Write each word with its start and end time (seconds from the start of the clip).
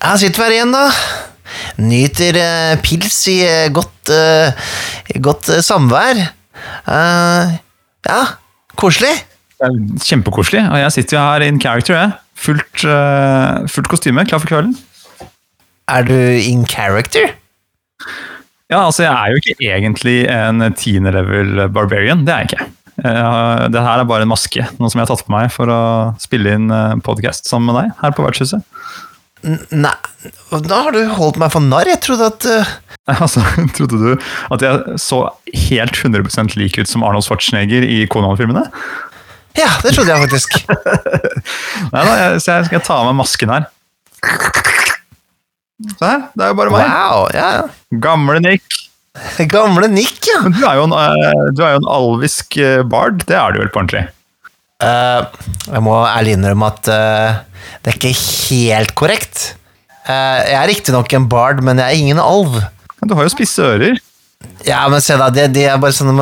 Jeg 0.00 0.20
sitter 0.22 0.46
her 0.46 0.54
igjen, 0.56 0.72
da. 0.74 0.84
Nyter 1.82 2.36
eh, 2.40 2.76
pils 2.84 3.18
i 3.32 3.38
eh, 3.44 3.66
godt, 3.74 4.12
eh, 4.14 4.70
godt 5.22 5.50
eh, 5.52 5.60
samvær. 5.64 6.20
Eh, 6.88 7.56
ja, 8.08 8.20
koselig. 8.80 9.12
Det 9.60 9.68
er 9.68 10.06
kjempekoselig. 10.06 10.62
Og 10.72 10.78
jeg 10.80 10.94
sitter 10.96 11.18
jo 11.18 11.24
her 11.26 11.44
in 11.48 11.60
character, 11.60 11.98
jeg. 11.98 12.14
Fullt, 12.40 12.84
eh, 12.88 13.66
fullt 13.68 13.90
kostyme, 13.92 14.24
klar 14.30 14.40
for 14.40 14.48
kvelden. 14.54 14.72
Er 15.90 16.06
du 16.08 16.14
in 16.16 16.64
character? 16.70 17.34
Ja, 18.70 18.84
altså 18.86 19.02
jeg 19.02 19.12
er 19.12 19.32
jo 19.34 19.40
ikke 19.42 19.56
egentlig 19.66 20.18
en 20.30 20.62
tiende 20.78 21.12
level 21.12 21.66
barbarian. 21.74 22.22
Det 22.24 22.32
er 22.36 22.44
jeg 22.46 22.52
ikke. 22.54 22.68
Eh, 23.00 23.68
Det 23.74 23.82
her 23.84 24.00
er 24.00 24.08
bare 24.08 24.24
en 24.24 24.30
maske, 24.32 24.64
noe 24.78 24.88
som 24.92 25.00
jeg 25.02 25.08
har 25.08 25.12
tatt 25.12 25.26
på 25.26 25.34
meg 25.34 25.50
for 25.52 25.68
å 25.74 25.80
spille 26.22 26.54
inn 26.56 26.70
podkast 27.04 27.50
sammen 27.50 27.72
med 27.74 27.82
deg 27.82 27.98
her 28.04 28.14
på 28.16 28.24
Vertshuset. 28.24 28.62
Nei, 29.42 29.94
da 30.68 30.80
har 30.84 30.92
du 30.92 31.00
holdt 31.16 31.38
meg 31.40 31.52
for 31.54 31.64
narr. 31.64 31.88
Jeg 31.88 32.02
trodde 32.04 32.28
at 32.28 32.46
Nei, 33.08 33.16
Altså, 33.16 33.42
Trodde 33.76 34.00
du 34.00 34.10
at 34.52 34.64
jeg 34.64 34.98
så 35.00 35.22
helt 35.70 35.96
100 35.96 36.58
lik 36.60 36.78
ut 36.78 36.90
som 36.90 37.04
Arnold 37.06 37.26
Schwarzenegger 37.26 37.86
i 37.86 38.02
Konan-filmene? 38.10 38.66
Ja, 39.58 39.70
det 39.82 39.94
trodde 39.96 40.12
jeg 40.12 40.28
faktisk. 40.28 40.60
Nei 41.94 42.04
da, 42.04 42.12
jeg, 42.20 42.42
så 42.44 42.58
jeg 42.60 42.68
skal 42.70 42.84
ta 42.86 43.00
av 43.00 43.08
meg 43.08 43.18
masken 43.22 43.54
her. 43.54 43.66
Se 45.96 46.04
her, 46.04 46.28
det 46.36 46.44
er 46.44 46.52
jo 46.52 46.60
bare 46.60 46.74
meg. 46.74 46.86
Wow, 46.86 47.26
ja. 47.34 47.50
Gamle 48.04 48.38
Nick. 48.44 48.78
Gamle 49.50 49.88
Nick, 49.90 50.20
ja. 50.28 50.42
Men 50.44 50.54
du 50.54 50.62
er 50.68 50.78
jo 50.78 50.86
en, 50.86 50.94
eh, 50.94 51.44
du 51.56 51.64
er 51.64 51.74
jo 51.74 51.82
en 51.82 51.90
alvisk 51.96 52.60
eh, 52.60 52.82
bard. 52.86 53.24
Det 53.26 53.36
er 53.36 53.56
du 53.56 53.62
vel 53.62 53.72
på 53.72 53.80
ordentlig? 53.82 54.04
Eh, 54.80 55.46
jeg 55.70 55.82
må 55.84 55.94
ærlig 56.08 56.36
innrømme 56.38 56.68
at 56.72 56.88
uh, 56.88 57.40
det 57.84 57.92
er 57.92 57.98
ikke 57.98 58.12
helt 58.16 58.94
korrekt. 58.98 59.42
Uh, 60.08 60.40
jeg 60.46 60.56
er 60.56 60.70
riktignok 60.70 61.12
en 61.18 61.28
bard, 61.30 61.60
men 61.66 61.78
jeg 61.82 61.86
er 61.92 62.00
ingen 62.04 62.22
alv. 62.22 62.56
Men 63.00 63.10
Du 63.10 63.16
har 63.18 63.26
jo 63.28 63.32
spisse 63.34 63.60
ører. 63.64 64.00
Ja, 64.64 64.86
men 64.88 65.02
se 65.04 65.16
da, 65.20 65.26
de, 65.32 65.44
de 65.52 65.66
er 65.68 65.76
bare 65.80 65.92
sånn 65.92 66.16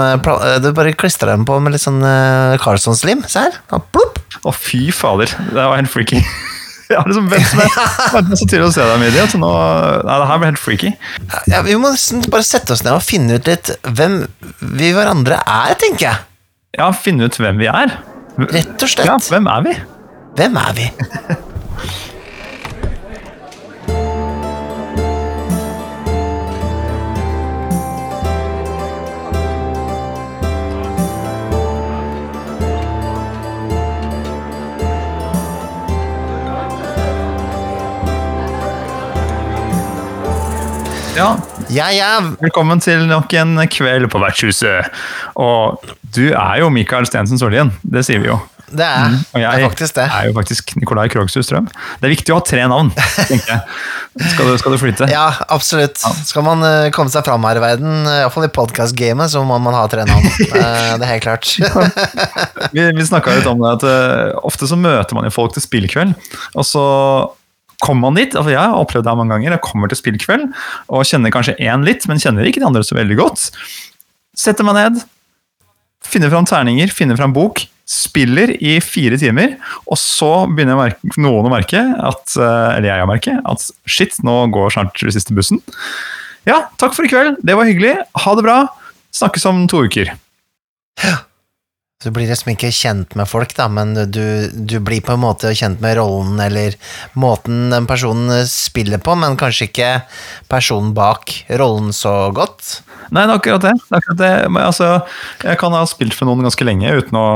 Du 0.62 0.66
bare 0.74 0.91
klistrer 0.98 1.30
dem 1.30 1.44
på 1.46 1.55
med 1.62 1.70
litt 1.77 1.84
sånn 1.84 2.00
uh, 2.02 2.56
Carlsson-slim. 2.62 3.22
Se 3.30 3.44
her. 3.46 3.58
Ja, 3.70 3.78
plopp. 3.94 4.18
Å, 4.42 4.55
fy 4.55 4.88
fader. 4.94 5.30
Det 5.52 5.55
var 5.58 5.78
helt 5.78 5.90
freaky. 5.92 6.22
Jeg 6.88 6.96
har 6.96 7.05
liksom 7.11 7.27
vent 7.28 7.50
med 7.52 7.74
vent 8.14 8.30
så 8.40 8.46
til 8.48 8.62
å 8.64 8.70
se 8.72 8.80
deg, 8.80 8.94
Midi. 9.02 9.18
at 9.20 9.34
nå- 9.36 9.48
Nei, 10.08 10.14
det 10.22 10.28
her 10.30 10.38
ble 10.40 10.48
helt 10.48 10.61
freaky. 10.62 10.92
Ja, 11.52 11.58
vi 11.66 11.74
må 11.77 11.90
bare 12.33 12.46
sette 12.48 12.72
oss 12.72 12.80
ned 12.86 12.94
og 12.96 13.02
finne 13.05 13.36
ut 13.36 13.50
litt 13.50 13.70
hvem 13.84 14.22
vi 14.78 14.94
hverandre 14.96 15.36
er, 15.44 15.74
tenker 15.78 16.06
jeg. 16.08 16.22
Ja, 16.78 16.88
finne 16.96 17.28
ut 17.28 17.36
hvem 17.36 17.61
vi 17.61 17.68
er. 17.68 17.92
Rett 18.39 18.83
og 18.83 18.86
slett. 18.89 19.06
Ja, 19.08 19.17
hvem 19.19 19.47
er 19.50 19.62
vi? 19.67 19.75
Hvem 20.39 20.56
er 20.62 20.75
vi? 20.78 20.91
Ja, 41.19 41.34
Ja, 41.69 41.88
ja. 41.92 42.12
Velkommen 42.41 42.80
til 42.80 43.02
nok 43.11 43.33
en 43.36 43.58
kveld 43.72 44.08
på 44.12 44.20
Vertshuset. 44.22 44.88
Og 45.38 45.83
du 46.16 46.30
er 46.33 46.62
jo 46.62 46.70
Mikael 46.72 47.06
Stensen 47.08 47.41
Sollien, 47.41 47.72
det 47.84 48.06
sier 48.08 48.22
vi 48.22 48.30
jo. 48.30 48.38
Det 48.69 48.84
er, 48.84 49.06
Mm, 49.08 49.14
Og 49.33 49.41
det 49.41 49.44
er 49.48 49.62
faktisk 49.64 49.94
det. 49.96 50.05
er 50.12 50.27
jo 50.28 50.33
faktisk 50.36 50.74
Nikolai 50.77 51.06
Krogshus 51.08 51.46
Strøm. 51.48 51.70
Det 51.72 52.05
er 52.05 52.12
viktig 52.12 52.34
å 52.34 52.36
ha 52.36 52.42
tre 52.44 52.66
navn, 52.69 52.91
tenker 53.24 53.48
jeg. 53.55 53.61
Skal 54.34 54.44
du, 54.50 54.58
skal 54.61 54.74
du 54.74 54.78
flytte? 54.83 55.08
Ja, 55.08 55.30
absolutt. 55.48 55.96
Skal 56.28 56.44
man 56.44 56.61
eh, 56.69 56.91
komme 56.92 57.08
seg 57.08 57.24
fram 57.24 57.46
her 57.48 57.56
i 57.56 57.62
verden, 57.64 58.05
iallfall 58.05 58.44
i 58.44 58.52
podkast-gamet, 58.52 59.33
så 59.33 59.40
må 59.48 59.56
man 59.64 59.73
ha 59.77 59.86
tre 59.89 60.05
navn. 60.08 60.29
Eh, 60.58 60.92
det 61.00 61.06
er 61.06 61.12
helt 61.14 61.24
klart. 61.24 61.48
Vi, 62.74 62.85
vi 62.92 63.08
snakka 63.08 63.39
litt 63.39 63.48
om 63.48 63.61
det 63.64 63.73
at 63.79 63.89
eh, 63.89 64.36
ofte 64.45 64.68
så 64.68 64.77
møter 64.77 65.17
man 65.17 65.24
jo 65.24 65.33
folk 65.33 65.56
til 65.56 65.64
spillkveld, 65.64 66.12
og 66.52 66.64
så 66.68 66.85
kommer 67.84 68.08
man 68.08 68.18
dit. 68.18 68.34
altså 68.34 68.52
Jeg 68.52 68.61
har 68.61 68.78
opplevd 68.78 69.06
det 69.06 69.16
mange 69.18 69.36
ganger. 69.36 69.55
Jeg 69.55 69.64
kommer 69.64 69.90
til 69.90 70.00
spillkveld 70.00 70.48
og 70.89 71.06
kjenner 71.08 71.34
kanskje 71.34 71.58
én 71.62 71.86
litt, 71.86 72.06
men 72.11 72.20
kjenner 72.22 72.48
ikke 72.48 72.62
de 72.62 72.68
andre 72.68 72.84
så 72.86 72.98
veldig 72.98 73.18
godt. 73.20 73.48
Setter 74.39 74.66
meg 74.66 74.78
ned, 74.78 75.02
finner 76.06 76.33
fram 76.33 76.46
terninger, 76.48 76.90
finner 76.94 77.18
fram 77.18 77.34
bok, 77.36 77.64
spiller 77.88 78.52
i 78.61 78.77
fire 78.84 79.17
timer, 79.20 79.56
og 79.88 79.96
så 80.00 80.33
begynner 80.52 80.77
merke, 80.78 81.14
noen 81.17 81.48
å 81.48 81.52
merke, 81.52 81.80
at, 81.80 82.34
eh, 82.36 82.77
eller 82.77 82.90
jeg 82.90 83.06
å 83.06 83.08
merke, 83.08 83.36
at 83.48 83.70
shit, 83.88 84.18
nå 84.27 84.36
går 84.52 84.74
snart 84.74 85.00
den 85.00 85.14
siste 85.14 85.36
bussen. 85.36 85.62
Ja, 86.48 86.67
takk 86.80 86.94
for 86.96 87.08
i 87.08 87.12
kveld, 87.12 87.40
det 87.44 87.56
var 87.56 87.68
hyggelig, 87.68 87.96
ha 88.24 88.34
det 88.36 88.44
bra, 88.44 88.58
snakkes 89.17 89.48
om 89.48 89.64
to 89.70 89.86
uker. 89.88 90.12
Du 91.98 92.13
blir 92.14 92.29
liksom 92.31 92.53
ikke 92.53 92.69
kjent 92.70 93.17
med 93.19 93.27
folk, 93.27 93.51
da, 93.59 93.64
men 93.67 93.91
du, 94.14 94.23
du 94.55 94.77
blir 94.86 95.01
på 95.03 95.17
en 95.17 95.23
måte 95.25 95.51
kjent 95.59 95.81
med 95.83 95.97
rollen 95.98 96.36
eller 96.39 96.77
måten 97.19 97.73
den 97.73 97.89
personen 97.91 98.45
spiller 98.47 99.01
på, 99.03 99.17
men 99.19 99.35
kanskje 99.41 99.67
ikke 99.67 99.89
personen 100.47 100.92
bak 100.95 101.33
rollen 101.59 101.91
så 101.91 102.29
godt. 102.31 102.85
Nei, 103.11 103.25
det 103.25 103.33
er 103.33 103.41
akkurat 103.41 103.64
det. 103.67 103.73
det, 103.81 103.89
er 103.91 103.98
akkurat 103.98 104.20
det. 104.20 104.31
Men, 104.47 104.61
altså, 104.69 104.91
jeg 105.42 105.59
kan 105.59 105.75
ha 105.75 105.81
spilt 105.91 106.14
for 106.14 106.31
noen 106.31 106.47
ganske 106.47 106.69
lenge 106.69 106.92
uten 107.01 107.19
å 107.19 107.27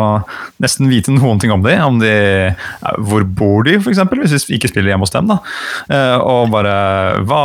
nesten 0.63 0.91
vite 0.93 1.11
noen 1.17 1.43
ting 1.43 1.51
om 1.51 1.65
dem. 1.67 1.83
Om 1.83 1.99
de, 1.99 2.15
hvor 3.03 3.27
bor 3.27 3.67
de, 3.67 3.81
f.eks., 3.81 4.05
hvis 4.15 4.47
vi 4.47 4.61
ikke 4.61 4.71
spiller 4.71 4.93
hjemme 4.93 5.09
hos 5.09 5.17
dem. 5.17 5.33
Da. 5.33 5.41
Eh, 5.91 6.23
Og 6.23 6.55
bare 6.55 6.77
Hva 7.27 7.43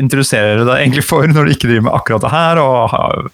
interesserer 0.00 0.58
du 0.58 0.64
deg 0.66 0.82
egentlig 0.82 1.04
for 1.06 1.26
når 1.30 1.46
du 1.46 1.54
ikke 1.54 1.68
driver 1.68 1.86
med 1.86 1.96
akkurat 1.96 2.24
det 2.24 2.32
her? 2.34 2.60
Og 2.62 2.76
har, 2.92 3.26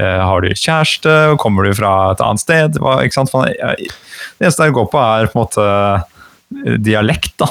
uh, 0.00 0.20
har 0.30 0.44
du 0.44 0.50
kjæreste? 0.52 1.16
Og 1.34 1.40
kommer 1.42 1.68
du 1.68 1.76
fra 1.76 1.94
et 2.14 2.22
annet 2.24 2.44
sted? 2.44 2.78
Hva, 2.82 2.98
ikke 3.04 3.18
sant? 3.18 3.34
Det 3.34 4.46
eneste 4.46 4.68
jeg 4.68 4.76
går 4.76 4.88
på, 4.92 5.00
er 5.02 5.30
på 5.30 5.38
en 5.38 5.44
måte 5.44 5.66
eh, 5.66 6.78
dialekt, 6.80 7.34
da. 7.42 7.50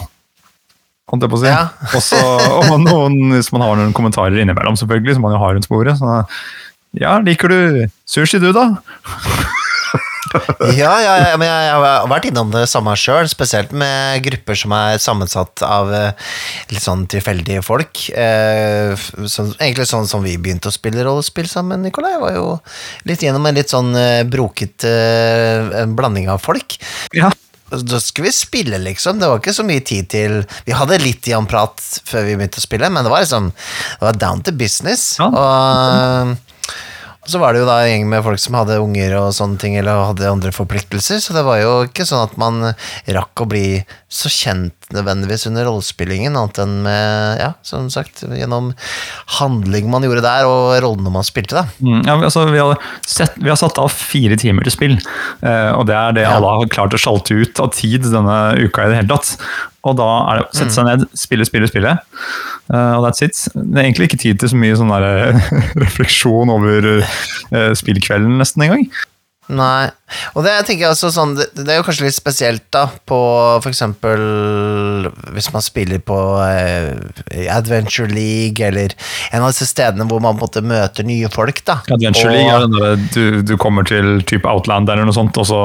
Holdt 1.08 1.24
jeg 1.24 1.32
på 1.32 1.38
å 1.38 1.44
si. 1.44 1.52
Ja. 1.52 1.68
Også, 1.96 2.22
og 2.74 2.80
noen, 2.84 3.20
hvis 3.36 3.52
man 3.56 3.64
har 3.64 3.78
noen 3.80 3.96
kommentarer 3.96 4.42
innimellom, 4.42 4.80
selvfølgelig, 4.80 5.18
som 5.18 5.28
man 5.28 5.38
jo 5.38 5.44
har 5.44 5.56
rundt 5.56 5.70
bordet. 5.72 5.98
Så, 6.02 6.18
ja, 6.98 7.18
liker 7.24 7.54
du 7.54 7.60
sushi, 8.10 8.42
du, 8.44 8.52
da? 8.56 8.72
Ja, 10.78 10.94
ja, 11.02 11.14
ja 11.22 11.38
men 11.40 11.48
jeg, 11.48 11.72
har 11.74 12.10
vært 12.12 12.28
innom 12.30 12.52
det 12.54 12.66
samme 12.72 12.94
sjøl, 13.00 13.28
spesielt 13.32 13.74
med 13.76 14.22
grupper 14.26 14.60
som 14.60 14.76
er 14.76 15.02
sammensatt 15.02 15.64
av 15.66 15.92
eh, 15.94 16.30
litt 16.74 16.84
sånn 16.84 17.06
tilfeldige 17.12 17.64
folk. 17.66 18.08
Eh, 18.12 18.94
sånn, 18.98 19.54
egentlig 19.58 19.88
sånn 19.90 20.08
som 20.10 20.26
vi 20.26 20.38
begynte 20.42 20.72
å 20.72 20.76
spille 20.76 21.06
rollespill 21.08 21.50
sammen, 21.52 21.86
Nikolai. 21.86 22.16
Var 22.22 22.38
jo 22.38 22.48
litt 23.10 23.26
gjennom 23.26 23.48
en 23.50 23.58
litt 23.58 23.74
sånn 23.74 23.94
eh, 23.98 24.24
broket 24.28 24.88
en 24.88 25.96
blanding 25.98 26.32
av 26.32 26.42
folk. 26.44 26.78
Ja. 27.16 27.32
Da 27.68 28.00
skulle 28.00 28.30
vi 28.30 28.36
spille, 28.36 28.78
liksom. 28.80 29.20
Det 29.20 29.28
var 29.28 29.42
ikke 29.42 29.56
så 29.56 29.66
mye 29.68 29.84
tid 29.84 30.08
til 30.14 30.38
Vi 30.64 30.76
hadde 30.76 31.02
litt 31.02 31.28
igjen 31.28 31.50
prat 31.52 31.82
før 32.08 32.24
vi 32.24 32.38
begynte 32.38 32.62
å 32.62 32.64
spille, 32.64 32.88
men 32.88 33.04
det 33.04 33.12
var 33.12 33.26
liksom 33.26 33.50
Det 33.52 34.06
var 34.06 34.20
down 34.22 34.44
to 34.48 34.54
business. 34.56 35.18
Ja. 35.20 35.28
Og 35.28 36.38
så 37.28 37.40
var 37.42 37.54
det 37.54 37.62
jo 37.62 37.68
da 37.68 37.78
en 37.84 37.90
gjeng 37.92 38.08
med 38.10 38.24
folk 38.26 38.40
som 38.42 38.56
hadde 38.58 38.80
unger 38.82 39.14
og 39.20 39.34
sånne 39.36 39.60
ting, 39.62 39.76
eller 39.80 40.08
hadde 40.10 40.30
andre 40.32 40.54
forpliktelser, 40.56 41.20
så 41.24 41.36
det 41.36 41.44
var 41.48 41.60
jo 41.62 41.74
ikke 41.88 42.06
sånn 42.08 42.24
at 42.26 42.38
man 42.40 42.72
rakk 43.18 43.44
å 43.44 43.50
bli 43.52 43.66
så 44.08 44.32
kjent 44.32 44.74
nødvendigvis 44.96 45.44
under 45.50 45.68
rollespillingen, 45.68 46.38
annet 46.40 46.62
enn 46.64 46.78
med, 46.86 47.42
ja, 47.42 47.50
som 47.68 47.90
sagt, 47.92 48.24
gjennom 48.24 48.70
handling 49.40 49.90
man 49.92 50.06
gjorde 50.08 50.24
der, 50.24 50.48
og 50.48 50.78
rollene 50.84 51.12
man 51.12 51.28
spilte, 51.28 51.60
da. 51.60 51.66
Mm, 51.84 52.02
ja, 52.08 52.16
altså, 52.30 52.46
vi, 52.52 52.62
har 52.64 52.80
sett, 53.06 53.36
vi 53.36 53.52
har 53.52 53.60
satt 53.60 53.80
av 53.84 53.92
fire 53.92 54.40
timer 54.40 54.64
til 54.68 54.76
spill, 54.78 54.96
eh, 55.44 55.72
og 55.76 55.88
det 55.92 55.98
er 56.00 56.16
det 56.16 56.24
Ja. 56.28 56.38
alle 56.38 56.54
har 56.62 56.72
klart 56.72 56.96
å 56.96 57.02
sjalte 57.02 57.36
ut 57.36 57.60
av 57.60 57.74
tid 57.76 58.08
denne 58.08 58.38
uka 58.64 58.86
i 58.88 58.94
det 58.94 59.02
hele 59.02 59.12
tatt. 59.18 59.36
Og 59.88 59.96
da 60.00 60.08
er 60.32 60.40
det 60.40 60.48
å 60.48 60.56
sette 60.56 60.74
seg 60.76 60.88
ned, 60.88 61.04
spille, 61.16 61.46
spille, 61.48 61.68
spille. 61.70 61.94
Eh, 62.72 62.94
og 62.98 63.06
that's 63.08 63.24
it. 63.26 63.44
Det 63.56 63.78
er 63.80 63.86
egentlig 63.88 64.10
ikke 64.12 64.24
tid 64.26 64.40
til 64.42 64.54
så 64.54 64.60
mye 64.60 64.78
sånn 64.80 64.94
der, 64.94 65.38
refleksjon 65.86 66.50
over 66.54 66.90
uh, 67.04 67.70
spillkvelden 67.78 68.38
nesten 68.42 68.68
engang. 68.68 68.90
Nei, 69.48 69.88
og 70.36 70.44
det 70.44 70.52
altså 70.84 71.08
sånn, 71.08 71.38
det, 71.38 71.46
det 71.56 71.72
er 71.72 71.78
jo 71.80 71.86
kanskje 71.88 72.04
litt 72.10 72.18
spesielt 72.18 72.66
da, 72.76 72.82
på 73.08 73.16
eksempel 73.70 75.08
hvis 75.32 75.48
man 75.54 75.64
spiller 75.64 76.02
på 76.04 76.18
eh, 76.44 77.48
Adventure 77.56 78.12
League, 78.12 78.60
eller 78.60 78.92
en 79.32 79.46
av 79.46 79.54
disse 79.54 79.70
stedene 79.70 80.04
hvor 80.10 80.20
man 80.20 80.36
på 80.36 80.44
en 80.44 80.50
måte 80.50 80.66
møter 80.68 81.08
nye 81.08 81.32
folk 81.32 81.64
da. 81.64 81.78
Adventure 81.88 82.28
Og- 82.28 82.36
League 82.36 82.52
er 82.58 82.66
den 82.68 82.76
der, 82.76 83.08
du, 83.16 83.42
du 83.54 83.56
kommer 83.62 83.88
til 83.88 84.20
type 84.28 84.52
Outlander 84.52 84.98
eller 85.00 85.08
noe 85.08 85.16
sånt, 85.16 85.40
og 85.40 85.48
så 85.48 85.64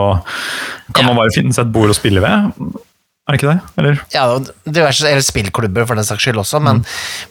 kan 0.95 1.03
Ja. 1.03 1.11
man 1.11 1.19
bare 1.25 1.35
finne 1.35 1.51
seg 1.57 1.67
et 1.67 1.75
bord 1.75 1.91
å 1.91 1.99
spille 1.99 2.23
ved. 2.23 2.79
Er 3.33 3.39
det 3.39 3.41
ikke 3.41 3.53
det? 3.55 3.73
Eller? 3.81 4.01
Ja, 4.13 4.27
diverse 4.69 5.09
eller 5.09 5.25
spillklubber 5.25 5.87
for 5.89 5.97
den 5.97 6.05
saks 6.05 6.27
skyld 6.27 6.37
også, 6.43 6.61
men 6.61 6.83
Mm. 6.83 6.85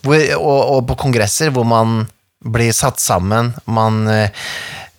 hvor, 0.08 0.24
og, 0.40 0.62
og 0.76 0.88
på 0.90 0.96
kongresser 1.04 1.52
hvor 1.54 1.68
man 1.70 2.08
blir 2.42 2.72
satt 2.74 2.98
sammen, 3.00 3.52
man 3.70 4.00
eh, 4.10 4.30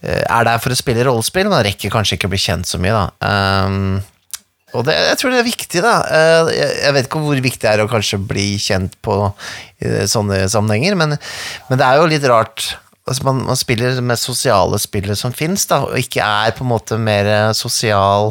er 0.07 0.45
der 0.47 0.59
for 0.63 0.71
å 0.71 0.79
spille 0.79 1.03
rollespill, 1.09 1.51
man 1.51 1.65
rekker 1.67 1.91
kanskje 1.91 2.15
ikke 2.21 2.31
å 2.31 2.35
bli 2.37 2.39
kjent 2.45 2.71
så 2.71 2.79
mye, 2.79 2.95
da. 2.95 3.67
Um, 3.67 4.03
Og 4.75 4.87
det, 4.87 4.95
jeg 4.95 5.19
tror 5.21 5.35
det 5.35 5.41
er 5.43 5.49
viktig, 5.51 5.83
da. 5.85 5.97
Eh, 6.07 6.53
Jeg, 6.57 6.71
jeg 6.87 6.95
vet 6.97 7.09
ikke 7.11 7.21
hvor 7.27 7.43
viktig 7.45 7.61
det 7.67 7.73
er 7.75 7.83
å 7.85 7.91
kanskje 7.91 8.19
bli 8.25 8.47
kjent 8.63 8.95
på 9.05 9.17
sånne 10.09 10.45
sammenhenger, 10.49 10.95
men, 10.97 11.17
men 11.69 11.79
det 11.83 11.85
er 11.89 11.99
jo 11.99 12.07
litt 12.09 12.25
rart. 12.31 12.77
Altså 13.03 13.25
man, 13.27 13.43
man 13.51 13.59
spiller 13.59 13.99
med 14.01 14.17
sosiale 14.23 14.79
spillere 14.79 15.17
som 15.19 15.35
fins, 15.35 15.67
og 15.75 15.99
ikke 15.99 16.23
er 16.23 16.55
på 16.55 16.63
en 16.63 16.71
måte 16.71 16.97
mer 17.03 17.51
sosial, 17.59 18.31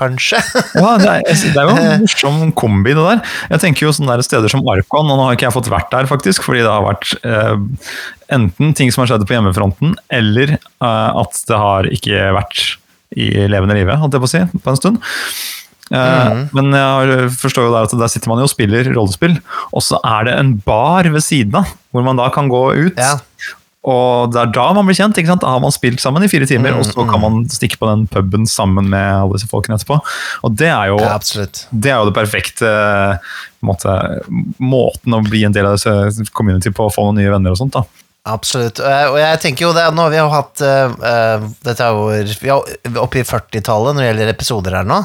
kanskje. 0.00 0.40
Ja, 0.80 0.96
det 0.98 1.10
er, 1.12 1.28
det 1.28 1.60
er 1.60 1.68
jo 1.68 1.76
en 1.76 2.00
morsom 2.06 2.40
kombi, 2.58 2.94
det 2.96 3.04
der. 3.06 3.22
Jeg 3.52 3.62
tenker 3.66 3.86
jo 3.86 3.94
sånne 3.96 4.16
der 4.16 4.24
steder 4.26 4.50
som 4.52 4.64
Arkon, 4.72 5.06
og 5.12 5.20
nå 5.20 5.28
har 5.28 5.36
ikke 5.38 5.46
jeg 5.50 5.56
fått 5.60 5.70
vært 5.72 5.92
der, 5.94 6.08
faktisk, 6.10 6.44
fordi 6.48 6.64
det 6.64 6.72
har 6.72 6.86
vært 6.88 7.14
eh, 7.22 7.54
enten 8.40 8.74
ting 8.78 8.90
som 8.94 9.04
har 9.04 9.12
skjedd 9.12 9.28
på 9.28 9.36
hjemmefronten, 9.36 9.94
eller 10.20 10.56
eh, 10.56 11.22
at 11.22 11.40
det 11.48 11.60
har 11.62 11.88
ikke 11.92 12.28
vært 12.40 12.64
i 13.18 13.30
levende 13.50 13.74
live, 13.78 13.96
holdt 13.98 14.14
jeg 14.16 14.22
på 14.22 14.28
å 14.28 14.34
si, 14.34 14.44
på 14.62 14.70
en 14.74 14.78
stund. 14.78 15.00
Eh, 15.90 16.44
Men 16.54 16.68
jeg 16.76 17.30
forstår 17.40 17.66
jo 17.66 17.72
der 17.74 17.88
at 17.88 17.94
der 17.98 18.10
sitter 18.12 18.30
man 18.30 18.38
jo 18.38 18.46
og 18.46 18.52
spiller 18.52 18.86
rollespill, 18.94 19.34
og 19.74 19.82
så 19.82 19.98
er 20.06 20.28
det 20.28 20.36
en 20.38 20.52
bar 20.62 21.08
ved 21.10 21.24
siden 21.26 21.56
av, 21.62 21.72
hvor 21.90 22.06
man 22.06 22.20
da 22.20 22.28
kan 22.34 22.46
gå 22.52 22.60
ut. 22.78 23.00
Ja. 23.00 23.16
Og 23.88 24.28
det 24.32 24.40
er 24.42 24.50
da 24.52 24.66
man 24.76 24.84
blir 24.84 24.96
kjent. 24.98 25.16
ikke 25.16 25.30
sant? 25.32 25.40
Da 25.40 25.54
har 25.54 25.60
man 25.62 25.72
spilt 25.72 26.02
sammen 26.02 26.22
i 26.22 26.28
fire 26.28 26.44
timer, 26.44 26.74
Mm, 26.74 26.80
og 26.80 26.84
så 26.84 27.06
kan 27.08 27.20
man 27.22 27.38
stikke 27.48 27.78
på 27.80 27.88
den 27.88 28.06
puben 28.06 28.44
sammen 28.46 28.90
med 28.92 29.00
alle 29.22 29.38
disse 29.38 29.48
folkene 29.48 29.78
etterpå. 29.78 29.96
Og 30.44 30.56
det 30.56 30.68
er 30.68 30.90
jo, 30.92 30.98
Ja, 31.00 31.16
det, 31.72 31.88
er 31.88 31.96
jo 32.02 32.10
det 32.10 32.14
perfekte 32.18 32.68
måte, 33.64 33.94
måten 34.60 35.16
å 35.16 35.22
bli 35.24 35.44
en 35.44 35.52
del 35.56 35.66
av 35.66 35.78
disse 35.78 36.28
community 36.36 36.70
på, 36.70 36.88
å 36.88 36.92
få 36.92 37.06
noen 37.08 37.22
nye 37.22 37.32
venner 37.32 37.56
og 37.56 37.60
sånt. 37.62 37.72
da. 37.72 37.84
Absolutt. 38.28 38.76
Og 38.84 39.14
jeg, 39.16 39.38
tenker 39.40 39.64
jo 39.64 39.70
det, 39.72 39.86
nå 39.96 40.02
har 40.04 40.10
vi 40.12 40.18
jo 40.18 40.26
hatt 40.28 40.60
eh, 40.60 41.44
Dette 41.64 41.86
er 41.86 41.94
vår 41.96 42.28
Vi 42.42 42.50
er 42.52 42.98
oppe 43.00 43.22
i 43.22 43.24
40-tallet 43.24 43.96
når 43.96 44.02
det 44.02 44.08
gjelder 44.10 44.32
episoder 44.34 44.76
her 44.76 44.84
nå. 44.84 44.98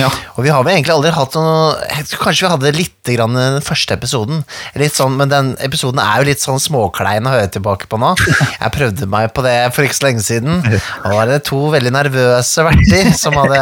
Ja. 0.00 0.08
Og 0.38 0.46
vi 0.46 0.52
har 0.54 0.64
vel 0.64 0.78
egentlig 0.78 0.94
aldri 0.94 1.12
hatt 1.12 1.36
noe 1.36 1.74
Kanskje 2.22 2.46
vi 2.46 2.52
hadde 2.54 2.72
litt 2.78 3.10
grann 3.12 3.34
den 3.36 3.58
første 3.66 3.96
episoden, 3.98 4.44
litt 4.78 4.94
sånn, 4.94 5.16
men 5.18 5.28
den 5.28 5.48
episoden 5.60 5.98
er 6.00 6.20
jo 6.22 6.28
litt 6.28 6.40
sånn 6.40 6.60
småklein 6.62 7.26
å 7.26 7.32
høre 7.34 7.48
tilbake 7.50 7.88
på 7.90 7.98
nå. 7.98 8.12
Jeg 8.22 8.70
prøvde 8.76 9.08
meg 9.10 9.32
på 9.34 9.42
det 9.44 9.56
for 9.74 9.82
ikke 9.84 9.96
så 9.98 10.04
lenge 10.06 10.22
siden. 10.22 10.60
Og 10.62 11.08
da 11.08 11.12
var 11.16 11.26
det 11.32 11.40
to 11.48 11.58
veldig 11.74 11.90
nervøse 11.96 12.62
verter 12.68 13.10
som 13.18 13.34
hadde 13.40 13.58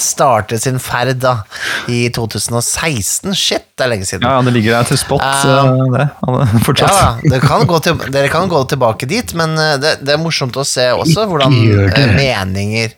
startet 0.00 0.64
sin 0.64 0.80
ferd 0.82 1.20
da 1.22 1.34
i 1.92 2.06
2016. 2.16 3.34
Shit, 3.36 3.68
det 3.76 3.84
er 3.86 3.92
lenge 3.92 4.08
siden. 4.08 4.24
ja, 4.24 4.40
det 4.46 4.54
ligger 4.56 4.78
der 4.78 4.88
til 4.88 5.00
spot, 5.02 5.20
Ja. 5.20 5.66
eh, 5.68 5.92
det. 5.98 6.08
Fortsatt. 6.64 6.96
Ja, 6.96 7.34
det 7.36 7.42
kan, 7.44 7.66
gå 7.68 7.82
til, 7.84 8.00
dere 8.16 8.31
kan 8.32 8.48
gå 8.50 8.62
tilbake 8.72 9.06
dit, 9.10 9.34
men 9.38 9.52
eh, 9.60 9.76
det, 9.82 9.92
det 10.02 10.14
er 10.16 10.20
morsomt 10.22 10.56
å 10.58 10.64
se 10.66 10.88
også 10.96 11.26
hvordan 11.30 11.54
eh, 11.92 12.14
meninger 12.16 12.94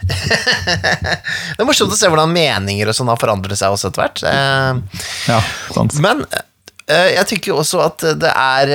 Det 0.00 1.60
er 1.60 1.66
morsomt 1.68 1.92
å 1.92 1.98
se 1.98 2.08
hvordan 2.08 2.32
meninger 2.32 2.88
og 2.88 2.96
sånn 2.96 3.10
har 3.12 3.18
forandret 3.20 3.58
seg 3.60 3.74
også 3.74 3.90
etter 3.90 4.06
hvert. 4.06 4.22
Eh, 4.30 5.02
Ja, 5.28 5.40
sant. 5.74 5.98
Men 6.02 6.24
jeg 6.90 7.22
tykker 7.30 7.52
jo 7.52 7.58
også 7.60 7.84
at 7.84 8.02
det 8.18 8.30
er 8.32 8.72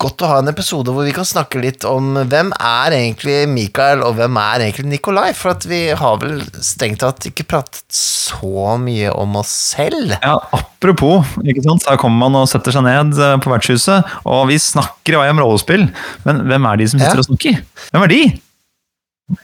godt 0.00 0.22
å 0.22 0.28
ha 0.30 0.36
en 0.40 0.48
episode 0.52 0.92
hvor 0.94 1.02
vi 1.06 1.12
kan 1.16 1.26
snakke 1.26 1.58
litt 1.62 1.82
om 1.88 2.12
hvem 2.30 2.52
er 2.56 2.94
egentlig 2.94 3.38
Mikael, 3.50 4.04
og 4.06 4.14
hvem 4.20 4.36
er 4.38 4.64
egentlig 4.68 4.86
Nikolai, 4.92 5.30
for 5.34 5.50
at 5.56 5.66
vi 5.66 5.80
har 5.98 6.20
vel 6.22 6.38
strengt 6.62 7.00
tatt 7.02 7.26
ikke 7.30 7.46
pratet 7.50 7.82
så 7.94 8.76
mye 8.78 9.10
om 9.18 9.34
oss 9.40 9.50
selv. 9.74 10.14
Ja, 10.22 10.36
Apropos, 10.54 11.26
ikke 11.42 11.64
sant? 11.66 11.84
her 11.90 11.98
kommer 12.00 12.28
man 12.28 12.38
og 12.44 12.48
setter 12.52 12.72
seg 12.76 12.86
ned 12.86 13.18
eh, 13.18 13.34
på 13.42 13.50
vertshuset, 13.52 14.06
og 14.24 14.46
vi 14.52 14.60
snakker 14.62 15.16
i 15.18 15.20
vei 15.24 15.32
om 15.34 15.42
rollespill, 15.42 15.88
men 16.28 16.44
hvem 16.46 16.70
er 16.70 16.80
de 16.80 16.86
som 16.94 17.02
sitter 17.02 17.18
Ja. 17.20 17.24
og 17.24 17.28
snakker? 17.32 17.60
Hvem 17.90 18.06
er 18.06 18.14
de? 18.14 18.22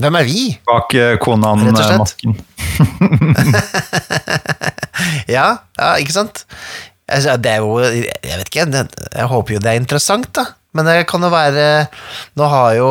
Hvem 0.02 0.16
er 0.18 0.24
vi? 0.26 0.40
Bak 0.66 0.94
eh, 0.98 1.16
Konan-masken. 1.22 2.38
Ja, 5.28 5.46
ja, 5.76 5.88
ikke 6.00 6.14
sant? 6.14 6.44
Altså, 7.06 7.36
det 7.38 7.52
er 7.52 7.62
jo 7.62 7.78
Jeg 7.78 8.38
vet 8.40 8.48
ikke, 8.50 8.86
jeg 9.14 9.30
håper 9.30 9.54
jo 9.54 9.62
det 9.62 9.72
er 9.72 9.80
interessant, 9.80 10.30
da. 10.34 10.48
Men 10.76 10.88
det 10.88 11.06
kan 11.08 11.22
jo 11.22 11.30
være 11.32 11.86
Nå 12.36 12.48
har 12.52 12.76
jo 12.76 12.88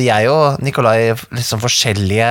jeg 0.00 0.30
og 0.32 0.62
Nikolai 0.64 1.12
liksom 1.12 1.62
forskjellige 1.62 2.30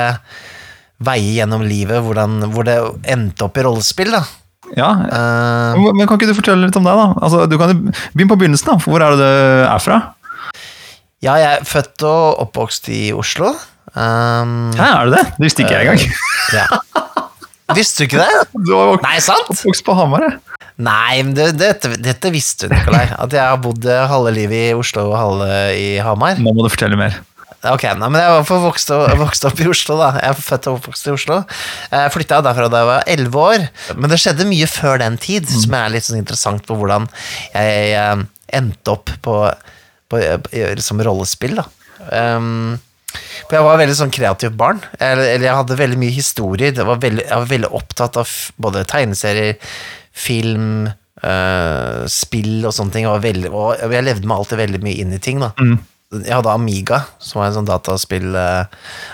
veier 0.99 1.37
gjennom 1.37 1.63
livet 1.63 2.03
hvordan, 2.03 2.41
hvor 2.51 2.65
det 2.67 2.75
endte 3.07 3.45
opp 3.45 3.55
i 3.55 3.63
rollespill, 3.63 4.11
da. 4.11 4.25
Ja, 4.75 4.89
uh, 5.07 5.91
men 5.95 6.03
Kan 6.05 6.19
ikke 6.19 6.27
du 6.29 6.35
fortelle 6.37 6.67
litt 6.67 6.75
om 6.77 6.85
deg, 6.85 6.97
da? 6.99 7.05
Altså, 7.23 7.45
du 7.49 7.55
kan 7.61 7.77
Begynn 8.11 8.29
på 8.29 8.37
begynnelsen. 8.41 8.73
da. 8.73 8.75
Hvor 8.83 9.01
er 9.01 9.15
det 9.15 9.21
du 9.23 9.69
er 9.69 9.85
fra? 9.85 10.01
ja, 11.19 11.33
jeg 11.35 11.57
er 11.57 11.65
født 11.67 12.05
og 12.07 12.39
oppvokst 12.45 12.87
i 12.95 12.99
Oslo. 13.11 13.51
Um, 13.91 14.69
Hæ, 14.77 14.85
er 14.85 15.09
du 15.09 15.15
det? 15.17 15.25
Det 15.35 15.47
visste 15.47 15.65
ikke 15.65 15.79
jeg 15.79 15.87
engang. 15.87 16.19
ja. 16.55 16.67
Visste 17.77 18.03
du 18.03 18.07
ikke 18.09 18.21
det? 18.23 18.43
Du 18.65 18.71
var 18.75 18.93
vok- 18.93 19.03
Nei, 19.05 19.17
sant? 19.23 19.49
vokst 19.65 19.85
på 19.87 19.95
Hamar, 19.97 20.25
jeg. 20.27 20.39
Nei, 20.79 21.21
men 21.25 21.33
det, 21.35 21.49
dette, 21.59 21.91
dette 21.99 22.29
visste 22.31 22.69
du, 22.69 22.75
Nikolai. 22.75 23.05
At 23.19 23.33
jeg 23.35 23.43
har 23.43 23.57
bodd 23.61 23.83
halve 23.83 24.31
livet 24.35 24.69
i 24.71 24.77
Oslo 24.79 25.09
og 25.11 25.17
halve 25.19 25.49
i 25.75 25.89
Hamar. 26.03 26.39
Nå 26.39 26.53
må 26.55 26.63
du 26.65 26.69
fortelle 26.71 26.95
mer. 26.99 27.17
Ok, 27.67 27.83
nei, 27.99 28.07
men 28.07 28.21
jeg 28.23 28.31
var 28.31 28.45
for 28.47 28.63
vokst, 28.63 28.87
og, 28.95 29.09
vokst 29.19 29.43
opp 29.49 29.59
i 29.59 29.67
Oslo, 29.67 29.97
da. 29.99 30.13
Jeg 30.21 30.31
er 30.31 30.37
født 30.39 30.69
og 30.71 30.77
oppvokst 30.77 31.09
i 31.09 31.11
Oslo. 31.11 31.41
Jeg 31.91 32.13
flytta 32.15 32.37
derfra 32.45 32.69
da 32.71 32.79
jeg 32.85 32.87
var 32.93 33.09
elleve 33.15 33.41
år. 33.49 33.65
Men 33.99 34.13
det 34.13 34.21
skjedde 34.23 34.47
mye 34.47 34.69
før 34.71 35.01
den 35.03 35.17
tid, 35.19 35.49
som 35.51 35.75
er 35.75 35.91
litt 35.91 36.07
sånn 36.07 36.21
interessant 36.21 36.63
på 36.69 36.77
hvordan 36.79 37.09
jeg, 37.51 37.89
eh, 37.99 38.23
endte 38.61 38.95
opp 38.95 39.11
på, 39.27 39.35
på, 40.09 40.21
på 40.47 40.63
som 40.87 41.03
rollespill, 41.03 41.59
da. 41.59 41.67
Um, 42.15 42.77
for 43.11 43.57
jeg 43.57 43.65
var 43.65 43.81
veldig 43.81 43.97
sånn 43.97 44.13
kreativt 44.13 44.57
barn. 44.59 44.81
Eller, 44.99 45.33
eller 45.33 45.47
jeg 45.49 45.59
hadde 45.61 45.81
veldig 45.81 45.99
mye 46.01 46.15
historier. 46.15 46.73
Det 46.75 46.85
var 46.85 47.01
veldig, 47.01 47.25
jeg 47.25 47.43
var 47.43 47.51
veldig 47.53 47.71
opptatt 47.81 48.19
av 48.21 48.33
både 48.61 48.85
tegneserier, 48.89 49.77
film, 50.13 50.89
øh, 51.23 52.03
spill 52.11 52.67
og 52.69 52.75
sånne 52.75 52.95
ting. 52.95 53.07
Jeg, 53.07 53.15
var 53.15 53.25
veldig, 53.25 53.53
og 53.53 53.95
jeg 53.95 54.05
levde 54.05 54.29
meg 54.29 54.41
alltid 54.43 54.61
veldig 54.61 54.83
mye 54.85 54.99
inn 55.05 55.15
i 55.17 55.23
ting, 55.23 55.41
da. 55.41 55.53
Jeg 56.09 56.33
hadde 56.33 56.49
Amiga, 56.49 57.03
som 57.21 57.37
var 57.37 57.51
en 57.51 57.55
sånn 57.59 57.67
dataspill 57.67 58.33
eh, 58.33 58.63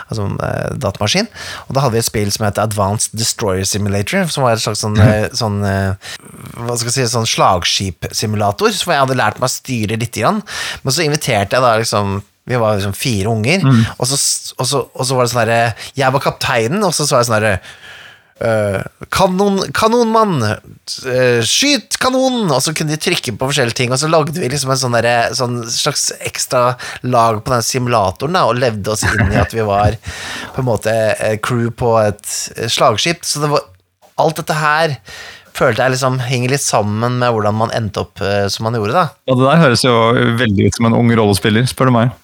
Altså 0.08 0.22
en 0.30 0.38
datamaskin. 0.80 1.26
Og 1.66 1.76
da 1.76 1.82
hadde 1.84 1.92
vi 1.92 2.00
et 2.00 2.08
spill 2.08 2.30
som 2.32 2.46
het 2.46 2.60
Advanced 2.62 3.12
Destroyer 3.20 3.68
Simulator, 3.68 4.24
som 4.32 4.46
var 4.46 4.56
et 4.56 4.64
slags 4.64 4.80
sånn, 4.80 4.96
eh, 5.04 5.26
sånn 5.36 5.58
eh, 5.68 6.14
Hva 6.56 6.78
skal 6.78 6.88
jeg 6.88 6.94
si, 6.96 7.10
sånn 7.12 7.28
slagskipsimulator, 7.28 8.72
som 8.72 8.94
jeg 8.94 9.04
hadde 9.04 9.18
lært 9.20 9.42
meg 9.42 9.50
å 9.50 9.52
styre 9.52 10.00
lite 10.00 10.24
grann. 10.24 10.40
Men 10.84 10.96
så 10.96 11.04
inviterte 11.04 11.58
jeg 11.58 11.66
da 11.66 11.74
liksom 11.82 12.16
vi 12.46 12.60
var 12.62 12.78
liksom 12.78 12.94
fire 12.96 13.32
unger, 13.32 13.66
og, 13.96 14.06
så, 14.06 14.18
og, 14.56 14.66
så, 14.70 14.84
og 14.86 15.08
så 15.08 15.18
var 15.18 15.26
det 15.26 15.32
sånn 15.32 15.42
herre 15.42 15.60
Jeg 15.98 16.14
var 16.14 16.22
kapteinen, 16.22 16.84
og 16.86 16.94
så 16.94 17.08
var 17.10 17.24
jeg 17.24 17.30
sånn 17.30 17.38
herre 17.40 17.58
Uh, 18.36 18.82
kanon, 19.08 19.62
kanonmann! 19.72 20.42
Uh, 20.44 21.40
skyt 21.40 21.96
kanon! 21.96 22.50
Og 22.52 22.58
så 22.60 22.74
kunne 22.76 22.92
de 22.92 22.98
trykke 23.00 23.32
på 23.32 23.48
forskjellige 23.48 23.78
ting, 23.78 23.94
og 23.94 24.00
så 24.00 24.10
lagde 24.12 24.36
vi 24.36 24.50
liksom 24.52 24.74
en 24.74 24.80
sånn 24.80 24.96
der, 24.98 25.08
sånn 25.36 25.62
slags 25.72 26.10
ekstra 26.20 26.74
lag 27.08 27.40
på 27.40 27.54
den 27.54 27.64
simulatoren, 27.64 28.36
da, 28.36 28.44
og 28.44 28.60
levde 28.60 28.92
oss 28.92 29.06
inn 29.08 29.32
i 29.32 29.40
at 29.40 29.56
vi 29.56 29.64
var 29.64 29.96
på 30.52 30.60
en 30.60 30.68
måte 30.68 30.92
eh, 31.14 31.38
crew 31.40 31.70
på 31.72 31.94
et 32.02 32.28
slagskip. 32.68 33.24
Så 33.24 33.44
det 33.44 33.52
var 33.54 33.64
Alt 34.16 34.38
dette 34.40 34.54
her 34.56 34.94
følte 35.56 35.84
jeg 35.84 35.92
liksom 35.92 36.14
henger 36.24 36.54
litt 36.54 36.64
sammen 36.64 37.18
med 37.20 37.34
hvordan 37.34 37.56
man 37.58 37.72
endte 37.76 38.00
opp 38.00 38.20
uh, 38.24 38.46
som 38.52 38.64
man 38.68 38.76
gjorde, 38.78 38.96
da. 38.96 39.08
Ja, 39.28 39.36
Det 39.36 39.48
der 39.48 39.64
høres 39.64 39.84
jo 39.84 39.96
veldig 40.40 40.68
ut 40.68 40.76
som 40.78 40.88
en 40.88 40.96
ung 40.96 41.12
rollespiller, 41.16 41.68
spør 41.68 41.90
du 41.90 41.96
meg. 41.98 42.14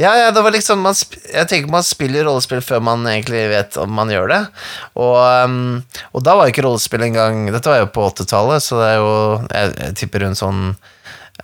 Ja, 0.00 0.12
ja, 0.18 0.30
det 0.34 0.42
var 0.44 0.52
liksom 0.54 0.78
Jeg 0.86 1.46
tenker 1.50 1.70
man 1.72 1.84
spiller 1.86 2.26
rollespill 2.28 2.62
før 2.64 2.80
man 2.84 3.06
egentlig 3.10 3.42
vet 3.52 3.76
om 3.80 3.90
man 3.96 4.10
gjør 4.12 4.26
det. 4.32 4.42
Og, 4.96 5.16
um, 5.44 5.82
og 6.12 6.20
da 6.26 6.30
var 6.36 6.44
jo 6.48 6.52
ikke 6.54 6.66
rollespill 6.66 7.02
engang 7.06 7.34
Dette 7.52 7.70
var 7.70 7.78
jo 7.82 7.92
på 7.92 8.08
80-tallet, 8.12 8.58
så 8.64 8.72
det 8.80 8.88
er 8.90 8.98
jo 9.00 9.12
Jeg, 9.46 9.66
jeg 9.78 9.92
tipper 10.02 10.18
rundt 10.26 10.40
sånn 10.40 10.60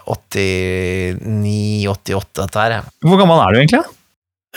89-88, 0.08 2.28
dette 2.38 2.58
her. 2.62 2.72
Hvor 3.04 3.18
gammel 3.20 3.38
er 3.42 3.48
du 3.52 3.56
egentlig? 3.60 3.84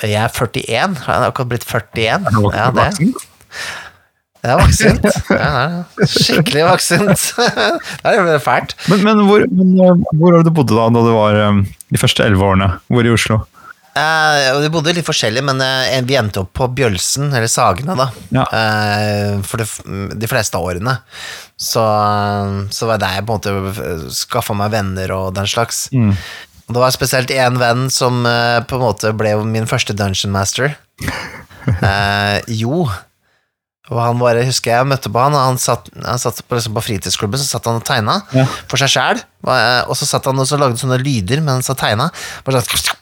Jeg 0.01 0.17
er 0.17 0.29
41. 0.31 0.65
Jeg 0.65 0.87
har 1.05 1.27
akkurat 1.27 1.49
blitt 1.51 1.67
41. 1.67 2.07
Er 2.07 2.19
du 2.31 2.39
Ja, 2.55 2.65
det, 2.71 2.79
voksen? 4.63 4.95
det 5.05 5.37
er. 5.37 5.37
Ja, 5.37 5.85
er 6.01 6.07
skikkelig 6.09 6.63
voksent. 6.65 7.21
Det 7.37 8.15
er 8.15 8.39
fælt. 8.41 8.73
Men, 8.89 9.03
men, 9.05 9.21
hvor, 9.27 9.39
eh, 9.45 9.93
hvor 10.17 10.33
har 10.37 10.41
du 10.47 10.51
bodd 10.55 10.69
da, 10.71 10.87
da 10.89 10.99
du 11.05 11.11
var 11.13 11.33
eh, 11.37 11.59
de 11.93 11.99
første 12.01 12.25
elleve 12.25 12.47
årene? 12.47 12.69
Hvor 12.89 13.05
i 13.05 13.13
Oslo? 13.13 13.37
Og 13.95 14.61
vi 14.63 14.69
bodde 14.71 14.93
litt 14.95 15.07
forskjellig, 15.07 15.41
men 15.43 15.59
uh, 15.59 15.97
vi 16.07 16.15
endte 16.19 16.43
opp 16.45 16.53
på 16.55 16.67
Bjølsen, 16.77 17.29
eller 17.35 17.49
Sagene, 17.51 17.95
da. 17.99 18.05
Ja. 18.31 18.45
Uh, 18.47 19.41
for 19.43 19.59
de, 19.59 19.67
de 20.21 20.29
fleste 20.31 20.59
årene. 20.59 20.97
Så, 21.59 21.83
så 22.73 22.87
var 22.89 22.97
det 22.97 23.05
der 23.05 23.17
jeg 23.19 23.27
på 23.27 23.35
en 23.35 23.41
måte 23.67 24.13
skaffa 24.15 24.55
meg 24.57 24.71
venner 24.73 25.11
og 25.17 25.35
den 25.37 25.49
slags. 25.51 25.85
Mm. 25.91 26.13
Og 26.67 26.73
det 26.77 26.81
var 26.85 26.95
spesielt 26.95 27.33
én 27.35 27.59
venn 27.59 27.89
som 27.91 28.23
på 28.23 28.77
en 28.77 28.85
måte 28.85 29.11
ble 29.19 29.35
min 29.45 29.67
første 29.69 29.93
dungeon 29.97 30.31
master. 30.33 30.75
Jo. 32.61 32.85
Og 33.91 33.99
han 33.99 34.19
bare, 34.21 34.45
husker 34.47 34.71
jeg 34.71 34.87
møtte 34.87 35.09
på 35.11 35.19
han, 35.19 35.35
og 35.35 35.43
han 35.49 35.57
satt, 35.59 35.89
han 35.99 36.19
satt 36.21 36.39
på, 36.47 36.55
liksom 36.55 36.77
på 36.77 36.83
fritidsklubben, 36.85 37.41
så 37.41 37.57
satt 37.57 37.67
han 37.67 37.81
og 37.81 37.85
tegna 37.87 38.21
Ja. 38.31 38.45
for 38.71 38.79
seg 38.79 38.93
sjæl. 38.93 39.19
Og 39.43 39.93
så 39.99 40.07
satt 40.07 40.29
han 40.29 40.39
og 40.39 40.47
så 40.47 40.59
lagde 40.61 40.79
sånne 40.79 40.99
lyder 41.01 41.41
mens 41.43 41.67
han 41.67 41.79
tegna. 41.79 42.07
Bare 42.47 42.61
sånn 42.63 42.95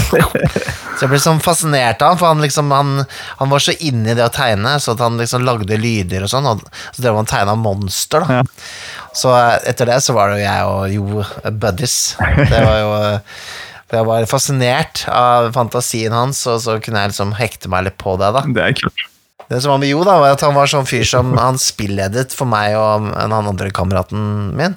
Så 0.00 1.04
jeg 1.04 1.10
ble 1.12 1.20
sånn 1.20 1.42
fascinert 1.44 2.00
av 2.00 2.14
han, 2.14 2.20
for 2.20 2.30
han 2.32 2.44
liksom 2.44 2.72
han, 2.72 2.92
han 3.40 3.52
var 3.52 3.62
så 3.62 3.74
inne 3.84 4.12
i 4.12 4.16
det 4.16 4.24
å 4.24 4.32
tegne, 4.32 4.76
så 4.80 4.94
at 4.94 5.02
han 5.04 5.18
liksom 5.20 5.44
lagde 5.44 5.76
lyder 5.80 6.24
og 6.24 6.32
sånn, 6.32 6.48
og 6.48 6.64
så 6.96 7.02
drev 7.04 7.18
han 7.18 7.28
og 7.28 7.32
tegna 7.32 7.56
monster, 7.60 8.24
da. 8.24 8.40
Ja. 8.40 9.12
Så 9.16 9.32
eh, 9.36 9.54
etter 9.72 9.88
det 9.92 10.00
så 10.04 10.16
var 10.16 10.32
det 10.32 10.40
jo 10.40 10.46
jeg 10.46 10.70
og 10.70 10.96
Jo 10.96 11.52
buddies. 11.60 11.96
Det 12.20 12.60
var 12.60 12.78
jo 12.80 12.90
eh, 13.00 13.42
for 13.86 14.00
Jeg 14.00 14.06
var 14.08 14.24
fascinert 14.26 15.04
av 15.14 15.52
fantasien 15.54 16.14
hans, 16.14 16.40
og 16.50 16.58
så 16.64 16.80
kunne 16.82 17.04
jeg 17.04 17.12
liksom 17.12 17.36
hekte 17.38 17.70
meg 17.70 17.86
litt 17.86 17.98
på 18.02 18.16
det, 18.18 18.32
da. 18.34 18.42
Det 18.42 18.64
er 18.64 18.74
kult. 18.80 19.04
Det 19.46 19.60
som 19.62 19.70
var 19.76 19.78
med 19.78 19.92
Jo, 19.92 20.00
da, 20.06 20.16
var 20.18 20.34
at 20.34 20.42
han 20.42 20.56
var 20.56 20.66
sånn 20.70 20.88
fyr 20.88 21.04
som 21.06 21.36
han 21.38 21.58
spilledet 21.62 22.34
for 22.34 22.50
meg 22.50 22.74
og 22.74 23.12
en 23.12 23.30
annen 23.30 23.52
andre 23.52 23.70
kameraten 23.74 24.50
min, 24.58 24.74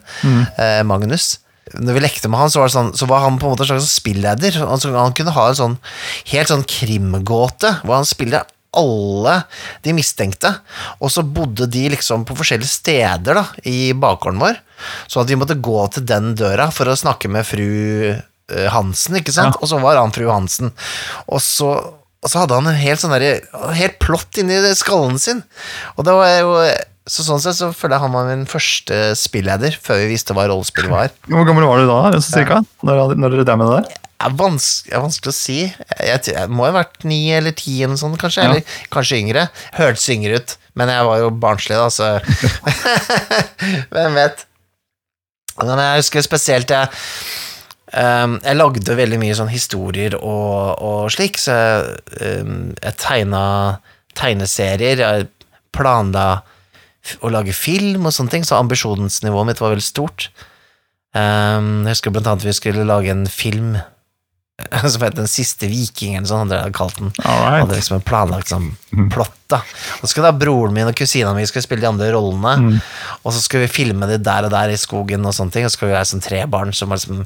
eh, 0.62 0.82
Magnus. 0.86 1.40
Når 1.78 1.98
vi 1.98 2.04
lekte 2.04 2.32
med 2.32 2.42
han, 2.42 2.52
så 2.54 2.64
var, 2.64 2.72
sånn, 2.74 2.94
så 2.98 3.08
var 3.10 3.26
han 3.26 3.38
på 3.42 3.48
en 3.48 3.54
måte 3.54 3.66
en 3.68 3.74
slags 3.74 4.00
spilleder. 4.00 4.62
Altså, 4.66 4.94
han 4.96 5.16
kunne 5.18 5.36
ha 5.36 5.50
en 5.50 5.60
sånn 5.60 5.76
helt 6.32 6.52
sånn 6.52 6.66
krimgåte, 6.70 7.76
hvor 7.84 8.00
han 8.00 8.10
spiller 8.10 8.48
alle 8.78 9.36
de 9.86 9.94
mistenkte, 9.98 10.52
og 11.02 11.10
så 11.14 11.24
bodde 11.26 11.66
de 11.72 11.88
liksom 11.96 12.26
på 12.28 12.36
forskjellige 12.38 12.70
steder 12.70 13.40
da, 13.40 13.46
i 13.66 13.92
bakgården 13.98 14.42
vår, 14.42 14.60
så 15.10 15.24
at 15.24 15.32
vi 15.32 15.38
måtte 15.40 15.58
gå 15.58 15.80
til 15.94 16.06
den 16.10 16.36
døra 16.38 16.70
for 16.74 16.90
å 16.90 16.98
snakke 16.98 17.32
med 17.34 17.48
fru 17.50 17.66
eh, 18.14 18.68
Hansen, 18.70 19.18
ikke 19.20 19.34
sant? 19.34 19.58
Ja. 19.58 19.64
Og 19.64 19.72
så 19.72 19.82
var 19.82 19.98
han 20.00 20.14
fru 20.14 20.28
Hansen. 20.30 20.70
Og 21.26 21.42
så, 21.44 21.72
og 22.22 22.30
så 22.30 22.44
hadde 22.44 22.60
han 22.60 22.70
en 22.70 22.78
helt 22.78 23.02
sånn 23.02 23.14
derre 23.16 23.40
Helt 23.78 23.98
plott 24.04 24.38
inni 24.42 24.60
skallen 24.78 25.18
sin. 25.22 25.42
Og 25.98 26.06
det 26.06 26.16
var 26.16 26.34
jo 26.38 26.54
Så 27.10 27.26
sånn 27.26 27.42
sett 27.42 27.58
så 27.58 27.72
føler 27.74 27.98
jeg 27.98 28.06
han 28.06 28.14
var 28.14 28.28
min 28.30 28.46
første 28.50 28.98
spilleder, 29.18 29.78
før 29.82 30.04
vi 30.04 30.12
visste 30.12 30.36
hva 30.38 30.46
rollespill 30.50 30.92
var. 30.92 31.10
Hvor 31.32 31.48
gammel 31.48 31.66
var 31.66 31.82
du 31.82 31.90
da, 31.90 32.04
så 32.20 32.38
cirka? 32.38 32.62
Når, 32.86 33.16
når 33.18 33.34
dere 33.34 33.48
drev 33.48 33.62
med 33.62 33.72
det 33.72 33.80
der? 33.80 34.06
Det 34.20 34.28
er 34.28 34.36
vanskelig, 34.36 34.94
er 34.94 35.04
vanskelig 35.06 35.32
å 35.32 35.38
si. 35.38 35.58
Jeg, 35.64 36.06
jeg, 36.10 36.34
jeg 36.36 36.52
må 36.52 36.68
ha 36.68 36.74
vært 36.76 37.06
ni 37.08 37.22
eller 37.32 37.56
ti 37.56 37.78
eller 37.86 37.98
sånn, 37.98 38.18
kanskje. 38.20 38.44
Ja. 38.44 38.52
Eller 38.52 38.80
kanskje 38.94 39.22
yngre. 39.24 39.46
Hørtes 39.78 40.10
yngre 40.12 40.42
ut, 40.42 40.56
men 40.78 40.92
jeg 40.92 41.08
var 41.08 41.22
jo 41.24 41.30
barnslig, 41.40 41.80
da, 41.80 41.88
så 41.88 42.10
Hvem 43.96 44.20
vet? 44.20 44.44
Men 45.60 45.82
jeg 45.82 46.04
husker 46.04 46.24
spesielt 46.24 46.72
jeg 46.72 46.88
um, 47.92 48.38
Jeg 48.46 48.56
lagde 48.56 48.96
veldig 48.96 49.20
mye 49.20 49.36
sånn 49.36 49.52
historier 49.52 50.16
og, 50.20 50.78
og 50.84 51.10
slik, 51.12 51.40
så 51.42 51.56
ehm, 52.22 52.72
jeg 52.78 53.00
tegna 53.02 53.44
tegneserier. 54.20 55.04
Jeg 55.04 55.30
planla 55.76 56.42
å 57.24 57.32
lage 57.32 57.54
film 57.56 58.06
og 58.10 58.14
sånne 58.16 58.30
ting, 58.34 58.44
så 58.48 58.60
ambisjonsnivået 58.60 59.48
mitt 59.54 59.62
var 59.64 59.72
veldig 59.76 59.86
stort. 59.86 60.30
Um, 61.16 61.88
jeg 61.88 61.96
husker 61.96 62.14
blant 62.14 62.28
annet 62.30 62.46
vi 62.46 62.54
skulle 62.54 62.84
lage 62.86 63.10
en 63.10 63.26
film 63.26 63.80
som 64.92 65.02
het 65.06 65.16
Den 65.16 65.30
siste 65.32 65.70
viking, 65.72 66.18
eller 66.18 66.28
sånn 66.28 66.42
hadde 66.52 66.58
jeg 66.66 66.74
kalt 66.76 66.98
den. 67.00 67.14
Right. 67.24 67.62
Hadde 67.64 67.78
liksom 67.78 67.96
en 67.96 68.04
planlagt 68.06 68.52
sånn 68.52 68.66
plott, 69.14 69.38
da. 69.50 69.62
Og 70.04 70.12
skulle 70.12 70.28
da 70.28 70.36
broren 70.36 70.76
min 70.76 70.90
og 70.92 70.98
kusina 71.00 71.32
mi 71.34 71.46
skulle 71.48 71.64
spille 71.64 71.82
de 71.86 71.88
andre 71.90 72.10
rollene, 72.12 72.58
Mm. 72.60 72.82
og 73.24 73.32
så 73.34 73.40
skulle 73.42 73.66
vi 73.70 73.72
filme 73.78 74.06
det 74.12 74.20
der 74.28 74.46
og 74.50 74.52
der 74.52 74.74
i 74.74 74.78
skogen 74.78 75.24
og 75.26 75.32
sånne 75.34 75.56
ting, 75.56 75.64
og 75.66 75.72
så 75.72 75.78
skulle 75.80 75.94
vi 75.94 75.98
være 75.98 76.12
sånn 76.12 76.26
tre 76.28 76.44
barn 76.52 76.74
som 76.76 76.92
var 76.92 77.00
liksom 77.00 77.24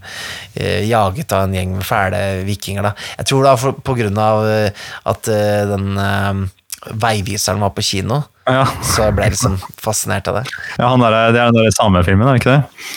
eh, 0.56 0.86
jaget 0.86 1.34
av 1.34 1.48
en 1.48 1.58
gjeng 1.58 1.74
med 1.80 1.88
fæle 1.90 2.22
vikinger, 2.46 2.86
da. 2.86 2.94
Jeg 3.18 3.26
tror 3.32 3.44
da 3.50 3.56
for, 3.58 3.82
på 3.82 3.98
grunn 3.98 4.22
av 4.22 4.46
eh, 4.48 4.86
at 5.10 5.28
eh, 5.34 5.64
den 5.74 5.98
eh, 5.98 6.44
veiviseren 6.92 7.62
var 7.64 7.74
på 7.76 7.84
kino, 7.86 8.24
Ja, 8.44 8.66
så 8.84 9.06
jeg 9.08 9.16
ble 9.16 9.30
liksom 9.32 9.54
fascinert 9.80 10.28
av 10.28 10.42
det. 10.42 10.50
ja 10.78 10.90
han 10.92 11.00
der, 11.00 11.32
det 11.32 11.40
er 11.40 11.52
den 11.54 11.62
der 11.64 11.72
samefilmen, 11.78 12.28
er 12.28 12.36
det 12.36 12.42
ikke 12.44 12.56
det? 12.58 12.88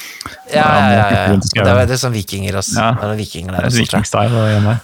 Ja, 0.51 0.65
ja, 0.67 0.89
ja. 0.91 1.37
ja. 1.55 1.65
Det 1.69 1.75
var 1.79 1.87
det 1.87 1.99
som 2.01 2.11
vikinger 2.15 2.57
også. 2.59 2.75
Ja. 2.81 2.89
Det 2.99 3.11
er 3.13 3.21
vikinger 3.21 3.55
der 3.55 3.61
er 3.61 3.71
også, 3.71 4.11
tror 4.11 4.49
jeg. 4.51 4.79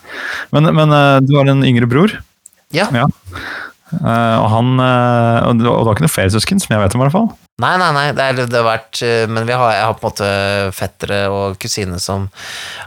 Men, 0.54 0.68
men 0.76 0.94
eh, 0.94 1.16
du 1.26 1.34
har 1.38 1.50
en 1.50 1.64
yngre 1.66 1.88
bror, 1.90 2.14
Ja. 2.72 2.86
ja. 2.94 3.08
Eh, 3.92 4.36
og 4.40 4.48
han 4.48 4.80
eh, 4.80 5.48
og 5.48 5.62
og 5.68 5.86
har 5.86 5.94
ikke 5.94 6.06
noen 6.06 6.12
flere 6.12 6.32
søsken, 6.32 6.60
som 6.62 6.72
jeg 6.74 6.82
vet 6.82 6.94
om, 6.96 7.02
i 7.02 7.04
hvert 7.06 7.16
fall? 7.16 7.28
Nei, 7.62 7.74
nei, 7.78 7.90
nei, 7.94 8.04
det, 8.16 8.24
er, 8.24 8.38
det 8.48 8.56
har 8.58 8.64
vært 8.64 9.02
eh, 9.04 9.26
Men 9.30 9.44
vi 9.46 9.54
har, 9.54 9.74
jeg 9.76 9.84
har 9.84 9.98
på 9.98 10.02
en 10.02 10.08
måte 10.08 10.30
fettere 10.74 11.18
og 11.30 11.58
kusiner 11.62 12.00
som 12.02 12.24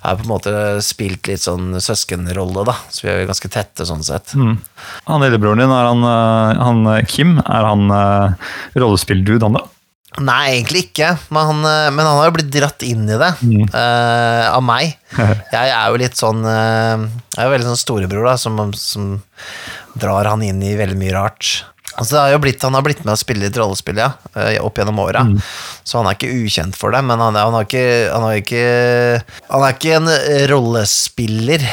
har 0.02 0.18
på 0.18 0.26
en 0.26 0.34
måte 0.34 0.56
spilt 0.84 1.30
litt 1.30 1.46
sånn 1.46 1.78
søskenrolle, 1.78 2.66
da. 2.68 2.76
Så 2.90 3.06
vi 3.06 3.14
er 3.14 3.22
jo 3.22 3.30
ganske 3.30 3.52
tette 3.54 3.88
sånn 3.88 4.04
sett. 4.06 4.34
Mm. 4.34 4.58
Han 5.12 5.24
lillebroren 5.24 5.62
din, 5.64 5.76
er 5.76 5.92
han, 5.92 6.10
han 6.60 7.08
Kim, 7.10 7.38
er 7.46 7.70
han 7.70 7.88
rollespilldude, 8.76 9.44
han 9.46 9.60
da? 9.60 9.66
Nei, 10.24 10.56
egentlig 10.56 10.86
ikke, 10.88 11.12
men 11.34 11.50
han, 11.50 11.62
eh, 11.68 11.92
men 11.92 12.08
han 12.08 12.20
har 12.22 12.30
jo 12.30 12.36
blitt 12.38 12.52
dratt 12.54 12.84
inn 12.88 13.04
i 13.10 13.20
det 13.20 13.32
eh, 13.36 14.46
av 14.48 14.64
meg. 14.64 14.96
Jeg 15.56 15.72
er 15.76 15.92
jo 15.92 16.00
litt 16.00 16.18
sånn 16.20 16.42
uh, 16.44 17.04
Jeg 17.36 17.40
er 17.40 17.48
jo 17.48 17.54
veldig 17.54 17.70
sånn 17.70 17.80
storebror, 17.80 18.28
da, 18.28 18.36
som, 18.40 18.60
som 18.80 19.16
drar 20.00 20.28
han 20.32 20.44
inn 20.46 20.62
i 20.64 20.76
veldig 20.80 21.00
mye 21.00 21.16
rart. 21.16 21.66
Altså, 21.96 22.16
det 22.16 22.22
har 22.22 22.34
jo 22.34 22.42
blitt, 22.44 22.64
han 22.64 22.76
har 22.76 22.84
blitt 22.84 23.04
med 23.06 23.14
å 23.14 23.20
spille 23.20 23.46
litt 23.46 23.60
rollespill, 23.60 24.00
ja, 24.02 24.10
opp 24.60 24.80
gjennom 24.80 25.00
åra. 25.00 25.24
Så 25.88 26.02
han 26.02 26.10
er 26.10 26.18
ikke 26.18 26.34
ukjent 26.44 26.76
for 26.76 26.92
det, 26.92 27.00
men 27.08 27.22
han, 27.24 27.38
han, 27.40 27.56
har 27.56 27.68
ikke, 27.68 27.86
han, 28.12 28.26
har 28.28 28.40
ikke, 28.42 28.64
han 29.48 29.64
er 29.64 29.78
ikke 29.78 29.94
en 30.02 30.12
rollespiller 30.52 31.64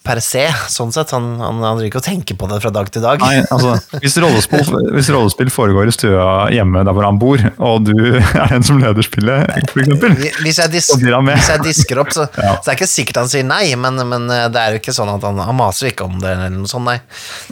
per 0.00 0.16
se, 0.24 0.46
sånn 0.72 0.92
sett. 0.94 1.10
Han, 1.12 1.34
han, 1.42 1.58
han 1.60 1.76
driver 1.76 1.90
ikke 1.90 2.00
og 2.00 2.06
tenker 2.06 2.36
på 2.40 2.48
det 2.48 2.60
fra 2.64 2.70
dag 2.72 2.88
til 2.92 3.02
dag. 3.04 3.20
Nei, 3.20 3.42
altså, 3.52 3.74
hvis 4.00 4.16
rollespill, 4.22 4.64
hvis 4.96 5.10
rollespill 5.12 5.52
foregår 5.52 5.90
i 5.90 5.94
stua 5.94 6.24
hjemme 6.54 6.82
der 6.88 6.96
hvor 6.96 7.04
han 7.04 7.18
bor, 7.20 7.42
og 7.60 7.84
du 7.84 7.92
er 8.16 8.54
den 8.54 8.64
som 8.66 8.80
leder 8.80 9.04
spillet, 9.04 9.52
f.eks., 9.70 9.92
Hvis 10.40 10.60
jeg, 10.62 10.72
hvis 10.72 11.50
jeg 11.52 11.64
disker 11.66 12.00
opp, 12.02 12.14
så, 12.16 12.26
Ja. 12.40 12.56
så 12.58 12.70
er 12.70 12.74
det 12.74 12.78
ikke 12.80 12.90
sikkert 12.94 13.20
han 13.22 13.30
sier 13.32 13.44
nei, 13.46 13.64
men, 13.76 14.00
men 14.08 14.26
eh, 14.32 14.46
det 14.52 14.62
er 14.62 14.74
jo 14.76 14.80
ikke 14.80 14.96
sånn 14.96 15.12
at 15.12 15.24
han, 15.28 15.38
han 15.44 15.58
maser 15.60 15.92
ikke 15.92 16.08
om 16.08 16.16
det 16.22 16.32
eller 16.32 16.52
noe 16.56 16.70
sånt, 16.70 16.88
nei. 16.88 16.96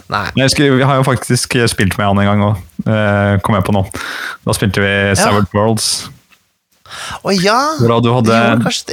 nei. 0.09 0.25
Jeg, 0.33 0.49
husker, 0.49 0.73
vi 0.79 0.87
har 0.89 0.99
jo 0.99 1.05
faktisk 1.07 1.59
spilt 1.69 1.99
med 2.01 2.09
han 2.09 2.23
en 2.25 2.31
gang 2.33 2.47
òg, 2.49 2.63
kom 3.45 3.59
jeg 3.59 3.67
på 3.69 3.75
nå. 3.77 3.85
Da 4.47 4.55
spilte 4.57 4.81
vi 4.83 4.95
Savage 5.19 5.53
Worlds. 5.53 6.09
Å 7.23 7.33
ja! 7.35 7.57
Hvor 7.79 7.89
du 7.89 7.95
hadde 7.95 8.11
Jo, 8.11 8.19
det, 8.27 8.41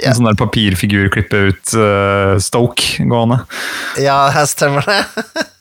ja. 0.02 0.10
en 0.10 0.18
sånn 0.18 0.30
der 0.30 0.38
papirfigur 0.38 1.10
klippe 1.14 1.48
ut 1.50 1.76
uh, 1.78 2.36
Stoke 2.42 3.04
gående. 3.08 3.42
Ja, 4.02 4.26
her 4.34 4.48
stemmer 4.50 4.86
det. 4.86 5.02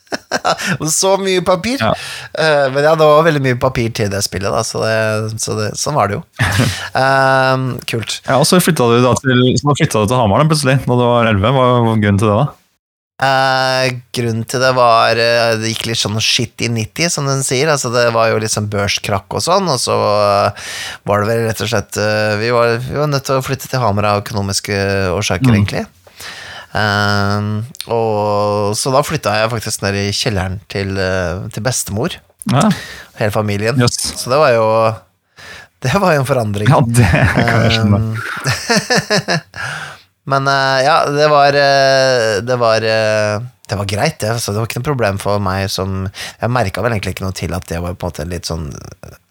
så 0.92 1.16
mye 1.20 1.42
papir. 1.46 1.80
Ja. 1.80 1.92
Uh, 2.36 2.66
men 2.74 2.84
ja, 2.84 2.94
det 2.98 3.08
var 3.08 3.26
veldig 3.26 3.42
mye 3.44 3.58
papir 3.60 3.90
til 3.96 4.10
det 4.12 4.22
spillet, 4.26 4.50
da, 4.52 4.62
så, 4.66 4.82
det, 4.84 5.40
så 5.42 5.56
det, 5.58 5.70
sånn 5.80 5.96
var 5.96 6.10
det 6.10 6.18
jo. 6.18 6.22
Uh, 6.96 7.74
kult. 7.90 8.20
Ja, 8.26 8.38
og 8.38 8.46
så 8.48 8.60
flytta 8.62 8.90
du 8.92 9.00
da 9.04 9.16
til, 9.20 9.48
så 9.60 9.76
flytta 9.78 10.04
du 10.04 10.12
til 10.12 10.20
Hamar 10.20 10.46
plutselig, 10.46 10.78
da 10.84 11.00
du 11.00 11.04
var 11.04 11.32
11. 11.32 11.50
Hva 11.50 11.66
var 11.88 12.00
grunnen 12.04 12.22
til 12.22 12.30
det, 12.30 12.38
da? 12.44 12.65
Eh, 13.16 13.94
grunnen 14.12 14.42
til 14.44 14.60
det 14.60 14.74
var 14.76 15.16
eh, 15.16 15.54
Det 15.56 15.70
gikk 15.70 15.86
litt 15.88 15.96
sånn 16.02 16.18
shit 16.20 16.60
i 16.60 16.68
90, 16.68 17.08
som 17.14 17.24
den 17.30 17.40
sier. 17.46 17.70
Altså, 17.72 17.88
det 17.94 18.02
var 18.12 18.28
jo 18.28 18.40
litt 18.42 18.52
sånn 18.52 18.66
børskrakk 18.68 19.38
og 19.38 19.40
sånn, 19.40 19.70
og 19.72 19.78
så 19.80 19.96
eh, 19.96 20.66
var 21.08 21.22
det 21.24 21.30
vel 21.30 21.40
rett 21.46 21.62
og 21.64 21.70
slett 21.72 21.96
eh, 22.02 22.34
vi, 22.42 22.50
var, 22.52 22.74
vi 22.84 22.98
var 23.00 23.08
nødt 23.08 23.24
til 23.24 23.38
å 23.38 23.44
flytte 23.46 23.70
til 23.72 23.80
Hamar 23.80 24.10
av 24.10 24.20
økonomiske 24.24 24.76
årsaker, 25.16 25.48
Mm. 25.48 25.56
egentlig. 25.62 25.86
Eh, 26.76 27.40
og 27.96 28.76
så 28.76 28.92
da 28.92 29.00
flytta 29.06 29.32
jeg 29.40 29.52
faktisk 29.54 29.86
ned 29.86 29.96
i 30.02 30.06
kjelleren 30.12 30.60
til, 30.68 30.92
til 31.56 31.64
bestemor, 31.64 32.18
Ja, 32.52 32.68
hele 33.18 33.32
familien. 33.34 33.80
Jøss. 33.80 33.96
Så 34.20 34.28
det 34.30 34.36
var 34.38 34.52
jo 34.54 34.66
Det 35.82 35.96
var 35.98 36.12
jo 36.14 36.20
en 36.20 36.28
forandring. 36.28 36.68
ja 36.68 36.78
det 36.84 37.08
kan 37.48 37.64
jeg 37.64 37.78
skjønne. 37.80 38.00
Men 40.26 40.48
eh, 40.50 40.78
ja, 40.86 40.96
det 41.10 41.28
var 41.30 41.54
eh, 41.54 42.42
Det 42.42 42.56
var 42.58 42.82
eh, 42.82 43.44
det 43.66 43.74
var 43.74 43.84
greit, 43.90 44.20
det. 44.22 44.38
Så 44.38 44.52
det 44.52 44.60
var 44.60 44.68
ikke 44.68 44.78
noe 44.78 44.86
problem 44.86 45.16
for 45.18 45.42
meg 45.42 45.64
som 45.74 46.04
Jeg 46.06 46.50
merka 46.54 46.84
vel 46.84 46.94
egentlig 46.94 47.16
ikke 47.16 47.24
noe 47.24 47.34
til 47.34 47.54
at 47.56 47.66
det 47.66 47.80
var 47.82 47.96
på 47.98 48.06
en 48.06 48.12
måte 48.12 48.26
litt 48.30 48.46
sånn 48.46 48.68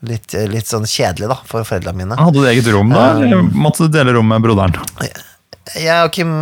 Litt, 0.06 0.36
litt 0.52 0.68
sånn 0.68 0.84
kjedelig, 0.86 1.30
da, 1.32 1.38
for 1.48 1.64
foreldrene 1.66 1.98
mine. 2.02 2.18
Hadde 2.20 2.44
du 2.44 2.50
eget 2.50 2.68
rom 2.70 2.92
da, 2.94 3.08
eller 3.16 3.48
måtte 3.48 3.88
du 3.88 3.96
dele 3.96 4.14
rom 4.14 4.28
med 4.30 4.44
broderen? 4.44 4.76
Jeg 5.74 5.96
og 6.04 6.12
Kim 6.14 6.36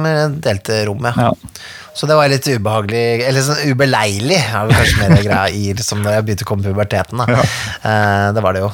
delte 0.44 0.82
rom, 0.90 1.06
ja. 1.08 1.30
Ja. 1.30 1.54
Så 1.96 2.10
det 2.10 2.18
var 2.18 2.28
litt 2.34 2.50
ubehagelig, 2.50 3.06
eller 3.30 3.46
sånn 3.46 3.72
ubeleilig, 3.72 4.42
er 4.42 4.68
vel 4.68 4.76
kanskje 4.76 5.00
mer 5.00 5.24
greia 5.30 5.46
i 5.54 5.70
liksom, 5.78 6.04
da 6.04 6.18
jeg 6.18 6.26
begynte 6.28 6.44
å 6.44 6.50
komme 6.50 6.66
i 6.66 6.74
puberteten. 6.74 7.24
Da. 7.24 7.40
Ja. 7.40 7.96
Det 8.36 8.44
var 8.44 8.58
det 8.58 8.66
jo. 8.66 8.74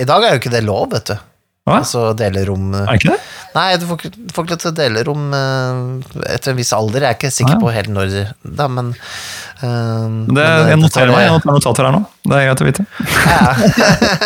I 0.00 0.08
dag 0.08 0.26
er 0.26 0.34
jo 0.34 0.42
ikke 0.42 0.56
det 0.56 0.64
lov, 0.66 0.88
vet 0.96 1.12
du. 1.12 1.27
Hva? 1.68 1.80
Altså 1.82 2.04
dele 2.18 2.44
rom 2.48 2.70
Er 2.74 2.86
det 2.88 3.00
ikke 3.00 3.12
det? 3.14 3.18
Nei, 3.56 3.66
du 3.80 3.86
får 3.88 3.98
ikke, 3.98 4.10
du 4.12 4.34
får 4.34 4.44
ikke 4.44 4.54
lov 4.54 4.60
til 4.62 4.70
å 4.70 4.76
dele 4.76 5.02
rom 5.08 5.24
eh, 5.34 5.78
etter 6.34 6.52
en 6.52 6.58
viss 6.58 6.70
alder. 6.76 7.06
Jeg 7.06 7.14
er 7.14 7.16
ikke 7.16 7.30
sikker 7.32 7.54
ja. 7.56 7.60
på 7.62 7.72
helt 7.74 7.90
når, 7.90 8.12
da, 8.44 8.68
men 8.70 8.92
eh, 8.92 9.64
det 9.64 9.70
men, 10.28 10.42
eh, 10.44 10.68
jeg 10.72 10.80
noterer 10.82 11.12
meg, 11.14 11.24
jeg 11.24 11.42
tar 11.46 11.56
notater 11.56 11.88
her 11.88 11.96
nå. 11.96 12.02
Det 12.28 12.38
er 12.38 12.46
greit 12.46 12.62
å 12.62 12.68
vite. 12.68 12.86
Ja. 13.24 13.48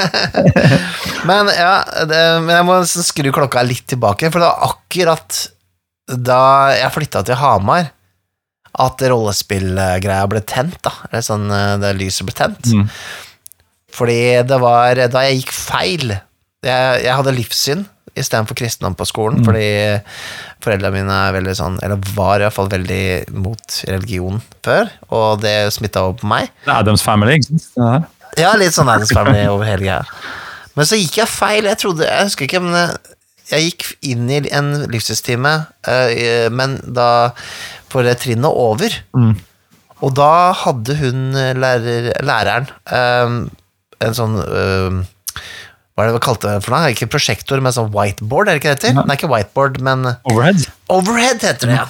men 1.31 1.53
ja, 1.55 1.73
det, 2.11 2.21
men 2.45 2.55
jeg 2.59 2.69
må 2.69 2.79
nesten 2.83 3.07
skru 3.07 3.31
klokka 3.33 3.65
litt 3.65 3.87
tilbake, 3.95 4.33
for 4.35 4.43
det 4.43 4.51
var 4.51 4.75
akkurat 4.75 5.43
da 6.13 6.45
jeg 6.75 6.95
flytta 6.99 7.23
til 7.25 7.39
Hamar 7.41 7.93
at 8.83 9.05
rollespillgreia 9.05 10.25
ble 10.31 10.41
tent, 10.49 10.79
da. 10.85 10.95
Eller 11.11 11.25
sånn, 11.25 11.49
eh, 11.53 11.77
det 11.83 11.95
lyset 11.99 12.27
ble 12.29 12.37
tent. 12.37 12.73
Mm. 12.73 12.87
Fordi 13.93 14.21
det 14.49 14.59
var 14.63 15.03
da 15.13 15.25
jeg 15.27 15.43
gikk 15.43 15.53
feil. 15.53 16.15
Jeg, 16.63 17.03
jeg 17.03 17.19
hadde 17.19 17.35
livssyn 17.35 17.87
istedenfor 18.19 18.57
kristendom 18.59 18.95
på 18.99 19.07
skolen, 19.09 19.41
fordi 19.47 19.67
foreldrene 20.63 21.01
mine 21.01 21.19
er 21.29 21.37
veldig 21.39 21.55
sånn, 21.57 21.79
eller 21.85 22.01
var 22.17 22.43
i 22.43 22.47
hvert 22.47 22.57
fall 22.57 22.69
veldig 22.73 23.05
mot 23.41 23.79
religion 23.89 24.43
før, 24.65 24.91
og 25.09 25.41
det 25.45 25.55
smitta 25.73 26.05
over 26.05 26.19
på 26.21 26.29
meg. 26.33 26.51
Det 26.67 26.71
er 26.71 26.83
Adams 26.83 27.05
Family, 27.07 27.39
ikke 27.41 27.63
sant? 27.65 28.11
Ja, 28.41 28.53
litt 28.57 28.77
sånn 28.77 28.91
Adams 28.93 29.13
Family 29.13 29.47
over 29.49 29.69
hele 29.69 29.85
greia. 29.85 30.03
Men 30.77 30.89
så 30.89 30.97
gikk 30.97 31.19
jeg 31.21 31.29
feil. 31.29 31.69
Jeg 31.69 31.81
trodde, 31.83 32.07
jeg 32.09 32.29
husker 32.29 32.47
ikke, 32.47 32.63
men 32.65 32.77
jeg, 33.51 33.65
gikk 33.67 33.89
inn 34.09 34.29
i 34.33 34.39
en 34.57 34.71
livsstilstime, 34.93 35.53
eh, 35.89 36.49
men 36.53 36.79
da 36.97 37.09
på 37.93 38.05
det 38.07 38.17
trinnet 38.23 38.49
over. 38.49 38.95
Mm. 39.17 39.35
Og 40.03 40.15
da 40.17 40.53
hadde 40.65 40.97
hun 41.01 41.37
lærer, 41.61 42.09
læreren 42.25 42.71
eh, 42.89 43.35
en 44.03 44.17
sånn 44.17 44.39
eh, 44.41 45.03
Hva 45.93 46.05
er 46.05 46.09
det 46.09 46.17
du 46.17 46.25
kalte 46.25 46.49
det 46.49 46.65
for 46.65 46.75
noe? 46.75 46.93
Ikke 46.95 47.11
prosjektor, 47.13 47.61
men 47.65 47.75
sånn 47.77 47.91
whiteboard, 47.93 48.49
er 48.49 48.57
det 48.57 48.63
ikke 48.63 48.71
det 48.71 48.79
heter? 48.79 48.95
Ja. 48.97 49.05
Nei, 49.09 49.19
ikke 49.19 49.29
whiteboard, 49.33 49.79
men 49.85 50.07
Overhead. 50.25 50.65
Overhead 50.93 51.45
heter 51.45 51.69
det, 51.69 51.79
ja. 51.83 51.87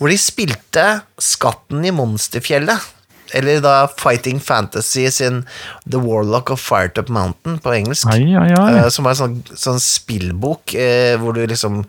Hvor 0.00 0.10
de 0.10 0.18
spilte 0.18 0.86
Skatten 1.20 1.84
i 1.86 1.92
Monsterfjellet. 1.94 2.90
Eller 3.36 3.62
da 3.64 3.86
Fighting 3.88 4.40
Fantasy 4.44 5.06
sin 5.14 5.42
The 5.88 6.00
Warlock 6.02 6.50
of 6.52 6.60
Firetop 6.60 7.08
Mountain 7.12 7.58
på 7.64 7.72
engelsk. 7.76 8.08
Ai, 8.12 8.34
ai, 8.36 8.50
ai. 8.52 8.72
Eh, 8.80 8.88
som 8.92 9.06
var 9.08 9.14
en 9.14 9.20
sånn, 9.22 9.38
sånn 9.56 9.80
spillbok 9.80 10.74
eh, 10.76 11.14
hvor 11.20 11.36
du 11.36 11.44
liksom 11.48 11.82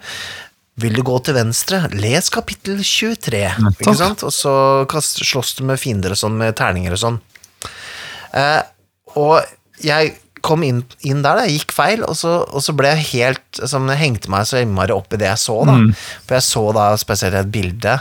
vil 0.81 0.95
du 0.97 1.03
gå 1.05 1.17
til 1.21 1.35
venstre, 1.37 1.83
les 1.93 2.31
kapittel 2.33 2.79
23. 2.81 3.43
Nettopp. 3.61 3.83
Ikke 3.83 3.97
sant? 3.99 4.23
Og 4.25 4.33
så 4.33 4.53
slåss 5.03 5.57
du 5.59 5.65
med 5.69 5.81
fiender 5.81 6.15
og 6.15 6.21
sånn, 6.23 6.39
med 6.39 6.55
terninger 6.57 6.95
og 6.95 7.01
sånn. 7.01 7.19
Eh, 8.33 8.61
og 9.19 9.83
jeg 9.83 10.15
kom 10.43 10.63
inn, 10.67 10.81
inn 11.07 11.21
der, 11.23 11.37
da, 11.39 11.45
jeg 11.47 11.61
gikk 11.61 11.71
feil, 11.75 12.01
og 12.03 12.17
så, 12.19 12.41
og 12.51 12.63
så 12.65 12.73
ble 12.75 12.89
jeg 12.97 13.05
helt 13.13 13.61
som 13.69 13.87
Det 13.87 13.95
hengte 14.01 14.31
meg 14.33 14.45
så 14.49 14.59
innmari 14.61 14.91
opp 14.95 15.13
i 15.15 15.19
det 15.21 15.29
jeg 15.29 15.39
så. 15.45 15.55
da. 15.69 15.77
For 16.27 16.35
jeg 16.37 16.45
så 16.49 16.63
da 16.75 16.87
spesielt 16.99 17.37
et 17.39 17.51
bilde. 17.53 17.93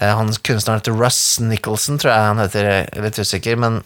Eh, 0.00 0.10
han 0.14 0.32
Kunstneren 0.42 0.80
heter 0.82 0.96
Russ 0.98 1.38
Nicholson, 1.40 1.98
tror 2.02 2.12
jeg 2.14 2.26
han 2.32 2.42
heter. 2.42 2.68
Jeg 2.72 2.88
er 2.98 3.06
litt 3.08 3.18
usikker. 3.22 3.56
men 3.62 3.80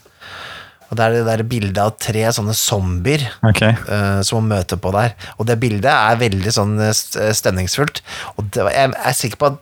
og 0.92 0.98
Det 0.98 1.04
er 1.06 1.14
det 1.16 1.20
der 1.24 1.42
bildet 1.48 1.78
av 1.80 1.94
tre 1.96 2.20
sånne 2.36 2.52
zombier 2.52 3.22
okay. 3.48 3.72
uh, 3.88 4.20
som 4.20 4.42
hun 4.42 4.50
møter 4.50 4.76
på 4.76 4.90
der. 4.92 5.14
Og 5.40 5.46
det 5.48 5.56
bildet 5.62 5.88
er 5.88 6.18
veldig 6.20 6.52
sånn 6.52 6.74
eh, 6.84 6.92
stemningsfullt. 7.32 8.02
Og 8.36 8.50
det, 8.52 8.66
var- 8.66 8.76
jeg 8.76 8.90
er 8.92 9.16
sikker 9.16 9.40
på 9.40 9.48
at 9.54 9.56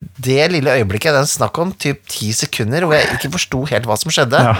det 0.00 0.46
lille 0.48 0.72
øyeblikket, 0.80 1.12
det 1.12 1.20
er 1.20 1.28
snakk 1.28 1.58
om 1.60 1.74
typ 1.76 2.06
ti 2.08 2.30
sekunder, 2.32 2.86
hvor 2.88 2.96
jeg 2.96 3.18
ikke 3.18 3.32
forsto 3.34 3.60
helt 3.68 3.88
hva 3.88 3.98
som 4.00 4.12
skjedde. 4.12 4.40
Ja. 4.40 4.54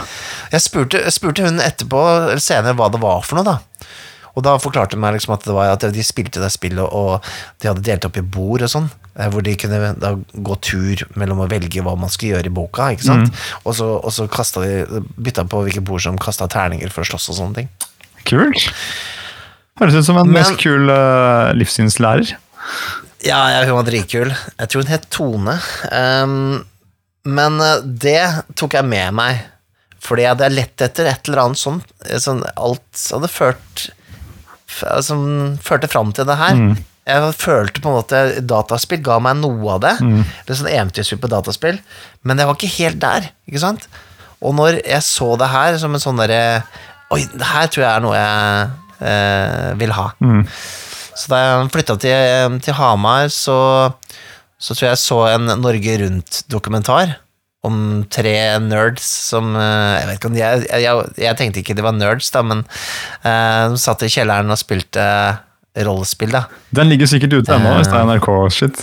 Jeg 0.52 0.64
spurte, 0.66 1.00
jeg 1.06 1.16
spurte 1.16 1.47
hun 1.47 1.62
etterpå, 1.64 2.00
eller 2.26 2.42
senere, 2.44 2.76
hva 2.76 2.90
det 2.92 3.00
var 3.00 3.25
for 3.25 3.40
noe, 3.40 3.47
da. 3.49 3.87
Og 4.37 4.44
da 4.47 4.54
forklarte 4.62 4.97
hun 4.97 5.02
meg 5.02 5.16
liksom 5.16 5.32
at 5.35 5.47
det 5.49 5.54
var 5.56 5.73
at 5.73 5.87
de 5.94 6.04
spilte 6.06 6.42
det 6.42 6.50
spillet, 6.52 6.85
og 6.85 7.25
de 7.61 7.70
hadde 7.70 7.85
delt 7.87 8.04
opp 8.06 8.18
i 8.20 8.25
bord 8.37 8.62
og 8.66 8.70
sånn, 8.73 8.90
eh, 9.16 9.30
hvor 9.32 9.44
de 9.47 9.56
kunne 9.59 9.94
da 10.00 10.12
gå 10.20 10.59
tur 10.64 11.06
mellom 11.18 11.42
å 11.44 11.49
velge 11.50 11.82
hva 11.85 11.97
man 11.99 12.12
skulle 12.12 12.37
gjøre 12.37 12.52
i 12.52 12.54
boka, 12.61 12.90
ikke 12.94 13.09
sant? 13.09 13.40
Og 13.64 13.75
så, 13.80 13.88
og 13.97 14.12
så 14.12 14.28
de, 14.62 15.02
bytta 15.16 15.49
på 15.49 15.64
hvilke 15.64 15.82
bord 15.85 16.04
som 16.04 16.20
kasta 16.20 16.50
terninger 16.52 16.92
for 16.92 17.02
å 17.02 17.11
slåss 17.11 17.32
og 17.32 17.40
sånne 17.40 17.62
ting. 17.62 17.73
Kult. 18.28 18.68
Høres 19.80 19.97
ut 19.97 20.04
som 20.04 20.20
en 20.20 20.28
Men- 20.28 20.42
mest 20.42 20.61
kul 20.61 20.92
uh, 20.92 21.50
livssynslærer. 21.56 22.37
Ja, 23.27 23.41
ja, 23.53 23.65
hun 23.69 23.77
var 23.77 23.87
dritkul. 23.89 24.31
Jeg 24.33 24.69
tror 24.73 24.85
hun 24.85 24.93
het 24.93 25.09
Tone. 25.12 25.57
Um, 25.93 26.35
men 27.29 27.59
eh, 27.61 27.83
det 27.85 28.21
tok 28.57 28.79
jeg 28.79 28.87
med 28.89 29.12
meg, 29.19 29.43
fordi 30.00 30.25
jeg 30.25 30.33
hadde 30.33 30.49
lett 30.55 30.85
etter 30.87 31.11
et 31.11 31.29
eller 31.29 31.43
annet 31.43 31.61
sånt. 31.61 31.91
eh, 32.09 32.17
sånn 32.23 32.41
alt 32.57 33.03
hadde 33.12 33.29
ført 33.29 33.91
Som 35.05 35.59
førte 35.61 35.89
fram 35.91 36.12
til 36.17 36.25
det 36.29 36.37
her. 36.39 36.55
Jeg 37.11 37.33
følte 37.41 37.81
på 37.83 37.91
en 37.91 37.97
måte 37.99 38.19
dataspill 38.47 39.00
ga 39.03 39.17
meg 39.21 39.41
noe 39.41 39.73
av 39.75 39.81
det. 39.83 39.97
Eller 40.47 40.57
sånn 40.61 40.71
eventyrspill 40.71 41.19
på 41.21 41.31
dataspill. 41.33 41.81
Men 42.23 42.39
jeg 42.39 42.47
var 42.47 42.55
ikke 42.57 42.75
helt 42.79 43.00
der, 43.03 43.27
ikke 43.50 43.61
sant? 43.65 43.89
Og 44.41 44.55
når 44.57 44.79
jeg 44.87 45.03
så 45.05 45.33
det 45.41 45.49
her 45.53 45.77
som 45.83 45.93
en 45.97 46.00
sånn 46.00 46.21
derre 46.23 46.62
Oi, 47.11 47.25
det 47.35 47.49
her 47.50 47.67
tror 47.67 47.83
jeg 47.83 47.91
er 47.91 48.05
noe 48.05 48.15
jeg 48.15 48.71
eh, 49.11 49.73
vil 49.81 49.93
ha. 49.97 50.05
Så 51.16 51.33
da 51.33 51.40
jeg 51.40 51.73
flytta 51.75 51.96
til, 52.01 52.61
til 52.64 52.77
Hamar, 52.79 53.29
så, 53.35 53.57
så 54.61 54.77
tror 54.77 54.87
jeg 54.87 54.94
jeg 54.94 55.03
så 55.03 55.18
en 55.33 55.51
Norge 55.61 55.99
Rundt-dokumentar 56.05 57.16
om 57.66 58.07
tre 58.09 58.33
nerds 58.64 59.05
som 59.05 59.51
eh, 59.53 59.99
Jeg 59.99 60.07
vet 60.09 60.16
ikke 60.16 60.29
om 60.31 60.37
de 60.37 60.40
jeg, 60.40 60.62
jeg, 60.81 61.09
jeg 61.20 61.37
tenkte 61.37 61.61
ikke 61.61 61.77
de 61.77 61.85
var 61.85 61.92
nerds, 61.92 62.31
da, 62.33 62.40
men 62.46 62.62
eh, 62.64 63.64
de 63.73 63.81
satt 63.81 64.07
i 64.07 64.09
kjelleren 64.12 64.53
og 64.53 64.61
spilte 64.61 65.05
rollespill, 65.77 66.33
da. 66.35 66.46
Den 66.75 66.88
ligger 66.90 67.11
sikkert 67.11 67.37
ute 67.37 67.55
ennå, 67.55 67.77
hvis 67.79 67.90
det 67.92 67.99
er 68.01 68.09
NRK-shit. 68.09 68.81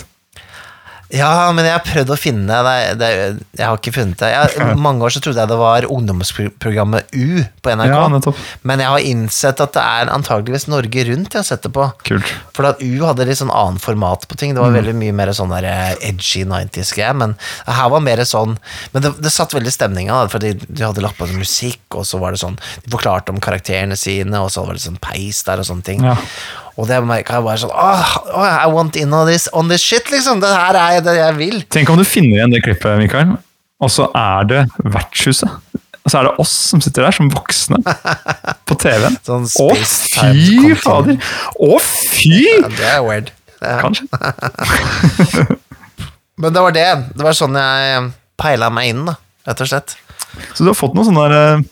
Ja, 1.12 1.50
men 1.56 1.64
jeg 1.64 1.74
har 1.74 1.84
prøvd 1.84 2.12
å 2.12 2.18
finne 2.20 2.56
det. 2.64 2.78
det 3.00 3.10
jeg 3.56 3.64
har 3.64 3.76
ikke 3.76 3.94
funnet 3.96 4.20
det. 4.20 4.30
Jeg, 4.32 4.76
mange 4.86 5.04
år 5.06 5.14
så 5.14 5.22
trodde 5.24 5.42
jeg 5.42 5.50
det 5.52 5.58
var 5.60 5.86
ungdomsprogrammet 5.88 7.12
U 7.12 7.44
på 7.64 7.76
NRK. 7.76 7.92
Ja, 7.92 8.32
men 8.68 8.82
jeg 8.84 8.92
har 8.94 9.06
innsett 9.12 9.62
at 9.64 9.76
det 9.76 9.84
er 9.84 10.12
antageligvis 10.14 10.68
Norge 10.72 11.04
Rundt 11.08 11.36
jeg 11.36 11.40
har 11.40 11.48
sett 11.48 11.64
det 11.64 11.72
på. 11.76 11.86
Kult. 12.08 12.32
For 12.56 12.68
at 12.70 12.80
U 12.84 12.90
hadde 13.04 13.28
litt 13.28 13.40
sånn 13.40 13.52
annen 13.52 13.80
format 13.82 14.24
på 14.28 14.38
ting. 14.40 14.56
Det 14.56 14.64
var 14.64 14.74
veldig 14.74 14.96
mye 14.98 15.16
mer 15.16 15.32
sånn 15.36 15.52
der 15.52 15.68
eh, 15.68 15.94
edgy 16.10 16.44
90s-greie. 16.48 17.12
Men 17.20 17.36
her 17.68 17.92
var 17.92 18.04
mer 18.04 18.24
sånn 18.28 18.56
Men 18.92 19.04
det, 19.04 19.14
det 19.22 19.32
satt 19.32 19.54
veldig 19.54 19.72
stemninga, 19.72 20.22
for 20.28 20.38
fordi 20.38 20.54
de 20.68 20.86
hadde 20.86 21.02
lagt 21.02 21.18
på 21.18 21.28
musikk, 21.34 21.82
og 21.98 22.06
så 22.06 22.20
var 22.22 22.34
det 22.34 22.42
sånn 22.42 22.58
De 22.84 22.92
forklarte 22.92 23.34
om 23.34 23.42
karakterene 23.42 23.96
sine, 23.98 24.38
og 24.40 24.52
så 24.54 24.64
var 24.66 24.76
det 24.78 24.84
sånn 24.84 25.00
peis 25.02 25.42
der 25.46 25.62
og 25.62 25.68
sånne 25.68 25.86
ting. 25.86 26.04
Ja. 26.06 26.16
Og 26.78 26.86
det 26.86 27.00
merka 27.02 27.40
jeg 27.40 27.42
bare 27.46 27.58
sånn 27.58 27.72
oh, 27.74 28.10
oh, 28.38 28.44
I 28.46 28.68
want 28.70 28.94
in 29.00 29.10
on 29.14 29.26
this, 29.26 29.48
on 29.56 29.66
this 29.70 29.82
shit, 29.82 30.06
liksom. 30.14 30.38
Det 30.44 30.50
her 30.52 30.76
er 30.78 31.00
det 31.02 31.16
jeg 31.18 31.34
vil. 31.40 31.56
Tenk 31.74 31.90
om 31.90 31.98
du 31.98 32.04
finner 32.06 32.36
igjen 32.38 32.54
det 32.54 32.60
klippet, 32.62 33.00
Mikael, 33.00 33.32
og 33.82 33.90
så 33.90 34.06
er 34.18 34.46
det 34.50 34.60
vertshuset. 34.94 35.50
Og 36.06 36.12
så 36.12 36.20
er 36.20 36.28
det 36.28 36.34
oss 36.40 36.52
som 36.70 36.80
sitter 36.80 37.04
der, 37.04 37.12
som 37.18 37.26
voksne, 37.34 37.80
på 38.70 38.76
TV-en. 38.80 39.18
Sånn 39.26 39.44
Å, 39.60 39.66
fy 39.82 40.70
fader! 40.80 41.18
Å, 41.66 41.80
fy! 41.84 42.38
Ja, 42.46 42.70
det 42.78 42.86
er 42.94 43.02
weird. 43.04 43.32
Det 43.58 43.74
er- 43.74 43.82
Kanskje. 43.82 44.06
Men 46.38 46.54
det 46.54 46.62
var 46.62 46.72
det. 46.76 46.86
Det 47.18 47.26
var 47.26 47.34
sånn 47.36 47.58
jeg 47.58 48.06
peila 48.38 48.70
meg 48.70 48.92
inn, 48.92 49.02
da, 49.10 49.16
rett 49.50 49.64
og 49.64 49.70
slett. 49.72 49.96
Så 50.54 50.62
du 50.62 50.70
har 50.70 50.78
fått 50.78 50.94
noen 50.94 51.08
sånne 51.10 51.24
der, 51.26 51.58
eh, 51.58 51.66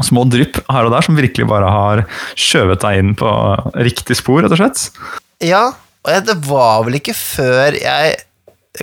små 0.00 0.24
drypp 0.30 0.62
her 0.72 0.86
og 0.88 0.92
der 0.94 1.04
som 1.04 1.18
virkelig 1.18 1.44
bare 1.50 1.68
har 1.70 2.04
skjøvet 2.38 2.80
deg 2.80 2.98
inn 3.02 3.14
på 3.18 3.28
riktig 3.76 4.16
spor, 4.16 4.40
rett 4.42 4.54
og 4.54 4.60
slett? 4.62 4.86
Ja, 5.44 5.66
og 6.02 6.26
det 6.26 6.38
var 6.48 6.84
vel 6.86 6.96
ikke 7.00 7.14
før 7.18 7.76
jeg 7.78 8.20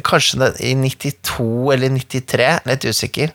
Kanskje 0.06 0.38
det, 0.38 0.50
i 0.62 0.76
92 0.78 1.72
eller 1.74 1.90
93, 1.90 2.60
litt 2.70 2.84
usikker. 2.86 3.32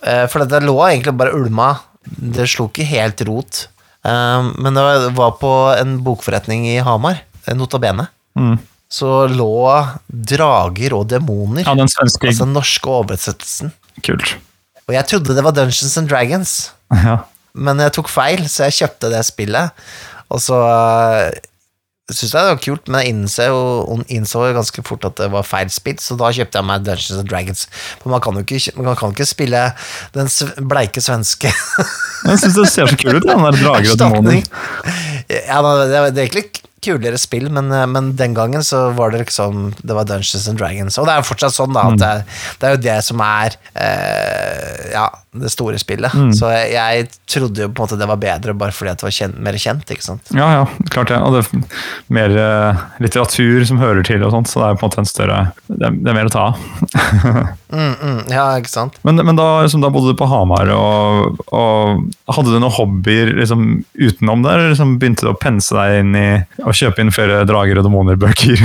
Eh, 0.00 0.22
For 0.32 0.40
det 0.48 0.62
lå 0.64 0.72
egentlig 0.88 1.12
bare 1.20 1.34
ulma. 1.36 1.66
Det 2.08 2.46
slo 2.48 2.70
ikke 2.70 2.86
helt 2.88 3.20
rot. 3.28 3.66
Eh, 4.02 4.42
Men 4.56 4.72
det 4.72 5.12
var- 5.12 5.36
på 5.36 5.52
en 5.78 5.98
bokforretning 6.02 6.64
i 6.64 6.78
Hamar, 6.80 7.20
notabene. 7.46 7.58
Nota 7.58 7.78
Bene. 7.78 8.08
Mm. 8.38 8.58
Så 8.90 9.28
lå 9.28 9.98
Drager 10.08 10.94
og 10.94 11.08
demoner. 11.08 11.66
Ja, 11.66 11.74
den 11.74 11.88
svenske 11.88 12.26
Altså 12.28 12.46
den 12.46 12.54
norske 12.54 12.88
oversettelsen. 12.88 13.72
Kult. 14.02 14.36
Og 14.88 14.96
jeg 14.96 15.08
trodde 15.08 15.36
det 15.36 15.44
var 15.44 15.54
Dungeons 15.56 15.98
and 16.00 16.10
Dragons. 16.12 16.56
Ja. 17.02 17.22
Men 17.52 17.80
jeg 17.80 17.92
tok 17.92 18.08
feil, 18.08 18.46
så 18.48 18.66
jeg 18.68 18.76
kjøpte 18.78 19.10
det 19.12 19.18
spillet. 19.28 19.80
Og 20.32 20.40
så 20.40 20.56
uh, 20.56 21.28
syntes 22.08 22.32
jeg 22.32 22.46
det 22.46 22.52
var 22.52 22.60
kult, 22.64 22.88
men 22.88 23.02
jeg 23.02 23.12
innså 23.12 23.46
innså 24.12 24.44
ganske 24.56 24.84
fort 24.86 25.04
at 25.08 25.18
det 25.20 25.28
var 25.32 25.44
feil 25.46 25.68
spill, 25.72 25.98
så 26.00 26.16
da 26.20 26.30
kjøpte 26.32 26.60
jeg 26.60 26.68
meg 26.68 26.86
Dungeons 26.86 27.20
and 27.20 27.28
Dragons. 27.28 27.66
For 28.00 28.12
man 28.12 28.24
kan 28.24 28.40
jo 28.40 28.44
ikke, 28.44 28.74
man 28.80 28.96
kan 28.96 29.12
ikke 29.12 29.28
spille 29.28 29.62
den 30.16 30.32
bleike 30.68 31.04
svenske 31.04 31.52
Jeg 31.52 32.40
syns 32.40 32.56
det 32.56 32.68
ser 32.72 32.88
så 32.88 32.98
kult 33.00 33.20
ut, 33.20 33.28
den 33.28 33.46
der 33.48 33.60
drager 33.64 33.92
og 33.94 34.00
demoner. 34.00 34.40
Ja, 35.28 35.60
det, 35.60 35.88
det 36.16 36.24
er 36.24 36.26
egentlig 36.26 36.46
kulere 36.82 37.18
spill, 37.20 37.48
men, 37.54 37.70
eh, 37.72 37.86
men 37.86 38.12
den 38.18 38.34
gangen 38.34 38.64
så 38.66 38.90
var 38.96 39.12
det 39.12 39.24
liksom 39.24 39.74
Det 39.82 39.94
var 39.94 40.04
Dungeons 40.08 40.48
and 40.48 40.58
Dragons. 40.58 40.98
Og 40.98 41.06
det 41.06 41.14
er 41.14 41.22
jo 41.22 41.28
fortsatt 41.30 41.56
sånn, 41.56 41.74
da, 41.76 41.88
at 41.92 42.00
det, 42.00 42.08
er, 42.10 42.40
det 42.58 42.68
er 42.68 42.76
jo 42.76 42.82
det 42.88 42.98
som 43.06 43.22
er 43.26 43.58
eh, 43.74 44.90
ja, 44.94 45.06
det 45.32 45.48
store 45.48 45.78
spillet. 45.80 46.12
Så 46.36 46.50
jeg, 46.52 47.06
trodde 47.32 47.64
jo 47.64 47.70
på 47.72 47.80
en 47.80 47.86
måte 47.86 47.96
det 47.96 48.08
var 48.08 48.20
bedre 48.20 48.52
bare 48.58 48.74
fordi 48.76 48.92
det 48.92 49.06
var 49.06 49.14
kjent, 49.16 49.38
mer 49.40 49.56
kjent, 49.56 49.88
ikke 49.94 50.04
sant. 50.04 50.32
Ja, 50.36 50.48
ja, 50.58 50.66
klart 50.92 51.08
det. 51.08 51.20
Og 51.24 51.32
det 51.32 51.40
er 51.46 51.62
mer 52.12 52.36
eh, 52.42 52.82
litteratur 53.00 53.64
som 53.68 53.80
hører 53.80 54.04
til 54.04 54.24
og 54.26 54.34
sånt, 54.34 54.50
så 54.52 54.60
det 54.60 54.66
er 54.68 54.76
på 54.76 54.84
en 54.84 54.90
måte 54.90 55.00
en 55.00 55.08
større 55.08 55.38
Det 55.70 55.80
er, 55.88 55.96
det 55.96 56.12
er 56.12 56.18
mer 56.18 56.28
å 56.28 56.34
ta 56.36 56.46
av. 56.50 57.50
Mm, 57.72 57.94
mm, 57.96 58.18
ja, 58.28 58.42
ikke 58.60 58.68
sant. 58.68 58.98
Men, 59.00 59.16
men 59.24 59.32
da, 59.38 59.46
liksom, 59.64 59.80
da 59.80 59.88
bodde 59.88 60.10
du 60.12 60.18
på 60.20 60.26
Hamar, 60.28 60.68
og, 60.76 61.38
og 61.56 62.02
hadde 62.36 62.52
du 62.52 62.58
noen 62.58 62.74
hobbyer 62.76 63.30
liksom, 63.38 63.62
utenom 63.96 64.42
der? 64.44 64.66
Liksom, 64.74 64.98
begynte 65.00 65.24
du 65.24 65.30
å 65.30 65.38
pense 65.40 65.72
deg 65.72 66.02
inn 66.02 66.12
i 66.12 66.26
å 66.68 66.74
kjøpe 66.76 67.00
inn 67.00 67.14
flere 67.16 67.46
drager 67.48 67.80
og 67.80 67.86
demoner-bøker? 67.88 68.60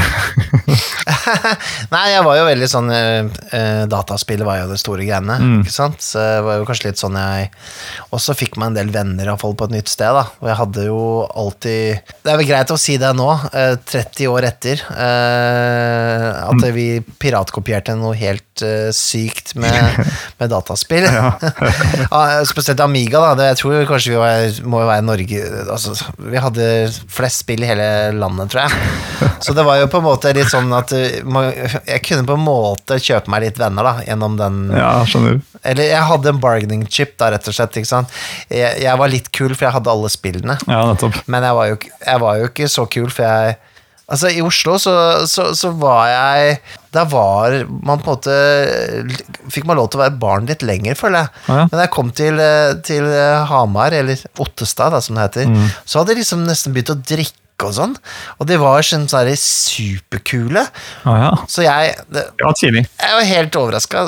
Nei, 1.95 2.03
jeg 2.12 2.25
var 2.27 2.41
jo 2.41 2.49
veldig 2.49 2.67
sånn 2.67 2.91
uh, 2.91 3.88
Dataspill 3.88 4.43
var 4.43 4.60
jo 4.65 4.67
det 4.73 4.82
store 4.84 5.08
greiene, 5.08 5.39
ikke 5.62 5.77
sant. 5.77 6.03
Så 6.03 6.19
jeg 6.19 6.43
var 6.43 6.57
var 6.58 6.65
jo 6.65 6.70
kanskje 6.72 6.89
litt 6.91 7.02
sånn 7.02 7.15
jeg 7.22 7.50
også 8.17 8.36
fikk 8.38 8.58
meg 8.60 8.72
en 8.74 8.78
del 8.82 8.91
venner 8.93 9.30
iallfall 9.32 9.56
på 9.58 9.70
et 9.70 9.76
nytt 9.78 9.91
sted. 9.93 10.12
da 10.17 10.26
Og 10.41 10.50
jeg 10.52 10.58
hadde 10.63 10.86
jo 10.89 11.00
alltid 11.30 12.13
Det 12.26 12.34
er 12.34 12.41
vel 12.41 12.50
greit 12.50 12.74
å 12.74 12.80
si 12.82 12.98
det 13.00 13.13
nå, 13.15 13.30
eh, 13.54 13.76
30 13.88 14.28
år 14.34 14.50
etter, 14.52 14.82
eh, 14.91 16.28
at 16.48 16.58
Mm. 16.58 16.74
vi 16.74 16.88
piratkopierte 17.22 17.93
noe 17.98 18.15
helt 18.17 18.62
eh, 18.65 18.89
sykt 18.96 19.54
med, 19.56 20.06
med 20.39 20.50
dataspill. 20.50 21.06
Ja, 22.08 22.43
spesielt 22.48 22.80
Amiga, 22.84 23.20
da. 23.36 23.50
Jeg 23.52 23.58
tror 23.62 23.86
kanskje 23.89 24.13
vi 24.13 24.20
var, 24.20 24.48
må 24.70 24.80
være 24.88 25.04
Norge 25.06 25.41
altså, 25.70 25.93
Vi 26.17 26.39
hadde 26.41 26.67
flest 27.12 27.43
spill 27.43 27.63
i 27.65 27.70
hele 27.70 27.88
landet, 28.17 28.50
tror 28.54 28.65
jeg. 28.65 29.32
Så 29.46 29.54
det 29.58 29.65
var 29.67 29.78
jo 29.82 29.88
på 29.91 30.00
en 30.02 30.08
måte 30.08 30.32
litt 30.36 30.50
sånn 30.52 30.72
at 30.74 30.91
jeg 30.93 32.02
kunne 32.06 32.26
på 32.28 32.34
en 32.38 32.46
måte 32.46 32.98
kjøpe 33.02 33.30
meg 33.34 33.43
litt 33.48 33.60
venner 33.62 33.86
da 33.86 33.93
gjennom 34.08 34.38
den 34.39 34.58
Ja, 34.76 35.04
skjønner. 35.08 35.39
Eller 35.67 35.89
jeg 35.91 36.08
hadde 36.10 36.32
en 36.34 36.41
bargaining 36.48 36.88
chip, 36.88 37.14
da, 37.20 37.30
rett 37.36 37.48
og 37.52 37.60
slett. 37.60 37.78
Ikke 37.84 37.92
sant? 37.94 38.18
Jeg, 38.50 38.80
jeg 38.88 38.98
var 39.04 39.12
litt 39.14 39.32
kul, 39.36 39.52
for 39.54 39.68
jeg 39.68 39.76
hadde 39.78 39.94
alle 39.94 40.10
spillene. 40.16 40.58
Ja, 40.66 40.82
nettopp. 40.94 41.20
Men 41.28 41.44
jeg 41.52 41.60
var 41.62 41.74
jo, 41.76 41.80
jeg 42.08 42.24
var 42.24 42.42
jo 42.42 42.52
ikke 42.54 42.72
så 42.80 42.88
kul, 42.98 43.12
for 43.12 43.28
jeg 43.28 43.58
Altså, 44.08 44.30
i 44.32 44.38
Oslo 44.40 44.78
så, 44.80 44.92
så, 45.28 45.50
så 45.52 45.68
var 45.76 46.06
jeg 46.08 46.54
Da 46.96 47.02
var 47.12 47.58
man 47.68 48.00
på 48.00 48.14
en 48.14 48.14
måte 48.14 48.36
Fikk 49.52 49.66
man 49.68 49.76
lov 49.76 49.90
til 49.92 50.00
å 50.00 50.04
være 50.06 50.16
barn 50.22 50.48
litt 50.48 50.64
lenger, 50.64 50.96
føler 50.96 51.26
jeg. 51.26 51.42
Ja. 51.50 51.58
Men 51.66 51.74
da 51.76 51.82
jeg 51.84 51.92
kom 51.98 52.14
til, 52.16 52.40
eh, 52.40 52.70
til 52.88 53.04
eh, 53.12 53.44
Hamar, 53.52 53.92
eller 54.00 54.24
Ottestad, 54.40 54.96
da, 54.96 55.02
som 55.04 55.20
det 55.20 55.26
heter, 55.28 55.52
Mm. 55.52 55.68
så 55.84 56.00
hadde 56.00 56.16
jeg 56.16 56.22
liksom 56.22 56.48
nesten 56.48 56.72
begynt 56.76 56.94
å 56.96 56.98
drikke 57.04 57.68
og 57.68 57.76
sånn. 57.76 57.98
Og 58.40 58.48
de 58.48 58.58
var 58.64 58.84
sånn 58.88 59.10
sånn 59.12 59.34
superkule. 59.44 60.64
Ah, 61.04 61.18
ja. 61.26 61.30
Så 61.52 61.64
jeg 61.68 61.96
det, 62.14 62.24
ja, 62.40 62.52
jeg 62.64 63.16
var 63.20 63.28
helt 63.34 63.60
overraska. 63.60 64.08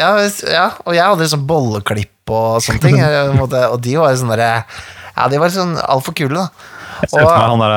Ja, 0.00 0.10
ja, 0.48 0.66
og 0.86 0.96
jeg 0.96 1.04
hadde 1.04 1.26
liksom 1.26 1.46
bolleklipp 1.48 2.32
og 2.32 2.60
sånne 2.64 2.82
ting. 2.82 3.00
Måte, 3.36 3.62
og 3.68 3.80
de 3.84 3.96
var 4.00 4.14
sånn 4.16 4.32
derre 4.32 4.52
Ja, 5.16 5.26
de 5.28 5.40
var 5.42 5.52
sånn 5.52 5.74
altfor 5.82 6.16
kule, 6.16 6.46
da. 6.46 6.76
Jeg 7.00 7.12
ser 7.14 7.24
for 7.24 7.32
meg 7.32 7.48
han 7.48 7.62
der, 7.62 7.74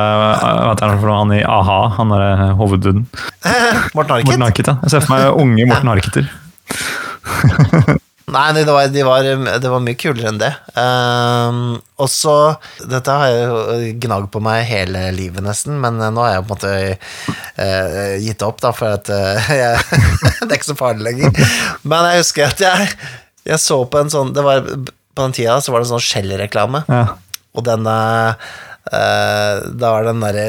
vet 0.67 0.81
jeg, 0.83 1.01
han 1.07 1.33
i 1.35 1.41
a-ha, 1.47 1.77
han 1.97 2.11
derre 2.11 2.47
hovedduden. 2.59 3.05
Morten 3.95 4.15
Harket? 4.17 4.31
Morten 4.31 4.47
Harket, 4.47 4.71
ja. 4.71 4.77
Jeg 4.83 4.95
ser 4.95 5.05
for 5.05 5.15
meg 5.15 5.43
unge 5.43 5.67
Morten 5.69 5.93
Harketer. 5.93 6.31
Nei, 8.31 8.53
det 8.55 8.63
var, 8.71 8.87
de 8.87 9.01
var, 9.03 9.27
det 9.59 9.69
var 9.69 9.81
mye 9.83 9.97
kulere 9.99 10.29
enn 10.31 10.39
det. 10.39 10.51
Um, 10.79 11.75
og 11.99 12.07
så 12.11 12.35
Dette 12.87 13.17
har 13.19 13.31
jeg 13.33 13.97
gnagd 14.05 14.29
på 14.31 14.39
meg 14.43 14.63
hele 14.69 15.09
livet, 15.15 15.43
nesten, 15.43 15.75
men 15.83 15.99
nå 15.99 16.23
har 16.23 16.37
jeg 16.37 16.45
på 16.47 16.55
en 16.55 16.55
måte 16.55 16.71
uh, 17.59 18.15
gitt 18.23 18.45
opp, 18.47 18.61
da, 18.63 18.71
for 18.75 18.95
at 18.95 19.11
uh, 19.11 19.51
jeg, 19.61 19.81
Det 20.39 20.47
er 20.47 20.55
ikke 20.55 20.71
så 20.71 20.79
farlig 20.79 21.09
lenger. 21.09 21.51
Men 21.83 22.07
jeg 22.13 22.23
husker 22.23 22.47
at 22.47 22.63
jeg, 22.63 22.87
jeg 23.51 23.59
så 23.59 23.81
på 23.91 23.99
en 23.99 24.13
sånn 24.13 24.31
det 24.35 24.45
var, 24.45 24.63
På 24.63 25.25
den 25.25 25.35
tida 25.35 25.59
så 25.59 25.73
var 25.73 25.83
det 25.83 25.89
en 25.89 25.95
sånn 25.97 26.07
Shell-reklame. 26.07 26.85
Ja. 26.87 27.05
Og 27.53 27.65
den 27.67 27.85
eh, 27.89 28.47
eh, 28.91 29.57
Da 29.77 29.91
var 29.93 30.07
den 30.07 30.23
derre 30.23 30.47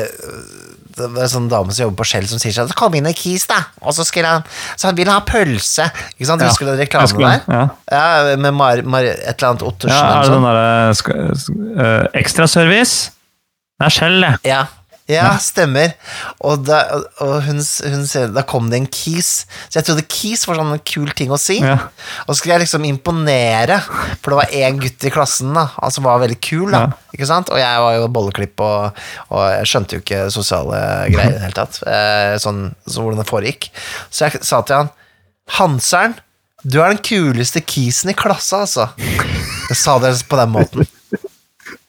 det 0.97 1.05
er 1.11 1.23
en 1.25 1.33
sånn 1.33 1.49
dame 1.51 1.73
som 1.75 1.85
jobber 1.89 2.03
på 2.03 2.07
Shell 2.07 2.27
som 2.31 2.39
sier 2.39 2.53
sånn 2.53 2.71
'Kom 2.75 2.95
inn 2.95 3.07
i 3.07 3.13
Kis, 3.13 3.47
da!' 3.47 3.63
Og 3.83 3.93
så 3.95 4.05
skulle 4.07 4.27
han 4.27 4.45
Så 4.77 4.87
han 4.89 4.95
ville 4.97 5.11
ha 5.11 5.21
pølse. 5.21 5.91
Ikke 6.19 6.27
sant? 6.27 6.41
Ja, 6.43 6.49
Husker 6.49 6.67
du 6.67 6.77
den 6.77 6.87
reklamen 6.87 7.19
der? 7.19 7.41
ja. 7.49 7.69
Ja, 8.31 8.37
med 8.37 8.55
Mar, 8.55 8.83
Mar, 8.83 9.03
et 9.03 9.43
eller 9.43 9.49
annet 9.51 9.63
Ottersen 9.63 9.91
ja, 9.91 10.23
er 10.23 10.25
eller 10.25 10.41
derre 10.41 10.95
sk- 10.95 11.31
sk- 11.35 11.81
eh, 11.81 12.07
ekstraservice? 12.21 13.11
Det 13.81 13.87
er 13.87 13.91
Shell, 13.91 14.21
det. 14.21 14.39
Ja. 14.45 14.67
Ja, 15.11 15.35
stemmer. 15.43 15.93
Og, 16.41 16.63
da, 16.65 16.79
og 17.21 17.35
hun, 17.45 17.59
hun 17.61 18.05
Da 18.33 18.45
kom 18.49 18.71
det 18.73 18.79
en 18.81 18.87
Kis. 18.89 19.45
Så 19.69 19.79
jeg 19.79 19.89
trodde 19.89 20.07
Kis 20.09 20.47
var 20.49 20.57
sånn 20.57 20.73
en 20.79 20.81
kul 20.89 21.11
ting 21.17 21.33
å 21.35 21.39
si. 21.41 21.59
Ja. 21.61 21.77
Og 22.25 22.33
så 22.33 22.39
skulle 22.39 22.57
jeg 22.57 22.65
liksom 22.65 22.87
imponere, 22.89 23.83
for 24.23 24.33
det 24.33 24.39
var 24.41 24.55
én 24.63 24.81
gutt 24.81 25.05
i 25.05 25.13
klassen 25.13 25.53
da 25.57 25.67
han 25.75 25.93
som 25.93 26.09
var 26.09 26.23
veldig 26.25 26.39
kul. 26.41 26.71
da 26.73 26.87
Ja. 26.87 26.93
Ikke 27.15 27.29
sant? 27.29 27.53
Og 27.53 27.61
jeg 27.61 27.83
var 27.85 27.99
jo 27.99 28.09
bolleklipp, 28.17 28.65
og, 28.65 29.05
og 29.29 29.45
jeg 29.53 29.69
skjønte 29.71 29.95
jo 29.99 30.03
ikke 30.03 30.23
sosiale 30.35 30.81
greier 31.13 31.35
i 31.35 31.37
det 31.37 31.45
hele 31.45 31.59
tatt. 31.61 31.79
Eh, 31.87 32.35
sånn, 32.43 32.65
så 32.89 33.05
hvordan 33.05 33.21
det 33.21 33.29
foregikk. 33.29 33.69
Så 34.09 34.27
jeg 34.27 34.43
sa 34.43 34.65
til 34.65 34.81
han 34.81 34.93
Hanseren, 35.59 36.17
du 36.65 36.79
er 36.81 36.95
den 36.95 37.03
kuleste 37.05 37.61
kisen 37.61 38.15
i 38.15 38.17
klassa, 38.17 38.63
altså. 38.65 38.89
Jeg 38.97 39.77
sa 39.77 39.99
det 40.01 40.17
på 40.31 40.41
den 40.41 40.55
måten. 40.55 40.89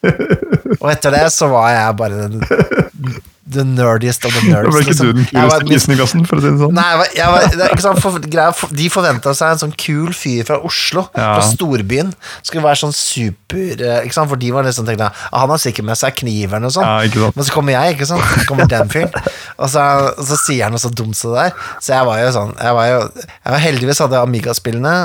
Og 0.80 0.90
etter 0.92 1.14
det 1.16 1.28
så 1.36 1.48
var 1.52 1.70
jeg 1.76 1.96
bare 2.02 2.28
den 2.28 3.22
the 3.48 3.62
nerdiest 3.64 4.26
of 4.26 4.34
the 4.34 4.42
Da 4.50 4.64
nerds. 4.64 4.74
ble 4.74 4.82
ikke 4.82 4.90
liksom. 4.90 5.08
du 5.12 5.20
den 5.20 5.28
kuleste 5.30 5.68
gissen 5.70 5.94
i 5.94 5.98
klassen, 6.00 6.24
for 6.26 6.40
å 6.40 6.42
si 6.42 6.50
det 6.50 6.58
sånn. 6.64 6.74
Nei, 6.74 6.86
jeg 6.90 6.98
var, 6.98 7.12
jeg 7.20 7.30
var, 7.30 7.76
det 7.76 7.84
sant, 7.84 8.00
for, 8.02 8.24
greia, 8.26 8.54
for, 8.58 8.74
De 8.74 8.88
forventa 8.90 9.34
seg 9.38 9.54
en 9.54 9.62
sånn 9.62 9.76
kul 9.78 10.16
fyr 10.18 10.48
fra 10.48 10.58
Oslo, 10.66 11.04
Ja. 11.14 11.28
fra 11.38 11.44
storbyen. 11.46 12.10
Skulle 12.42 12.66
være 12.66 12.82
sånn 12.82 12.96
super 12.98 13.84
eh, 13.86 14.00
ikke 14.08 14.18
sant? 14.18 14.32
For 14.34 14.42
de 14.42 14.50
var 14.56 14.66
liksom 14.66 14.88
tenkte 14.90 15.12
ah, 15.12 15.38
Han 15.44 15.54
har 15.54 15.62
sikkert 15.62 15.86
med 15.92 16.00
seg 16.02 16.18
kniveren 16.24 16.66
og 16.66 16.74
sånn. 16.74 16.90
Ja. 17.06 17.30
Men 17.38 17.46
så 17.48 17.54
kommer 17.54 17.78
jeg, 17.78 17.96
ikke 18.00 18.10
sant. 18.10 18.26
Så 18.34 18.48
kommer 18.50 18.72
den 18.72 18.90
fyren. 18.90 19.14
Og 19.62 19.70
så, 19.72 19.86
og 20.16 20.26
så 20.26 20.40
sier 20.42 20.66
han 20.66 20.74
noe 20.76 20.82
så 20.82 20.90
dumt 20.90 21.14
som 21.20 21.36
det 21.38 21.46
der. 21.46 21.70
Så 21.86 21.94
jeg 21.94 22.10
var 22.10 22.24
jo 22.26 22.34
sånn 22.36 22.56
Jeg 22.58 22.80
var 22.80 22.90
jo 22.90 23.00
jeg 23.22 23.54
var 23.54 23.62
Heldigvis 23.70 24.02
hadde 24.04 24.26
Amiga-spillene. 24.26 24.96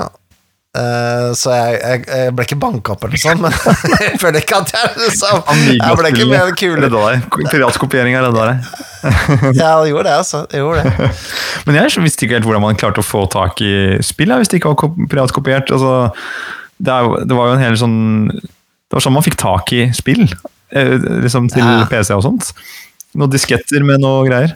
Eh, 0.79 1.31
så 1.35 1.51
jeg, 1.55 1.79
jeg, 1.83 2.03
jeg 2.11 2.35
ble 2.37 2.45
ikke 2.47 2.59
banka 2.63 2.95
opp 2.95 3.05
eller 3.09 3.21
sånn, 3.21 3.41
men 3.43 3.55
jeg 4.05 4.21
føler 4.23 4.41
ikke 4.45 4.61
at 4.63 4.73
jeg 4.77 4.93
liksom 5.01 5.43
Jeg 5.75 5.99
ble 5.99 6.13
ikke 6.15 6.29
mer 6.31 6.53
kul. 6.59 6.87
Piratkopiering 7.51 8.15
er 8.19 8.27
redda 8.29 8.47
deg. 8.53 8.71
Ja, 9.57 9.73
det 9.83 9.91
gjorde 9.93 10.07
det, 10.11 10.15
altså. 10.21 10.43
Det 10.53 10.61
gjorde 10.61 10.85
det. 10.85 11.11
Men 11.67 11.77
jeg 11.79 12.03
visste 12.05 12.27
ikke 12.27 12.37
helt 12.39 12.47
hvordan 12.49 12.63
man 12.67 12.77
klarte 12.81 13.01
å 13.01 13.07
få 13.07 13.23
tak 13.33 13.61
i 13.65 13.73
spill 14.05 14.33
hvis 14.37 14.51
det 14.53 14.61
ikke 14.61 14.73
var 14.75 14.79
kop- 14.83 14.99
piratkopiert. 15.13 15.73
Altså, 15.73 15.95
det, 16.81 16.93
er, 16.93 17.09
det 17.29 17.37
var 17.39 17.49
jo 17.51 17.55
en 17.57 17.63
hel 17.65 17.77
sånn 17.81 17.97
Det 18.35 18.97
var 18.97 19.05
sånn 19.05 19.15
man 19.17 19.25
fikk 19.25 19.39
tak 19.41 19.73
i 19.77 19.87
spill. 19.97 20.27
eh, 20.77 20.95
Liksom 21.25 21.49
til 21.53 21.65
Ja. 21.65 21.83
PC 21.91 22.13
og 22.17 22.25
sånt. 22.29 22.53
Noen 23.17 23.33
disketter 23.33 23.83
med 23.83 23.99
noe 24.05 24.21
greier. 24.29 24.53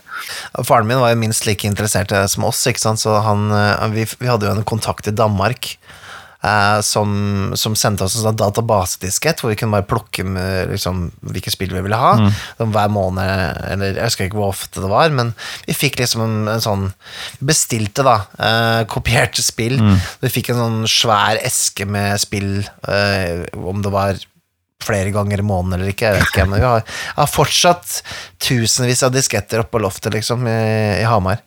Faren 0.62 0.87
min 0.87 1.00
var 1.03 1.11
jo 1.11 1.18
minst 1.24 1.42
like 1.48 1.66
interessert 1.66 2.12
som 2.31 2.44
oss, 2.46 2.61
ikke 2.70 2.79
sant? 2.85 3.00
så 3.03 3.16
han, 3.24 3.48
eh, 3.50 3.88
vi, 3.96 4.05
vi 4.20 4.29
hadde 4.31 4.46
jo 4.46 4.53
en 4.55 4.62
kontakt 4.68 5.09
i 5.11 5.14
Danmark 5.16 5.72
eh, 6.44 6.80
som, 6.85 7.14
som 7.59 7.76
sendte 7.78 8.07
oss 8.07 8.16
en 8.18 8.26
sånn 8.26 8.40
databasediskett 8.40 9.42
hvor 9.42 9.52
vi 9.52 9.59
kunne 9.61 9.76
bare 9.78 9.88
plukke 9.88 10.26
med 10.26 10.74
liksom, 10.74 11.07
hvilke 11.30 11.52
spill 11.54 11.74
vi 11.74 11.85
ville 11.87 12.00
ha. 12.00 12.12
Sånn 12.59 12.74
hver 12.74 12.92
måned, 12.92 13.62
eller 13.72 13.96
jeg 13.96 14.11
husker 14.11 14.28
ikke 14.28 14.40
hvor 14.40 14.52
ofte 14.52 14.85
det 14.85 14.92
var, 14.92 15.14
men 15.14 15.33
vi 15.68 15.76
fikk 15.76 15.98
liksom 16.02 16.24
en, 16.26 16.37
en 16.57 16.64
sånn 16.64 16.87
bestilte, 17.44 18.04
da, 18.07 18.18
eh, 18.38 18.83
kopierte 18.90 19.44
spill. 19.44 19.80
Vi 20.22 20.33
fikk 20.33 20.52
en 20.52 20.62
sånn 20.62 20.78
svær 20.90 21.40
eske 21.44 21.88
med 21.88 22.20
spill, 22.22 22.62
eh, 22.88 23.44
om 23.59 23.83
det 23.85 23.92
var 23.94 24.22
flere 24.85 25.11
ganger 25.11 25.40
i 25.40 25.46
måneden 25.46 25.78
eller 25.78 25.92
ikke, 25.92 26.11
jeg 26.11 26.18
vet 26.18 26.30
ikke, 26.30 26.46
men 26.50 26.61
vi 26.61 26.66
har, 26.66 26.85
har 27.16 27.30
fortsatt 27.30 27.96
tusenvis 28.44 29.02
av 29.07 29.14
disketter 29.14 29.62
oppe 29.62 29.76
på 29.76 29.83
loftet, 29.85 30.12
liksom, 30.14 30.44
i, 30.50 30.61
i 31.00 31.07
Hamar. 31.09 31.40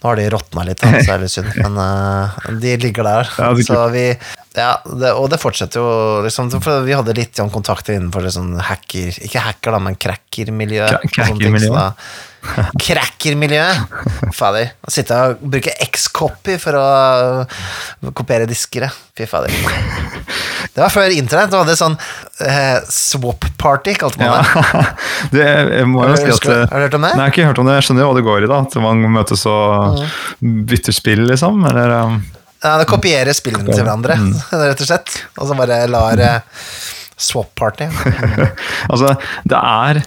Nå 0.00 0.08
har 0.08 0.18
de 0.18 0.28
råtna 0.32 0.64
litt, 0.68 0.82
så 0.82 1.16
er 1.16 1.24
det 1.24 1.30
synd, 1.32 1.50
men 1.64 1.76
uh, 1.76 2.38
de 2.62 2.76
ligger 2.80 3.06
der. 3.08 3.32
Ja, 3.36 3.50
så 3.66 3.82
vi, 3.92 4.06
ja, 4.56 4.70
det, 4.84 5.12
og 5.12 5.28
det 5.32 5.40
fortsetter 5.42 5.82
jo, 5.82 5.90
liksom, 6.24 6.50
for 6.64 6.86
vi 6.86 6.96
hadde 6.96 7.16
litt 7.16 7.36
sånn 7.38 7.52
kontakter 7.52 7.98
innenfor 7.98 8.30
sånn 8.32 8.56
hacker, 8.70 9.20
ikke 9.28 9.44
hacker 9.44 9.76
da, 9.76 9.82
men 9.84 9.98
cracker-miljø. 10.00 10.88
Cra- 10.88 11.02
og 11.02 11.12
sånne 11.12 11.12
ting, 11.12 11.14
cracker-miljø. 11.18 11.68
så 11.68 11.76
da- 11.76 12.26
Cracker-miljø! 12.78 13.64
Fader. 14.34 14.70
Å 14.86 14.92
sitte 14.92 15.16
og 15.26 15.42
bruke 15.52 15.72
X-copy 15.88 16.56
for 16.62 16.78
å 16.78 18.12
kopiere 18.16 18.46
diskere. 18.48 18.88
Fy 19.18 19.26
fader. 19.28 19.52
Det 20.72 20.80
var 20.84 20.92
før 20.94 21.12
internett. 21.12 21.50
Da 21.52 21.64
hadde 21.64 21.76
sånn 21.78 21.96
eh, 22.46 22.78
swap-party, 22.94 23.96
kalte 23.98 24.22
man 24.22 24.38
det. 24.38 24.48
Ja. 24.54 24.86
det 25.34 25.48
jeg 25.48 25.90
må 25.90 26.06
jo 26.06 26.16
si 26.20 26.30
at 26.30 26.48
Har 26.70 26.78
du 26.78 26.86
hørt 26.86 26.98
om 27.00 27.06
det? 27.08 27.12
Nei, 27.12 27.26
jeg 27.26 27.26
har 27.26 27.34
ikke 27.34 27.50
hørt 27.50 27.62
om 27.62 27.70
det. 27.70 27.76
Jeg 27.80 27.88
skjønner 27.88 28.06
jo 28.06 28.10
hva 28.12 28.18
det 28.20 28.26
går 28.30 28.46
i, 28.46 28.50
da. 28.54 28.62
At 28.68 28.80
man 28.86 29.04
møtes 29.18 29.44
og 29.50 30.02
bytter 30.72 30.96
spill, 30.96 31.26
liksom. 31.32 31.64
Eller 31.68 31.96
um, 31.98 32.20
Ja, 32.64 32.74
det 32.80 32.88
kopierer 32.90 33.36
spillene 33.36 33.70
til 33.70 33.84
hverandre, 33.84 34.16
rett 34.68 34.82
og 34.82 34.88
slett. 34.88 35.18
Og 35.38 35.50
så 35.50 35.56
bare 35.58 35.82
lar 35.90 36.22
eh, 36.22 36.62
swap-party. 37.18 37.90
Altså, 38.92 39.12
det 39.48 39.58
er 39.58 40.00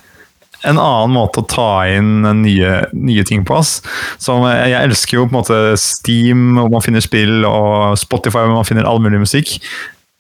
en 0.68 0.78
annen 0.78 1.14
måte 1.16 1.42
å 1.42 1.48
ta 1.50 1.70
inn 1.90 2.22
nye, 2.44 2.74
nye 2.94 3.24
ting 3.26 3.46
på. 3.48 3.56
oss. 3.62 3.80
Som, 4.22 4.44
eh, 4.50 4.68
jeg 4.74 4.90
elsker 4.90 5.18
jo 5.18 5.28
på 5.28 5.34
en 5.34 5.40
måte 5.40 5.62
Steam, 5.82 6.52
hvor 6.60 6.70
man 6.76 6.84
finner 6.86 7.04
spill, 7.06 7.46
og 7.48 7.96
Spotify, 8.02 8.44
hvor 8.46 8.60
man 8.60 8.68
finner 8.68 8.90
all 8.90 9.02
mulig 9.04 9.24
musikk. 9.24 9.56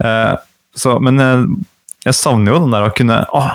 Eh, 0.03 0.33
så, 0.77 0.95
men 1.03 1.19
eh, 1.21 1.45
jeg 2.07 2.17
savner 2.17 2.55
jo 2.55 2.63
den 2.63 2.73
der 2.73 2.87
å 2.87 2.93
kunne 2.95 3.19
Åh, 3.37 3.51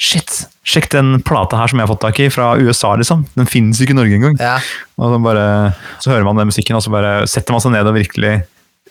shit! 0.00 0.44
Sjekk 0.62 0.92
den 0.92 1.16
plata 1.26 1.58
her 1.58 1.70
som 1.70 1.80
jeg 1.80 1.88
har 1.88 1.90
fått 1.90 2.04
tak 2.04 2.20
i, 2.22 2.28
fra 2.30 2.52
USA, 2.60 2.92
liksom. 2.98 3.24
Den 3.34 3.50
finnes 3.50 3.80
ikke 3.82 3.96
i 3.96 3.98
Norge 3.98 4.18
engang. 4.18 4.36
Ja. 4.38 4.56
Og 5.00 5.10
så, 5.10 5.18
bare, 5.24 5.46
så 6.04 6.12
hører 6.12 6.26
man 6.28 6.38
den 6.38 6.52
musikken, 6.52 6.78
og 6.78 6.84
så 6.84 6.92
bare 6.94 7.14
setter 7.30 7.56
man 7.56 7.64
seg 7.64 7.74
ned 7.74 7.90
og 7.90 7.96
virkelig 7.98 8.36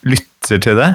lytter 0.04 0.60
til 0.66 0.80
det. 0.82 0.90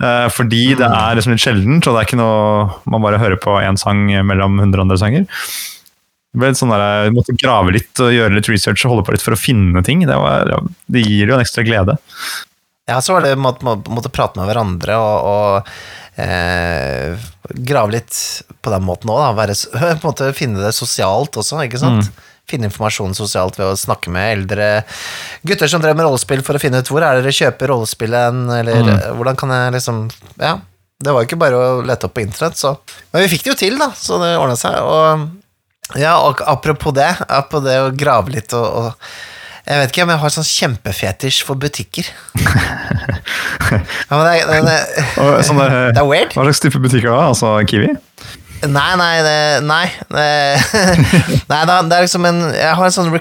Eh, 0.00 0.26
fordi 0.32 0.62
det 0.78 0.88
er 0.88 1.18
liksom 1.18 1.34
litt 1.34 1.44
sjeldent, 1.44 1.84
og 1.84 1.96
det 1.96 2.00
er 2.00 2.08
ikke 2.08 2.20
noe 2.20 2.68
man 2.88 3.04
bare 3.04 3.20
hører 3.20 3.40
på 3.42 3.58
én 3.60 3.76
sang 3.80 4.06
mellom 4.28 4.60
hundre 4.62 4.86
andre 4.86 4.98
sanger. 5.00 5.26
Det 5.28 6.40
ble 6.40 6.52
litt 6.52 6.60
sånn 6.60 6.72
der, 6.72 7.06
Jeg 7.06 7.16
måtte 7.16 7.36
grave 7.40 7.72
litt 7.76 8.04
og 8.04 8.12
gjøre 8.12 8.36
litt 8.36 8.48
research 8.52 8.84
og 8.84 8.94
holde 8.94 9.06
på 9.08 9.14
litt 9.16 9.24
for 9.24 9.36
å 9.36 9.40
finne 9.40 9.80
ting. 9.84 10.04
Det, 10.08 10.16
var, 10.20 10.52
det 10.92 11.04
gir 11.04 11.28
jo 11.28 11.36
en 11.36 11.44
ekstra 11.44 11.64
glede. 11.66 11.96
Ja, 12.86 13.00
så 13.02 13.16
var 13.16 13.24
det 13.24 13.34
måtte, 13.40 13.64
måtte 13.90 14.12
prate 14.14 14.38
med 14.38 14.46
hverandre 14.46 14.98
og, 15.00 15.16
og 15.26 15.70
eh, 16.20 17.26
grave 17.46 17.96
litt 17.96 18.20
på 18.62 18.72
den 18.72 18.86
måten 18.86 19.12
òg, 19.12 19.22
da. 19.22 19.32
Være, 19.40 19.56
på 19.72 19.92
en 19.92 20.04
måte 20.04 20.32
finne 20.36 20.62
det 20.64 20.74
sosialt 20.76 21.38
også, 21.40 21.60
ikke 21.66 21.82
sant? 21.82 22.10
Finne 22.46 22.68
informasjon 22.68 23.16
sosialt 23.18 23.58
ved 23.58 23.72
å 23.72 23.78
snakke 23.78 24.12
med 24.14 24.36
eldre 24.36 24.68
gutter 25.46 25.70
som 25.70 25.82
drev 25.82 25.96
med 25.98 26.06
rollespill 26.06 26.44
for 26.46 26.54
å 26.54 26.62
finne 26.62 26.78
ut 26.78 26.90
hvor 26.92 27.02
er 27.02 27.18
dere 27.18 27.34
kjøper 27.34 27.72
rollespillet 27.72 28.38
eller 28.60 28.86
mm. 28.86 29.00
hvordan 29.18 29.40
kan 29.40 29.54
jeg 29.56 29.76
liksom 29.80 30.06
Ja. 30.38 30.56
Det 30.96 31.12
var 31.12 31.20
jo 31.20 31.28
ikke 31.28 31.36
bare 31.36 31.56
å 31.60 31.80
lete 31.84 32.08
opp 32.08 32.14
på 32.16 32.22
internett, 32.22 32.56
så 32.56 32.70
Men 33.12 33.26
vi 33.26 33.32
fikk 33.34 33.42
det 33.44 33.50
jo 33.50 33.58
til, 33.60 33.74
da, 33.76 33.90
så 33.92 34.16
det 34.22 34.30
ordna 34.40 34.54
seg. 34.56 34.78
Og 34.80 35.98
ja, 36.00 36.16
og 36.24 36.40
apropos 36.48 36.94
det, 36.96 37.10
apropos 37.28 37.66
det 37.66 37.76
å 37.82 37.90
grave 37.94 38.32
litt 38.32 38.54
og, 38.56 38.64
og 38.64 39.35
Jeg 39.66 39.80
vet 39.82 39.90
ikke, 39.90 40.04
men 40.06 40.14
jeg 40.14 40.22
har 40.22 40.32
sånn 40.34 40.46
kjempefetisj 40.46 41.40
for 41.46 41.58
butikker. 41.58 42.06
ja, 43.72 44.18
det, 44.22 44.34
er- 44.36 44.50
det, 44.52 44.60
det, 44.62 44.76
sånn 45.48 45.58
der, 45.58 45.74
det 45.96 46.02
er 46.02 46.06
weird. 46.06 46.36
Hva 46.36 46.44
slags 46.46 46.62
type 46.62 46.82
butikker 46.84 47.10
da? 47.10 47.24
Altså 47.32 47.56
Kiwi? 47.66 47.90
Nei, 48.66 48.92
nei, 48.96 49.16
det, 49.26 49.34
nei. 49.66 49.84
nei 51.50 51.58
da, 51.68 51.80
det 51.84 51.98
er 51.98 52.06
liksom 52.06 52.24
en 52.24 52.38
Jeg 52.54 52.70
har 52.78 52.86
en 52.86 52.94
sånn, 52.94 53.18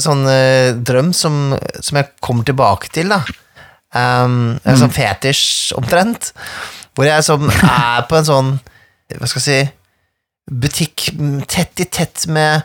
sånn 0.00 0.22
eh, 0.32 0.70
drøm 0.88 1.10
som, 1.16 1.52
som 1.84 1.98
jeg 2.00 2.08
kommer 2.24 2.46
tilbake 2.48 2.88
til, 2.94 3.10
da. 3.12 3.20
Um, 3.92 4.56
en 4.68 4.78
sånn 4.80 4.92
fetisj, 4.94 5.74
omtrent. 5.78 6.30
Hvor 6.96 7.06
jeg 7.08 7.26
som 7.26 7.46
er 7.52 8.06
på 8.10 8.18
en 8.18 8.26
sånn 8.26 8.48
Hva 9.16 9.28
skal 9.30 9.40
jeg 9.40 9.46
si 9.46 9.58
Butikk 10.48 11.10
mm, 11.12 11.42
tett 11.50 11.80
i 11.80 11.84
tett 11.92 12.24
med, 12.32 12.62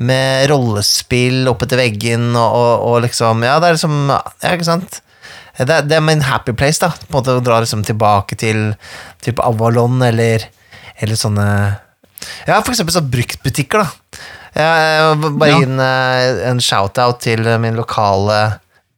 med 0.00 0.46
rollespill 0.48 1.44
oppetter 1.50 1.76
veggen 1.80 2.30
og, 2.32 2.54
og, 2.56 2.84
og 2.88 3.02
liksom 3.04 3.44
Ja, 3.44 3.58
det 3.60 3.68
er 3.68 3.76
liksom 3.76 3.98
Ja, 4.08 4.54
ikke 4.54 4.68
sant? 4.68 5.02
Det 5.56 5.68
er, 5.72 5.84
det 5.88 5.96
er 5.96 6.04
min 6.04 6.20
happy 6.24 6.52
place, 6.56 6.80
da. 6.80 6.90
På 7.06 7.14
en 7.14 7.18
måte 7.20 7.36
Å 7.36 7.44
dra 7.44 7.58
liksom 7.64 7.84
tilbake 7.84 8.36
til 8.40 8.70
type 9.24 9.44
Avalon 9.44 10.00
eller, 10.04 10.44
eller 11.00 11.16
sånne 11.20 11.46
Ja, 12.48 12.58
for 12.62 12.72
eksempel 12.72 12.96
sånn 12.96 13.10
bruktbutikker, 13.12 13.84
da. 13.84 14.22
Jeg 14.56 15.16
vil 15.20 15.34
bare 15.36 15.50
Ja. 15.52 15.58
gi 15.60 15.66
en, 15.68 15.80
eh, 15.84 16.38
en 16.50 16.60
shout-out 16.64 17.20
til 17.26 17.44
min 17.60 17.76
lokale 17.76 18.38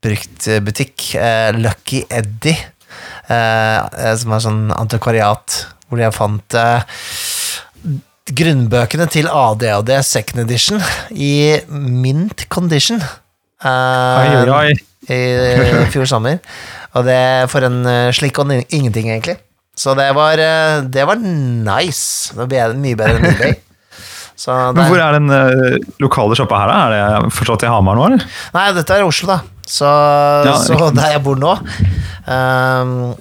bruktbutikk, 0.07 1.14
eh, 1.18 1.51
Lucky 1.59 2.05
Eddie, 2.14 2.55
eh, 3.29 4.14
som 4.20 4.33
er 4.37 4.44
sånn 4.44 4.61
antikvariat, 4.77 5.57
hvor 5.90 5.98
jeg 5.98 6.14
fant 6.14 6.55
eh, 6.55 6.85
grunnbøkene 8.36 9.06
til 9.12 9.28
ADHD 9.30 9.92
second 10.06 10.42
edition 10.44 10.82
i 11.10 11.58
mint 11.68 12.46
condition. 12.52 13.00
uh, 13.64 14.20
Oi, 14.20 14.48
oi, 14.52 14.72
i 15.08 15.86
fjor 15.92 16.08
sommer. 16.10 16.38
Og 16.96 17.04
det 17.06 17.20
for 17.52 17.64
en 17.66 17.82
eh, 17.86 18.10
slikk 18.16 18.38
og 18.40 18.50
ingenting, 18.50 19.10
egentlig. 19.12 19.36
Så 19.78 19.92
det 19.94 20.08
var, 20.16 20.40
eh, 20.42 20.80
det 20.88 21.04
var 21.06 21.20
nice. 21.20 22.32
Det 22.34 22.46
ble 22.50 22.64
mye 22.80 22.98
bedre 22.98 23.20
enn 23.20 23.28
eBay. 23.30 23.56
Så 24.38 24.54
Men 24.70 24.86
hvor 24.86 25.00
er 25.02 25.16
den 25.16 25.30
uh, 25.34 25.76
lokale 25.98 26.36
sjappa 26.38 26.60
her, 26.62 26.70
da? 26.70 26.74
Er 26.78 27.24
det 27.26 27.32
fortsatt 27.34 27.64
i 27.66 27.70
Hamar 27.72 27.96
nå, 27.98 28.04
eller? 28.06 28.26
nei, 28.54 28.66
dette 28.76 28.94
er 28.94 29.02
Oslo, 29.06 29.32
da. 29.32 29.38
Så, 29.66 29.88
Ja, 30.46 30.54
så 30.62 30.92
der 30.94 31.16
jeg 31.16 31.24
bor 31.26 31.36
nå 31.36 31.56
Um, 32.28 33.14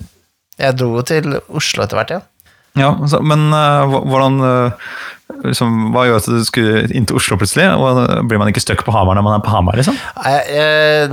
Jeg 0.60 0.76
dro 0.78 0.90
jo 0.98 1.02
til 1.08 1.38
Oslo 1.56 1.84
etter 1.86 1.98
hvert, 2.00 2.12
ja. 2.12 2.20
Ja, 2.78 2.94
så, 3.10 3.20
Men 3.26 3.48
eh, 3.56 3.96
hvordan 4.08 4.38
eh, 4.46 4.88
liksom, 5.48 5.90
Hva 5.94 6.06
gjør 6.08 6.22
at 6.22 6.30
du 6.30 6.46
skulle 6.48 6.84
inn 6.96 7.08
til 7.10 7.20
Oslo 7.20 7.38
plutselig? 7.40 7.68
Og 7.76 8.02
eh, 8.04 8.22
blir 8.30 8.42
man 8.42 8.52
ikke 8.52 8.64
stuck 8.64 8.86
på 8.86 8.94
Hamar 8.96 9.18
når 9.18 9.26
man 9.28 9.38
er 9.38 9.44
på 9.46 9.52
Hamar, 9.54 9.80
liksom? 9.80 9.98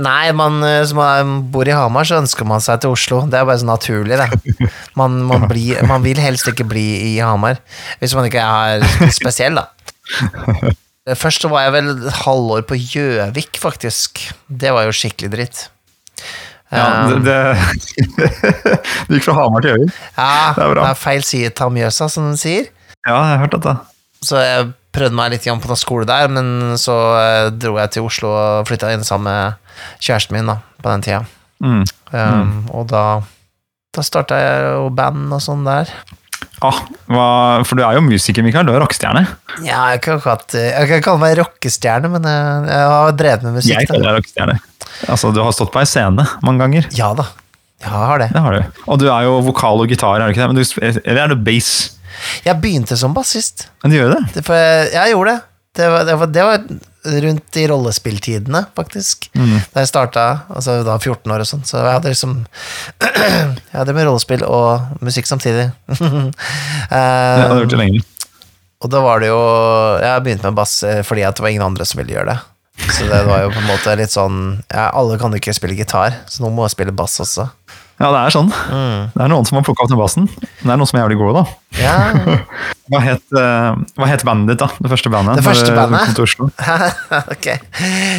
Nei, 0.01 0.23
man 0.37 0.61
som 0.87 1.01
man 1.01 1.35
bor 1.53 1.67
i 1.67 1.75
Hamar, 1.75 2.07
så 2.07 2.21
ønsker 2.21 2.47
man 2.49 2.63
seg 2.63 2.83
til 2.83 2.95
Oslo. 2.95 3.23
Det 3.29 3.39
er 3.39 3.49
bare 3.49 3.61
så 3.61 3.69
naturlig, 3.69 4.21
det. 4.21 4.69
Man, 4.99 5.21
man, 5.27 5.47
blir, 5.51 5.81
man 5.89 6.05
vil 6.05 6.21
helst 6.21 6.49
ikke 6.51 6.67
bli 6.69 6.87
i 7.11 7.13
Hamar, 7.19 7.61
hvis 8.01 8.15
man 8.17 8.29
ikke 8.29 8.45
er 8.45 8.85
spesiell, 9.13 9.61
da. 9.61 9.69
Først 11.21 11.43
så 11.43 11.49
var 11.51 11.67
jeg 11.67 11.75
vel 11.75 11.91
et 11.93 12.21
halvår 12.23 12.63
på 12.65 12.77
Gjøvik, 12.81 13.59
faktisk. 13.61 14.23
Det 14.49 14.71
var 14.73 14.87
jo 14.87 14.95
skikkelig 14.95 15.29
dritt. 15.35 15.59
Ja, 16.75 16.87
det, 17.09 17.19
det, 17.25 17.39
det, 19.09 19.17
gikk 19.17 19.27
fra 19.27 19.37
Hamar 19.39 19.65
til 19.65 19.75
Gjøvik? 19.75 19.99
ja, 20.17 20.31
det 20.55 20.63
er 20.65 20.73
bra. 20.73 20.81
det 20.81 20.89
er 20.91 21.01
feil 21.01 21.27
side 21.27 21.53
av 21.65 21.75
Mjøsa, 21.75 22.09
som 22.11 22.31
de 22.31 22.39
sier. 22.41 22.71
Ja, 23.05 23.15
jeg 23.15 23.35
har 23.35 23.43
hørt 23.45 23.55
dette. 23.57 23.75
Så 24.25 24.41
jeg 24.41 24.71
prøvde 24.95 25.17
meg 25.17 25.33
litt 25.33 25.45
på 25.45 25.53
noen 25.53 25.79
skole 25.79 26.07
der, 26.09 26.31
men 26.31 26.75
så 26.81 26.95
eh, 27.19 27.47
dro 27.53 27.77
jeg 27.81 27.93
til 27.95 28.07
Oslo 28.07 28.31
og 28.33 28.67
flytta 28.69 28.93
inn 28.95 29.05
sammen 29.07 29.29
med 29.29 29.79
kjæresten 30.03 30.37
min 30.37 30.49
da, 30.49 30.59
på 30.81 30.91
den 30.91 31.05
tida. 31.05 31.23
Mm. 31.63 31.83
Um, 32.11 32.53
Og 32.75 32.87
da, 32.91 33.05
da 33.95 34.03
starta 34.05 34.39
jeg 34.39 34.69
jo 34.69 34.91
band 34.95 35.33
og 35.35 35.43
sånn 35.43 35.65
der. 35.67 35.91
Ah, 36.63 36.77
hva, 37.11 37.25
for 37.67 37.77
du 37.77 37.83
er 37.83 37.97
jo 37.97 38.03
musiker, 38.05 38.43
Mikael. 38.45 38.67
Du 38.67 38.73
er 38.73 38.79
rockestjerne. 38.83 39.25
Ja, 39.65 39.89
jeg 39.93 40.01
kan, 40.05 40.21
ikke 40.21 41.01
kalle 41.03 41.21
meg 41.21 41.35
rockestjerne, 41.39 42.11
men 42.11 42.27
jeg, 42.29 42.69
jeg 42.71 42.93
har 42.93 43.17
drevet 43.19 43.45
med 43.45 43.57
musikk. 43.59 43.75
Jeg 43.75 43.89
kaller 43.91 44.07
deg 44.07 44.19
rockestjerne. 44.21 44.57
Altså, 45.07 45.31
du 45.35 45.41
har 45.43 45.51
stått 45.55 45.71
på 45.73 45.81
ei 45.81 45.87
scene 45.89 46.25
mange 46.45 46.61
ganger. 46.63 46.87
Ja 46.97 47.13
da, 47.17 47.25
ja, 47.83 47.89
jeg 47.89 48.07
har 48.11 48.19
det. 48.23 48.29
Det 48.33 48.41
har 48.45 48.55
du. 48.55 48.79
Og 48.87 48.99
du 49.01 49.07
er 49.11 49.25
jo 49.27 49.35
vokal 49.49 49.83
og 49.83 49.91
gitar, 49.91 50.19
er 50.21 50.29
du 50.29 50.35
ikke 50.35 50.45
det? 50.45 50.53
Men 50.53 50.61
du, 50.61 51.01
eller 51.09 51.21
er 51.25 51.33
du 51.35 51.41
bass? 51.45 51.73
Jeg 52.45 52.55
begynte 52.63 52.95
som 52.97 53.13
bassist. 53.13 53.67
Men 53.83 53.91
du 53.91 53.97
gjør 53.99 54.13
det? 54.15 54.21
Det, 54.37 54.45
for 54.47 54.55
jeg, 54.55 54.91
jeg 54.95 55.11
gjorde 55.15 55.33
det. 55.35 55.41
Det 55.75 55.87
var, 55.91 56.05
det, 56.07 56.13
var, 56.15 56.29
det 56.31 56.43
var 56.47 57.21
rundt 57.25 57.57
i 57.59 57.65
rollespilltidene, 57.67 58.61
faktisk. 58.79 59.27
Da 59.35 59.81
jeg 59.83 59.89
starta, 59.91 60.23
altså 60.55 60.77
da 60.87 60.95
14 60.95 61.33
år 61.35 61.43
og 61.43 61.49
sånn. 61.49 61.65
Så 61.67 61.81
jeg 61.81 61.91
hadde 61.97 62.13
liksom 62.13 62.37
Jeg 63.03 63.75
hadde 63.75 63.93
med 63.97 64.07
rollespill 64.07 64.45
og 64.47 65.03
musikk 65.03 65.27
samtidig. 65.27 65.67
Det 65.91 65.99
hadde 65.99 67.49
du 67.51 67.55
Eh, 67.55 67.59
gjort 67.65 67.73
det 67.75 67.81
lenge. 67.81 68.01
og 68.85 68.89
da 68.93 68.99
var 69.03 69.19
det 69.23 69.29
jo 69.31 69.39
Jeg 70.03 70.23
begynte 70.25 70.47
med 70.49 70.57
bass 70.59 70.77
eh, 70.87 71.01
fordi 71.07 71.23
det 71.27 71.41
var 71.43 71.49
ingen 71.51 71.65
andre 71.67 71.85
som 71.85 71.99
ville 71.99 72.15
gjøre 72.15 72.31
det. 72.31 72.39
Så 72.75 73.07
det 73.07 73.21
var 73.27 73.45
jo 73.45 73.51
på 73.53 73.61
en 73.61 73.69
måte 73.69 73.93
litt 73.97 74.11
sånn 74.13 74.39
ja, 74.67 74.89
Alle 74.91 75.15
kan 75.19 75.31
jo 75.33 75.39
ikke 75.39 75.53
spille 75.55 75.77
gitar, 75.77 76.19
så 76.29 76.43
noen 76.43 76.57
må 76.57 76.67
spille 76.71 76.93
bass 76.95 77.17
også. 77.23 77.47
Ja, 77.95 78.09
det 78.11 78.19
er 78.19 78.33
sånn. 78.35 78.49
Mm. 78.51 79.03
Det 79.13 79.21
er 79.23 79.29
noen 79.31 79.45
som 79.47 79.55
har 79.55 79.63
plukka 79.63 79.85
opp 79.85 79.91
den 79.91 79.99
bassen. 79.99 80.25
Det 80.35 80.67
er 80.67 80.75
noen 80.75 80.89
som 80.89 80.97
er 80.99 81.05
jævlig 81.05 81.17
gode, 81.21 81.39
da. 81.39 81.43
Ja, 81.79 81.93
Hva 82.91 82.99
het, 83.01 83.23
eh, 83.39 83.77
hva 83.97 84.09
het 84.11 84.25
bandet 84.27 84.51
ditt, 84.51 84.61
da? 84.61 84.67
Det 84.83 84.91
første 84.91 85.09
bandet? 85.09 85.39
Det 85.39 85.45
første 85.45 85.71
bandet? 85.73 86.03
kom 86.03 86.17
til 86.19 86.27
ok. 87.35 87.47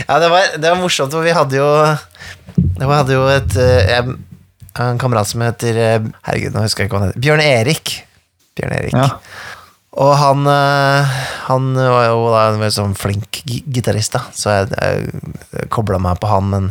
Ja, 0.08 0.16
det 0.22 0.30
var, 0.32 0.48
det 0.56 0.72
var 0.72 0.80
morsomt, 0.80 1.12
for 1.12 1.22
vi 1.22 1.36
hadde 1.36 1.60
jo 1.60 1.68
Vi 2.56 2.88
hadde 2.88 3.14
jo 3.14 3.28
et 3.30 3.54
jeg, 3.60 4.16
En 4.80 4.98
kamerat 4.98 5.30
som 5.30 5.44
heter 5.44 5.78
eh, 5.84 6.08
Herregud, 6.26 6.56
nå 6.56 6.64
husker 6.64 6.82
jeg 6.82 6.90
ikke 6.90 6.96
hva 6.96 7.04
han 7.04 7.12
heter. 7.12 7.22
Bjørn 7.28 7.44
Erik. 7.44 7.94
Bjørn 8.58 8.74
Erik. 8.80 8.96
Ja. 8.96 9.12
Og 9.96 10.10
han, 10.20 10.42
eh, 10.50 11.12
han 11.46 11.70
var 11.78 12.04
jo 12.10 12.24
da 12.32 12.40
en 12.50 12.58
veldig 12.60 12.74
sånn 12.76 12.96
flink 13.00 13.38
gi- 13.48 13.62
gitarist, 13.78 14.12
da, 14.12 14.26
så 14.36 14.52
jeg, 14.52 14.66
jeg 14.76 15.68
kobla 15.72 15.96
meg 16.02 16.18
på 16.20 16.28
han, 16.28 16.50
men 16.52 16.66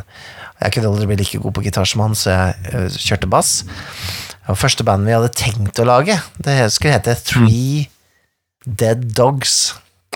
jeg 0.61 0.75
kunne 0.75 0.91
aldri 0.93 1.07
bli 1.09 1.17
like 1.23 1.39
god 1.41 1.55
på 1.57 1.63
gitar 1.65 1.89
som 1.89 2.03
han, 2.05 2.13
så 2.15 2.29
jeg 2.35 2.69
eh, 2.71 2.99
kjørte 3.01 3.29
bass. 3.33 3.55
Det 3.65 4.51
var 4.51 4.59
første 4.61 4.85
bandet 4.85 5.09
vi 5.09 5.15
hadde 5.17 5.33
tenkt 5.41 5.81
å 5.81 5.87
lage, 5.89 6.19
det 6.45 6.59
skulle 6.75 6.93
hete 6.99 7.15
Three 7.25 7.87
Dead 8.65 9.07
Dogs. 9.17 9.73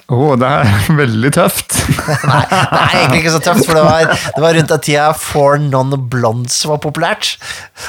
Å, 0.09 0.35
det 0.41 0.47
er 0.61 0.69
veldig 1.01 1.31
tøft. 1.35 1.79
Nei, 2.29 2.43
det 2.45 2.61
er 2.77 2.93
egentlig 3.01 3.23
ikke 3.23 3.33
så 3.39 3.41
tøft, 3.49 3.65
for 3.65 3.73
det 3.77 3.87
var, 3.89 4.13
det 4.37 4.41
var 4.45 4.53
rundt 4.57 4.71
den 4.75 4.85
tida 4.85 5.09
Four 5.17 5.57
Non-Blondes 5.65 6.61
var 6.69 6.77
populært. 6.85 7.35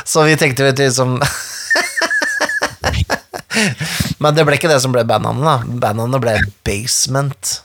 Så 0.09 0.25
vi 0.29 0.37
tenkte 0.41 0.65
litt 0.71 0.81
liksom 0.81 1.19
Men 4.23 4.37
det 4.37 4.45
ble 4.47 4.57
ikke 4.59 4.71
det 4.71 4.81
som 4.85 4.93
ble 4.95 5.03
bandnavnet, 5.09 5.45
da. 5.47 5.79
Bandnavnet 5.87 6.23
ble 6.23 6.35
Basement. 6.67 7.57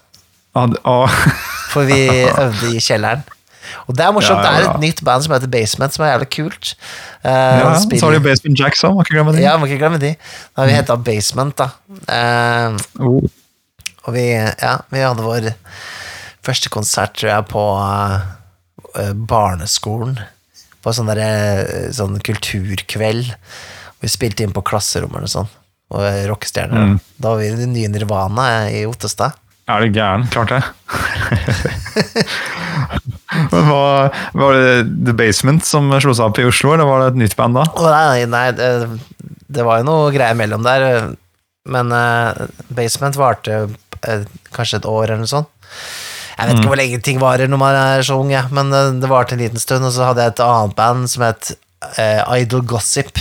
For 1.73 1.83
vi 1.89 2.05
øvde 2.31 2.69
i 2.75 2.79
kjelleren. 2.83 3.23
Og 3.89 3.95
det 3.97 4.05
er 4.05 4.11
morsomt, 4.13 4.39
Ja, 4.39 4.45
ja, 4.45 4.57
det 4.61 4.65
er 4.65 4.73
et 4.75 4.83
nytt 4.83 4.99
band 5.05 5.23
som 5.25 5.33
heter 5.35 5.49
Basement, 5.51 5.93
som 5.93 6.05
er 6.05 6.11
jævlig 6.13 6.27
kult. 6.35 6.71
Uh, 7.25 7.29
ja, 7.31 7.71
spiller- 7.81 7.99
så 8.01 8.05
har 8.09 8.13
de 8.15 8.21
Basement 8.23 8.59
Jacks 8.61 8.83
òg, 8.85 8.93
må 8.95 9.03
ikke 9.05 9.15
glemme 9.17 9.33
de. 9.35 9.41
Ja, 9.43 9.55
må 9.57 9.67
ikke 9.69 9.79
glemme 9.81 9.99
de. 10.01 10.11
Da 10.53 10.61
har 10.61 10.69
vi 10.69 10.75
heta 10.77 10.95
Basement, 11.01 11.55
da. 11.59 11.67
Uh, 12.05 12.77
Oh, 13.01 13.25
Og 14.05 14.13
vi, 14.13 14.25
ja, 14.37 14.75
vi 14.93 15.01
hadde 15.01 15.25
vår 15.25 15.49
første 16.45 16.69
konsert, 16.69 17.15
tror 17.17 17.31
jeg, 17.31 17.45
på 17.49 17.63
uh, 17.81 19.13
barneskolen. 19.33 20.19
På 20.85 20.93
sånn 20.93 21.09
derre 21.09 21.89
sånn 21.97 22.19
kulturkveld. 22.21 23.31
Vi 24.05 24.11
spilte 24.13 24.45
inn 24.45 24.53
på 24.53 24.61
klasserommet 24.65 25.25
og 25.25 25.31
sånn. 25.33 25.49
Rockestjerner. 25.89 26.81
Mm. 26.81 26.99
Da 27.21 27.33
var 27.33 27.41
vi 27.41 27.47
i 27.47 27.55
det 27.55 27.67
nye 27.69 27.89
Nirvana 27.93 28.69
i 28.73 28.85
Ottestad. 28.89 29.37
er 29.67 29.81
du 29.81 29.93
gæren? 29.93 30.27
Klart 30.33 30.49
det. 30.49 30.63
Men 33.51 33.67
hva, 33.67 34.09
Var 34.33 34.57
det 34.57 35.05
The 35.07 35.13
Basement 35.17 35.65
som 35.65 35.89
slo 35.99 36.13
seg 36.15 36.29
opp 36.29 36.39
i 36.39 36.47
Oslo, 36.47 36.73
eller 36.75 36.87
var 36.89 37.03
det 37.03 37.13
et 37.13 37.21
nytt 37.25 37.37
band 37.37 37.57
da? 37.57 37.65
Oh, 37.75 37.89
nei, 37.89 38.25
nei 38.29 38.47
det, 38.55 38.69
det 39.51 39.65
var 39.65 39.81
jo 39.81 39.87
noe 39.89 40.11
greier 40.15 40.37
mellom 40.37 40.65
der. 40.65 41.15
Men 41.69 41.93
uh, 41.93 42.45
Basement 42.77 43.17
varte 43.17 43.61
uh, 43.65 44.25
kanskje 44.55 44.81
et 44.81 44.89
år 44.89 45.07
eller 45.07 45.23
noe 45.23 45.31
sånt. 45.31 45.51
Jeg 46.35 46.49
vet 46.49 46.57
ikke 46.59 46.67
hvor 46.73 46.79
lenge 46.81 46.99
ting 46.99 47.21
varer 47.21 47.47
når 47.47 47.59
man 47.61 47.77
er 47.79 48.03
så 48.03 48.17
ung, 48.19 48.33
ja, 48.33 48.43
men 48.53 48.73
uh, 48.73 48.91
det 48.99 49.09
varte 49.11 49.37
en 49.37 49.43
liten 49.43 49.61
stund, 49.61 49.87
og 49.87 49.95
så 49.95 50.09
hadde 50.09 50.25
jeg 50.25 50.35
et 50.35 50.43
annet 50.45 50.77
band 50.77 51.09
som 51.11 51.25
het 51.25 51.55
Idol 52.35 52.63
Gossip. 52.65 53.19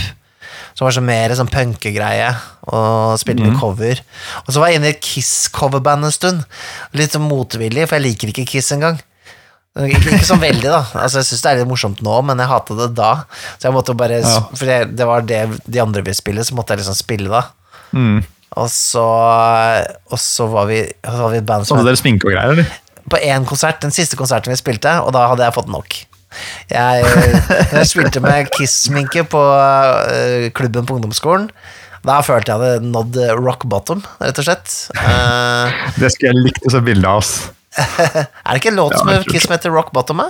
Som 0.75 0.89
var 0.89 0.95
så 0.95 1.03
mer 1.05 1.31
sånn 1.37 1.51
punkegreie, 1.51 2.29
og 2.67 3.15
spilte 3.21 3.45
med 3.45 3.55
cover. 3.61 4.01
Og 4.43 4.49
så 4.51 4.59
var 4.59 4.71
jeg 4.71 4.81
inne 4.81 4.89
i 4.91 4.95
et 4.95 5.03
Kiss-coverband 5.03 6.07
en 6.07 6.11
stund. 6.13 6.41
Litt 6.99 7.15
sånn 7.15 7.23
motvillig, 7.29 7.85
for 7.87 7.95
jeg 7.95 8.09
liker 8.09 8.33
ikke 8.33 8.47
Kiss 8.49 8.73
engang. 8.75 8.99
Ikke, 9.75 10.01
ikke 10.03 10.27
sånn 10.27 10.43
veldig, 10.43 10.67
da. 10.67 10.81
Altså, 10.99 11.21
jeg 11.21 11.29
syns 11.29 11.43
det 11.45 11.51
er 11.51 11.61
litt 11.61 11.71
morsomt 11.71 12.03
nå, 12.03 12.19
men 12.27 12.43
jeg 12.43 12.51
hata 12.51 12.77
det 12.79 12.89
da. 12.95 13.11
Så 13.55 13.69
jeg 13.69 13.75
måtte 13.75 13.95
bare 13.95 14.21
Ja. 14.23 14.37
For 14.51 14.67
det, 14.67 14.79
det 14.99 15.07
var 15.07 15.23
det 15.27 15.41
de 15.63 15.83
andre 15.83 16.03
ville 16.03 16.15
spille, 16.15 16.43
så 16.47 16.55
måtte 16.55 16.75
jeg 16.75 16.83
liksom 16.83 16.99
spille 16.99 17.31
da. 17.31 17.45
Mm. 17.95 18.23
Og 18.55 18.69
så, 18.71 19.03
og 20.11 20.19
så 20.21 20.47
var 20.51 20.67
vi, 20.71 20.81
så 21.03 21.19
var 21.19 21.31
vi 21.33 21.39
et 21.41 21.47
band 21.47 21.67
som 21.67 21.79
hadde 21.79 21.91
dere 21.91 21.99
sminke 21.99 22.27
og 22.27 22.35
greier, 22.35 22.55
eller? 22.55 22.81
på 23.09 23.19
én 23.21 23.45
konsert, 23.45 23.81
den 23.83 23.93
siste 23.93 24.17
konserten 24.17 24.53
vi 24.53 24.57
spilte, 24.59 24.91
og 25.05 25.13
da 25.15 25.27
hadde 25.29 25.45
jeg 25.45 25.55
fått 25.55 25.69
nok. 25.71 25.97
Jeg, 26.71 27.05
jeg 27.71 27.89
spilte 27.89 28.21
med 28.23 28.49
Kiss-sminke 28.55 29.25
på 29.31 29.41
eh, 29.57 30.47
klubben 30.57 30.87
på 30.87 30.97
ungdomsskolen. 30.99 31.49
Da 32.05 32.19
følte 32.21 32.53
jeg 32.53 32.61
hadde 32.61 32.85
nådd 32.93 33.17
rock 33.41 33.65
bottom, 33.69 34.03
rett 34.21 34.37
og 34.41 34.45
slett. 34.45 34.73
Eh, 35.01 35.85
Det 35.97 36.11
skulle 36.13 36.33
jeg 36.35 36.43
likt 36.51 36.65
å 36.69 36.73
se 36.75 36.81
bilde 36.85 37.09
av. 37.09 37.23
ass. 37.23 37.51
er 37.75 38.27
det 38.53 38.59
ikke 38.61 38.71
en 38.71 38.77
låt 38.79 38.93
Ja, 38.95 39.01
som 39.01 39.23
Kiss 39.27 39.43
som 39.47 39.51
heter 39.55 39.73
Rock 39.73 39.89
Bottom? 39.91 40.21
Eh? 40.23 40.29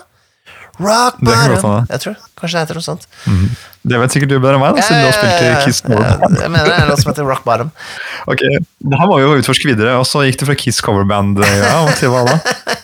Rock 0.81 1.19
Bottom! 1.21 1.85
Jeg 1.91 2.01
tror 2.01 2.15
Kanskje 2.39 2.55
det 2.57 2.63
heter 2.63 2.79
noe 2.79 2.85
sånt. 2.87 3.05
Det 3.85 3.99
vet 4.01 4.13
sikkert 4.15 4.31
du 4.31 4.39
bedre 4.41 4.55
enn 4.57 4.63
meg, 4.63 4.73
da, 4.79 4.81
siden 4.81 5.03
du 5.03 5.05
har 5.05 5.13
spilt 5.13 5.41
i 5.45 5.49
Kiss 5.65 5.81
coverband. 5.85 6.39
Jeg 6.41 6.49
mener 6.49 6.65
det 6.65 6.73
er 6.73 6.83
en 6.85 6.89
låt 6.89 7.01
som 7.03 7.11
heter 7.11 7.27
Rock 7.29 7.43
Bottom. 7.45 7.69
Ok, 8.31 8.41
det 8.41 8.97
her 8.97 9.09
må 9.11 9.19
vi 9.19 9.25
jo 9.27 9.35
utforske 9.37 9.67
videre, 9.69 9.91
og 10.01 10.07
så 10.09 10.23
gikk 10.25 10.39
det 10.41 10.47
fra 10.49 10.55
Kiss 10.57 10.79
coverband 10.81 11.37
ja, 11.45 11.75
til 11.99 12.09
hva 12.09 12.23
da? 12.25 12.39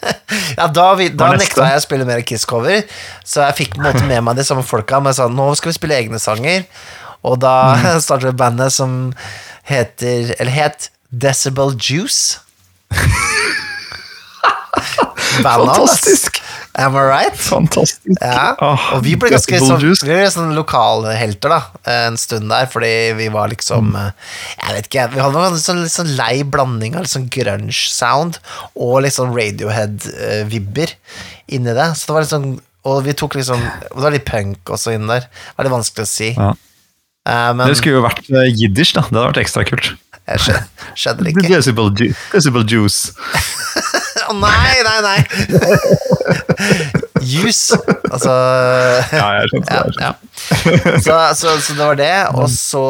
Ja, 0.60 0.68
da, 0.72 0.86
vi, 1.00 1.08
da 1.18 1.32
nekta 1.36 1.66
jeg 1.72 1.80
å 1.82 1.84
spille 1.84 2.06
mer 2.08 2.22
Kiss-cover, 2.28 2.84
så 3.28 3.42
jeg 3.48 3.58
fikk 3.58 3.74
på 3.76 3.82
en 3.82 3.88
måte 3.90 4.06
med 4.08 4.22
meg 4.24 4.38
de 4.38 4.46
samme 4.48 4.62
folka. 4.68 5.00
Men 5.02 5.12
jeg 5.12 5.18
sa 5.24 5.28
nå 5.32 5.48
skal 5.60 5.72
vi 5.72 5.78
spille 5.80 5.98
egne 5.98 6.22
sanger, 6.22 6.68
og 7.26 7.40
da 7.42 7.56
Mm. 7.82 8.00
startet 8.06 8.38
bandet 8.40 8.74
som 8.76 8.94
heter 9.68 10.32
Eller 10.38 10.54
het 10.56 10.90
Decibel 11.12 11.74
Juice. 11.78 12.40
Fantastisk! 15.42 16.42
Am 16.80 16.96
I 16.96 17.02
right? 17.04 17.36
Fantastisk. 17.36 18.00
Ja, 18.22 18.54
og 18.96 19.02
vi 19.04 19.18
ble 19.20 19.32
ganske 19.34 19.58
sånn, 19.60 19.82
vi 20.08 20.20
sånn 20.32 20.54
lokalhelter 20.56 21.52
da 21.52 21.58
En 21.92 22.16
stund 22.22 22.48
der, 22.52 22.70
fordi 22.72 22.92
vi 23.18 23.28
var 23.34 23.50
Mm. 23.52 23.56
liksom 23.56 23.96
eh, 24.00 24.12
Jeg 24.62 24.76
vet 24.78 24.88
ikke, 24.88 25.08
vi 25.16 25.20
hadde 25.26 25.44
en 25.50 25.60
sånn, 25.60 25.82
litt 25.84 25.92
sånn 25.92 26.14
lei 26.16 26.44
blanding 26.48 26.96
av 26.96 27.04
litt 27.04 27.12
sånn 27.12 27.28
grunge-sound 27.34 28.40
Og 28.76 29.02
litt 29.04 29.18
sånn 29.18 29.34
Radiohead-vibber 29.36 30.94
inni 31.52 31.74
det 31.76 31.90
Så 32.00 32.08
det 32.08 32.16
var 32.16 32.22
litt 32.26 32.36
sånn 32.36 32.50
Og 32.88 33.04
vi 33.04 33.14
tok 33.20 33.36
liksom 33.36 33.60
Det 33.60 34.04
var 34.06 34.16
litt 34.16 34.26
punk 34.30 34.72
også 34.72 34.96
inni 34.96 35.12
der 35.12 35.28
Det 35.28 35.58
var 35.58 35.68
litt 35.68 35.76
vanskelig 35.76 36.08
å 36.08 36.12
si 36.14 36.32
Ja. 36.38 36.54
Uh, 37.28 37.52
Men 37.54 37.68
Det 37.68 37.78
skulle 37.78 38.00
jo 38.00 38.06
vært 38.08 38.24
eh, 38.32 38.48
jiddisch, 38.50 38.96
da. 38.96 39.04
Det 39.06 39.14
hadde 39.14 39.28
vært 39.34 39.44
ekstra 39.44 39.66
kult. 39.68 39.92
jeg 40.32 40.40
skjønner, 40.40 40.66
skjønner 40.96 41.28
ikke 41.34 41.50
Decibel, 41.52 42.66
ju 42.72 42.80
juice. 42.80 43.12
Nei, 44.40 44.78
nei, 44.88 45.00
nei 45.06 45.20
Juice 47.22 47.78
Altså 48.12 48.32
Ja, 49.14 49.28
jeg 49.40 49.48
skjønte 49.52 49.76
ja, 49.76 49.82
det. 49.86 49.94
ja. 50.02 50.12
Så, 51.06 51.14
så, 51.38 51.48
så 51.62 51.74
det 51.78 51.86
var 51.86 51.96
det, 52.00 52.14
og 52.34 52.48
så 52.52 52.82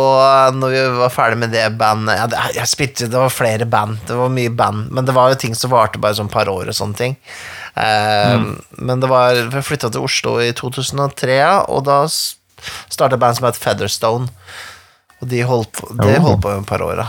når 0.56 0.70
vi 0.74 0.82
var 1.02 1.12
ferdig 1.14 1.38
med 1.44 1.52
det 1.54 1.66
bandet 1.80 2.16
ja, 2.18 2.26
det, 2.32 2.38
Jeg 2.58 2.68
spilte, 2.72 3.10
det 3.12 3.20
var 3.20 3.30
flere 3.34 3.66
band, 3.70 3.98
det 4.08 4.16
var 4.18 4.30
mye 4.34 4.50
band, 4.56 4.88
men 4.96 5.06
det 5.08 5.14
var 5.18 5.30
jo 5.34 5.38
ting 5.42 5.56
som 5.58 5.72
varte 5.74 6.00
bare 6.02 6.16
sånn 6.18 6.32
par 6.32 6.50
år 6.52 6.66
og 6.72 6.76
sånne 6.78 6.98
ting. 6.98 7.16
Eh, 7.76 8.38
Men 8.80 9.00
det 9.04 9.10
var 9.12 9.36
Vi 9.54 9.62
flytta 9.64 9.90
til 9.94 10.04
Oslo 10.08 10.32
i 10.44 10.52
2003, 10.58 11.38
og 11.72 11.84
da 11.88 11.98
starta 12.12 13.18
band 13.20 13.36
som 13.40 13.48
het 13.50 13.60
Featherstone. 13.60 14.26
Og 15.22 15.26
de 15.30 15.40
holdt 15.46 15.76
de 15.92 15.96
det 16.02 16.16
Oh. 16.18 16.24
holdt 16.32 16.42
på 16.48 16.56
i 16.56 16.60
et 16.62 16.68
par 16.72 16.82
år, 16.88 16.96
da. 17.04 17.08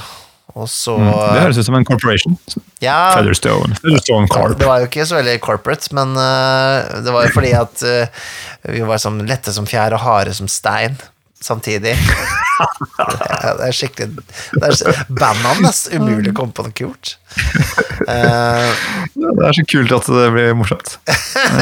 Og 0.52 0.68
så 0.68 0.98
Det 0.98 1.40
høres 1.40 1.59
ut 1.59 1.66
som 1.68 1.78
en 1.78 1.87
corporation. 1.88 2.37
ja, 2.83 3.14
Featherstone. 3.16 3.76
Featherstone 3.81 4.28
Corp. 4.28 4.59
det 4.59 4.68
var 4.68 4.83
jo 4.83 4.90
ikke 4.90 5.07
så 5.09 5.16
veldig 5.20 5.38
corporate, 5.40 5.88
men 5.96 6.12
uh, 6.18 7.00
det 7.05 7.14
var 7.14 7.26
jo 7.26 7.33
fordi 7.33 7.55
at 7.57 7.85
uh, 7.87 8.28
vi 8.68 8.85
var 8.85 9.00
sånn 9.00 9.22
lette 9.28 9.55
som 9.55 9.68
fjær 9.68 9.96
og 9.96 10.05
harde 10.05 10.35
som 10.37 10.50
stein 10.50 10.98
samtidig. 11.42 11.94
ja, 13.00 13.55
det 13.59 13.70
er 13.70 13.74
skikkelig 13.74 14.20
det 14.61 14.68
er, 14.68 15.00
Bandnavn 15.09 15.64
er 15.66 15.96
umulig 15.96 16.31
å 16.31 16.37
komme 16.37 16.55
på 16.55 16.66
noe 16.68 16.76
kult. 16.76 17.16
Uh, 18.05 18.68
Det 19.16 19.48
er 19.48 19.57
så 19.57 19.64
kult 19.72 19.96
at 19.96 20.11
det 20.12 20.28
blir 20.37 20.52
morsomt. 20.59 20.98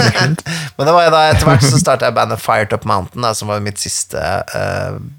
men 0.75 0.83
det 0.83 0.97
var 0.97 1.07
jo 1.07 1.15
da 1.15 1.23
etter 1.31 1.47
hvert 1.47 1.65
så 1.65 1.79
starta 1.81 2.11
jeg 2.11 2.19
bandet 2.19 2.43
Fired 2.43 2.75
Up 2.75 2.85
Mountain, 2.91 3.23
da, 3.23 3.33
som 3.39 3.55
var 3.55 3.63
mitt 3.65 3.81
siste 3.81 4.19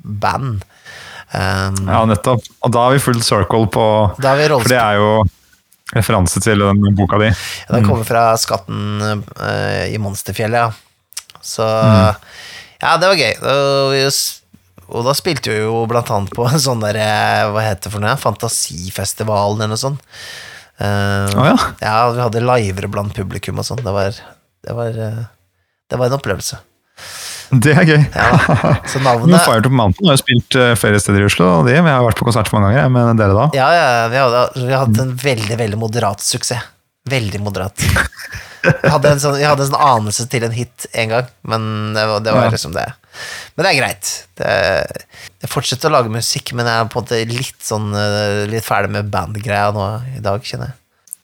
band. 0.04 0.68
Um, 1.32 1.86
Ja, 1.88 2.02
nettopp. 2.10 2.44
Og 2.66 2.74
da 2.74 2.88
er 2.88 2.98
vi 2.98 3.04
full 3.04 3.22
circle 3.24 3.68
på 3.72 3.86
For 4.20 4.68
det 4.72 4.80
er 4.80 5.00
jo 5.00 5.12
referanse 5.96 6.40
til 6.44 6.64
den 6.64 6.96
boka 6.96 7.20
di. 7.20 7.32
Ja, 7.32 7.76
Den 7.76 7.88
kommer 7.88 8.08
fra 8.08 8.32
skatten 8.40 9.02
uh, 9.04 9.86
i 9.88 10.00
Monsterfjellet, 10.02 10.70
ja. 10.70 11.38
Så 11.42 11.66
Ja, 12.82 12.96
det 13.02 13.10
var 13.10 13.18
gøy. 13.18 13.34
Og, 13.42 13.98
og 14.92 15.08
da 15.08 15.16
spilte 15.18 15.52
vi 15.54 15.60
jo 15.64 15.84
blant 15.90 16.10
annet 16.14 16.34
på 16.36 16.46
en 16.48 16.62
sånn 16.62 16.84
der 16.84 17.00
eh, 17.02 17.44
Hva 17.54 17.64
heter 17.66 17.88
det 17.88 17.94
for 17.94 18.04
noe? 18.04 18.16
Fantasifestivalen 18.20 19.62
eller 19.64 19.76
noe 19.76 19.82
sånt. 19.82 20.02
Uh, 20.82 21.30
oh, 21.38 21.46
ja. 21.46 21.58
ja, 21.78 21.96
vi 22.10 22.24
hadde 22.24 22.42
livere 22.42 22.90
blant 22.90 23.14
publikum 23.14 23.62
og 23.62 23.68
sånn. 23.68 23.84
Det 23.86 23.94
Det 24.66 24.74
Det 24.74 26.00
var 26.00 26.08
en 26.08 26.18
opplevelse. 26.18 26.62
Det 27.64 27.74
er 27.76 27.84
gøy. 27.88 28.04
Ja. 28.16 28.76
Så 28.88 29.02
navnet 29.04 29.44
Fire 29.44 29.62
Top 29.66 29.74
Mountain 29.76 30.08
har 30.08 30.16
jo 30.16 30.22
spilt 30.24 30.56
eh, 30.56 30.74
flere 30.80 31.00
steder 31.04 31.26
i 31.26 31.28
Oslo, 31.28 31.48
og 31.60 31.68
de, 31.68 31.74
men 31.82 31.90
jeg 31.92 31.98
har 32.00 32.06
vært 32.08 32.20
på 32.22 32.28
konsert 32.30 32.52
mange 32.56 32.70
ganger 32.72 32.94
med 32.94 33.20
dere 33.20 33.36
da. 33.36 33.48
Ja, 33.58 33.68
ja, 33.76 33.88
vi 34.14 34.20
hadde, 34.22 34.44
vi 34.70 34.78
hadde 34.78 35.04
en 35.08 35.16
veldig, 35.20 35.58
veldig 35.60 35.80
moderat 35.82 36.24
suksess. 36.24 36.64
Veldig 37.12 37.40
moderat. 37.44 37.82
Jeg 38.62 38.92
hadde 38.94 39.10
en 39.16 39.22
sånn, 39.24 39.40
hadde 39.42 39.64
en 39.66 39.72
sånn 39.72 39.82
anelse 39.84 40.28
til 40.30 40.44
en 40.46 40.54
hit 40.54 40.86
en 40.94 41.10
gang, 41.10 41.30
men 41.50 41.64
det 41.98 42.04
var, 42.12 42.20
det 42.22 42.36
var 42.36 42.44
Ja. 42.46 42.52
liksom 42.54 42.76
det. 42.76 42.84
Men 43.58 43.66
det 43.66 43.72
er 43.72 43.80
greit. 43.80 44.12
Det, 44.38 44.52
jeg 45.42 45.50
fortsetter 45.52 45.90
å 45.90 45.96
lage 45.98 46.14
musikk, 46.14 46.54
men 46.56 46.70
jeg 46.70 46.78
er 46.84 46.92
på 46.94 47.02
en 47.02 47.08
måte 47.08 47.20
litt 47.28 47.58
sånn 47.66 47.90
eh, 47.98 48.44
Litt 48.52 48.64
ferdig 48.68 48.94
med 48.94 49.10
bandgreia 49.12 49.74
nå 49.76 49.88
i 50.14 50.22
dag, 50.24 50.46
kjenner 50.46 50.70
jeg. 50.72 50.78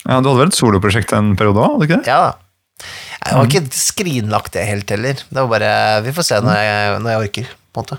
Ja, 0.07 0.17
Du 0.19 0.31
hadde 0.31 0.39
vel 0.41 0.49
et 0.51 0.57
soloprosjekt 0.57 1.13
en 1.15 1.35
periode 1.39 1.61
òg, 1.63 1.85
det? 1.87 2.01
Ja 2.09 2.19
da. 2.25 2.33
Jeg 2.81 3.33
har 3.35 3.47
ikke 3.49 3.63
skrinlagt 3.73 4.53
det 4.53 4.65
helt 4.67 4.89
heller. 4.93 5.13
Det 5.27 5.39
var 5.41 5.47
bare 5.51 5.71
Vi 6.05 6.13
får 6.15 6.27
se 6.29 6.41
når 6.45 6.59
jeg, 6.61 6.99
når 7.03 7.09
jeg 7.15 7.23
orker, 7.25 7.55
på 7.73 7.81
en 7.81 7.85
måte. 7.87 7.97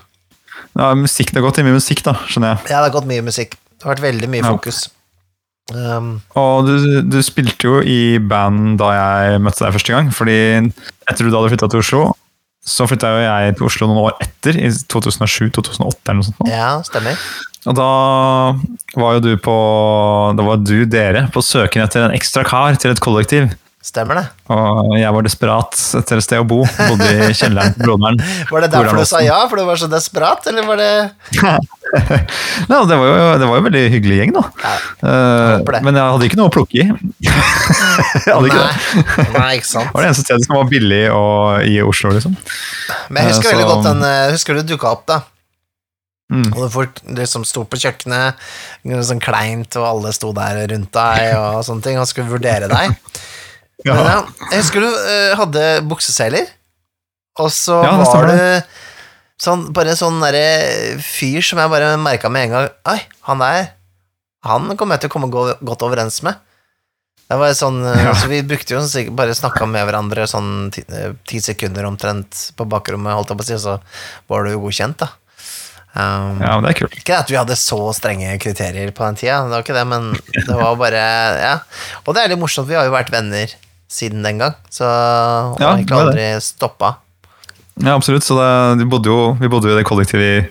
Ja, 0.79 0.93
musikk, 0.95 1.33
Det 1.33 1.41
har 1.41 1.49
gått 1.49 1.59
i 1.59 1.65
mye 1.67 1.77
musikk, 1.79 2.05
da, 2.07 2.15
skjønner 2.29 2.55
jeg. 2.55 2.71
Ja, 2.71 2.79
det 2.83 2.87
har 2.91 2.95
gått 3.01 3.09
mye 3.11 3.25
musikk. 3.27 3.57
Det 3.79 3.85
har 3.87 3.95
vært 3.97 4.05
veldig 4.07 4.31
mye 4.31 4.45
Ja. 4.45 4.53
fokus. 4.55 4.89
Um, 5.75 6.23
Og 6.39 6.65
du, 6.67 7.03
du 7.05 7.19
spilte 7.23 7.67
jo 7.69 7.81
i 7.85 8.17
band 8.25 8.79
da 8.81 8.89
jeg 8.97 9.43
møtte 9.45 9.67
deg 9.67 9.75
første 9.77 9.93
gang, 9.93 10.09
fordi 10.17 10.39
etter 11.11 11.27
du 11.27 11.29
da 11.29 11.43
hadde 11.43 11.51
flytta 11.53 11.69
til 11.75 11.83
Oslo, 11.83 12.01
så 12.65 12.87
flytta 12.89 13.11
jo 13.13 13.21
jeg 13.27 13.57
til 13.59 13.67
Oslo 13.69 13.89
noen 13.91 14.01
år 14.09 14.17
etter, 14.25 14.57
i 14.57 14.71
2007-2008 14.71 16.09
eller 16.09 16.19
noe 16.23 16.29
sånt. 16.31 16.41
nå. 16.41 16.49
ja, 16.49 16.71
stemmer. 16.89 17.21
Og 17.69 17.77
da 17.77 17.89
var 18.97 19.19
jo 19.19 19.21
du 19.27 19.33
på 19.43 19.55
Da 20.39 20.45
var 20.47 20.61
du, 20.63 20.87
dere, 20.89 21.27
på 21.35 21.43
søken 21.45 21.83
etter 21.85 22.07
en 22.07 22.15
ekstra 22.17 22.45
kar 22.49 22.79
til 22.81 22.95
et 22.95 23.01
kollektiv. 23.05 23.51
Stemmer 23.89 24.19
det. 24.19 24.25
Og 24.53 24.91
jeg 24.99 25.09
var 25.15 25.25
desperat 25.25 25.79
etter 25.97 26.21
et 26.21 26.25
sted 26.27 26.43
å 26.43 26.45
bo. 26.49 26.59
Bodde 26.67 27.07
i 27.09 27.37
kjelleren 27.37 27.73
til 27.73 27.87
broderen. 27.87 28.19
Var 28.53 28.67
det 28.67 28.69
derfor 28.75 29.01
du 29.01 29.09
sa 29.09 29.23
ja, 29.25 29.39
for 29.49 29.57
du 29.57 29.65
var 29.65 29.81
så 29.81 29.89
desperat, 29.89 30.45
eller 30.51 30.67
var 30.69 30.81
det 30.81 30.91
Nei, 32.69 32.81
det, 32.91 32.97
var 32.99 33.07
jo, 33.07 33.15
det 33.41 33.47
var 33.49 33.55
jo 33.55 33.61
en 33.63 33.67
veldig 33.69 33.83
hyggelig 33.95 34.19
gjeng, 34.19 34.35
da. 34.37 34.43
Ja, 34.61 34.73
jeg 35.09 35.81
men 35.87 35.97
jeg 35.97 36.13
hadde 36.15 36.29
ikke 36.29 36.41
noe 36.41 36.51
å 36.51 36.53
plukke 36.53 36.83
i. 36.83 36.87
jeg 38.27 38.29
hadde 38.29 38.51
ikke 38.51 38.61
det. 38.61 39.07
Nei, 39.23 39.27
nei, 39.39 39.49
ikke 39.61 39.71
sant. 39.71 39.89
Det 39.89 39.97
var 39.97 40.05
det 40.05 40.11
eneste 40.11 40.27
stedet 40.27 40.45
som 40.45 40.59
var 40.59 40.69
billig 40.75 41.03
og 41.15 41.65
i 41.65 41.79
Oslo, 41.85 42.13
liksom. 42.19 42.37
Men 43.09 43.25
jeg 43.25 43.39
husker 43.39 43.49
så... 43.49 43.55
veldig 43.55 43.71
godt 43.73 43.89
den 43.89 44.07
eh, 44.11 44.27
Husker 44.35 44.61
du 44.61 44.75
dukka 44.75 44.93
opp, 44.99 45.07
da? 45.09 45.21
Mm. 46.29 46.51
Og 46.53 46.69
folk 46.75 47.01
liksom 47.17 47.49
sto 47.49 47.65
på 47.65 47.81
kjøkkenet, 47.81 48.49
sånn 48.85 49.25
kleint, 49.25 49.81
og 49.81 49.89
alle 49.95 50.13
sto 50.13 50.35
der 50.37 50.67
rundt 50.75 50.93
deg, 50.93 51.33
og 51.41 51.65
sånne 51.65 51.89
ting, 51.89 52.01
og 52.01 52.09
skulle 52.11 52.29
vurdere 52.35 52.69
deg. 52.69 52.99
Ja. 53.87 53.95
Men 53.95 54.09
ja, 54.11 54.19
jeg 54.51 54.65
husker 54.65 54.83
du 54.83 54.89
uh, 54.91 55.37
hadde 55.39 55.65
bukseseiler, 55.87 56.49
og 57.39 57.53
så 57.55 57.79
Ja, 57.87 57.93
det 57.95 58.09
var 58.11 58.27
du 58.27 58.41
sånn, 59.39 59.69
bare 59.77 59.93
en 59.95 60.01
sånn 60.01 60.19
derre 60.25 60.99
fyr 61.05 61.45
som 61.47 61.61
jeg 61.63 61.71
bare 61.71 61.93
merka 62.03 62.27
med 62.33 62.49
en 62.49 62.55
gang 62.57 62.67
Oi, 62.91 62.99
han 63.29 63.45
der, 63.45 63.69
han 64.49 64.67
kommer 64.75 64.97
jeg 64.99 65.05
til 65.05 65.13
å 65.13 65.15
komme 65.15 65.31
godt 65.31 65.85
overens 65.87 66.19
med. 66.27 66.41
Det 67.29 67.37
var 67.37 67.53
sånn, 67.55 67.79
eh, 67.85 68.03
Ja. 68.07 68.15
så 68.17 68.27
Vi 68.31 68.41
brukte 68.43 68.75
jo 68.75 68.83
bare 69.15 69.35
snakka 69.37 69.67
med 69.69 69.85
hverandre 69.87 70.27
sånn 70.27 70.71
ti, 70.73 70.83
eh, 70.89 71.13
ti 71.29 71.39
sekunder 71.45 71.85
omtrent 71.85 72.53
på 72.57 72.67
bakrommet, 72.67 73.15
holdt 73.15 73.29
jeg 73.31 73.39
på 73.39 73.45
å 73.45 73.49
si, 73.51 73.55
og 73.59 73.61
så 73.61 73.75
var 74.29 74.45
du 74.45 74.51
jo 74.57 74.63
godkjent, 74.65 74.97
da. 75.05 75.11
Um, 75.95 76.41
Ja, 76.41 76.55
men 76.59 76.65
det 76.65 76.71
er 76.75 76.79
kult. 76.87 76.97
Ikke 76.99 77.19
at 77.19 77.29
vi 77.31 77.37
hadde 77.37 77.57
så 77.57 77.79
strenge 77.95 78.39
kriterier 78.41 78.91
på 78.93 79.05
den 79.07 79.17
tida, 79.17 79.43
det 79.45 79.55
var 79.55 79.63
ikke 79.63 79.77
det, 79.79 79.87
men 79.87 80.13
det 80.35 80.57
var 80.57 80.75
bare 80.77 81.05
Ja. 81.39 81.55
Og 82.07 82.15
det 82.15 82.25
er 82.25 82.29
litt 82.35 82.41
morsomt, 82.43 82.69
vi 82.69 82.75
har 82.75 82.85
jo 82.85 82.93
vært 82.97 83.11
venner 83.13 83.55
siden 83.89 84.27
den 84.27 84.43
gang, 84.43 84.57
så 84.71 84.87
og 84.87 85.63
Ja, 85.63 85.75
egentlig 85.75 85.97
er 85.97 86.11
aldri 86.11 86.29
stoppa. 86.45 86.97
Ja, 87.79 87.95
absolutt. 87.95 88.27
Så 88.27 88.37
det, 88.39 88.83
vi, 88.83 88.89
bodde 88.91 89.11
jo, 89.11 89.19
vi 89.41 89.51
bodde 89.51 89.71
jo 89.71 89.77
i 89.77 89.81
det 89.81 89.89
kollektivet 89.89 90.29
i 90.29 90.47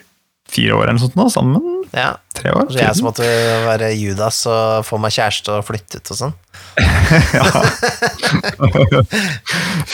fire 0.48 0.78
år 0.78 0.88
eller 0.88 0.96
noe 0.96 1.04
sånt 1.04 1.18
nå, 1.20 1.28
sammen. 1.32 1.64
Ja. 1.96 2.14
Tre 2.36 2.52
år. 2.56 2.68
Så 2.72 2.80
jeg 2.80 2.98
som 2.98 3.08
måtte 3.08 3.28
være 3.66 3.90
Judas 3.98 4.40
og 4.50 4.86
få 4.88 5.00
meg 5.02 5.14
kjæreste 5.16 5.56
og 5.56 5.66
flytte 5.68 6.00
ut 6.00 6.12
og 6.14 6.20
sånn. 6.22 6.36
ja. 7.38 7.48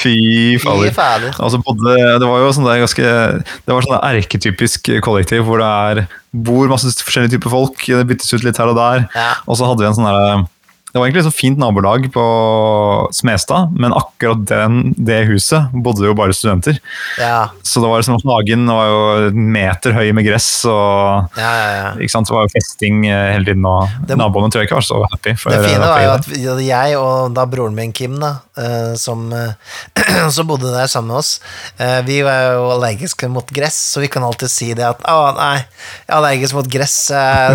Fy 0.01 0.15
fader. 0.61 0.91
fader. 0.95 1.37
Altså 1.37 1.61
bodde, 1.63 1.95
det 2.21 2.27
var 2.27 2.43
jo 2.43 2.49
sånn 2.55 2.67
der 2.67 2.81
ganske 2.81 3.05
Det 3.05 3.71
var 3.71 3.85
sånn 3.85 4.03
erketypisk 4.03 4.91
kollektiv 5.05 5.45
hvor 5.47 5.63
det 5.63 5.69
er, 5.69 6.03
bor 6.33 6.71
masse 6.71 6.91
forskjellige 6.99 7.37
typer 7.37 7.53
folk. 7.53 7.85
Det 7.85 8.09
byttes 8.09 8.35
ut 8.35 8.45
litt 8.45 8.59
her 8.59 8.73
og 8.73 8.79
der. 8.79 9.07
Ja. 9.15 9.31
Og 9.47 9.59
så 9.59 9.69
hadde 9.69 9.85
vi 9.85 9.89
en 9.89 9.97
sånn 9.97 10.09
der 10.09 10.45
Det 10.93 10.99
var 11.01 11.07
egentlig 11.07 11.23
så 11.25 11.31
fint 11.33 11.57
nabolag 11.57 12.03
på 12.13 12.23
Smestad, 13.17 13.71
men 13.81 13.95
akkurat 13.97 14.43
den, 14.45 14.91
det 14.93 15.23
huset 15.25 15.71
bodde 15.73 16.05
jo 16.05 16.13
bare 16.13 16.35
studenter. 16.37 16.77
Ja, 17.17 17.47
Så 17.65 17.81
det 17.81 17.89
var 17.89 18.03
liksom 18.03 18.19
hagen 18.29 18.67
var 18.69 18.91
jo 18.91 18.99
en 19.31 19.47
meter 19.55 19.95
høy 19.97 20.11
med 20.13 20.27
gress, 20.27 20.51
og 20.69 21.33
ja, 21.39 21.49
ja. 21.49 21.71
ja. 21.79 21.87
ikke 21.97 22.13
sant? 22.13 22.29
det 22.29 22.35
var 22.37 22.45
jo 22.45 22.53
festing 22.53 23.07
eh, 23.09 23.31
hele 23.33 23.47
tiden. 23.49 23.65
Og 23.65 23.89
Det- 24.05 24.19
naboene 24.21 24.53
tror 24.53 24.61
jeg 24.61 24.69
ikke 24.69 24.77
var 24.77 24.85
så 24.85 24.99
happy. 25.15 25.33
Det 25.33 25.63
fine 25.65 25.81
var 25.81 26.03
jo 26.05 26.13
at 26.13 26.29
jeg 26.67 26.99
og 27.01 27.33
da 27.33 27.47
broren 27.49 27.73
min 27.73 27.95
Kim, 27.97 28.19
da, 28.21 28.35
eh, 28.61 28.93
som, 29.01 29.25
eh, 29.33 30.29
som 30.37 30.45
bodde 30.51 30.75
der 30.77 30.85
sammen 30.93 31.09
med 31.15 31.23
oss, 31.23 31.39
vi 32.05 32.21
var 32.21 32.53
jo 32.53 32.69
allergiske 32.75 33.31
mot 33.33 33.49
gress, 33.49 33.81
så 33.95 34.05
vi 34.05 34.13
kan 34.13 34.21
alltid 34.29 34.51
si 34.51 34.69
det 34.77 34.85
at 34.93 35.01
å 35.09 35.33
nei, 35.41 35.55
jeg 35.57 36.13
er 36.13 36.19
allergisk 36.21 36.53
mot 36.61 36.69
gress, 36.69 36.99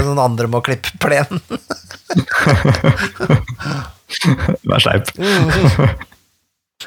noen 0.02 0.18
andre 0.26 0.50
må 0.50 0.58
klippe 0.66 0.90
plenen. 0.98 1.38
Vær 4.68 4.82
sleip. 4.82 5.10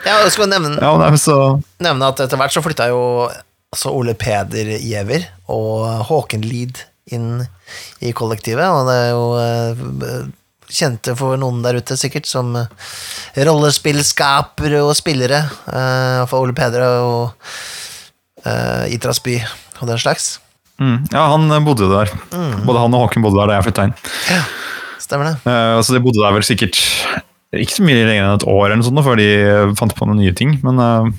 Jeg 0.01 0.31
skulle 0.33 0.49
nevne, 0.51 0.77
Ja, 0.81 0.91
nei, 0.97 1.11
så 1.19 1.37
nevne 1.83 2.07
at 2.11 2.21
etter 2.23 2.39
hvert 2.39 2.53
så 2.55 2.63
flytta 2.63 2.87
jo 2.91 3.01
altså 3.71 3.91
Ole 3.95 4.13
Peder 4.19 4.73
Giæver 4.79 5.25
og 5.51 6.05
Håken 6.09 6.43
Lid 6.47 6.79
inn 7.11 7.41
i 8.03 8.11
kollektivet, 8.15 8.67
og 8.67 8.87
det 8.87 8.95
er 8.95 9.09
jo 9.11 9.25
eh, 9.39 10.29
kjente 10.71 11.15
for 11.19 11.35
noen 11.39 11.59
der 11.63 11.79
ute 11.81 11.97
sikkert 11.99 12.27
som 12.29 12.53
eh, 12.59 12.69
rollespillskapere 13.47 14.79
og 14.83 14.93
spillere, 14.99 15.43
eh, 15.71 16.21
for 16.31 16.45
Ole 16.45 16.55
Peder 16.55 16.83
og 16.87 17.33
uh, 18.45 18.85
Itras 18.91 19.19
by 19.23 19.37
og 19.81 19.87
den 19.91 19.99
slags. 20.01 20.33
mm, 20.79 21.11
Ja, 21.11 21.27
han 21.33 21.47
bodde 21.65 21.87
jo 21.87 21.91
der. 21.93 22.11
Både 22.65 22.79
han 22.83 22.95
og 22.95 23.07
Håken 23.07 23.23
bodde 23.25 23.39
der 23.41 23.51
da 23.51 23.59
jeg 23.59 23.67
flytta 23.69 23.87
inn. 23.89 23.95
Stemmer 25.01 25.31
det? 25.31 25.35
Uh, 25.47 25.81
så 25.81 25.95
de 25.95 26.01
bodde 26.03 26.21
der 26.21 26.35
vel 26.35 26.45
sikkert 26.45 26.77
ikke 27.51 27.75
så 27.75 27.83
mye 27.83 27.99
lenger 27.99 28.23
enn 28.23 28.37
et 28.37 28.47
år 28.47 28.67
eller 28.69 28.79
noe 28.79 28.87
sånt, 28.87 29.03
før 29.03 29.19
de 29.19 29.29
fant 29.79 29.95
på 29.97 30.07
noen 30.07 30.21
nye 30.21 30.35
ting. 30.37 30.53
Men 30.63 30.79
uh, 30.79 31.09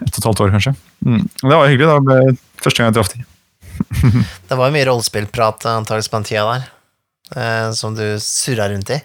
et 0.00 0.08
og 0.08 0.22
et 0.22 0.30
halvt 0.30 0.42
år, 0.46 0.54
kanskje. 0.56 0.74
Mm. 1.06 1.22
Det 1.42 1.52
var 1.52 1.68
hyggelig. 1.68 1.90
Det 1.90 2.08
ble 2.08 2.64
første 2.64 2.80
gang 2.80 2.90
jeg 2.90 2.98
traff 2.98 3.12
dem. 3.14 3.28
Det 4.50 4.58
var 4.58 4.68
jo 4.68 4.76
mye 4.76 4.88
rollespillprat 4.88 5.68
antakeligvis 5.70 6.10
på 6.12 6.18
den 6.18 6.28
tida 6.28 6.48
der, 6.50 6.66
uh, 7.36 7.68
som 7.76 7.94
du 7.96 8.04
surra 8.24 8.68
rundt 8.72 8.92
i. 8.96 9.00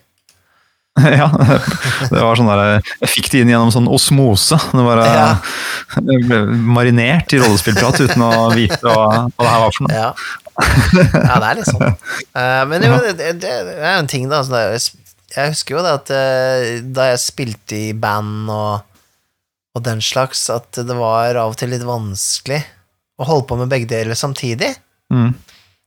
ja, 1.20 1.28
det 2.08 2.22
var 2.24 2.38
sånn 2.40 2.48
der, 2.48 2.78
Jeg 3.02 3.12
fikk 3.12 3.26
det 3.34 3.42
inn 3.44 3.50
gjennom 3.52 3.72
sånn 3.74 3.90
osmose. 3.92 4.56
Det 4.72 4.84
var 4.86 5.02
eh, 5.04 5.12
Ja. 5.12 6.00
ble 6.30 6.40
marinert 6.48 7.36
i 7.36 7.40
rollespillprat 7.42 8.00
uten 8.06 8.24
å 8.24 8.48
vite 8.56 8.80
hva, 8.80 9.26
hva 9.28 9.44
det 9.44 9.52
her 9.52 9.64
var 9.66 9.76
for 9.76 9.88
noe. 9.88 9.98
Ja. 10.00 10.45
ja, 11.30 11.40
det 11.42 11.48
er 11.50 11.58
litt 11.60 11.70
sånn. 11.70 11.90
Uh, 12.36 12.62
men 12.70 12.86
jo, 12.86 13.00
det, 13.12 13.34
det, 13.44 13.52
er 13.52 13.98
jo 13.98 14.00
en 14.04 14.12
ting, 14.12 14.30
da. 14.32 14.44
så 14.46 14.56
det 14.56 14.64
er 14.68 14.80
jeg 15.36 15.52
husker 15.52 15.76
jo 15.76 15.84
det 15.84 15.94
at 15.98 16.12
eh, 16.16 16.68
da 16.96 17.10
jeg 17.10 17.24
spilte 17.24 17.78
i 17.90 17.96
band 17.98 18.48
og, 18.52 18.86
og 19.76 19.84
den 19.84 20.00
slags, 20.04 20.46
at 20.54 20.80
det 20.80 20.96
var 20.96 21.36
av 21.36 21.56
og 21.56 21.60
til 21.60 21.74
litt 21.74 21.84
vanskelig 21.86 22.62
å 23.20 23.28
holde 23.28 23.48
på 23.50 23.58
med 23.60 23.72
begge 23.72 23.90
deler 23.90 24.18
samtidig. 24.18 24.72
Mm. 25.12 25.34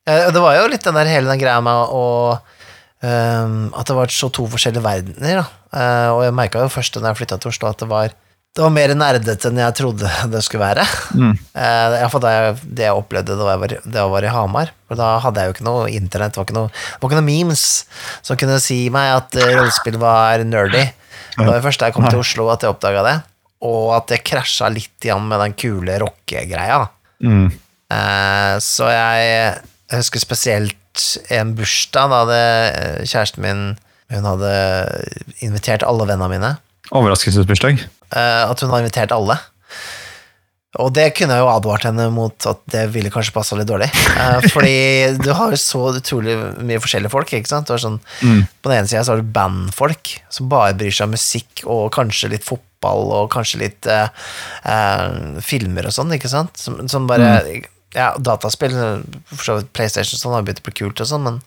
Uh, 0.08 0.28
det 0.32 0.42
var 0.42 0.58
jo 0.58 0.68
litt 0.72 0.84
den 0.84 0.96
der 0.96 1.10
hele 1.10 1.30
den 1.30 1.40
greia 1.40 1.60
med 1.64 1.90
å 1.92 2.04
um, 2.36 3.56
At 3.76 3.88
det 3.90 3.96
var 3.96 4.12
så 4.14 4.30
to 4.32 4.46
forskjellige 4.48 4.84
verdener, 4.84 5.42
da. 5.42 5.46
Uh, 5.68 6.10
og 6.16 6.22
jeg 6.24 6.36
merka 6.36 6.62
jo 6.64 6.72
først 6.72 6.96
da 6.96 7.10
jeg 7.10 7.20
flytta 7.22 7.40
til 7.40 7.52
Oslo, 7.52 7.72
at 7.72 7.82
det 7.82 7.90
var 7.90 8.14
det 8.58 8.64
var 8.64 8.72
mer 8.74 8.90
nerdete 8.98 9.52
enn 9.52 9.60
jeg 9.60 9.74
trodde 9.78 10.08
det 10.32 10.40
skulle 10.42 10.66
være. 10.66 10.82
Mm. 11.14 11.34
Iallfall 11.54 11.94
i 11.94 12.00
hvert 12.02 12.14
fall 12.14 12.22
da 12.24 12.32
jeg, 12.34 12.56
det 12.66 12.86
jeg 12.88 12.98
opplevde 12.98 13.36
da 13.38 13.52
jeg 13.52 13.60
var, 13.62 13.74
da 13.84 14.00
jeg 14.00 14.10
var 14.10 14.26
i 14.26 14.32
Hamar. 14.34 14.72
For 14.90 14.98
da 14.98 15.10
hadde 15.22 15.44
jeg 15.44 15.50
jo 15.50 15.54
ikke 15.54 15.66
noe 15.68 15.84
internett, 15.94 16.34
det 16.34 16.40
var 16.40 16.48
ikke 16.48 16.56
noe, 16.56 16.72
det 16.72 16.98
var 16.98 17.12
ikke 17.12 17.20
noe 17.20 17.28
memes 17.28 17.62
som 18.26 18.40
kunne 18.40 18.58
si 18.64 18.80
meg 18.90 19.12
at 19.14 19.38
eh, 19.38 19.52
rollespill 19.54 20.00
var 20.02 20.42
nerdy. 20.42 20.82
Det 21.36 21.46
var 21.46 21.54
det 21.54 21.62
første 21.68 21.86
jeg 21.86 21.94
kom 21.94 22.08
til 22.08 22.24
Oslo 22.24 22.48
at 22.50 22.66
jeg 22.66 22.74
oppdaga 22.74 23.06
det, 23.06 23.16
og 23.70 23.94
at 23.94 24.10
det 24.10 24.24
krasja 24.26 24.72
litt 24.74 25.06
igjen 25.06 25.30
med 25.30 25.38
den 25.44 25.54
kule 25.54 26.02
rockegreia. 26.02 26.82
Mm. 27.22 27.46
Eh, 27.94 28.54
så 28.64 28.90
jeg, 28.90 29.32
jeg 29.86 30.02
husker 30.02 30.26
spesielt 30.26 31.10
en 31.30 31.54
bursdag 31.54 32.10
da 32.10 32.24
hadde 32.24 32.42
eh, 32.42 33.02
kjæresten 33.06 33.46
min 33.46 33.68
Hun 34.08 34.24
hadde 34.24 34.50
invitert 35.44 35.82
alle 35.84 36.06
vennene 36.08 36.32
mine. 36.32 36.56
Overraskelsesbursdag. 36.94 37.82
Uh, 38.14 38.48
at 38.48 38.60
hun 38.62 38.72
har 38.72 38.82
invitert 38.84 39.12
alle. 39.14 39.36
Og 40.78 40.92
det 40.94 41.06
kunne 41.16 41.34
jeg 41.34 41.42
jo 41.42 41.48
advart 41.50 41.86
henne 41.88 42.04
mot 42.12 42.46
at 42.46 42.60
det 42.70 42.84
ville 42.92 43.10
kanskje 43.12 43.32
passa 43.34 43.56
litt 43.58 43.70
dårlig. 43.70 43.88
Uh, 44.14 44.44
fordi 44.54 45.16
du 45.20 45.30
har 45.34 45.54
jo 45.54 45.60
så 45.60 45.82
utrolig 45.96 46.36
mye 46.60 46.80
forskjellige 46.84 47.12
folk. 47.12 47.32
ikke 47.32 47.50
sant? 47.50 47.72
Sånn, 47.72 48.00
Mm. 48.22 48.44
På 48.62 48.70
den 48.70 48.80
ene 48.80 48.90
sida 48.90 49.04
så 49.06 49.14
har 49.14 49.22
du 49.22 49.32
bandfolk 49.34 50.14
som 50.32 50.48
bare 50.52 50.76
bryr 50.78 50.94
seg 50.94 51.08
om 51.08 51.16
musikk 51.16 51.64
og 51.66 51.88
kanskje 51.96 52.32
litt 52.34 52.46
fotball 52.46 53.12
og 53.16 53.30
kanskje 53.32 53.62
litt 53.64 53.88
uh, 53.90 54.08
uh, 54.68 55.38
filmer 55.44 55.88
og 55.88 55.94
sånn, 55.96 56.12
ikke 56.14 56.30
sant? 56.30 56.56
Som, 56.60 56.80
som 56.88 57.08
bare 57.10 57.40
Ja, 57.96 58.10
dataspill, 58.20 58.74
for 59.32 59.44
så 59.46 59.54
vidt 59.58 59.70
PlayStation 59.72 60.20
sånn 60.20 60.34
har 60.36 60.44
begynt 60.44 60.60
å 60.60 60.66
bli 60.68 60.76
kult 60.82 61.00
og 61.00 61.08
sånn, 61.08 61.24
men 61.24 61.38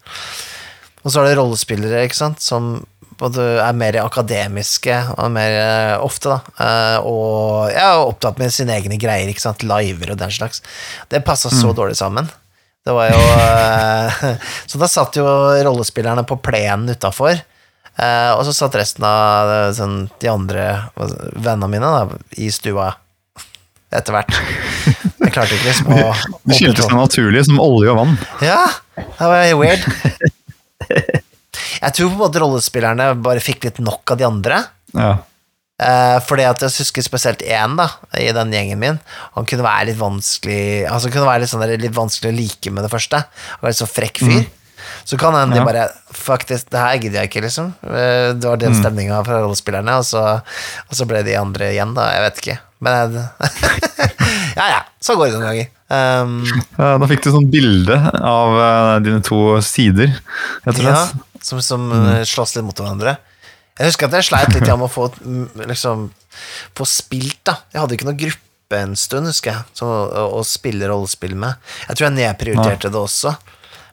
Og 1.04 1.12
så 1.14 1.22
har 1.22 1.30
du 1.30 1.38
rollespillere, 1.38 2.02
ikke 2.08 2.18
sant, 2.18 2.42
som 2.42 2.80
både 3.22 3.44
er 3.62 3.78
mer 3.78 3.98
akademiske 4.02 4.96
og 5.14 5.32
mer 5.36 5.54
eh, 5.54 5.96
ofte, 6.02 6.34
da, 6.34 6.40
eh, 6.66 6.98
og 7.06 7.70
ja, 7.74 7.92
opptatt 8.02 8.42
med 8.42 8.54
sine 8.54 8.74
egne 8.80 8.98
greier, 9.02 9.30
ikke 9.30 9.44
sant, 9.44 9.66
liver 9.68 10.16
og 10.16 10.20
den 10.22 10.34
slags. 10.34 10.64
Det 11.12 11.22
passa 11.26 11.52
så 11.54 11.74
dårlig 11.78 12.00
sammen. 12.00 12.30
Det 12.82 12.96
var 12.98 13.12
jo 13.12 13.20
eh, 13.22 14.24
Så 14.72 14.82
da 14.82 14.90
satt 14.90 15.20
jo 15.20 15.26
rollespillerne 15.68 16.24
på 16.26 16.40
plenen 16.42 16.90
utafor, 16.90 17.38
eh, 17.38 18.32
og 18.34 18.42
så 18.48 18.56
satt 18.58 18.80
resten 18.82 19.06
av 19.06 19.54
eh, 19.54 19.70
sånn, 19.78 20.08
de 20.22 20.32
andre 20.32 20.68
vennene 20.98 21.70
mine 21.70 21.94
da, 21.94 22.22
i 22.42 22.50
stua 22.54 22.90
etter 24.02 24.18
hvert. 24.18 24.34
Jeg 25.22 25.36
klarte 25.36 25.54
ikke 25.60 25.70
liksom 25.70 25.94
å 25.94 26.14
Det 26.50 26.58
skyldtes 26.58 26.90
seg 26.90 26.98
naturlig 26.98 27.46
som 27.46 27.62
olje 27.62 27.94
og 27.94 28.02
vann. 28.02 28.16
ja, 28.42 28.64
det 28.98 29.30
var 29.30 29.60
weird. 29.62 31.28
Jeg 31.82 31.94
tror 31.98 32.08
på 32.10 32.16
en 32.16 32.22
måte 32.24 32.42
rollespillerne 32.44 33.10
bare 33.24 33.44
fikk 33.44 33.66
litt 33.68 33.82
nok 33.84 34.14
av 34.14 34.20
de 34.22 34.28
andre. 34.28 34.62
Ja. 34.96 35.12
Eh, 35.82 36.18
fordi 36.28 36.46
at 36.46 36.62
jeg 36.62 36.76
husker 36.84 37.02
spesielt 37.06 37.42
én 37.42 37.74
da, 37.80 37.88
i 38.22 38.30
den 38.38 38.52
gjengen 38.54 38.80
min. 38.80 39.00
Han 39.36 39.48
kunne 39.50 39.66
være 39.66 39.88
litt 39.90 39.98
vanskelig 39.98 40.86
Altså 40.86 41.10
kunne 41.10 41.26
være 41.26 41.42
litt, 41.42 41.50
sånn 41.50 41.64
der, 41.66 41.74
litt 41.82 41.96
vanskelig 41.98 42.30
å 42.30 42.38
like 42.38 42.74
med 42.76 42.86
det 42.86 42.92
første. 42.94 43.24
Han 43.56 43.64
var 43.66 43.74
litt 43.74 43.82
så 43.82 43.90
frekk 43.90 44.22
fyr. 44.22 44.44
Så 45.08 45.18
kan 45.18 45.34
hende 45.38 45.58
de 45.58 45.64
bare 45.66 45.88
Faktisk, 46.14 46.68
det 46.74 46.78
her 46.82 47.00
gidder 47.02 47.22
jeg 47.24 47.32
ikke, 47.32 47.42
liksom. 47.48 47.72
Eh, 47.88 48.34
Det 48.38 48.46
var 48.46 48.60
den 48.62 48.76
stemninga 48.78 49.24
fra 49.26 49.40
rollespillerne, 49.42 49.98
og 49.98 50.06
så, 50.06 50.22
og 50.90 50.94
så 50.98 51.08
ble 51.10 51.24
de 51.26 51.34
andre 51.40 51.72
igjen, 51.74 51.96
da. 51.98 52.12
Jeg 52.14 52.26
vet 52.28 52.42
ikke. 52.44 52.58
Men 52.86 53.18
Ja, 54.58 54.68
ja. 54.70 54.80
Så 55.02 55.16
går 55.18 55.30
det 55.30 55.40
noen 55.40 55.48
ganger. 55.50 55.72
Um, 55.92 56.38
Da 56.78 57.10
fikk 57.10 57.26
du 57.26 57.32
sånn 57.34 57.50
bilde 57.52 57.98
av 58.16 58.56
eh, 58.62 58.94
dine 59.08 59.24
to 59.26 59.42
sider, 59.66 60.14
rett 60.66 60.80
og 60.80 60.88
Ja, 60.88 61.02
som, 61.42 61.60
som 61.66 61.90
mm. 61.90 62.22
slåss 62.30 62.56
litt 62.58 62.68
mot 62.68 62.80
hverandre. 62.80 63.18
Jeg 63.80 63.90
husker 63.90 64.08
at 64.08 64.20
jeg 64.20 64.28
sleit 64.30 64.54
litt 64.54 64.68
med 64.68 64.86
å 64.86 64.92
få, 64.92 65.08
liksom, 65.66 66.10
få 66.78 66.88
spilt, 66.88 67.40
da. 67.50 67.58
Jeg 67.74 67.82
hadde 67.82 67.98
ikke 67.98 68.08
noen 68.10 68.22
gruppe 68.22 68.82
en 68.82 68.96
stund, 69.00 69.28
husker 69.32 69.56
jeg, 69.56 69.84
å, 69.84 69.90
å 70.40 70.44
spille 70.48 70.88
rollespill 70.92 71.34
med. 71.40 71.60
Jeg 71.88 71.98
tror 71.98 72.08
jeg 72.08 72.18
nedprioriterte 72.20 72.92
det 72.94 73.02
også. 73.02 73.34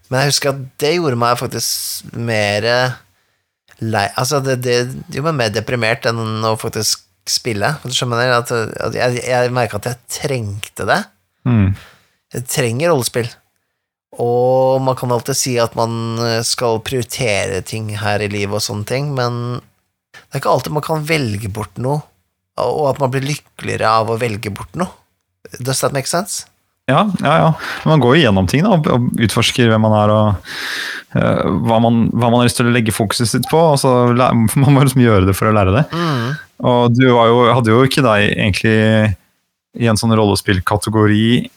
Men 0.08 0.22
jeg 0.22 0.32
husker 0.32 0.52
at 0.52 0.62
det 0.80 0.94
gjorde 0.94 1.20
meg 1.20 1.40
faktisk 1.40 2.12
mer 2.16 2.68
lei 3.84 4.06
Altså, 4.18 4.40
det, 4.42 4.56
det 4.64 4.78
gjorde 5.12 5.28
meg 5.30 5.40
mer 5.42 5.52
deprimert 5.54 6.08
enn 6.08 6.46
å 6.48 6.54
faktisk 6.58 7.04
spille. 7.32 7.72
Du 7.84 7.92
skjønner 7.94 8.32
at, 8.38 8.50
at 8.52 8.96
jeg, 8.96 9.22
jeg 9.28 9.52
merka 9.54 9.78
at 9.80 9.88
jeg 9.90 10.00
trengte 10.20 10.86
det. 10.88 10.98
Mm. 11.48 11.70
Jeg 12.34 12.44
trenger 12.50 12.92
rollespill. 12.92 13.28
Og 14.18 14.80
man 14.82 14.96
kan 14.98 15.12
alltid 15.12 15.36
si 15.36 15.54
at 15.60 15.74
man 15.78 16.18
skal 16.46 16.80
prioritere 16.84 17.60
ting 17.66 17.90
her 18.00 18.24
i 18.24 18.30
livet 18.32 18.56
og 18.56 18.64
sånne 18.64 18.88
ting, 18.88 19.10
men 19.14 19.58
det 20.16 20.38
er 20.38 20.40
ikke 20.40 20.52
alltid 20.54 20.74
man 20.74 20.84
kan 20.86 21.04
velge 21.06 21.50
bort 21.52 21.76
noe, 21.78 22.00
og 22.58 22.86
at 22.90 23.02
man 23.02 23.12
blir 23.12 23.26
lykkeligere 23.28 23.90
av 24.00 24.10
å 24.10 24.16
velge 24.18 24.50
bort 24.54 24.74
noe. 24.80 24.90
Does 25.60 25.80
that 25.84 25.94
make 25.94 26.08
sense? 26.10 26.46
Ja, 26.88 27.04
ja, 27.20 27.34
ja. 27.44 27.50
Man 27.86 28.00
går 28.00 28.16
jo 28.16 28.22
gjennom 28.24 28.48
ting 28.48 28.64
da, 28.64 28.78
og- 28.80 29.12
utforsker 29.20 29.68
hvem 29.68 29.84
man 29.84 29.94
er 30.00 30.12
og 30.14 30.50
hva, 31.14 31.78
man, 31.80 32.02
hva 32.12 32.28
man 32.30 32.40
har 32.42 32.48
lyst 32.48 32.58
til 32.60 32.68
å 32.68 32.74
legge 32.74 32.92
fokuset 32.92 33.30
sitt 33.30 33.46
på. 33.50 33.56
og 33.72 33.78
så 33.80 33.92
læ- 34.12 34.32
Man 34.60 34.74
må 34.74 34.82
liksom 34.84 35.00
gjøre 35.04 35.26
det 35.28 35.36
for 35.38 35.48
å 35.48 35.54
lære 35.56 35.72
det. 35.78 35.84
Mm. 35.92 36.34
Og 36.68 36.96
du 36.98 37.04
var 37.14 37.30
jo, 37.30 37.38
hadde 37.54 37.70
jo 37.72 37.84
ikke 37.86 38.02
deg 38.04 38.26
egentlig 38.34 38.74
i 39.78 39.86
en 39.88 39.96
sånn 40.00 40.12
rollespillkategori 40.18 41.48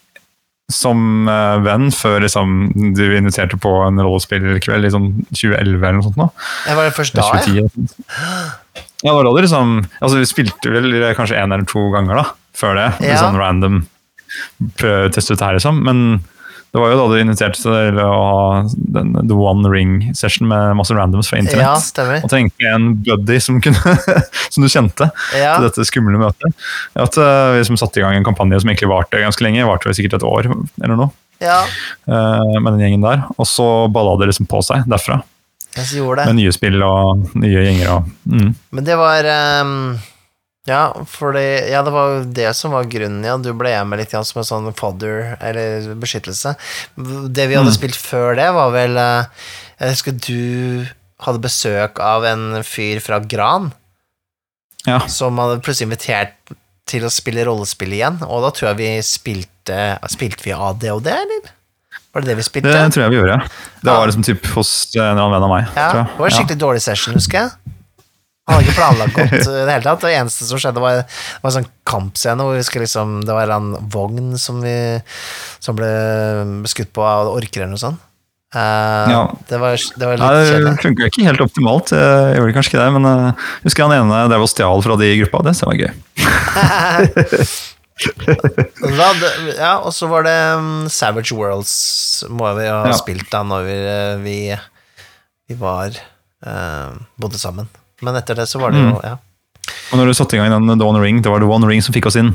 som 0.72 1.28
eh, 1.28 1.58
venn 1.66 1.89
før 1.91 2.22
liksom, 2.24 2.52
du 2.95 3.02
inviterte 3.18 3.58
på 3.60 3.72
en 3.89 3.97
rollespillkveld 3.99 4.88
i 4.88 4.91
sånn 4.93 5.08
2011 5.34 5.74
eller 5.82 5.97
noe 5.97 6.06
sånt. 6.06 6.20
Nå. 6.22 6.30
Det 6.68 6.76
var 6.78 6.88
det 6.88 6.93
først 6.95 7.18
da, 7.18 7.26
ja. 7.28 7.41
2010. 7.43 7.89
ja. 7.91 8.52
Ja, 9.02 9.16
da 9.18 9.32
det 9.34 9.41
liksom 9.47 9.80
Altså, 9.97 10.20
vi 10.22 10.28
spilte 10.30 10.70
vel 10.70 10.93
kanskje 11.18 11.39
én 11.41 11.49
eller 11.52 11.66
to 11.68 11.88
ganger 11.91 12.22
da, 12.22 12.26
før 12.56 12.78
det. 12.78 12.88
Litt 13.02 13.16
Ja. 13.16 13.24
sånn 13.26 13.39
random 13.41 13.82
prøve 14.80 15.10
å 15.10 15.12
teste 15.12 15.34
ut 15.34 15.39
det 15.41 15.47
her, 15.49 15.58
liksom. 15.58 15.82
Men 15.84 16.04
det 16.72 16.80
var 16.80 16.93
jo 16.93 16.99
da 17.01 17.05
du 17.11 17.17
inviterte 17.19 17.59
til 17.59 17.97
å 17.99 18.09
ha 18.15 18.43
den, 18.95 19.09
The 19.28 19.36
One 19.36 19.67
Ring-session 19.67 20.47
med 20.47 20.78
masse 20.80 20.95
randoms 20.95 21.28
fra 21.28 21.41
internett. 21.41 21.65
Ja, 21.67 21.74
stemmer. 21.84 22.22
Og 22.24 22.32
trengte 22.32 22.69
en 22.69 22.93
buddy 23.03 23.41
som, 23.43 23.57
kunne, 23.63 23.95
som 24.53 24.63
du 24.63 24.69
kjente 24.72 25.09
Ja. 25.36 25.57
til 25.57 25.67
dette 25.67 25.88
skumle 25.89 26.22
møtet. 26.22 26.55
At 26.95 27.19
uh, 27.19 27.57
Vi 27.57 27.65
som 27.67 27.80
satte 27.80 27.99
i 27.99 28.05
gang 28.05 28.15
en 28.15 28.28
kampanje 28.28 28.61
som 28.63 28.72
egentlig 28.72 28.91
varte 28.91 29.19
ganske 29.19 29.43
lenge, 29.43 29.67
varte 29.67 29.91
sikkert 29.97 30.22
et 30.22 30.28
år 30.28 30.47
eller 30.53 30.95
noe, 30.95 31.11
ja. 31.43 31.59
Uh, 32.07 32.55
med 32.61 32.76
den 32.76 32.86
gjengen 32.86 33.03
der. 33.03 33.28
Og 33.36 33.49
så 33.49 33.67
balla 33.91 34.15
det 34.22 34.32
liksom 34.32 34.47
på 34.47 34.63
seg 34.63 34.88
derfra. 34.88 35.19
Jeg 35.76 36.01
gjorde 36.01 36.26
Med 36.28 36.39
nye 36.39 36.51
spill 36.55 36.82
og 36.84 37.36
nye 37.39 37.61
gjenger 37.63 37.93
og 37.93 38.07
mm. 38.28 38.49
Men 38.76 38.88
det 38.88 38.97
var 38.99 39.28
ehm, 39.32 39.93
Ja, 40.70 40.91
fordi 41.09 41.72
Ja, 41.72 41.82
det 41.82 41.91
var 41.93 42.12
jo 42.20 42.24
det 42.38 42.51
som 42.55 42.72
var 42.76 42.86
grunnen, 42.86 43.24
ja. 43.26 43.36
Du 43.41 43.49
ble 43.57 43.72
med 43.89 43.97
litt 44.03 44.12
ja, 44.14 44.22
som 44.24 44.41
en 44.43 44.45
sånn 44.45 44.74
fodder, 44.78 45.36
eller 45.41 45.95
beskyttelse. 45.97 46.55
Det 46.97 47.47
vi 47.49 47.55
hadde 47.57 47.72
Mm. 47.72 47.78
spilt 47.80 47.97
før 47.97 48.36
det, 48.38 48.49
var 48.53 48.72
vel 48.72 48.97
eh, 48.97 49.26
Jeg 49.82 49.95
husker 49.95 50.12
du 50.12 50.88
hadde 51.26 51.41
besøk 51.41 51.99
av 51.99 52.24
en 52.26 52.64
fyr 52.64 52.99
fra 53.01 53.20
Gran. 53.20 53.72
Ja. 54.88 54.99
som 55.07 55.38
hadde 55.38 55.59
plutselig 55.62 55.86
invitert 55.91 56.32
til 56.89 57.03
å 57.05 57.09
spille 57.14 57.43
rollespill 57.45 57.91
igjen, 57.93 58.16
og 58.26 58.41
da 58.41 58.49
tror 58.49 58.70
jeg 58.72 58.78
vi 58.80 58.88
spilte 59.05 59.99
Spilte 60.09 60.41
vi 60.43 60.51
ADHD, 60.57 61.05
eller? 61.14 61.51
Var 62.14 62.22
det 62.22 62.28
det 62.32 62.38
vi 62.39 62.43
spilte? 62.47 62.72
Det 62.74 62.93
tror 62.93 63.03
jeg 63.05 63.12
vi 63.14 63.20
gjorde. 63.20 63.38
Det 63.84 63.91
var 63.93 64.07
liksom 64.09 64.24
typ 64.26 64.45
hos 64.55 64.72
en 64.95 65.01
eller 65.03 65.22
annen 65.22 65.36
venn 65.38 65.43
av 65.45 65.49
meg. 65.53 65.68
ja, 65.78 65.91
det 65.93 66.18
var 66.18 66.28
en 66.28 66.36
skikkelig 66.36 66.57
dårlig 66.59 66.82
session, 66.82 67.14
husker 67.14 67.38
jeg. 67.45 67.76
Han 68.52 68.58
hadde 68.60 68.68
ikke 68.68 68.78
planlagt 68.78 69.16
godt 69.16 69.34
i 69.39 69.56
det 69.56 69.72
hele 69.72 69.86
tatt. 69.88 70.04
Det 70.04 70.12
eneste 70.20 70.45
som 70.49 70.60
skjedde, 70.62 70.84
var, 70.84 71.02
var 71.41 71.49
en 71.52 71.56
sånn 71.62 71.70
kampscene 71.88 72.43
hvor 72.45 72.60
vi 72.60 72.64
skulle 72.68 72.86
liksom 72.86 73.18
Det 73.26 73.34
var 73.36 73.52
en 73.56 73.72
vogn 73.93 74.34
som 74.41 74.60
vi 74.64 74.76
Som 75.64 75.80
ble 75.80 75.91
skutt 76.70 76.91
på 76.95 77.06
av 77.08 77.32
orker 77.34 77.64
eller 77.64 77.74
noe 77.78 77.82
sånt. 77.82 78.04
Uh, 78.52 79.08
Ja. 79.08 79.20
det, 79.47 79.58
var, 79.62 79.78
det 79.80 80.08
var 80.10 80.18
litt 80.20 80.28
kjedelig. 80.28 80.64
det 80.76 80.84
funka 80.84 81.08
ikke 81.08 81.24
helt 81.30 81.43
optimalt, 81.45 81.93
jeg 81.95 82.36
gjorde 82.36 82.56
kanskje 82.58 82.74
ikke 82.74 82.82
det, 82.84 82.89
men 82.97 83.06
jeg 83.08 83.36
husker 83.64 83.86
han 83.88 83.93
ene 83.95 84.18
drev 84.28 84.43
og 84.43 84.52
stjal 84.52 84.84
fra 84.84 84.97
de 84.99 85.08
i 85.08 85.22
gruppa, 85.22 85.39
det 85.47 85.54
var 85.64 85.78
gøy. 85.80 85.93
Ja, 89.62 89.76
og 89.86 89.91
så 89.93 90.08
var 90.10 90.26
det 90.26 90.36
um, 90.58 90.89
Savage 90.91 91.36
Worlds 91.38 92.24
må 92.30 92.49
vi 92.58 92.66
ha 92.68 92.82
Ja. 92.89 92.95
spilt 92.97 93.30
da 93.32 93.43
når 93.45 93.68
vi, 93.68 93.78
vi, 94.26 94.38
vi 95.52 95.58
var 95.60 95.93
uh, 96.45 96.97
bodde 97.22 97.39
sammen. 97.41 97.70
Men 98.02 98.18
etter 98.20 98.36
det 98.41 98.47
så 98.49 98.60
var 98.62 98.72
det 98.74 98.82
jo 98.82 98.95
Mm. 98.95 99.04
ja. 99.04 99.18
Og 99.91 99.99
når 99.99 100.08
du 100.10 100.14
satte 100.18 100.36
i 100.36 100.39
gang 100.39 100.49
den 100.52 100.80
The 100.80 100.86
One 100.88 101.02
Ring, 101.04 101.20
det 101.22 101.30
var 101.30 101.39
The 101.43 101.47
One 101.52 101.68
Ring 101.70 101.82
som 101.84 101.93
fikk 101.93 102.08
oss 102.10 102.16
inn. 102.20 102.32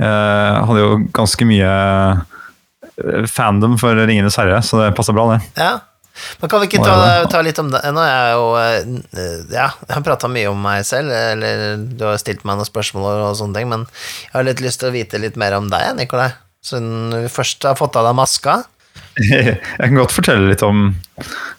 Eh, 0.00 0.54
hadde 0.66 0.80
jo 0.80 0.96
ganske 1.14 1.44
mye 1.46 1.68
eh, 2.98 3.26
fandom 3.30 3.76
for 3.80 3.94
Ringenes 3.94 4.36
herre, 4.40 4.58
så 4.64 4.80
det 4.82 4.94
passa 4.96 5.12
bra, 5.16 5.28
det. 5.36 5.42
ja. 5.60 5.76
Men 6.40 6.50
kan 6.50 6.58
vi 6.58 6.66
ikke 6.66 6.82
ta, 6.82 7.26
ta 7.30 7.40
litt 7.46 7.58
om 7.62 7.68
det? 7.70 7.78
Nå 7.94 8.02
er 8.02 8.08
jeg 8.10 8.32
jo 8.34 8.46
eh, 8.58 9.44
Ja, 9.54 9.68
jeg 9.86 9.92
har 9.94 10.02
prata 10.02 10.26
mye 10.26 10.48
om 10.50 10.58
meg 10.64 10.82
selv, 10.88 11.12
eller 11.14 11.76
du 11.78 12.02
har 12.08 12.18
stilt 12.18 12.42
meg 12.48 12.58
noen 12.58 12.66
spørsmål 12.66 13.20
og 13.28 13.36
sånne 13.38 13.54
ting, 13.60 13.68
men 13.70 13.84
jeg 14.24 14.32
har 14.34 14.48
litt 14.48 14.62
lyst 14.64 14.80
til 14.82 14.90
å 14.90 14.96
vite 14.96 15.20
litt 15.22 15.38
mer 15.38 15.54
om 15.60 15.68
deg, 15.70 15.92
Nikolai. 16.00 16.32
Siden 16.64 17.12
vi 17.14 17.28
først 17.30 17.62
har 17.68 17.78
fått 17.78 17.94
av 18.00 18.08
deg 18.08 18.16
maska. 18.18 18.56
Jeg 19.18 19.58
kan 19.82 19.96
godt 19.98 20.12
fortelle 20.14 20.48
litt 20.52 20.62
om, 20.62 20.94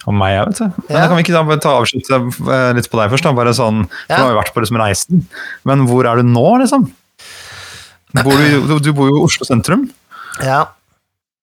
om 0.08 0.16
meg, 0.16 0.32
jeg, 0.38 0.46
vet 0.48 0.58
du. 0.62 0.82
Men 0.88 0.96
Ja. 0.96 1.06
kan 1.10 1.16
vi 1.18 1.24
ikke 1.26 1.36
da 1.36 1.56
ta 1.60 1.74
avslutte 1.80 2.18
eh, 2.54 2.72
litt 2.78 2.88
på 2.90 3.00
deg 3.00 3.12
først? 3.12 3.26
da, 3.28 3.32
bare 3.36 3.52
sånn, 3.56 3.84
for 3.90 4.08
Ja. 4.08 4.16
Du 4.16 4.22
har 4.24 4.32
jo 4.34 4.40
vært 4.40 4.52
på 4.56 4.62
liksom 4.64 4.80
reisen, 4.80 5.24
men 5.68 5.86
hvor 5.90 6.08
er 6.08 6.20
du 6.22 6.28
nå, 6.30 6.46
liksom? 6.62 6.88
Bor 8.24 8.36
du, 8.40 8.60
du, 8.66 8.78
du 8.82 8.92
bor 8.96 9.06
jo 9.10 9.20
i 9.20 9.24
Oslo 9.28 9.46
sentrum, 9.46 9.88
Ja, 10.42 10.64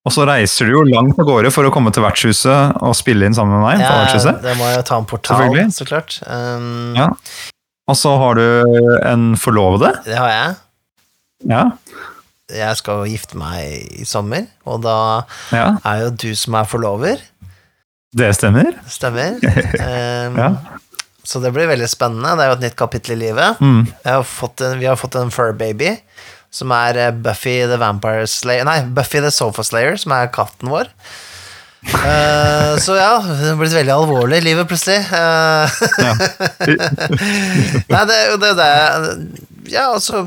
og 0.08 0.14
så 0.16 0.24
reiser 0.24 0.70
du 0.70 0.72
jo 0.72 0.82
langt 0.88 1.18
av 1.20 1.26
gårde 1.28 1.50
for 1.52 1.68
å 1.68 1.72
komme 1.76 1.92
til 1.92 2.04
vertshuset 2.06 2.78
og 2.80 2.94
spille 2.96 3.28
inn 3.28 3.36
sammen 3.36 3.58
med 3.60 3.66
meg. 3.66 3.82
på 3.84 3.90
ja 3.92 3.98
vertshuset. 4.06 4.38
det 4.42 4.54
må 4.56 4.64
jeg 4.70 4.78
jo 4.80 4.84
ta 4.88 4.98
en 5.02 5.08
portal, 5.10 5.58
så 5.76 5.88
klart. 5.90 6.22
Um, 6.24 6.96
Ja. 6.96 7.10
Og 7.88 7.96
så 7.96 8.14
har 8.20 8.36
du 8.36 8.98
en 9.08 9.36
forlovede. 9.40 9.94
Det 10.06 10.16
har 10.16 10.30
jeg. 10.32 10.56
Ja. 11.52 11.62
Jeg 12.54 12.78
skal 12.80 13.02
jo 13.04 13.12
gifte 13.12 13.38
meg 13.40 13.98
i 14.00 14.06
sommer, 14.08 14.46
og 14.66 14.82
da 14.86 14.98
ja, 15.52 15.66
er 15.84 16.06
jo 16.06 16.12
du 16.16 16.30
som 16.40 16.56
er 16.60 16.68
forlover. 16.70 17.20
det 18.18 18.30
stemmer. 18.38 18.78
Stemmer. 18.88 19.40
Um, 19.44 20.38
Ja. 20.44 20.52
Så 21.28 21.42
det 21.44 21.50
blir 21.52 21.68
veldig 21.68 21.90
spennende. 21.92 22.38
Det 22.40 22.44
er 22.46 22.48
jo 22.54 22.56
et 22.56 22.62
nytt 22.64 22.76
kapittel 22.80 23.18
i 23.18 23.26
livet. 23.26 23.58
Mm. 23.60 23.82
Har 24.06 24.22
fått 24.24 24.62
en, 24.64 24.78
vi 24.80 24.86
har 24.88 24.96
fått 24.96 25.18
en 25.20 25.28
fur 25.34 25.52
baby, 25.60 25.90
som 26.56 26.72
er 26.72 26.96
eh, 26.96 27.10
Buffy 27.12 27.58
the 27.68 27.76
Vampire 27.82 28.24
Slayer 28.32 28.64
Nei, 28.64 28.78
Buffy 28.96 29.20
the 29.20 29.28
Sofa 29.36 29.66
Slayer, 29.68 29.98
som 30.00 30.14
er 30.16 30.30
katten 30.32 30.72
vår. 30.72 30.88
Uh, 31.88 32.80
så 32.80 32.96
ja, 32.96 33.12
det 33.28 33.50
har 33.52 33.60
blitt 33.60 33.76
veldig 33.76 33.94
alvorlig, 33.94 34.40
livet, 34.48 34.72
plutselig. 34.72 35.04
Uh, 35.12 35.68
Ja. 36.00 36.16
Nei, 37.92 38.02
det 38.08 38.16
er 38.16 38.26
jo 38.32 38.40
det 38.42 38.54
det 38.58 38.72
Ja, 39.72 39.90
altså 39.94 40.26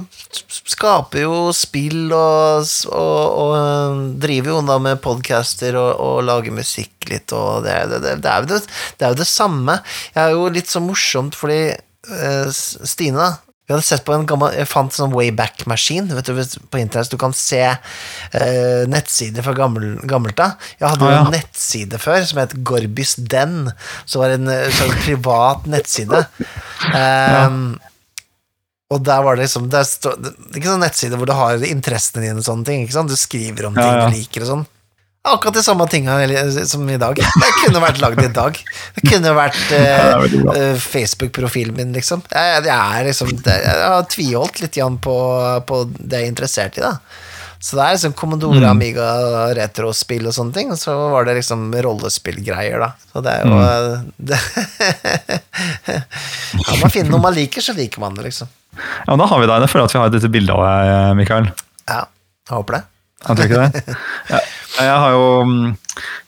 Skaper 0.70 1.24
jo 1.24 1.34
spill 1.56 2.12
og, 2.14 2.64
og, 2.92 3.20
og 3.42 3.52
øh, 3.58 4.00
driver 4.22 4.52
jo 4.54 4.62
da 4.68 4.78
med 4.82 5.00
podcaster 5.02 5.76
og, 5.80 5.90
og 6.00 6.22
lager 6.28 6.54
musikk 6.54 7.08
litt, 7.10 7.32
og 7.36 7.64
det, 7.66 7.76
det, 7.90 8.00
det, 8.04 8.16
det, 8.24 8.30
er 8.30 8.44
jo 8.44 8.50
det, 8.52 8.60
det 9.00 9.06
er 9.06 9.14
jo 9.14 9.20
det 9.20 9.28
samme. 9.28 9.78
Jeg 10.14 10.22
er 10.22 10.34
jo 10.36 10.48
litt 10.54 10.70
så 10.70 10.82
morsomt 10.84 11.36
fordi 11.38 11.62
eh, 11.74 12.50
Stine, 12.54 13.18
da 13.18 13.30
vi 13.70 13.74
hadde 13.76 13.86
sett 13.86 14.02
på 14.02 14.10
en 14.16 14.24
gammel 14.26 14.50
Jeg 14.58 14.66
fant 14.66 14.90
en 14.90 14.96
sånn 14.96 15.12
Wayback-maskin 15.14 16.08
du, 16.10 16.16
på 16.18 16.78
internett, 16.80 17.06
så 17.06 17.14
du 17.14 17.20
kan 17.22 17.34
se 17.38 17.60
eh, 17.70 18.80
nettsider 18.90 19.46
fra 19.46 19.54
gammel, 19.54 19.92
gammelt 20.10 20.42
av. 20.42 20.56
Jeg 20.80 20.88
hadde 20.88 21.06
Ah, 21.06 21.12
ja. 21.14 21.20
en 21.22 21.30
nettside 21.36 22.00
før 22.02 22.24
som 22.26 22.40
het 22.42 22.56
Gorbys 22.66 23.14
Den, 23.30 23.70
som 24.10 24.24
var 24.24 24.34
en 24.34 24.50
eh, 24.50 24.66
sånn 24.74 24.90
privat 25.04 25.70
nettside. 25.70 26.24
Um, 26.90 27.78
Og 28.90 29.02
der 29.06 29.22
var 29.22 29.38
det 29.38 29.46
liksom 29.46 29.68
det 29.70 29.84
er 29.84 30.28
Ikke 30.58 30.66
sånn 30.66 30.82
nettside 30.82 31.18
hvor 31.18 31.28
du 31.30 31.36
har 31.38 31.62
interessene 31.68 32.24
dine 32.24 32.42
og 32.42 32.46
sånne 32.46 32.66
ting. 32.66 32.84
Ikke 32.84 32.98
sant? 32.98 33.12
Du 33.12 33.18
skriver 33.18 33.68
om 33.68 33.78
ting 33.78 33.86
ja. 33.86 34.06
du 34.06 34.16
liker 34.18 34.46
og 34.46 34.50
sånn. 34.54 34.68
Akkurat 35.30 35.54
de 35.54 35.62
samme 35.62 35.84
tinga 35.92 36.14
som 36.66 36.86
i 36.88 36.96
dag. 36.96 37.18
Det 37.20 37.48
kunne 37.60 37.82
vært 37.82 37.98
lagd 38.00 38.22
i 38.24 38.30
dag. 38.32 38.60
Det 38.96 39.02
kunne 39.04 39.34
vært 39.36 39.72
eh, 39.76 40.22
eh, 40.56 40.78
Facebook-profilen 40.80 41.76
min, 41.76 41.92
liksom. 41.92 42.22
Jeg, 42.32 42.62
jeg 42.64 42.72
er 42.72 43.08
liksom 43.10 43.34
Jeg 43.36 43.74
har 43.84 44.06
tviholdt 44.08 44.62
litt 44.64 44.80
på, 45.04 45.18
på 45.68 45.82
det 45.92 46.22
jeg 46.22 46.24
er 46.24 46.32
interessert 46.32 46.80
i, 46.80 46.86
da. 46.86 46.96
Så 47.60 47.76
det 47.76 47.84
er 47.84 47.96
liksom 47.96 48.14
Commodore 48.16 48.60
Mm. 48.62 48.70
Amiga 48.70 49.08
retrospill 49.56 50.26
og 50.30 50.34
sånne 50.36 50.54
ting, 50.56 50.70
og 50.72 50.78
så 50.80 50.94
var 51.12 51.28
det 51.28 51.36
liksom 51.40 51.66
rollespillgreier, 51.84 52.80
da. 52.80 52.90
Så 53.12 53.20
det 53.24 53.34
er 53.36 53.44
jo 53.44 53.58
mm. 53.58 54.06
det, 54.30 54.38
Kan 56.64 56.80
man 56.80 56.94
finne 56.94 57.12
noe 57.12 57.20
man 57.20 57.36
liker, 57.36 57.64
så 57.64 57.76
liker 57.76 58.00
man 58.00 58.16
det, 58.16 58.30
liksom. 58.30 58.48
Ja, 58.78 59.10
men 59.10 59.20
da 59.20 59.28
har 59.28 59.42
vi 59.42 59.50
deg. 59.50 59.66
Jeg 59.66 59.72
føler 59.74 59.90
at 59.90 59.94
vi 59.94 60.00
har 60.00 60.08
et 60.08 60.16
lite 60.16 60.32
bilde 60.32 60.56
av 60.56 60.64
deg, 60.64 61.12
Mikael. 61.20 61.50
Ja, 61.90 62.00
jeg 62.48 62.56
håper 62.56 62.78
det. 62.78 62.82
Jeg 63.20 63.36
tror 63.36 63.50
ikke 63.50 63.68
det. 63.68 63.98
Jeg, 64.30 64.86
jeg, 64.86 64.98
har 65.02 65.12
jo, 65.12 65.24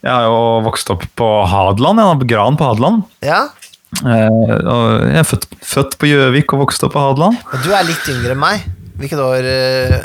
jeg 0.02 0.10
har 0.12 0.24
jo 0.26 0.38
vokst 0.66 0.90
opp 0.92 1.04
på 1.16 1.26
Hadeland, 1.48 2.00
jeg, 2.02 2.08
har 2.10 2.18
på 2.20 2.26
Gran 2.28 2.58
på 2.58 2.66
Hadeland. 2.66 3.04
Ja, 3.24 3.44
Eh, 4.00 4.52
jeg 5.12 5.20
er 5.20 5.26
født, 5.28 5.46
født 5.68 5.98
på 6.00 6.08
Gjøvik 6.08 6.54
og 6.56 6.64
vokst 6.64 6.84
opp 6.86 6.94
på 6.96 7.02
Hadeland. 7.02 7.36
du 7.62 7.70
er 7.76 7.84
litt 7.86 8.08
yngre 8.08 8.34
enn 8.34 8.40
meg. 8.40 8.64
Hvilket 8.98 9.20
år 9.20 9.48
eh, 9.48 9.98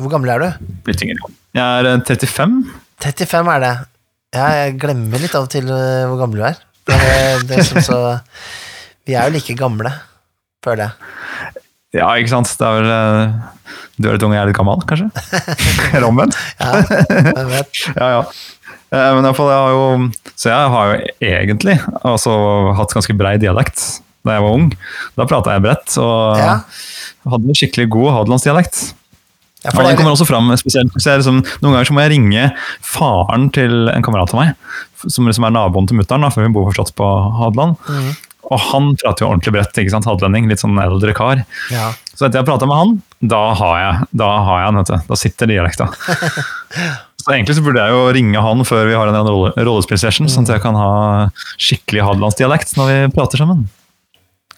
Hvor 0.00 0.12
gammel 0.14 0.30
er 0.32 0.40
du? 0.42 0.68
Blitt 0.86 1.02
yngre. 1.04 1.28
Jeg 1.52 1.62
er 1.82 1.88
eh, 1.90 2.04
35. 2.08 2.60
35 3.04 3.50
er 3.56 3.64
det. 3.64 3.72
Ja, 4.32 4.46
jeg 4.62 4.78
glemmer 4.80 5.20
litt 5.20 5.34
av 5.36 5.44
og 5.44 5.50
til 5.52 5.68
eh, 5.68 6.04
hvor 6.08 6.20
gammel 6.22 6.40
du 6.40 6.46
er. 6.48 6.60
Det 6.88 6.96
er, 6.96 7.42
det 7.46 7.58
er 7.60 7.66
som 7.68 7.82
så 7.84 7.98
Vi 9.06 9.14
er 9.14 9.28
jo 9.28 9.36
like 9.36 9.54
gamle, 9.58 9.92
føler 10.64 10.86
jeg. 10.88 11.60
Ja, 12.00 12.08
ikke 12.16 12.32
sant. 12.32 12.48
Det 12.58 12.64
er 12.66 12.78
vel, 12.78 12.88
eh, 12.88 13.76
du 14.00 14.08
er 14.08 14.16
litt 14.16 14.24
ung 14.24 14.32
og 14.32 14.38
jeg 14.38 14.46
er 14.46 14.50
litt 14.50 14.56
gammel, 14.58 14.80
kanskje? 14.88 15.10
Eller 15.92 16.08
omvendt. 16.08 16.38
Ja, 16.56 16.72
jeg 16.80 17.46
vet. 17.52 17.82
Ja, 18.00 18.08
ja. 18.16 18.24
Men 18.92 19.24
iallfall, 19.24 19.48
jeg 19.48 19.60
har 19.64 19.70
jo, 19.72 20.32
så 20.36 20.50
jeg 20.50 20.72
har 20.72 20.90
jo 20.90 20.96
egentlig 21.24 21.76
altså, 22.04 22.32
hatt 22.76 22.92
ganske 22.92 23.14
brei 23.16 23.38
dialekt 23.40 23.80
da 24.22 24.34
jeg 24.36 24.44
var 24.44 24.56
ung. 24.58 24.66
Da 25.16 25.24
prata 25.28 25.54
jeg 25.56 25.64
bredt 25.64 25.94
og 26.00 26.36
Ja. 26.40 26.58
hadde 27.32 27.48
en 27.48 27.56
skikkelig 27.56 27.86
god 27.94 28.10
hadelandsdialekt. 28.18 28.82
Ja, 29.62 29.70
for 29.70 29.84
ja, 29.84 29.92
den 29.92 29.98
kommer 30.00 30.16
også 30.16 30.26
fram 30.26 30.50
spesielt 30.58 30.90
liksom, 30.96 31.38
Noen 31.62 31.76
ganger 31.76 31.86
så 31.86 31.94
må 31.94 32.02
jeg 32.02 32.16
ringe 32.16 32.48
faren 32.82 33.46
til 33.54 33.86
en 33.92 34.02
kamerat 34.02 34.32
av 34.34 34.40
meg, 34.40 34.56
som 35.06 35.28
liksom 35.28 35.46
er 35.46 35.54
naboen 35.54 35.86
til 35.86 36.00
mutter'n, 36.00 36.26
for 36.34 36.42
hun 36.42 36.54
bor 36.56 36.66
forstått 36.70 36.94
på 36.98 37.08
Hadeland. 37.38 37.78
Mm. 37.86 38.12
Og 38.52 38.58
han 38.72 38.88
prater 38.98 39.24
jo 39.24 39.30
ordentlig 39.30 39.54
bredt, 39.54 39.78
ikke 39.78 39.94
sant? 39.94 40.08
hadelending, 40.08 40.48
litt 40.50 40.62
sånn 40.62 40.80
eldre 40.82 41.14
kar. 41.16 41.44
ja. 41.72 41.92
Så 42.12 42.26
etter 42.26 42.42
jeg 42.42 42.46
prata 42.46 42.66
med 42.68 42.76
han, 42.76 42.90
da 43.32 43.38
har 43.56 43.76
jeg 43.80 44.08
da 44.20 44.26
har 44.46 44.58
jeg 44.60 44.74
vet 44.76 44.90
du. 44.90 45.06
Da 45.08 45.16
sitter 45.18 45.48
dialekta. 45.48 45.86
Så 47.22 47.30
egentlig 47.30 47.54
så 47.54 47.62
burde 47.62 47.82
jeg 47.82 47.94
jo 47.94 48.06
ringe 48.16 48.40
han 48.42 48.64
før 48.66 48.88
vi 48.88 48.96
har 48.98 49.06
en 49.06 49.28
rolle, 49.28 49.52
rollespillsession, 49.54 50.26
sånn 50.30 50.48
at 50.48 50.56
jeg 50.56 50.62
kan 50.64 50.74
ha 50.74 50.90
skikkelig 51.54 52.02
hadelandsdialekt 52.08 52.74
når 52.74 52.90
vi 52.90 52.96
prater 53.14 53.38
sammen. 53.38 53.68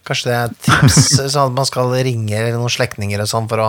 Kanskje 0.08 0.30
det 0.30 0.36
er 0.38 0.48
et 0.48 0.62
tips, 0.64 1.00
sånn 1.34 1.50
at 1.50 1.58
man 1.58 1.68
skal 1.68 1.92
ringe 2.06 2.40
noen 2.54 2.72
slektninger 2.72 3.20
og 3.20 3.28
sånn 3.28 3.50
for 3.50 3.60
å, 3.60 3.68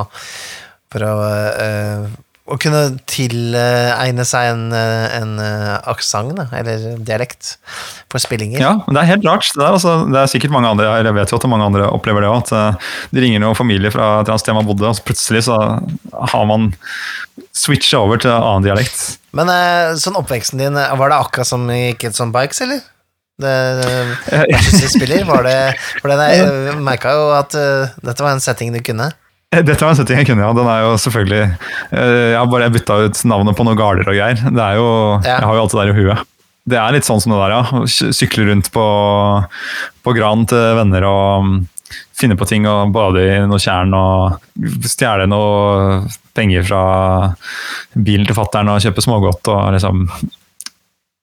for 0.96 1.04
å, 1.04 1.16
eh, 1.60 2.06
å 2.46 2.56
kunne 2.62 2.82
tilegne 3.10 4.24
seg 4.28 4.52
en, 4.54 4.66
eh, 4.78 5.18
en 5.18 5.34
uh, 5.41 5.74
aksent, 5.91 6.38
eller 6.56 6.86
dialekt, 7.04 7.56
for 8.14 8.22
spillinger. 8.22 8.62
Ja, 8.62 8.76
men 8.86 8.96
det 8.96 9.02
er 9.02 9.12
helt 9.16 9.28
rart. 9.28 9.50
Det 9.52 9.66
er, 9.66 9.76
altså, 9.76 9.98
det 10.08 10.22
er 10.22 10.32
sikkert 10.32 10.54
mange 10.56 10.72
andre 10.72 10.88
eller 10.93 11.10
jeg 11.10 11.18
vet 11.18 11.34
jo 11.34 11.41
at 11.41 11.50
mange 11.52 11.68
andre 11.68 11.89
opplever 11.89 12.24
det 12.24 12.32
òg. 12.32 12.46
At 12.46 12.54
eh, 12.56 12.96
de 13.12 13.26
ringer 13.26 13.43
noen 13.43 13.58
familie 13.58 13.91
fra 13.91 14.22
et 14.22 14.34
sted 14.39 14.56
man 14.56 14.68
bodde, 14.70 14.88
og 14.88 14.96
så 14.96 15.04
plutselig 15.10 15.48
så 15.50 15.60
har 16.32 16.48
man 16.48 16.72
switcha 17.56 18.00
over 18.06 18.22
til 18.22 18.32
annen 18.32 18.70
dialekt. 18.70 19.18
Men 19.36 19.52
eh, 19.52 19.96
sånn 20.00 20.22
oppveksten 20.22 20.62
din, 20.62 20.78
eh, 20.80 20.96
var 21.02 21.12
det 21.12 21.20
akkurat 21.26 21.50
som 21.50 21.66
i 21.74 21.96
Kids 22.00 22.22
on 22.24 22.32
Bikes, 22.36 22.62
eller? 22.64 22.86
Det, 23.41 23.52
versus 24.54 24.93
spiller, 24.93 25.26
var 25.28 25.43
det 25.43 25.58
For 26.00 26.14
jeg 26.14 26.78
merka 26.80 27.12
jo 27.12 27.26
at 27.36 27.58
eh, 27.60 27.96
dette 28.06 28.24
var 28.24 28.38
en 28.38 28.43
setting 28.43 28.72
du 28.72 28.80
kunne. 28.86 29.10
Dette 29.64 29.80
var 29.86 29.93
en 29.93 29.99
setting 29.99 30.18
jeg 30.20 30.28
kunne, 30.30 30.43
ja. 30.43 30.53
Den 30.58 30.68
er 30.68 30.82
jo 30.86 30.93
selvfølgelig 30.99 31.41
eh, 31.45 32.32
Jeg 32.34 32.39
har 32.39 32.49
bare 32.51 32.70
bytta 32.74 32.97
ut 33.08 33.22
navnet 33.30 33.56
på 33.58 33.66
noen 33.68 33.78
garder 33.80 34.10
og 34.10 34.18
greier. 34.18 34.39
Det 34.43 34.64
er 34.66 34.80
jo, 34.80 34.88
Ja. 35.24 35.38
Jeg 35.39 35.45
har 35.47 35.56
jo 35.60 35.64
alt 35.66 35.76
det 35.76 35.80
der 35.84 35.93
i 35.93 35.99
huet. 36.01 36.32
Det 36.66 36.78
er 36.82 36.95
litt 36.95 37.06
sånn 37.06 37.20
som 37.22 37.32
det 37.36 37.39
der, 37.43 37.53
ja. 37.53 37.84
Sy- 37.86 38.12
Sykle 38.18 38.47
rundt 38.49 38.72
på, 38.74 38.86
på 40.03 40.16
gran 40.18 40.47
til 40.49 40.64
venner 40.80 41.06
og 41.06 41.45
mm, 41.45 41.60
finne 42.18 42.38
på 42.39 42.47
ting 42.49 42.66
og 42.68 42.89
bade 42.95 43.22
i 43.22 43.36
noe 43.45 43.60
tjern 43.62 43.93
og 43.93 44.39
stjele 44.89 45.28
noe 45.30 45.99
penger 46.36 46.66
fra 46.66 46.82
bilen 47.93 48.26
til 48.28 48.36
fattern 48.39 48.72
og 48.74 48.82
kjøpe 48.84 49.03
smågodt 49.06 49.51
og 49.53 49.76
liksom 49.78 50.08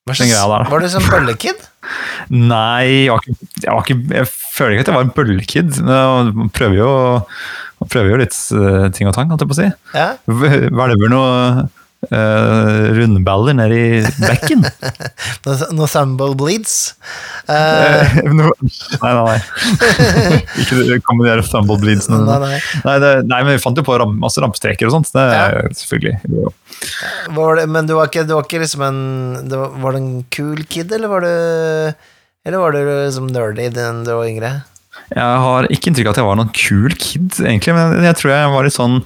Var, 0.07 0.16
Den 0.18 0.30
greia 0.33 0.47
der, 0.51 0.62
da. 0.64 0.70
var 0.72 0.83
du 0.83 0.89
sånn 0.91 1.05
bøllekid? 1.11 1.61
Nei, 2.53 3.07
jeg, 3.07 3.11
var 3.12 3.20
ikke, 3.22 3.51
jeg, 3.62 3.70
var 3.74 3.83
ikke, 3.85 3.99
jeg 4.16 4.30
føler 4.55 4.72
ikke 4.76 4.83
at 4.87 4.89
jeg 4.91 4.97
var 4.97 5.05
en 5.07 5.12
bøllekid. 5.18 5.76
Man 5.87 6.51
prøver 6.55 6.78
jo, 6.80 6.89
man 7.83 7.91
prøver 7.93 8.14
jo 8.14 8.22
litt 8.22 8.39
uh, 8.57 8.89
ting 8.95 9.11
og 9.11 9.14
tang, 9.18 9.30
holdt 9.33 9.45
jeg 9.45 9.53
på 9.53 9.59
å 9.59 9.62
si. 9.62 9.70
Ja. 9.97 10.09
Hvelver 10.30 11.11
noe 11.12 11.39
uh, 12.11 12.87
rundballer 12.97 13.55
nedi 13.59 13.83
bekken. 14.22 14.64
Noe, 15.47 15.68
noe 15.74 15.89
Bleeds. 16.39 16.76
Eh, 17.51 17.80
Eh, 17.83 18.22
no- 18.39 18.53
nei, 19.03 19.12
nei, 19.12 19.22
nei. 19.26 19.39
ikke 20.62 20.99
kom 21.07 21.18
med 21.18 21.26
de 21.26 21.35
der 21.35 21.43
bleedsene. 21.83 22.20
nei, 22.26 22.39
nei. 22.45 22.59
Nei, 22.87 22.97
det, 23.03 23.11
nei, 23.26 23.41
men 23.43 23.57
vi 23.57 23.62
fant 23.62 23.78
jo 23.78 23.85
på 23.87 23.97
ram, 23.99 24.14
masse 24.22 24.43
rampestreker 24.43 24.87
og 24.89 24.95
sånt. 24.97 25.11
Det 25.14 25.24
er 25.26 25.59
selvfølgelig. 25.74 26.14
Jo. 26.30 26.53
Var 27.35 27.61
det, 27.61 27.66
men 27.74 27.91
du 27.91 27.97
var 27.99 28.11
ikke, 28.11 28.24
du 28.26 28.35
var 28.37 28.47
ikke 28.47 28.62
liksom 28.62 28.83
en 28.87 29.03
det 29.51 29.59
var, 29.59 29.74
var 29.83 29.95
du 29.95 30.01
en 30.03 30.12
cool 30.35 30.62
kid, 30.70 30.93
eller 30.95 31.11
var 31.12 31.26
du 31.26 31.33
Eller 32.47 32.59
var 32.59 32.74
du 32.74 32.80
liksom 32.83 33.28
nerdy 33.30 33.68
da 33.74 33.91
du 34.03 34.11
var 34.14 34.26
yngre? 34.26 34.53
Jeg 35.12 35.38
har 35.44 35.66
ikke 35.68 35.90
inntrykk 35.90 36.08
av 36.08 36.14
at 36.14 36.20
jeg 36.22 36.26
var 36.28 36.38
noen 36.40 36.52
kul 36.56 36.94
kid, 36.98 37.28
egentlig, 37.42 37.74
men 37.76 38.04
jeg 38.06 38.16
tror 38.20 38.32
jeg 38.32 38.50
var 38.54 38.64
litt 38.66 38.76
sånn 38.76 38.98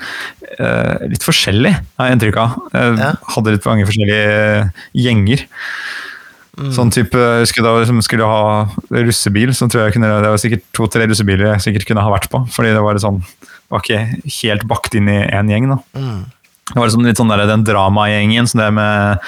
eh, 0.59 1.07
Litt 1.11 1.24
forskjellig, 1.26 1.72
har 1.98 2.09
jeg 2.11 2.16
inntrykk 2.18 2.40
av. 2.42 2.57
Jeg 2.72 2.98
Ja. 3.02 3.12
hadde 3.34 3.54
litt 3.57 3.66
mange 3.66 3.86
forskjellige 3.88 4.34
eh, 4.62 4.68
gjenger. 4.94 5.46
Mm. 6.57 6.70
Sånn 6.72 6.88
type, 6.94 7.12
jeg 7.20 7.42
husker 7.44 7.62
da 7.66 7.74
liksom 7.82 7.98
skulle 8.07 8.24
ha 8.24 8.68
russebil, 8.88 9.50
så 9.52 9.66
tror 9.68 9.84
jeg 9.86 9.96
kunne, 9.98 10.09
det 10.22 10.30
var 10.32 10.40
sikkert 10.40 10.62
to-tre 10.72 11.04
russebiler 11.11 11.50
jeg 11.52 11.66
sikkert 11.66 11.86
kunne 11.90 12.00
ha 12.07 12.12
vært 12.14 12.30
på. 12.32 12.40
Fordi 12.48 12.72
det 12.72 12.80
var 12.86 12.96
sånn, 13.02 13.18
var 13.68 13.82
ikke 13.84 13.98
helt 14.38 14.64
bakt 14.70 14.94
inn 14.96 15.11
i 15.12 15.18
én 15.26 15.50
gjeng. 15.52 15.68
da. 15.74 15.78
Mm. 16.00 16.22
Det 16.67 16.75
var 16.81 16.89
liksom 16.89 17.05
litt 17.07 17.21
sånn 17.21 17.31
der, 17.31 17.45
den 17.47 17.62
dramagjengen 17.62 18.49
som 18.51 18.59
det 18.59 18.69
med 18.75 19.27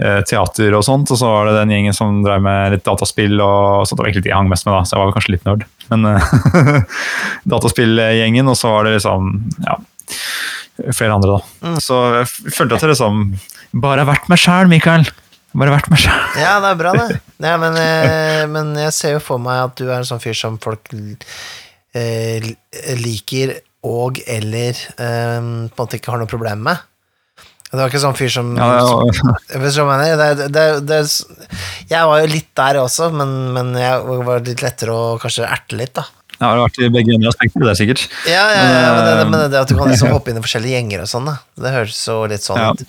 eh, 0.00 0.20
teater 0.24 0.72
og 0.78 0.84
sånt, 0.86 1.10
og 1.12 1.18
så 1.20 1.28
var 1.28 1.50
det 1.50 1.58
den 1.58 1.74
gjengen 1.74 1.96
som 1.96 2.22
drev 2.24 2.40
med 2.46 2.72
litt 2.72 2.86
dataspill 2.88 3.36
og 3.36 3.84
sånt. 3.84 3.98
Det 3.98 4.00
var 4.00 4.08
egentlig 4.08 4.24
de 4.24 4.32
jeg 4.32 4.38
hang 4.38 4.48
mest 4.48 4.64
med, 4.64 4.78
da, 4.78 4.80
så 4.88 4.96
jeg 4.96 5.02
var 5.02 5.10
vel 5.10 5.16
kanskje 5.18 5.34
litt 5.34 5.48
nerd. 5.48 5.66
Men 5.92 6.08
eh, 6.08 6.80
dataspillgjengen, 7.52 8.48
og 8.48 8.56
så 8.56 8.72
var 8.72 8.88
det 8.88 8.96
liksom 8.96 9.28
ja, 9.66 9.76
flere 10.88 11.18
andre, 11.18 11.36
da. 11.36 11.76
Så 11.84 12.00
jeg 12.16 12.32
følte 12.56 12.78
at 12.78 12.86
jeg 12.86 12.94
liksom 12.94 13.24
bare 13.84 14.06
har 14.06 14.12
vært 14.14 14.32
meg 14.32 14.40
sjæl, 14.40 14.72
Mikael. 14.72 15.04
Bare 15.60 15.74
vært 15.74 15.92
meg 15.92 16.00
sjæl. 16.00 16.26
Ja, 16.40 16.58
det 16.62 16.72
er 16.72 16.78
bra, 16.80 16.96
det. 16.96 17.20
Ja, 17.50 17.56
men, 17.60 17.76
eh, 17.80 18.44
men 18.48 18.72
jeg 18.78 18.96
ser 18.96 19.18
jo 19.18 19.24
for 19.24 19.42
meg 19.42 19.66
at 19.68 19.76
du 19.76 19.88
er 19.88 19.98
en 20.00 20.08
sånn 20.08 20.20
fyr 20.22 20.36
som 20.36 20.56
folk 20.62 20.88
eh, 20.94 22.52
liker 23.00 23.58
og 23.86 24.20
eller 24.28 24.76
eh, 24.76 25.40
på 25.40 25.40
en 25.40 25.78
måte 25.78 25.98
ikke 26.00 26.12
har 26.14 26.20
noe 26.22 26.30
problem 26.30 26.64
med. 26.68 26.86
Det 27.70 27.78
var 27.78 27.90
ikke 27.92 28.02
sånn 28.02 28.16
fyr 28.18 28.32
som 28.34 28.48
Ja, 28.58 28.80
ja, 28.82 29.84
mener. 29.86 30.16
Det, 30.18 30.48
det, 30.50 30.64
det, 30.88 31.02
jeg 31.90 32.08
var 32.10 32.22
jo 32.24 32.30
litt 32.32 32.48
der 32.58 32.80
også, 32.82 33.12
men, 33.14 33.36
men 33.54 33.76
jeg 33.78 34.24
var 34.26 34.42
litt 34.46 34.64
lettere 34.64 34.96
å 34.96 35.12
kanskje 35.22 35.46
erte 35.46 35.78
litt, 35.78 35.94
da. 36.00 36.08
Ja, 36.40 36.54
det 36.54 36.56
har 36.56 36.62
vært 36.64 36.78
i 36.80 36.88
begge 36.88 37.12
ender 37.14 37.28
av 37.28 37.34
spekteret, 37.36 37.66
det 37.66 37.72
er 37.74 37.78
sikkert. 37.78 38.02
Ja, 38.24 38.44
ja, 38.48 38.60
ja 38.64 38.92
men, 38.96 39.00
det, 39.04 39.24
Men, 39.28 39.42
det 39.52 39.58
at 39.60 39.68
du 39.70 39.76
kan 39.76 39.90
liksom 39.92 40.10
hoppe 40.16 40.32
inn 40.32 40.40
i 40.40 40.42
forskjellige 40.42 40.78
gjenger 40.78 41.02
og 41.04 41.10
sånn, 41.12 41.28
da. 41.28 41.34
Det 41.60 41.72
høres 41.74 41.98
jo 42.08 42.16
litt 42.32 42.46
sånn 42.46 42.60
Ja. 42.62 42.70
ut. 42.72 42.84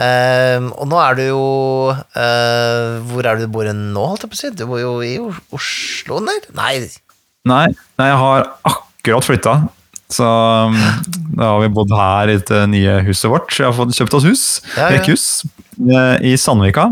Ehm, 0.00 0.70
og 0.72 0.88
nå 0.88 1.02
er 1.04 1.18
du 1.18 1.22
jo 1.26 1.42
uh, 1.92 2.94
Hvor 3.10 3.28
er 3.28 3.38
du 3.38 3.44
bor 3.52 3.68
nå, 3.68 4.06
holdt 4.08 4.24
jeg 4.24 4.32
på 4.32 4.38
å 4.38 4.40
si? 4.40 4.52
Du 4.56 4.64
bor 4.70 4.80
jo 4.80 4.94
i 5.04 5.12
Oslo, 5.20 6.22
eller? 6.22 6.48
Nei. 6.56 6.72
Nei, 7.44 7.66
nei, 8.00 8.08
jeg 8.08 8.20
har 8.24 8.48
akkurat 8.72 9.28
flytta. 9.28 9.58
Så 10.12 10.24
um, 10.26 10.76
da 11.38 11.54
har 11.54 11.60
vi 11.64 11.70
bodd 11.74 11.92
her 11.96 12.30
i 12.34 12.38
det 12.38 12.62
nye 12.70 12.98
huset 13.06 13.30
vårt. 13.32 13.50
Vi 13.56 13.64
har 13.64 13.74
fått 13.74 13.94
kjøpt 13.96 14.16
oss 14.18 14.26
hus. 14.28 14.42
Ja, 14.76 14.88
ja. 14.88 14.98
Rekkehus. 14.98 15.26
eh, 15.80 16.16
I 16.32 16.34
Sandvika. 16.38 16.90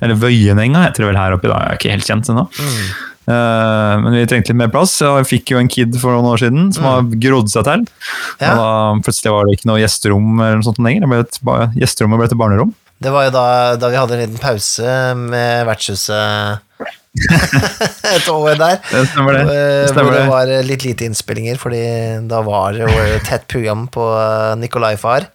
Eller 0.00 0.18
Vøyenenga 0.20 0.84
heter 0.86 1.04
det 1.04 1.10
vel 1.10 1.20
her 1.20 1.34
oppe 1.36 1.48
i 1.48 1.52
dag. 1.52 1.64
Jeg 1.64 1.72
er 1.74 1.80
ikke 1.80 1.96
helt 1.96 2.08
kjent 2.12 2.30
ennå. 2.32 2.46
Mm. 2.54 2.92
Eh, 3.22 3.96
men 4.02 4.16
vi 4.16 4.22
trengte 4.30 4.54
litt 4.54 4.60
mer 4.62 4.72
plass. 4.72 4.94
Jeg 5.02 5.28
fikk 5.28 5.52
jo 5.54 5.60
en 5.60 5.70
kid 5.70 5.98
for 6.00 6.14
noen 6.14 6.30
år 6.32 6.40
siden 6.42 6.70
som 6.74 6.86
har 6.88 7.10
grodd 7.26 7.52
seg 7.52 7.66
til. 7.68 7.84
Mm. 7.84 8.46
Ja. 8.46 8.52
Og 8.54 8.62
da 8.62 8.70
plutselig 9.08 9.34
var 9.34 9.46
det 9.50 9.58
ikke 9.58 9.70
noe 9.72 9.82
gjesterom 9.82 10.32
eller 10.38 10.62
noe 10.62 10.68
sånt 10.70 10.80
lenger. 10.82 11.04
Det 11.04 11.12
ble 11.12 11.20
et, 11.26 11.76
gjesterommet 11.82 12.22
ble 12.22 12.30
til 12.32 12.40
barnerom. 12.40 12.72
Det 13.02 13.10
var 13.10 13.26
jo 13.26 13.32
da, 13.34 13.46
da 13.82 13.88
vi 13.90 13.98
hadde 13.98 14.14
en 14.14 14.20
liten 14.22 14.42
pause 14.42 14.90
med 15.18 15.66
vertshuset 15.66 16.62
et 18.16 18.28
år 18.32 18.56
der. 18.60 18.78
Det 18.90 19.02
stemmer 19.10 19.36
det. 19.36 19.42
Eh, 19.42 19.82
det, 19.82 19.90
stemmer 19.92 20.14
det 20.16 20.22
det. 20.22 20.30
var 20.32 20.52
litt 20.70 20.86
lite 20.88 21.06
innspillinger, 21.08 21.58
fordi 21.60 21.82
da 22.30 22.40
var 22.46 22.72
det 22.76 22.86
jo 22.86 23.04
et 23.04 23.26
tett 23.28 23.46
program 23.52 23.86
på 23.92 24.06
eh, 24.16 24.54
Nikolai-far, 24.62 25.28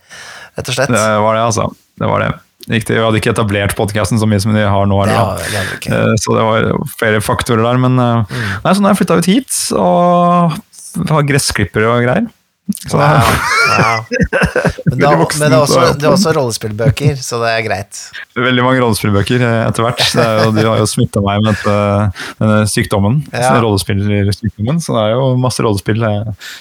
rett 0.57 0.71
og 0.73 0.77
slett. 0.77 0.91
det 0.93 1.05
var 1.23 1.37
det, 1.37 1.45
altså. 1.51 1.69
Det 1.97 2.09
var 2.11 2.25
det. 2.25 2.31
Riktig, 2.67 2.97
Vi 2.97 3.03
hadde 3.05 3.19
ikke 3.21 3.31
etablert 3.31 3.75
podkasten 3.77 4.19
så 4.19 4.27
mye 4.27 4.41
som 4.43 4.51
de 4.53 4.65
har 4.67 4.89
nå. 4.89 4.97
Har- 5.07 5.37
det. 5.39 5.61
Eh, 5.87 6.15
Så 6.19 6.33
det 6.35 6.43
var 6.43 6.65
flere 6.99 7.21
faktorer 7.23 7.63
der, 7.63 7.77
men 7.79 7.97
eh, 7.99 8.25
Mm. 8.27 8.49
nei, 8.65 8.73
så 8.73 8.81
nå 8.81 8.89
har 8.89 8.95
jeg 8.95 9.01
flytta 9.05 9.17
ut 9.21 9.29
hit 9.31 9.59
og 9.77 10.57
har 11.13 11.23
gressklippere 11.29 11.87
og 11.93 12.03
greier. 12.03 12.27
Så 12.87 12.97
Wow, 12.99 13.29
wow. 13.79 14.01
Men, 14.87 14.99
da, 14.99 15.09
Veldig 15.13 15.39
men 15.39 15.51
det, 15.51 15.55
er 15.55 15.61
også, 15.61 15.73
så- 15.79 15.93
det 15.99 16.03
er 16.07 16.11
også 16.15 16.33
rollespillbøker, 16.35 17.15
så 17.23 17.39
det 17.43 17.49
er 17.53 17.61
greit. 17.67 17.99
det 18.33 18.41
er 18.41 18.47
veldig 18.49 18.63
mange 18.65 18.81
rollespillbøker 18.83 19.43
eh, 19.47 19.61
etter 19.69 19.85
hvert. 19.85 20.03
Er 20.19 20.43
jo, 20.45 20.51
de 20.55 20.65
har 20.67 20.81
jo 20.81 20.87
smitta 20.89 21.21
meg 21.23 21.43
med 21.45 21.61
denne 21.63 22.59
sykdommen. 22.67 23.21
Ja. 23.31 23.53
rollespillsykdommen, 23.63 24.81
Så 24.83 24.95
det 24.97 25.03
er 25.05 25.15
jo 25.15 25.29
masse 25.39 25.63
rollespill 25.63 26.03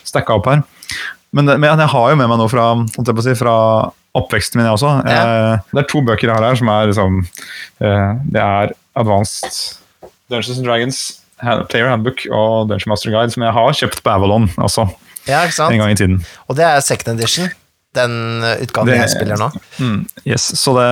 stacka 0.06 0.36
opp 0.38 0.46
her. 0.52 0.62
Men, 1.32 1.46
det- 1.50 1.58
men 1.60 1.78
jeg 1.78 1.88
har 1.88 2.10
jo 2.10 2.16
med 2.16 2.28
meg 2.30 2.38
noe 2.38 2.48
fra, 2.48 2.68
si, 3.22 3.34
fra 3.34 3.56
oppveksten 4.16 4.56
min, 4.60 4.66
jeg 4.66 4.78
også. 4.78 4.92
Ja. 5.10 5.22
Eh, 5.54 5.58
Det 5.74 5.82
er 5.84 5.88
to 5.90 6.00
bøker 6.06 6.28
jeg 6.30 6.36
har 6.36 6.46
her 6.46 6.56
som 6.56 6.68
er 6.72 6.86
liksom 6.92 7.18
eh, 7.82 8.12
Det 8.30 8.40
er 8.40 8.72
Advanced 8.96 9.76
Dungeons 10.30 10.58
and 10.58 10.66
Dragons, 10.66 11.00
Player 11.68 11.88
Handbook 11.90 12.22
og 12.32 12.68
Dungeon 12.70 12.88
Master 12.94 13.10
Guide, 13.12 13.30
som 13.34 13.42
jeg 13.44 13.52
har 13.52 13.74
kjøpt 13.76 14.00
på 14.02 14.10
Avalon 14.14 14.48
også, 14.56 14.86
Ja, 15.28 15.44
ikke 15.46 15.54
sant? 15.58 15.72
en 15.74 15.78
gang 15.84 15.90
i 15.94 15.98
tiden. 15.98 16.18
Og 16.48 16.56
det 16.58 16.64
er 16.66 16.80
second 16.84 17.18
edition, 17.18 17.48
den 17.96 18.42
eh, 18.44 18.58
utgaven 18.66 18.90
Det- 18.92 18.98
jeg 19.00 19.08
spiller 19.14 19.38
nå. 19.40 19.46
Mm, 19.80 20.06
yes, 20.28 20.42
så 20.60 20.74
det, 20.76 20.88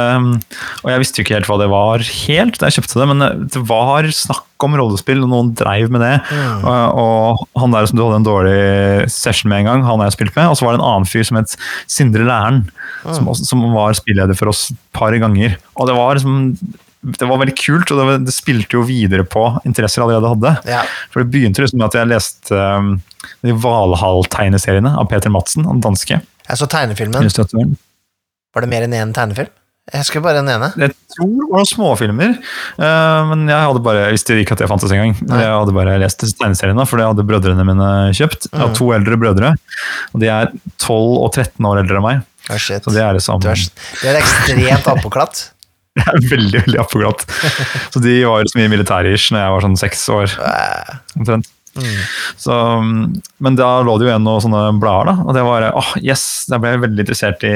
og 0.82 0.88
jeg 0.90 1.02
visste 1.02 1.20
jo 1.20 1.24
ikke 1.26 1.34
helt 1.36 1.46
hva 1.50 1.58
det 1.60 1.68
var 1.68 1.98
helt 2.00 2.58
da 2.58 2.66
jeg 2.70 2.78
kjøpte 2.78 3.00
det, 3.02 3.08
men 3.10 3.48
det 3.52 3.62
var 3.68 4.08
snakk 4.08 4.46
om 4.64 4.76
rollespill, 4.80 5.20
og 5.26 5.28
noen 5.28 5.50
dreiv 5.58 5.90
med 5.92 6.00
det. 6.00 6.14
Mm. 6.32 6.64
Og, 6.64 6.96
og 7.02 7.60
han 7.60 7.74
der 7.76 7.84
som 7.90 7.98
du 7.98 8.04
hadde 8.06 8.22
en 8.22 8.24
dårlig 8.24 9.10
session 9.12 9.50
med 9.52 9.60
en 9.60 9.68
gang, 9.68 9.82
han 9.84 9.98
har 10.00 10.08
jeg 10.08 10.16
spilt 10.16 10.36
med. 10.38 10.48
Og 10.48 10.56
så 10.56 10.64
var 10.64 10.72
det 10.72 10.80
en 10.80 10.86
annen 10.88 11.04
fyr 11.10 11.26
som 11.28 11.36
het 11.36 11.56
Sindre 11.86 12.24
Læren, 12.24 12.64
Mm. 13.04 13.12
som, 13.18 13.26
også, 13.28 13.44
som 13.44 13.60
var 13.74 13.92
spilleder 13.92 14.32
for 14.38 14.48
oss 14.48 14.70
et 14.72 14.78
par 14.96 15.12
ganger. 15.20 15.58
Og 15.76 15.86
det 15.90 15.94
var 15.94 16.14
liksom 16.16 16.56
det 17.04 17.26
var 17.28 17.36
veldig 17.36 17.52
kult, 17.60 17.90
og 17.92 18.24
det, 18.24 18.32
spilte 18.32 18.78
jo 18.78 18.82
videre 18.88 19.26
på 19.28 19.42
interesser 19.68 20.00
jeg 20.00 20.08
allerede 20.08 20.30
hadde. 20.32 20.52
Ja. 20.72 20.78
For 21.12 21.20
det 21.20 21.28
begynte 21.34 21.60
liksom 21.60 21.76
med 21.82 21.90
at 21.90 21.98
jeg 21.98 22.08
leste 22.08 22.56
um, 22.56 22.94
de 23.42 23.52
Valhall-tegneseriene 23.64 24.94
av 25.00 25.08
Peter 25.10 25.30
Madsen, 25.32 25.66
han 25.68 25.80
danske 25.84 26.20
Jeg 26.20 26.60
så 26.60 26.66
tegnefilmen. 26.68 27.76
Var 28.54 28.64
det 28.64 28.70
mer 28.70 28.86
enn 28.86 28.94
én 28.94 29.14
tegnefilm? 29.16 29.50
Jeg 29.92 30.00
husker 30.00 30.22
bare 30.24 30.38
den 30.40 30.48
ene. 30.48 30.70
Jeg 30.80 30.94
tror 31.12 31.26
det 31.28 31.46
var 31.50 31.58
noen 31.60 31.68
småfilmer, 31.68 32.30
eh, 32.80 33.24
men 33.28 33.42
jeg 33.50 33.66
hadde 33.66 33.82
bare, 33.84 34.06
jeg 34.06 34.14
visste 34.16 34.36
ikke 34.40 34.54
at 34.56 34.62
det 34.62 34.68
fantes 34.70 34.94
engang. 34.96 35.12
Jeg 35.28 35.50
hadde 35.52 35.74
bare 35.76 35.98
lest 36.00 36.24
tegneseriene, 36.38 36.86
for 36.88 36.96
det 37.02 37.04
hadde 37.10 37.26
brødrene 37.28 37.66
mine 37.68 37.88
kjøpt. 38.16 38.46
Jeg 38.48 38.60
har 38.62 38.70
Mm. 38.72 38.76
to 38.78 38.86
eldre 38.96 39.18
brødre, 39.20 39.50
og 40.14 40.20
de 40.22 40.30
er 40.32 40.48
12 40.78 41.18
og 41.20 41.28
13 41.34 41.66
år 41.68 41.82
eldre 41.82 41.96
enn 42.00 42.06
meg. 42.06 42.22
Oh, 42.48 42.56
shit. 42.56 42.80
Så 42.84 42.92
det 42.96 43.02
er 43.04 43.12
det 43.12 43.24
er, 43.28 43.68
du 44.00 44.08
er 44.08 44.20
ekstremt 44.22 44.88
oppåklatt. 44.94 45.50
Jeg 46.00 46.06
er 46.10 46.24
veldig 46.32 46.60
veldig 46.64 46.80
oppeglatt. 46.80 47.20
Så 47.94 48.00
de 48.02 48.24
var 48.24 48.42
så 48.50 48.58
mye 48.58 48.70
militærish 48.72 49.28
når 49.30 49.44
jeg 49.44 49.52
var 49.54 49.60
sånn 49.62 49.76
seks 49.78 50.00
år. 50.10 50.32
Omtrent. 51.14 51.46
Mm. 51.74 51.96
Så, 52.40 52.54
mm, 52.84 52.98
men 53.42 53.56
da 53.58 53.70
lå 53.86 53.96
det 53.98 54.06
jo 54.06 54.10
igjen 54.12 54.26
noen 54.26 54.44
sånne 54.44 54.62
blader, 54.82 55.10
da. 55.10 55.24
Og 55.26 55.34
det 55.36 55.42
var 55.46 55.66
åh, 55.74 55.90
yes! 56.02 56.24
Da 56.50 56.60
ble 56.62 56.74
jeg 56.74 56.84
veldig 56.84 57.04
interessert 57.06 57.44
i 57.48 57.54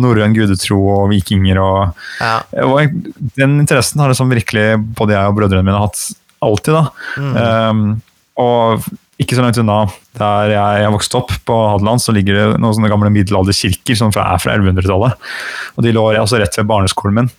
norrøn 0.00 0.34
gudetro 0.36 0.80
og 0.96 1.08
vikinger 1.12 1.60
og 1.62 2.02
Ja. 2.20 2.34
og 2.66 2.98
Den 3.38 3.60
interessen 3.62 4.02
har 4.02 4.10
liksom 4.10 4.32
virkelig 4.34 4.66
både 4.98 5.14
jeg 5.16 5.30
og 5.30 5.38
brødrene 5.38 5.64
mine 5.66 5.78
hatt 5.84 6.02
alltid, 6.44 6.74
da. 6.74 6.84
Mm. 7.16 7.34
Um, 7.38 8.02
og 8.42 8.84
ikke 9.22 9.36
så 9.38 9.44
langt 9.44 9.58
unna 9.62 9.84
der 10.18 10.50
jeg, 10.50 10.90
vokste 10.94 11.18
opp, 11.20 11.30
på 11.46 11.54
Hadeland, 11.70 12.02
så 12.02 12.12
ligger 12.14 12.34
det 12.34 12.46
noen 12.62 12.74
sånne 12.74 12.90
gamle 12.90 13.10
middelalderkirker 13.14 13.96
som 13.98 14.10
er 14.10 14.38
fra 14.42 14.56
1100-tallet. 14.58 15.14
Og 15.78 15.86
de 15.86 15.92
lå 15.94 16.04
også 16.18 16.38
rett 16.42 16.58
ved 16.58 16.66
barneskolen 16.70 17.20
min. 17.22 17.30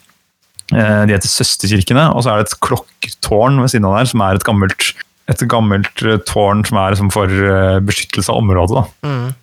Eh, 0.74 1.04
De 1.06 1.14
heter 1.14 1.30
Søsterkirkene, 1.30 2.08
og 2.16 2.24
så 2.26 2.32
er 2.32 2.42
det 2.42 2.48
et 2.50 2.60
klokketårn 2.66 3.60
ved 3.62 3.74
siden 3.76 3.86
av 3.90 4.00
der, 4.00 4.10
som 4.10 4.24
er 4.26 4.40
et 4.40 4.48
gammelt, 4.48 4.94
et 5.32 5.48
gammelt 5.50 6.04
eh, 6.06 6.20
tårn 6.28 6.64
som 6.68 6.80
er 6.82 6.94
liksom 6.94 7.10
for 7.14 7.32
eh, 7.32 7.80
beskyttelse 7.86 8.32
av 8.32 8.44
området. 8.44 8.86
Mm. 9.06 9.34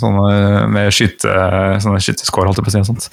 Sånne, 0.00 0.28
med 0.72 0.94
skyte, 0.96 1.32
sånne 1.84 2.00
skyteskår, 2.00 2.48
holdt 2.48 2.60
jeg 2.60 2.66
på 2.66 2.70
å 2.70 2.74
si. 2.74 2.80
og 2.80 2.88
Sånt. 2.88 3.08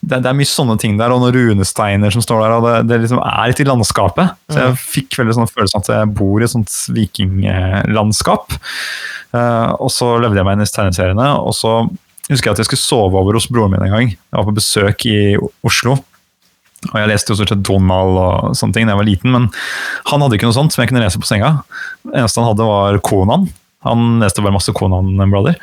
Det, 0.00 0.20
det 0.24 0.30
er 0.30 0.36
mye 0.38 0.48
sånne 0.48 0.78
ting 0.80 0.94
der, 1.00 1.12
og 1.12 1.20
noen 1.20 1.34
runesteiner 1.36 2.14
som 2.14 2.24
står 2.24 2.40
der. 2.44 2.54
og 2.56 2.64
Det, 2.64 2.76
det 2.88 3.00
liksom 3.02 3.20
er 3.20 3.50
litt 3.50 3.60
i 3.60 3.66
landskapet. 3.68 4.38
Så 4.48 4.62
jeg 4.62 4.78
fikk 4.80 5.18
veldig 5.20 5.36
sånn 5.36 5.50
følelse 5.50 5.76
av 5.76 5.84
at 5.84 5.92
jeg 5.92 6.14
bor 6.20 6.40
i 6.40 6.46
et 6.46 6.54
sånt 6.54 6.78
vikinglandskap. 6.96 8.56
Uh, 9.32 9.76
og 9.80 9.92
så 9.92 10.08
levde 10.20 10.40
jeg 10.40 10.48
meg 10.48 10.56
inn 10.56 10.64
i 10.64 10.72
tegneseriene, 10.72 11.28
og 11.40 11.54
så 11.56 11.76
husker 12.30 12.48
jeg 12.48 12.56
at 12.56 12.62
jeg 12.62 12.70
skulle 12.70 12.84
sove 12.84 13.20
over 13.20 13.36
hos 13.36 13.50
broren 13.52 13.74
min 13.74 13.84
en 13.84 13.92
gang. 13.92 14.14
Jeg 14.14 14.38
var 14.38 14.48
på 14.48 14.56
besøk 14.56 15.06
i 15.08 15.18
Oslo. 15.68 15.98
Og 16.90 16.96
jeg 16.98 17.10
leste 17.12 17.32
jo 17.32 17.38
stort 17.38 17.52
sett 17.52 17.64
Donald 17.66 18.18
og 18.18 18.56
sånne 18.58 18.74
ting 18.74 18.88
da 18.88 18.96
jeg 18.96 19.02
var 19.02 19.08
liten, 19.08 19.34
men 19.34 19.50
han 20.10 20.24
hadde 20.24 20.38
ikke 20.38 20.48
noe 20.50 20.56
sånt 20.56 20.74
som 20.74 20.82
jeg 20.82 20.90
kunne 20.90 21.04
lese 21.04 21.20
på 21.22 21.28
senga. 21.28 21.54
Det 22.02 22.16
eneste 22.18 22.42
han 22.42 22.50
hadde, 22.50 22.66
var 22.66 22.98
Konan. 23.06 23.46
Han 23.86 24.18
leste 24.22 24.42
bare 24.42 24.56
masse 24.56 24.74
Konan-blader. 24.74 25.58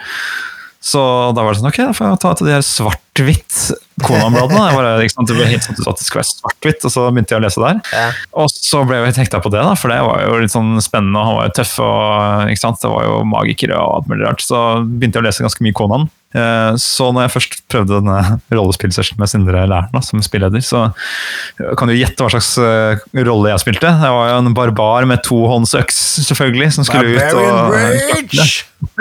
Så 0.80 0.99
da 1.36 1.43
var 1.43 1.51
det 1.51 1.59
sånn, 1.59 1.67
ok, 1.67 1.82
da 1.89 1.95
får 1.95 2.05
jeg 2.07 2.20
ta 2.24 2.30
til 2.39 2.47
de 2.47 2.53
her 2.55 2.63
svart-hvitt 2.63 3.55
ikke 3.99 5.26
Det 5.28 5.36
ble 5.36 5.47
helt 5.49 5.65
sånn 5.65 5.76
at 5.76 5.99
det 5.99 6.05
skulle 6.07 6.22
være 6.22 6.30
svart-hvitt, 6.30 6.86
og 6.88 6.93
så 6.93 7.03
begynte 7.09 7.36
jeg 7.36 7.41
å 7.41 7.43
lese 7.43 7.63
der. 7.63 7.82
Ja. 7.91 8.05
Og 8.39 8.47
så 8.53 8.86
ble 8.88 9.01
jeg 9.01 9.17
hekta 9.20 9.41
på 9.43 9.51
det, 9.51 9.59
da, 9.65 9.74
for 9.76 9.91
det 9.91 9.99
var 10.07 10.24
jo 10.24 10.38
litt 10.39 10.53
sånn 10.55 10.78
spennende, 10.84 11.20
og 11.20 11.28
han 11.28 11.36
var 11.36 11.49
jo 11.49 11.55
tøff, 11.59 11.74
og 11.84 12.80
det 12.80 12.93
var 12.93 13.09
jo 13.09 13.17
magikere 13.28 13.76
og 13.76 13.97
alt 13.97 14.07
mulig 14.13 14.24
rart. 14.24 14.45
Så 14.45 14.61
begynte 14.86 15.20
jeg 15.20 15.26
å 15.26 15.28
lese 15.28 15.45
ganske 15.45 15.67
mye 15.67 15.76
Konan. 15.76 16.07
Eh, 16.36 16.75
Så 16.77 17.07
når 17.13 17.21
jeg 17.25 17.32
først 17.34 17.53
prøvde 17.71 17.95
denne 17.99 18.17
rollespillsessionen 18.53 19.19
med 19.23 19.30
Sindre 19.32 19.63
Lærna 19.69 19.99
som 20.05 20.21
spilleder, 20.21 20.61
så 20.61 20.91
kan 21.80 21.88
du 21.89 21.93
gjette 21.97 22.21
hva 22.21 22.30
slags 22.36 22.51
eh, 22.61 22.93
rolle 23.25 23.49
jeg 23.53 23.63
spilte. 23.65 23.89
Jeg 23.89 24.13
var 24.17 24.25
jo 24.34 24.38
en 24.43 24.53
barbar 24.57 25.01
med 25.09 25.19
tohåndsøks, 25.25 25.97
selvfølgelig, 26.30 26.69
som 26.77 26.84
skulle 26.86 27.07
ut 27.15 27.17
Barbarian 27.17 27.57
og 27.57 27.69
Bridge! 28.13 28.47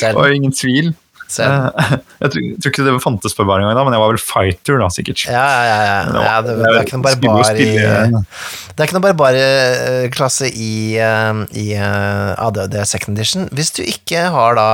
Det 0.00 0.10
var 0.14 0.26
ingen 0.34 0.52
tvil. 0.54 0.92
Selv. 1.34 1.70
Eh, 1.74 1.94
Jeg 2.24 2.32
tror, 2.32 2.44
jeg 2.44 2.60
tror 2.62 2.72
ikke 2.72 2.84
det 2.86 2.92
fantes 3.02 3.34
på 3.36 3.44
bar 3.44 3.60
engang, 3.60 3.84
men 3.84 3.94
jeg 3.96 4.00
var 4.00 4.12
vel 4.14 4.20
fighter, 4.22 4.78
da, 4.80 4.86
sikkert. 4.92 5.24
Ja, 5.28 5.42
ja, 5.44 5.74
ja. 5.84 5.96
ja. 6.08 6.22
ja 6.24 6.36
det, 6.44 6.54
det 6.60 6.68
er 6.70 6.78
ikke 6.86 6.96
noen 6.96 7.04
barbar 7.04 7.58
i 7.60 7.66
Det 7.74 8.78
er 8.78 8.86
ikke 8.86 8.96
noen 8.96 9.04
barbarklasse 9.04 10.48
i, 10.48 10.76
eh, 11.02 11.42
i 11.60 11.66
eh, 11.76 12.46
ADD 12.46 12.78
second 12.88 13.18
edition. 13.18 13.48
Hvis 13.52 13.74
du 13.76 13.82
ikke 13.84 14.24
har 14.34 14.56
da 14.58 14.68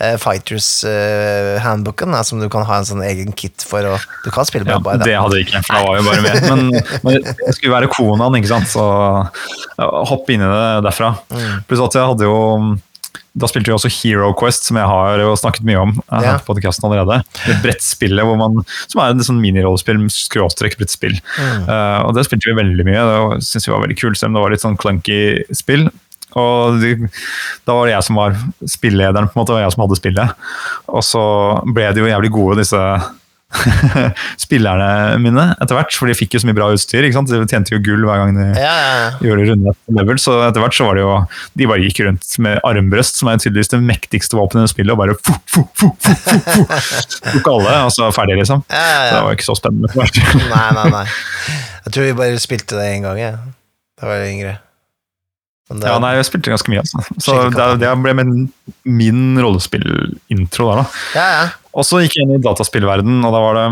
eh, 0.00 0.16
Fighters 0.20 0.70
eh, 0.88 1.54
handbooken, 1.62 2.16
som 2.26 2.42
du 2.42 2.48
kan 2.52 2.66
ha 2.68 2.80
en 2.80 2.88
sånn 2.88 3.04
egen 3.06 3.34
kit 3.38 3.62
for 3.68 3.84
å 3.86 3.94
Du 4.24 4.32
kan 4.34 4.48
spille 4.48 4.66
Ja, 4.66 4.80
barbar, 4.80 5.04
det 5.06 5.14
hadde 5.14 5.38
jeg 5.38 5.48
ikke, 5.48 5.62
for 5.68 5.78
da 5.78 5.84
var 5.86 6.00
jeg 6.00 6.08
bare 6.08 6.26
med. 6.26 6.42
Men, 6.48 6.68
men 7.04 7.16
jeg 7.20 7.54
skulle 7.56 7.74
være 7.74 7.90
konaen, 7.92 8.36
ikke 8.38 8.50
sant, 8.50 8.70
så 8.70 8.84
ja, 9.78 9.86
hoppe 10.08 10.34
inn 10.34 10.42
i 10.42 10.48
det 10.48 10.84
derfra. 10.86 11.12
Mm. 11.30 11.64
Pluss 11.68 11.82
at 11.84 11.96
jeg 11.98 12.10
hadde 12.12 12.26
jo 12.26 12.38
da 13.38 13.48
spilte 13.50 13.70
vi 13.70 13.76
også 13.76 13.90
Hero 13.92 14.32
Quest, 14.38 14.66
som 14.68 14.78
jeg 14.80 14.88
har 14.90 15.22
jo 15.22 15.34
snakket 15.38 15.66
mye 15.68 15.78
om. 15.80 15.94
Ja. 16.08 16.36
på 16.42 16.54
podcasten 16.54 16.88
allerede. 16.88 17.20
Det 17.44 17.58
brettspillet 17.62 18.26
hvor 18.26 18.38
man, 18.40 18.60
som 18.88 19.02
er 19.02 19.14
en 19.14 19.24
sånn 19.24 19.40
minirollespill, 19.42 20.00
skråstrekk 20.12 20.78
brettspill. 20.80 21.16
Mm. 21.38 21.68
Uh, 21.68 22.00
og 22.08 22.16
det 22.16 22.26
spilte 22.26 22.50
vi 22.50 22.58
veldig 22.58 22.86
mye. 22.88 23.04
Det 23.08 23.46
syntes 23.46 23.68
vi 23.68 23.74
var 23.74 23.84
veldig 23.84 23.98
kult, 24.00 24.18
selv 24.18 24.32
om 24.32 24.38
det 24.38 24.44
var 24.44 24.54
litt 24.54 24.64
sånn 24.64 24.78
clunky 24.80 25.20
spill. 25.56 25.88
Og 26.38 26.80
de, 26.82 26.94
da 27.66 27.76
var 27.76 27.88
det 27.88 27.94
jeg 27.94 28.06
som 28.08 28.18
var 28.20 28.36
spillederen, 28.68 29.30
på 29.30 29.38
en 29.38 29.42
måte, 29.42 29.54
og 29.56 29.62
jeg 29.62 29.74
som 29.74 29.84
hadde 29.84 30.00
spillet. 30.00 30.50
Og 30.92 31.06
så 31.06 31.24
ble 31.76 31.88
de 31.94 32.04
jo 32.04 32.10
jævlig 32.10 32.32
gode, 32.34 32.60
disse 32.60 32.82
spillerne 34.44 35.16
mine, 35.22 35.44
etter 35.62 35.78
hvert. 35.78 35.94
For 35.96 36.10
de 36.10 36.16
fikk 36.18 36.34
jo 36.36 36.40
så 36.42 36.48
mye 36.50 36.56
bra 36.58 36.68
utstyr. 36.74 37.06
ikke 37.06 37.16
sant? 37.16 37.30
De 37.32 37.40
tjente 37.48 37.72
jo 37.74 37.80
gull 37.84 38.04
hver 38.06 38.20
gang 38.22 38.36
de 38.36 38.46
Ja, 38.60 38.72
ja, 38.74 38.92
ja. 39.00 39.08
gjorde 39.24 39.46
runde 39.50 39.74
level, 39.98 40.20
så 40.20 40.36
etter 40.48 40.62
hvert 40.64 40.76
så 40.76 40.88
var 40.88 40.98
det 40.98 41.04
jo 41.06 41.14
De 41.58 41.68
bare 41.70 41.84
gikk 41.86 42.02
rundt 42.06 42.28
med 42.44 42.60
armbrøst, 42.68 43.20
som 43.22 43.30
er 43.32 43.40
tydeligvis 43.40 43.72
det 43.72 43.80
mektigste 43.88 44.38
våpenet 44.38 44.68
i 44.68 44.72
spillet, 44.74 44.92
og 44.94 45.00
bare 45.00 45.16
fu, 45.16 45.34
fu, 45.48 45.64
fu, 45.80 45.88
tok 47.32 47.50
alle, 47.54 47.74
og 47.88 47.92
så 47.94 48.10
ferdig, 48.14 48.38
liksom. 48.42 48.64
ja, 48.68 48.84
ja, 48.84 49.10
Det 49.16 49.24
var 49.26 49.36
ikke 49.38 49.48
så 49.48 49.56
spennende. 49.58 49.92
Nei, 50.52 50.68
nei, 50.76 50.86
nei. 50.94 51.04
Jeg 51.88 51.94
tror 51.94 52.08
vi 52.10 52.16
bare 52.20 52.40
spilte 52.42 52.76
det 52.78 52.88
én 52.98 53.04
gang, 53.06 53.18
jeg. 53.20 53.36
Da 53.98 54.08
var 54.10 54.20
jeg 54.22 54.34
yngre. 54.36 54.56
Det- 55.68 55.84
Ja, 55.88 55.98
nei, 56.00 56.14
jeg 56.16 56.24
spilte 56.24 56.48
ganske 56.52 56.70
mye, 56.72 56.80
altså. 56.80 57.02
Så 57.20 57.34
det, 57.52 57.66
det 57.82 57.90
ble 58.00 58.14
min, 58.16 58.30
min 58.88 59.24
rollespillintro 59.40 60.68
der, 60.70 60.78
da. 60.80 60.86
ja, 61.16 61.26
ja. 61.38 61.48
Og 61.78 61.86
så 61.86 62.02
gikk 62.02 62.18
jeg 62.18 62.26
inn 62.26 62.34
i 62.36 62.42
dataspillverden, 62.42 63.22
og 63.22 63.34
da 63.34 63.44
var 63.44 63.58
det 63.58 63.68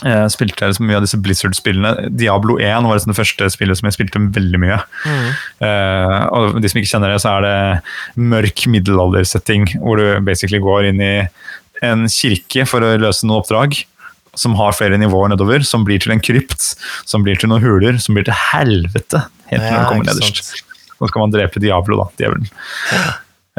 jeg 0.00 0.32
spilte 0.32 0.62
jeg 0.62 0.72
liksom 0.72 0.86
mye 0.88 0.96
av 0.96 1.04
disse 1.04 1.18
Blizzard-spillene. 1.20 2.08
Diablo 2.16 2.56
1 2.62 2.86
var 2.88 2.96
liksom 2.96 3.12
det 3.12 3.18
første 3.18 3.48
spillet 3.52 3.76
som 3.76 3.88
jeg 3.88 3.96
spilte 3.98 4.22
veldig 4.32 4.60
mye. 4.62 4.78
Mm. 5.04 5.26
Uh, 5.60 6.20
og 6.38 6.60
de 6.62 6.70
som 6.70 6.80
ikke 6.80 6.92
kjenner 6.94 7.12
det, 7.12 7.18
så 7.20 7.34
er 7.34 7.44
det 7.44 8.24
mørk 8.30 8.64
middelaldersetting, 8.72 9.68
hvor 9.82 10.00
du 10.00 10.06
basically 10.24 10.62
går 10.62 10.88
inn 10.92 11.04
i 11.04 11.14
en 11.84 12.06
kirke 12.12 12.64
for 12.68 12.84
å 12.84 12.94
løse 13.02 13.28
noen 13.28 13.42
oppdrag. 13.42 13.82
Som 14.38 14.54
har 14.60 14.76
flere 14.78 14.96
nivåer 15.00 15.32
nedover, 15.32 15.64
som 15.66 15.84
blir 15.84 16.00
til 16.00 16.14
en 16.14 16.22
krypt, 16.22 16.70
som 17.08 17.26
blir 17.26 17.36
til 17.40 17.50
noen 17.50 17.64
huler, 17.64 17.98
som 18.00 18.16
blir 18.16 18.28
til 18.28 18.36
helvete. 18.52 19.24
Helt 19.50 19.66
Ja, 19.66 19.74
når 19.74 19.82
du 19.82 19.90
kommer 19.90 20.12
nederst. 20.12 20.62
Nå 21.00 21.08
skal 21.10 21.26
man 21.26 21.34
drepe 21.34 21.60
Diablo, 21.60 21.98
da. 22.04 22.06
Djevelen. 22.20 22.48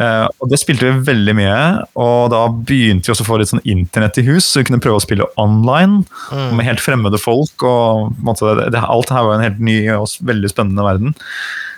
Eh, 0.02 0.28
og 0.42 0.50
Det 0.50 0.58
spilte 0.62 0.88
vi 0.88 1.06
veldig 1.12 1.34
mye, 1.38 1.58
og 2.00 2.32
da 2.34 2.42
begynte 2.50 3.06
vi 3.10 3.14
også 3.14 3.26
å 3.26 3.30
få 3.30 3.38
litt 3.42 3.52
sånn 3.52 3.64
internett 3.70 4.18
i 4.22 4.26
hus, 4.26 4.48
så 4.48 4.62
vi 4.62 4.70
kunne 4.72 4.82
prøve 4.82 4.98
å 4.98 5.04
spille 5.04 5.28
online 5.42 6.06
Mm. 6.32 6.56
med 6.58 6.66
helt 6.66 6.82
fremmede 6.82 7.20
folk. 7.20 7.64
og 7.64 8.16
måtte, 8.24 8.72
det, 8.72 8.82
Alt 8.82 9.10
her 9.10 9.24
var 9.24 9.36
en 9.36 9.46
helt 9.46 9.60
ny 9.60 9.88
og 9.90 10.08
veldig 10.24 10.50
spennende 10.50 10.84
verden. 10.84 11.16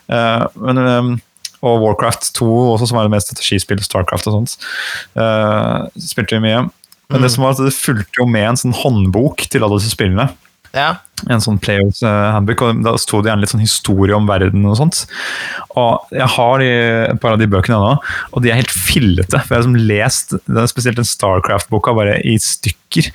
Uh, 0.10 0.48
men, 0.56 0.78
um, 0.78 1.22
og 1.64 1.82
Warcraft 1.82 2.34
2 2.36 2.46
også, 2.76 2.88
som 2.90 2.98
er 3.00 3.04
det 3.08 3.12
mest 3.12 3.28
strategispill, 3.32 3.82
Starcraft 3.82 4.28
og 4.28 4.34
sånt, 4.34 4.58
uh, 5.18 5.88
spilte 5.98 6.38
vi 6.40 6.48
mye. 6.48 6.70
Men 7.10 7.22
det 7.22 7.32
som 7.32 7.44
var 7.44 7.52
at 7.52 7.58
det 7.58 7.74
fulgte 7.76 8.20
jo 8.20 8.26
med 8.26 8.48
en 8.50 8.56
sånn 8.58 8.74
håndbok 8.74 9.48
til 9.50 9.64
alle 9.64 9.78
disse 9.80 9.94
spillene 9.96 10.30
ja. 10.74 10.96
en 11.30 11.42
sånn 11.44 11.60
Players 11.64 12.02
eh, 12.04 12.30
handbook, 12.36 12.62
og 12.66 12.82
da 12.84 12.96
sto 13.00 13.22
det 13.22 13.30
gjerne 13.32 13.46
litt 13.46 13.54
sånn 13.54 13.64
historie 13.64 14.16
om 14.18 14.28
verden 14.28 14.66
og 14.68 14.76
sånt. 14.80 15.04
Og 15.80 16.14
jeg 16.14 16.28
har 16.36 16.60
de, 16.64 16.70
et 17.14 17.22
par 17.24 17.36
av 17.36 17.42
de 17.42 17.48
bøkene 17.50 17.78
ennå, 17.80 17.94
og 18.34 18.44
de 18.44 18.52
er 18.52 18.60
helt 18.60 18.74
fillete. 18.74 19.40
For 19.44 19.54
jeg 19.56 19.60
har 19.62 19.66
liksom 19.68 19.78
lest 19.90 20.36
det 20.44 20.64
er 20.64 20.72
spesielt 20.72 21.00
den 21.00 21.08
Starcraft-boka 21.10 21.94
bare 21.98 22.18
i 22.28 22.36
stykker. 22.42 23.12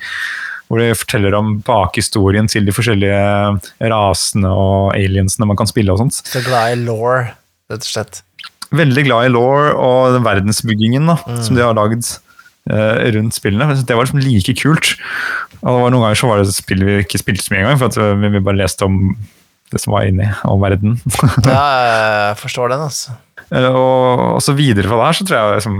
Hvor 0.69 0.77
de 0.83 0.91
forteller 0.93 1.33
om 1.33 1.55
bakhistorien 1.65 2.45
til 2.51 2.67
de 2.67 2.73
forskjellige 2.75 3.89
rasene 3.89 4.49
og 4.53 4.91
aliensene 4.93 5.47
man 5.49 5.57
kan 5.57 5.69
spille 5.69 5.89
og 5.95 5.97
sånt. 6.03 6.19
Så 6.29 6.43
glad 6.45 6.75
i 6.75 6.81
law, 6.83 7.23
rett 7.73 7.85
og 7.85 7.89
slett. 7.89 8.19
Veldig 8.69 9.03
glad 9.07 9.25
i 9.25 9.31
law 9.33 9.71
og 9.73 10.13
den 10.13 10.25
verdensbyggingen 10.27 11.09
da, 11.09 11.15
Mm. 11.25 11.39
som 11.41 11.57
de 11.57 11.63
har 11.65 11.73
lagd 11.73 12.05
rundt 12.67 13.33
spillene. 13.33 13.67
Jeg 13.75 13.85
Det 13.87 13.95
var 13.95 14.05
liksom 14.05 14.19
like 14.23 14.53
kult. 14.61 14.95
Og 15.63 15.67
det 15.75 15.81
var 15.83 15.91
Noen 15.91 16.03
ganger 16.05 16.15
så 16.19 16.27
var 16.29 16.37
det 16.43 16.53
spill 16.53 16.83
vi 16.85 16.97
ikke 17.03 17.19
spilte 17.21 17.43
så 17.43 17.53
mye 17.53 17.63
engang, 17.65 17.79
for 17.81 18.01
eh, 18.03 18.29
vi 18.29 18.39
bare 18.45 18.59
leste 18.59 18.85
om 18.85 19.15
det 19.71 19.79
som 19.83 19.93
var 19.93 20.07
inni, 20.09 20.25
om 20.49 20.59
verden. 20.61 20.99
Ja, 21.45 21.63
jeg 22.29 22.37
forstår 22.41 22.69
den, 22.73 22.81
altså. 22.89 23.15
Eh, 23.51 23.69
og, 23.69 24.35
og 24.35 24.41
så 24.45 24.53
videre 24.57 24.87
fra 24.89 24.97
der 25.07 25.17
så 25.17 25.25
tror 25.25 25.37
jeg 25.39 25.59
liksom 25.61 25.79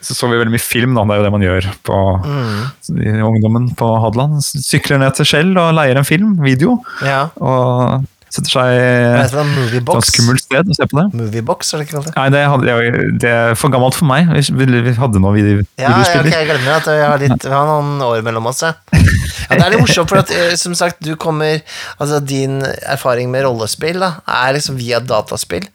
så 0.00 0.14
så 0.16 0.28
vi 0.30 0.38
veldig 0.40 0.54
mye 0.54 0.64
film, 0.64 0.94
da. 0.96 1.02
Det 1.04 1.12
er 1.12 1.18
jo 1.20 1.24
det 1.26 1.32
man 1.34 1.42
gjør 1.44 1.66
på 1.84 1.96
Mm. 2.24 2.60
i 3.04 3.10
ungdommen 3.20 3.66
på 3.76 3.88
Hadeland. 4.00 4.38
Sykler 4.40 4.96
ned 5.02 5.12
til 5.18 5.26
Skjell 5.28 5.50
og 5.60 5.74
leier 5.76 5.98
en 6.00 6.08
film, 6.08 6.38
video, 6.40 6.78
Ja. 7.04 7.26
og 7.36 8.06
setter 8.30 8.52
seg 8.52 9.84
på 9.86 9.96
et 9.98 10.06
skummelt 10.06 10.44
sted 10.44 10.70
og 10.70 10.76
ser 10.78 10.90
på 10.90 10.98
det. 11.00 11.06
Moviebox, 11.18 11.72
er 11.74 11.80
det 11.80 11.88
ikke 11.88 11.96
kalt 11.98 12.10
det? 12.10 12.14
Nei, 12.16 12.26
det, 12.34 12.42
hadde, 12.52 13.04
det 13.22 13.32
er 13.34 13.56
for 13.58 13.74
gammelt 13.74 13.98
for 13.98 14.10
meg. 14.10 14.30
Vi, 14.36 14.66
vi 14.70 14.94
hadde 14.98 15.22
noen 15.22 15.36
video, 15.36 15.64
Ja, 15.80 15.90
ja, 15.90 16.02
okay, 16.04 16.30
jeg 16.30 16.50
glemmer 16.50 16.76
at 16.78 16.90
vi 16.90 16.98
har, 17.02 17.22
litt, 17.22 17.46
vi 17.46 17.54
har 17.54 17.70
noen 17.70 18.04
år 18.06 18.22
mellom 18.26 18.50
oss, 18.50 18.62
ja. 18.66 18.74
Ja, 18.94 19.56
det 19.56 19.64
er 19.64 19.72
litt 19.74 19.82
morsomt, 19.82 20.12
for 20.12 20.22
at 20.22 20.30
eh, 20.34 20.52
som 20.60 20.76
sagt, 20.78 21.00
du 21.02 21.16
kommer 21.18 21.58
Altså, 21.98 22.20
din 22.22 22.60
erfaring 22.62 23.32
med 23.32 23.44
rollespill 23.46 23.98
da, 24.02 24.12
er 24.30 24.54
liksom 24.54 24.78
via 24.78 25.00
dataspill. 25.02 25.66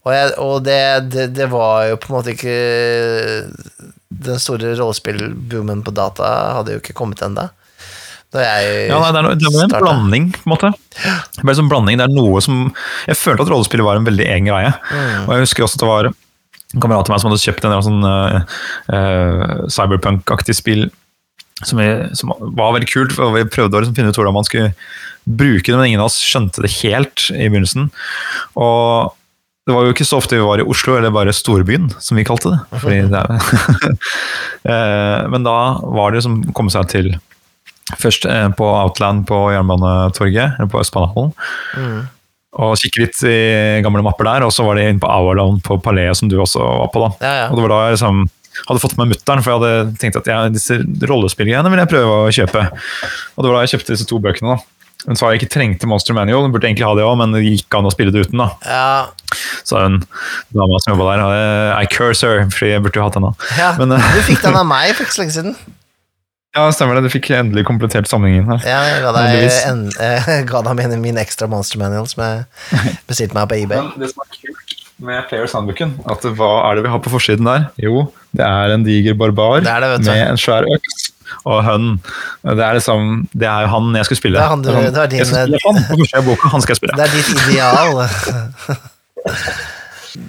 Og, 0.00 0.10
jeg, 0.14 0.32
og 0.40 0.64
det, 0.64 0.80
det, 1.12 1.28
det 1.36 1.46
var 1.52 1.90
jo 1.90 1.98
på 2.00 2.08
en 2.08 2.14
måte 2.16 2.32
ikke 2.32 2.54
Den 4.08 4.40
store 4.40 4.72
rollespillboomen 4.78 5.82
på 5.84 5.92
data 5.92 6.30
hadde 6.56 6.74
jo 6.74 6.82
ikke 6.82 6.96
kommet 6.96 7.20
ennå. 7.24 7.50
Da 8.30 8.44
jeg 8.44 8.88
Ja, 8.90 8.98
nei, 9.02 9.10
det 9.10 9.18
er, 9.18 9.26
noe- 9.26 9.36
det 9.40 9.48
er 9.50 9.64
en 9.64 9.72
blanding, 9.84 10.28
på 10.36 10.44
en 10.46 10.52
måte. 10.52 10.70
Det 10.94 11.42
er 11.42 11.50
en 11.50 11.58
sånn 11.58 11.70
blanding, 11.72 11.98
det 11.98 12.06
er 12.06 12.14
noe 12.14 12.40
som 12.44 12.68
Jeg 13.08 13.18
følte 13.18 13.42
at 13.46 13.50
rollespillet 13.50 13.86
var 13.86 13.98
en 13.98 14.06
veldig 14.06 14.26
egen 14.26 14.46
greie. 14.50 14.70
Og 15.26 15.32
jeg 15.34 15.46
husker 15.48 15.66
også 15.66 15.80
at 15.80 15.84
det 15.84 15.90
var 15.90 16.10
en 16.12 16.80
kamerat 16.84 17.08
av 17.10 17.14
meg 17.16 17.22
som 17.22 17.30
hadde 17.32 17.42
kjøpt 17.42 17.66
en 17.66 17.76
sånn 17.82 18.04
uh, 18.06 18.40
uh, 18.94 19.54
cyberpunk-aktig 19.74 20.54
spill 20.54 20.84
som, 21.66 21.80
jeg, 21.82 22.10
som 22.16 22.30
var 22.56 22.76
veldig 22.76 22.88
kult. 22.88 23.16
og 23.18 23.34
Vi 23.34 23.46
prøvde 23.50 23.76
å 23.76 23.82
liksom 23.82 23.96
finne 23.98 24.12
ut 24.14 24.20
hvordan 24.20 24.36
man 24.38 24.46
skulle 24.46 24.70
bruke 25.26 25.66
det, 25.66 25.76
men 25.76 25.90
ingen 25.90 26.00
av 26.04 26.08
oss 26.08 26.20
skjønte 26.22 26.62
det 26.64 26.70
helt 26.80 27.26
i 27.34 27.48
begynnelsen. 27.50 27.90
Og 28.56 29.10
det 29.68 29.74
var 29.76 29.84
jo 29.84 29.92
ikke 29.92 30.06
så 30.08 30.18
ofte 30.22 30.38
vi 30.38 30.46
var 30.46 30.62
i 30.62 30.64
Oslo, 30.66 30.96
eller 30.96 31.12
bare 31.14 31.34
storbyen, 31.36 31.90
som 32.00 32.16
vi 32.18 32.24
kalte 32.26 32.54
det. 32.54 32.80
Fordi 32.80 33.02
det 33.12 33.24
Eh, 34.60 35.28
men 35.32 35.40
da 35.40 35.78
var 35.80 36.12
det 36.12 36.20
som 36.20 36.34
å 36.44 36.52
komme 36.52 36.68
seg 36.68 36.84
til 36.92 37.06
Først 37.98 38.24
eh, 38.30 38.48
på 38.54 38.64
Outland 38.70 39.26
på 39.26 39.50
Jernbanetorget, 39.54 40.58
eller 40.58 40.70
på 40.70 40.80
Østbanehallen. 40.80 41.32
Mm. 41.76 42.00
Og 42.60 42.74
kikke 42.80 43.04
litt 43.04 43.20
i 43.30 43.36
gamle 43.84 44.02
mapper 44.02 44.26
der, 44.26 44.42
og 44.46 44.50
så 44.52 44.64
var 44.66 44.74
det 44.78 44.88
inn 44.90 44.98
på 45.02 45.06
Hourland 45.10 45.62
på 45.66 45.76
Palais, 45.82 46.18
som 46.18 46.28
du 46.28 46.36
også 46.42 46.58
var 46.62 46.88
på. 46.94 47.04
da. 47.06 47.10
Ja, 47.26 47.34
ja. 47.44 47.48
Og 47.50 47.56
det 47.60 47.62
var 47.66 47.74
da 47.74 47.80
jeg 47.86 47.98
liksom 47.98 48.24
hadde 48.66 48.80
fått 48.82 48.96
med 48.98 49.12
mutter'n, 49.12 49.40
for 49.44 49.52
jeg 49.52 49.60
hadde 49.62 49.96
tenkt 50.02 50.18
at 50.18 50.26
ja, 50.26 50.40
disse 50.50 50.80
rollespillgreiene 51.06 51.70
vil 51.70 51.78
jeg 51.84 51.90
prøve 51.92 52.16
å 52.26 52.32
kjøpe. 52.34 52.64
Og 53.36 53.44
det 53.44 53.48
var 53.52 53.56
da 53.60 53.62
jeg 53.64 53.76
kjøpte 53.76 53.94
disse 53.94 54.08
to 54.10 54.18
bøkene. 54.20 54.56
da. 54.56 54.76
Hun 55.06 55.16
sa 55.16 55.30
jeg 55.30 55.40
ikke 55.40 55.52
trengte 55.54 55.88
Monster 55.88 56.12
Manual, 56.12 56.42
hun 56.44 56.52
burde 56.52 56.66
egentlig 56.68 56.84
ha 56.84 56.92
det 56.98 57.06
òg, 57.06 57.14
men 57.22 57.32
det 57.32 57.40
gikk 57.46 57.72
an 57.78 57.86
å 57.88 57.92
spille 57.94 58.12
det 58.12 58.26
uten. 58.26 58.42
da. 58.42 58.50
Ja, 58.66 59.38
Så 59.64 59.78
hun 59.80 60.00
dama 60.52 60.80
som 60.82 60.92
jobba 60.92 61.14
der, 61.14 61.78
I 61.80 61.86
curse 61.88 62.26
her, 62.26 62.42
fordi 62.52 62.74
jeg 62.74 62.82
burde 62.84 62.98
jo 62.98 63.06
hatt 63.06 63.14
den. 63.16 63.22
da. 63.30 63.32
ja. 63.56 63.70
Men, 63.78 63.92
eh, 63.96 64.10
Du 64.18 64.20
fikk 64.26 64.42
den 64.42 64.58
av 64.58 64.66
meg 64.74 64.92
for 64.98 65.06
ikke 65.06 65.14
så 65.16 65.22
lenge 65.22 65.36
siden. 65.38 65.56
Ja, 66.56 66.64
stemmer 66.74 66.94
det. 66.98 67.04
Du 67.06 67.12
fikk 67.14 67.28
endelig 67.36 67.62
komplettert 67.68 68.08
sammenhengen 68.10 68.48
her. 68.50 68.60
Ja, 68.66 68.78
jeg 68.90 69.02
ga 69.04 69.10
deg, 69.14 69.26
en, 69.70 69.84
jeg 69.94 70.46
ga 70.50 70.58
deg 70.66 70.74
min, 70.80 70.94
min 71.04 71.18
ekstra 71.22 71.46
Monster 71.50 71.78
Manual 71.78 72.06
som 72.10 72.20
jeg 72.24 72.34
bestilte 73.10 73.34
meg 73.38 73.46
på 73.52 73.56
eBay. 73.62 73.78
Men 73.84 73.94
det 74.02 74.08
som 74.10 74.18
er 74.26 74.30
kult 74.34 74.70
med 75.00 75.18
Players 75.30 75.54
Handbooken, 75.56 75.90
at 76.12 76.20
hva 76.36 76.48
er 76.68 76.72
det 76.76 76.82
vi 76.84 76.90
har 76.92 77.00
på 77.00 77.08
forsiden 77.14 77.46
der? 77.48 77.60
Jo, 77.80 78.02
det 78.36 78.44
er 78.44 78.66
en 78.74 78.82
diger 78.84 79.14
barbar 79.16 79.62
Det 79.64 79.70
er 79.72 79.80
det, 79.80 79.88
vet 79.94 80.04
med 80.10 80.20
en 80.34 80.40
svær 80.42 80.66
øks 80.74 80.94
og 81.46 81.58
hønn. 81.64 81.86
Det 82.42 82.64
er 82.66 82.74
liksom, 82.76 83.22
det 83.38 83.46
er 83.48 83.60
jo 83.64 83.68
han 83.70 83.94
jeg 83.96 84.04
skal 84.10 84.18
spille. 84.18 84.36
Det 84.36 84.42
er 84.44 84.50
han 84.50 84.62
du- 84.66 84.70
det 84.74 84.98
er 85.04 85.08
din- 85.14 85.22
jeg 85.22 85.28
skal 85.30 85.46
spille 85.46 85.62
han 85.64 85.78
på 85.86 85.94
første 86.02 86.20
boka, 86.26 86.50
han 86.52 86.60
skal 86.66 86.72
jeg 86.74 86.80
spille. 86.82 86.94
Det 86.98 87.04
er 87.06 87.12
ditt 87.14 87.30
ideal. 87.46 87.94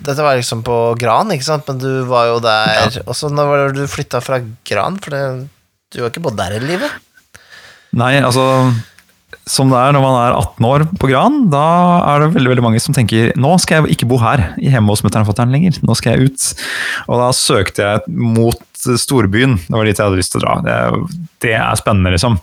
Dette 0.05 0.22
var 0.24 0.38
liksom 0.38 0.61
på 0.63 0.76
Gran, 1.01 1.32
ikke 1.34 1.47
sant? 1.49 1.65
Men 1.67 1.80
du 1.82 1.89
var 2.07 2.28
jo 2.30 2.38
der 2.43 2.99
Og 3.07 3.15
så 3.17 3.30
når 3.34 3.45
var 3.49 3.57
det 3.74 3.82
du 3.82 3.88
flytta 3.89 4.22
fra 4.24 4.38
Gran? 4.69 4.99
For 5.01 5.09
det, 5.15 5.22
du 5.92 6.02
har 6.02 6.12
ikke 6.12 6.24
bodd 6.24 6.39
der 6.39 6.56
hele 6.56 6.70
livet? 6.70 7.02
Nei, 7.98 8.16
altså 8.24 8.46
som 9.50 9.72
det 9.72 9.80
er 9.80 9.96
når 9.96 10.04
man 10.04 10.18
er 10.20 10.36
18 10.38 10.68
år 10.68 10.84
på 11.02 11.10
Gran, 11.10 11.38
da 11.52 11.64
er 12.12 12.24
det 12.24 12.34
veldig 12.36 12.52
veldig 12.52 12.66
mange 12.66 12.82
som 12.84 12.96
tenker 12.96 13.32
nå 13.39 13.54
skal 13.62 13.82
jeg 13.82 13.96
ikke 13.96 14.10
bo 14.12 14.20
her 14.22 14.52
i 14.62 14.72
hjemme 14.72 14.94
hos 14.94 15.02
mutter'n 15.06 15.26
og 15.26 15.32
fatter'n 15.32 15.54
lenger, 15.54 15.80
nå 15.88 15.96
skal 15.98 16.14
jeg 16.16 16.30
ut. 16.30 16.48
Og 17.08 17.22
da 17.22 17.30
søkte 17.36 17.88
jeg 17.88 18.16
mot 18.16 18.62
storbyen, 19.02 19.58
det 19.68 19.76
var 19.76 19.88
dit 19.88 19.98
jeg 19.98 20.08
hadde 20.08 20.20
lyst 20.20 20.36
til 20.36 20.42
å 20.42 20.46
dra. 20.46 20.56
Det, 20.66 20.78
det 21.44 21.56
er 21.58 21.80
spennende, 21.80 22.14
liksom. 22.16 22.38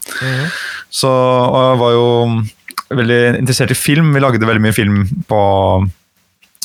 Så 0.90 1.12
og 1.12 1.58
jeg 1.62 1.80
var 1.84 1.94
jo 1.94 2.08
veldig 2.98 3.22
interessert 3.44 3.74
i 3.74 3.78
film, 3.78 4.12
vi 4.14 4.24
lagde 4.24 4.48
veldig 4.48 4.64
mye 4.64 4.76
film 4.76 5.00
på, 5.28 5.40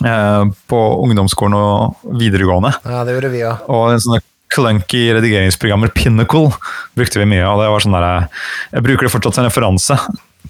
eh, 0.08 0.44
på 0.72 0.84
ungdomsskolen 1.06 1.58
og 1.60 2.14
videregående. 2.20 2.74
Ja, 2.88 3.04
det 3.08 3.18
gjorde 3.18 3.34
vi 3.34 3.44
òg. 3.48 3.66
Og 3.70 3.94
en 3.94 4.04
sånne 4.04 4.24
clunky 4.54 5.08
redigeringsprogrammer, 5.18 5.91
Pinnacle, 5.97 6.51
brukte 6.97 7.20
vi 7.22 7.26
mye. 7.30 7.45
og 7.49 7.62
det 7.64 7.72
var 7.74 7.84
sånn 7.84 7.97
der, 7.97 8.28
Jeg 8.74 8.86
bruker 8.86 9.08
det 9.08 9.14
fortsatt 9.16 9.39
som 9.39 9.47
referanse 9.47 9.97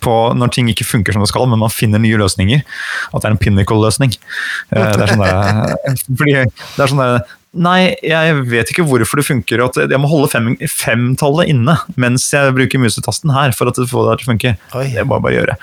på 0.03 0.13
når 0.35 0.49
ting 0.51 0.67
ikke 0.71 0.83
funker 0.87 1.13
som 1.15 1.21
det 1.23 1.29
skal, 1.31 1.45
men 1.47 1.61
man 1.61 1.71
finner 1.71 2.01
nye 2.01 2.17
løsninger. 2.19 2.63
At 3.13 3.21
det 3.21 3.29
er 3.29 3.35
en 3.35 3.39
Pinnacle-løsning. 3.39 4.15
Eh, 4.73 4.91
Det 4.91 5.05
er 5.05 5.13
sånn 5.13 5.23
der, 5.23 5.77
fordi 6.19 6.33
det 6.35 6.83
er 6.83 6.91
sånn 6.91 7.03
der 7.03 7.21
Nei, 7.53 7.93
jeg 8.01 8.37
vet 8.49 8.71
ikke 8.73 8.85
hvorfor 8.87 9.19
det 9.19 9.27
funker. 9.27 9.61
At 9.61 9.77
jeg 9.77 10.01
må 10.01 10.09
holde 10.09 10.29
fem, 10.31 10.47
femtallet 10.69 11.51
inne 11.53 11.75
mens 12.01 12.25
jeg 12.33 12.55
bruker 12.57 12.81
musetasten 12.81 13.33
her 13.35 13.53
for 13.53 13.69
at 13.69 13.77
det 13.77 13.85
får 13.91 14.07
det 14.07 14.15
til 14.21 14.25
å 14.25 14.31
funke. 14.31 14.53
Oi. 14.79 14.87
Det 14.95 15.05
må 15.05 15.19
jeg 15.19 15.25
bare 15.27 15.35
gjøre. 15.37 15.57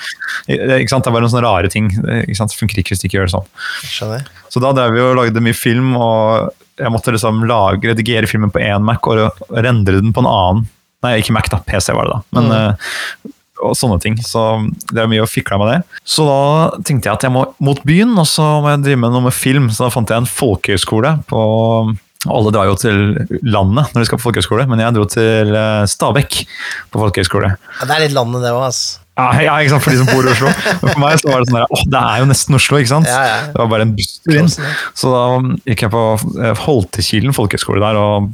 Ikke 0.79 0.93
sant? 0.93 1.03
Det 1.03 1.11
er 1.11 1.17
bare 1.17 1.27
noen 1.27 1.35
sånne 1.35 1.47
rare 1.49 1.73
ting. 1.73 1.91
Ikke 2.23 2.39
sant? 2.39 2.55
Det 2.55 2.61
funker 2.61 2.83
ikke 2.83 2.95
hvis 2.95 3.03
du 3.03 3.09
ikke 3.09 3.19
gjør 3.19 3.31
det 3.31 3.35
sånn. 3.35 3.51
Skjønner. 3.91 4.29
Så 4.51 4.63
da 4.63 4.71
drev 4.77 4.95
vi 4.95 5.03
og 5.03 5.17
lagde 5.19 5.43
mye 5.43 5.57
film, 5.57 5.93
og 5.99 6.55
jeg 6.81 6.95
måtte 6.95 7.15
liksom 7.15 7.43
lage, 7.51 7.91
redigere 7.91 8.31
filmen 8.31 8.55
på 8.55 8.63
én 8.63 8.87
Mac 8.87 9.11
og 9.11 9.43
rendre 9.51 9.99
den 9.99 10.15
på 10.15 10.23
en 10.23 10.31
annen. 10.31 10.69
Nei, 11.05 11.17
ikke 11.23 11.35
Mac, 11.35 11.51
da. 11.51 11.59
PC 11.67 11.95
var 11.97 12.07
det 12.07 12.17
da. 12.19 12.23
Men, 12.37 12.51
eh, 12.55 13.35
og 13.65 13.77
sånne 13.79 14.01
ting. 14.03 14.19
Så 14.25 14.43
det 14.91 15.03
er 15.03 15.11
mye 15.11 15.25
å 15.25 15.31
fikle 15.31 15.59
med 15.61 15.73
det. 15.73 16.01
Så 16.05 16.27
da 16.29 16.43
tenkte 16.87 17.11
jeg 17.11 17.19
at 17.19 17.27
jeg 17.27 17.35
må 17.35 17.47
mot 17.63 17.81
byen, 17.87 18.15
og 18.21 18.29
så 18.29 18.47
må 18.63 18.73
jeg 18.73 18.85
drive 18.87 19.03
med 19.05 19.15
noe 19.15 19.29
med 19.29 19.37
film. 19.37 19.71
Så 19.73 19.87
da 19.87 19.93
fant 19.95 20.11
jeg 20.11 20.23
en 20.25 20.31
folkehøyskole 20.31 21.17
på 21.31 21.43
alle 22.29 22.51
drar 22.53 22.69
jo 22.69 22.77
til 22.77 22.99
landet 23.49 23.95
når 23.95 24.03
de 24.03 24.09
skal 24.09 24.19
på 24.21 24.27
folkehøyskole, 24.27 24.67
men 24.69 24.83
jeg 24.83 24.93
dro 24.93 25.07
til 25.09 25.55
eh, 25.57 25.87
Stabekk 25.89 26.43
på 26.93 27.01
folkehøyskole. 27.01 27.55
Ja, 27.79 27.87
det 27.89 27.95
er 27.95 28.03
litt 28.05 28.17
landet, 28.17 28.45
det 28.45 28.53
òg, 28.53 28.67
altså. 28.67 29.01
Ja, 29.21 29.43
ja, 29.45 29.55
ikke 29.61 29.75
sant, 29.75 29.85
for 29.85 29.93
de 29.93 30.01
som 30.01 30.09
bor 30.09 30.25
i 30.27 30.33
Oslo. 30.33 30.51
Men 30.81 30.93
for 30.95 31.03
meg 31.03 31.19
så 31.21 31.29
var 31.29 31.43
det 31.43 31.51
sånn 31.51 31.59
der, 31.59 31.67
åh, 31.77 31.83
det 31.93 32.01
er 32.01 32.23
jo 32.23 32.29
nesten 32.31 32.57
Oslo, 32.57 32.79
ikke 32.81 32.93
sant? 32.93 33.09
Ja, 33.11 33.21
ja. 33.27 33.39
Det 33.53 33.61
var 33.61 33.71
bare 33.73 33.87
en 33.87 33.95
busstur 33.99 34.39
inn. 34.41 34.51
Så 34.51 35.13
da 35.13 35.23
gikk 35.69 35.85
jeg 35.85 35.93
på 35.93 36.03
eh, 36.41 36.63
Holtekilen 36.65 37.37
folkehøgskole 37.37 37.83
der, 37.85 38.01
og 38.01 38.31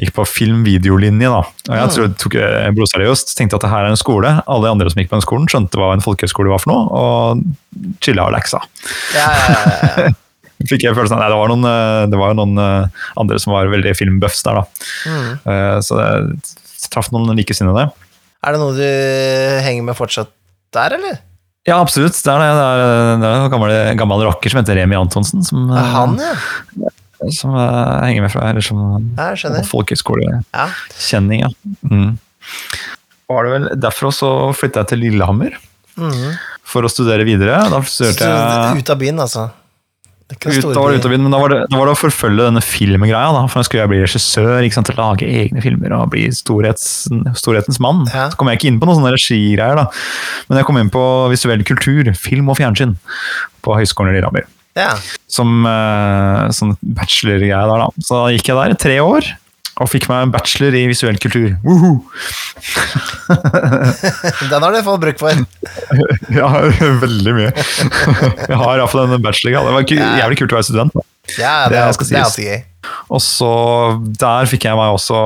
gikk 0.00 0.14
på 0.16 0.26
film-videolinje. 0.30 1.32
da. 1.32 1.42
Og 1.44 1.76
jeg 1.80 1.94
tror 1.94 2.06
jeg 2.06 2.18
tok 2.22 2.38
blodseriøst. 2.78 3.34
Tenkte 3.38 3.60
at 3.60 3.66
det 3.66 3.72
her 3.72 3.88
er 3.88 3.94
en 3.94 4.00
skole. 4.00 4.34
Alle 4.46 4.68
de 4.68 4.74
andre 4.74 4.92
som 4.92 5.02
gikk 5.02 5.12
på 5.12 5.18
den 5.18 5.26
skolen, 5.26 5.48
skjønte 5.52 5.80
hva 5.80 5.92
en 5.94 6.04
folkehøgskole 6.04 6.52
var 6.52 6.62
for 6.64 6.72
noe, 6.72 6.86
og 6.96 7.98
chilla 8.04 8.28
og 8.28 8.36
leksa. 8.36 8.62
Ja, 9.16 9.28
ja, 9.32 9.58
ja. 10.06 10.14
Fikk 10.70 10.86
jeg 10.86 10.96
følelsen 10.96 11.18
av, 11.18 11.20
nei, 11.20 11.28
Det 11.28 11.36
var 11.36 11.50
noen, 11.52 11.66
eh, 11.68 12.04
det 12.08 12.18
var 12.20 12.30
jo 12.32 12.38
noen 12.38 12.60
eh, 12.62 13.02
andre 13.20 13.40
som 13.42 13.52
var 13.52 13.68
veldig 13.68 13.92
filmbuffs 13.98 14.40
der, 14.46 14.62
da. 14.62 14.86
Mm. 15.04 15.82
Så 15.84 15.98
jeg 16.00 16.88
traff 16.92 17.10
noen 17.12 17.36
likesinnede. 17.36 17.90
Er 18.46 18.54
det 18.54 18.62
noe 18.62 18.76
du 18.76 18.84
henger 19.66 19.82
med 19.88 19.98
fortsatt 19.98 20.30
der, 20.74 20.94
eller? 20.98 21.18
Ja, 21.66 21.80
absolutt. 21.80 22.14
Det 22.14 22.30
er, 22.30 22.44
det. 22.44 22.50
det 22.54 22.66
er, 22.66 23.16
det 23.18 23.28
er 23.28 23.40
en 23.40 23.50
gammel, 23.50 23.72
gammel 23.98 24.22
rocker 24.28 24.52
som 24.52 24.60
heter 24.60 24.78
Remi 24.78 24.94
Antonsen, 24.98 25.42
som, 25.46 25.66
eh, 25.74 25.88
han, 25.96 26.14
ja? 26.22 26.92
som 27.34 27.56
uh, 27.56 28.04
henger 28.04 28.22
med 28.22 28.30
fra 28.30 28.44
eller 28.52 28.62
som 28.62 28.78
Ja, 29.16 29.32
jeg 29.32 29.42
skjønner. 29.42 29.66
folkehøyskolekjenning. 29.66 31.42
Ja. 31.42 31.50
Ja. 31.50 31.90
Mm. 31.90 32.12
Var 33.26 33.46
det 33.46 33.54
vel 33.56 33.68
derfor 33.82 34.14
så 34.14 34.30
flytta 34.54 34.84
jeg 34.84 34.92
til 34.92 35.02
Lillehammer 35.02 35.56
mm. 35.98 36.36
for 36.62 36.86
å 36.86 36.92
studere 36.92 37.26
videre. 37.26 37.58
Da 37.72 37.82
studerte 37.82 38.30
jeg 38.30 38.84
ut 38.84 38.94
av 38.94 39.00
byen, 39.02 39.24
altså? 39.26 39.48
Det 40.26 40.40
er 40.42 40.56
ut, 40.58 40.72
da 40.74 40.80
var 40.82 40.90
det 40.90 40.98
ut 40.98 41.04
av 41.06 41.12
byen, 41.12 41.22
men 41.22 41.34
da 41.34 41.38
var 41.38 41.52
det, 41.52 41.58
da 41.70 41.78
var 41.78 41.86
det 41.86 41.92
å 41.94 41.98
forfølge 42.00 42.48
denne 42.48 42.62
filmgreia. 42.64 43.28
Da, 43.30 43.44
for 43.46 43.60
da 43.60 43.66
skulle 43.68 43.84
jeg 43.84 43.92
bli 43.92 44.00
regissør, 44.02 44.48
ikke 44.66 44.74
sant, 44.80 44.90
lage 44.98 45.28
egne 45.28 45.62
filmer 45.62 45.94
og 45.94 46.08
bli 46.16 46.24
storhets, 46.34 46.88
storhetens 47.38 47.78
mann. 47.82 48.02
Ja. 48.10 48.26
Så 48.32 48.40
kom 48.40 48.50
jeg 48.50 48.58
ikke 48.58 48.72
inn 48.72 48.80
på 48.82 48.88
noen 48.90 48.98
sånne 48.98 49.14
regigreier, 49.14 49.78
da. 49.78 49.86
Men 50.48 50.58
jeg 50.58 50.66
kom 50.66 50.80
inn 50.80 50.90
på 50.90 51.04
visuell 51.30 51.62
kultur, 51.68 52.10
film 52.18 52.50
og 52.50 52.58
fjernsyn 52.58 52.96
på 53.62 53.78
Høgskolen 53.78 54.10
i 54.10 54.18
Lillehammer. 54.18 54.50
Ja. 54.76 54.96
Som 55.30 55.62
uh, 55.62 56.50
sånn 56.54 56.74
bachelorgreie 56.82 57.62
der, 57.62 57.86
da. 57.86 57.88
Så 58.02 58.18
da 58.18 58.34
gikk 58.34 58.50
jeg 58.50 58.58
der 58.58 58.74
i 58.74 58.80
tre 58.82 58.98
år. 59.06 59.30
Og 59.76 59.90
fikk 59.92 60.06
meg 60.08 60.22
en 60.24 60.30
bachelor 60.32 60.72
i 60.78 60.86
visuell 60.88 61.18
kultur. 61.20 61.50
Woohoo! 61.66 61.98
Den 64.50 64.62
har 64.64 64.72
du 64.72 64.78
fått 64.86 65.02
bruk 65.02 65.18
for. 65.20 65.42
Ja, 66.36 66.48
veldig 67.04 67.34
mye. 67.36 67.50
Jeg 67.52 68.56
har 68.58 68.80
iallfall 68.80 69.04
en 69.12 69.22
bachelor. 69.24 69.66
Det 69.68 69.74
var 69.76 69.86
ku- 69.88 69.98
jævlig 70.00 70.38
kult 70.40 70.54
å 70.54 70.58
være 70.58 70.68
student. 70.70 70.96
Da. 70.96 71.04
Ja, 71.36 71.54
det, 71.68 71.76
Det 71.76 72.08
det 72.08 72.16
er 72.16 72.24
alltid 72.24 72.48
gøy. 72.48 72.60
Og 73.12 73.20
så 73.24 73.50
der 74.20 74.48
fikk 74.50 74.64
jeg 74.68 74.78
meg 74.78 74.94
også 74.96 75.20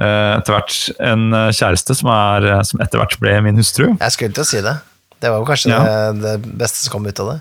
eh, 0.00 0.30
etter 0.40 0.54
hvert 0.56 0.76
en 1.12 1.24
eh, 1.36 1.48
kjæreste 1.54 1.96
som, 1.98 2.10
er, 2.14 2.46
eh, 2.56 2.62
som 2.66 2.82
etter 2.84 3.00
hvert 3.02 3.16
ble 3.22 3.34
min 3.46 3.58
hustru. 3.60 3.90
Jeg 4.00 4.14
skulle 4.16 4.34
til 4.36 4.44
å 4.44 4.48
si 4.50 4.62
det. 4.64 4.76
Det 5.22 5.30
var 5.32 5.40
jo 5.42 5.48
kanskje 5.48 5.72
Ja. 5.72 5.82
det, 5.84 6.22
det 6.24 6.56
beste 6.60 6.82
som 6.84 6.96
kom 6.96 7.06
ut 7.08 7.20
av 7.24 7.32
det. 7.34 7.38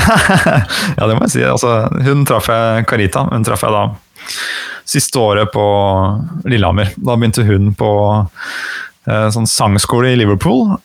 ja, 0.00 1.06
det 1.10 1.14
må 1.18 1.24
jeg 1.26 1.32
si. 1.36 1.42
Altså, 1.44 1.76
hun 2.06 2.24
traff 2.28 2.48
jeg, 2.50 2.86
Carita, 2.90 3.26
hun 3.34 3.44
traff 3.46 3.66
jeg 3.66 3.74
da 3.74 3.84
siste 4.90 5.20
året 5.22 5.52
på 5.54 5.64
Lillehammer. 6.50 6.90
Da 6.98 7.14
begynte 7.16 7.44
hun 7.46 7.72
på 7.78 7.90
eh, 9.06 9.26
sånn 9.34 9.46
sangskole 9.50 10.12
i 10.12 10.18
Liverpool, 10.20 10.76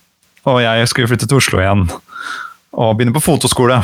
og 0.46 0.62
jeg 0.62 0.88
skulle 0.92 1.10
flytte 1.10 1.28
til 1.30 1.40
Oslo 1.42 1.62
igjen. 1.64 1.88
Og 2.76 2.98
begynne 3.00 3.16
på 3.16 3.24
fotoskole. 3.24 3.80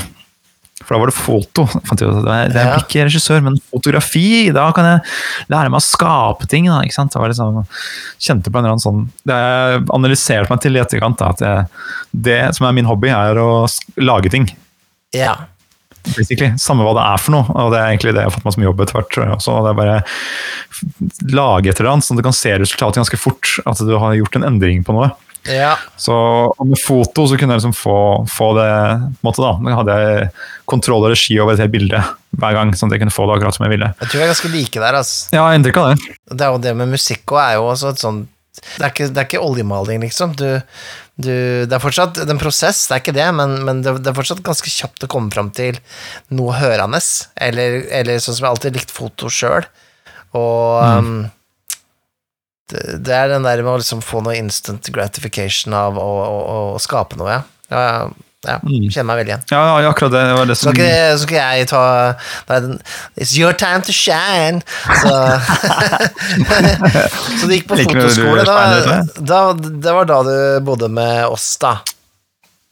For 0.82 0.96
da 0.96 1.00
var 1.04 1.12
det 1.12 1.14
foto. 1.16 1.64
Jeg 1.94 2.08
er, 2.10 2.50
det 2.50 2.62
Ja. 2.66 2.78
ikke 2.82 3.04
regissør, 3.06 3.42
men 3.46 3.60
fotografi. 3.70 4.50
Da 4.54 4.64
kan 4.74 4.88
jeg 4.88 5.02
lære 5.54 5.70
meg 5.70 5.78
å 5.78 5.86
skape 5.86 6.48
ting. 6.50 6.66
Da, 6.66 6.80
ikke 6.82 6.96
sant? 6.98 7.14
Det 7.14 7.22
var 7.22 7.30
liksom, 7.30 7.60
kjente 8.20 8.50
på 8.50 8.58
en 8.58 8.66
eller 8.66 8.74
annen 8.74 8.82
sånn 8.82 9.04
Det 9.26 9.38
har 9.38 9.76
jeg 9.76 9.84
analysert 9.94 10.50
meg 10.50 10.62
til 10.66 10.76
i 10.76 10.82
etterkant. 10.82 11.22
Da, 11.22 11.30
at 11.36 11.44
jeg, 11.46 11.68
det 12.30 12.40
som 12.58 12.66
er 12.68 12.74
min 12.80 12.90
hobby, 12.90 13.12
er 13.14 13.38
å 13.42 13.68
lage 14.02 14.34
ting. 14.34 14.50
Ja. 15.14 15.36
Basically. 16.04 16.52
Samme 16.62 16.86
hva 16.86 16.94
det 16.98 17.08
er 17.08 17.22
for 17.22 17.36
noe. 17.36 17.48
Og 17.64 17.74
det 17.74 17.80
er 17.82 17.90
egentlig 17.90 18.14
det 18.16 18.24
jeg 18.24 18.30
har 18.30 18.36
fått 18.36 18.48
meg 18.48 18.56
som 18.58 18.66
jobb 18.68 18.86
etter 18.86 18.98
hvert. 18.98 19.10
tror 19.14 19.26
jeg 19.26 19.36
også. 19.38 19.58
Det 19.66 19.72
er 19.72 19.82
bare 19.82 19.98
lage 21.38 21.72
et 21.72 21.82
eller 21.82 21.92
annet, 21.94 22.08
sånn 22.08 22.18
at 22.18 22.24
du 22.24 22.28
kan 22.30 22.38
se 22.38 22.56
resultatet 22.64 23.02
ganske 23.04 23.20
fort. 23.22 23.52
At 23.70 23.84
du 23.86 23.94
har 24.02 24.18
gjort 24.18 24.40
en 24.40 24.48
endring 24.52 24.86
på 24.88 24.96
noe. 24.98 25.12
ja. 25.50 25.76
Så 25.98 26.16
med 26.64 26.82
foto 26.82 27.28
så 27.30 27.38
kunne 27.38 27.56
jeg 27.56 27.64
liksom 27.64 27.78
få, 27.78 28.00
få 28.30 28.52
det 28.60 28.72
på 28.72 29.22
en 29.24 29.30
måte 29.30 29.46
da. 29.46 29.54
Da 29.62 29.78
hadde 29.80 30.00
jeg 30.02 30.28
kontroll 30.70 31.06
og 31.06 31.14
regi 31.16 31.40
over 31.42 31.56
et 31.58 31.64
helt 31.64 31.74
bilde 31.74 32.04
hver 32.42 32.56
gang, 32.56 32.76
sånn 32.78 32.92
at 32.92 32.96
jeg 32.96 33.04
kunne 33.06 33.14
få 33.14 33.26
det 33.28 33.38
akkurat 33.38 33.58
som 33.58 33.66
jeg 33.68 33.76
ville. 33.76 33.90
Jeg 34.02 34.12
tror 34.12 34.22
vi 34.22 34.26
er 34.28 34.32
ganske 34.32 34.52
like 34.54 34.84
der, 34.84 35.00
altså. 35.02 35.32
Ja, 35.36 35.48
jeg 35.50 35.62
inntrykk 35.62 35.82
av 35.82 35.90
det. 35.92 36.14
Det 36.32 36.46
er 36.46 36.54
jo 36.54 36.62
det 36.64 36.78
med 36.80 36.94
musikk 36.94 37.36
er 37.42 37.58
sånt 37.76 38.30
det 38.62 38.84
er, 38.84 38.92
ikke, 38.92 39.08
det 39.10 39.22
er 39.22 39.28
ikke 39.30 39.42
oljemaling, 39.42 40.02
liksom. 40.04 40.34
Du, 40.38 40.46
du, 41.24 41.34
det 41.70 41.76
er 41.76 41.84
fortsatt 41.84 42.20
en 42.24 42.42
prosess, 42.42 42.86
det 42.90 42.96
er 42.96 43.04
ikke 43.04 43.16
det, 43.18 43.28
men, 43.38 43.58
men 43.68 43.84
det, 43.86 43.96
det 44.04 44.12
er 44.12 44.18
fortsatt 44.18 44.44
ganske 44.46 44.72
kjapt 44.72 45.06
å 45.06 45.12
komme 45.12 45.34
fram 45.34 45.52
til 45.56 45.80
noe 46.34 46.56
hørende. 46.60 47.02
Eller, 47.42 47.84
eller 48.02 48.22
sånn 48.24 48.38
som 48.38 48.48
jeg 48.48 48.56
alltid 48.56 48.80
likte 48.80 48.96
foto 48.96 49.32
sjøl. 49.32 49.68
Og 50.38 50.82
um, 50.82 51.14
det, 52.72 52.84
det 53.06 53.16
er 53.16 53.32
den 53.34 53.48
der 53.48 53.64
med 53.64 53.74
å 53.74 53.80
liksom 53.82 54.04
få 54.06 54.24
noe 54.26 54.38
instant 54.40 54.90
gratification 54.96 55.76
av 55.78 56.00
å, 56.00 56.10
å, 56.26 56.60
å 56.76 56.82
skape 56.82 57.20
noe, 57.20 57.40
ja. 57.40 57.42
ja, 57.74 57.96
ja 58.48 58.56
Mm. 58.66 58.88
kjenner 58.90 59.06
meg 59.12 59.18
veldig 59.22 59.34
igjen. 59.36 59.44
Ja, 59.52 59.60
ja, 59.84 59.90
akkurat 59.92 60.12
det 60.16 60.22
var 60.34 60.46
det 60.50 60.56
Så 60.58 60.64
som 60.64 60.74
skal 60.74 60.86
ikke, 60.86 61.10
så 61.14 61.22
skal 61.28 61.38
jeg 61.60 61.68
ta 61.70 61.82
det 62.50 62.58
It's 63.22 63.36
your 63.38 63.54
time 63.54 63.82
to 63.86 63.94
shine. 63.94 64.64
Så, 65.04 65.12
så 67.40 67.48
du 67.48 67.54
gikk 67.56 67.68
på 67.70 67.78
like 67.80 67.94
fotoskole. 67.94 68.44
Da, 68.48 68.56
da, 69.22 69.40
det 69.54 69.94
var 69.96 70.06
da 70.10 70.22
du 70.26 70.36
bodde 70.66 70.90
med 70.92 71.26
oss, 71.30 71.54
da. 71.62 71.76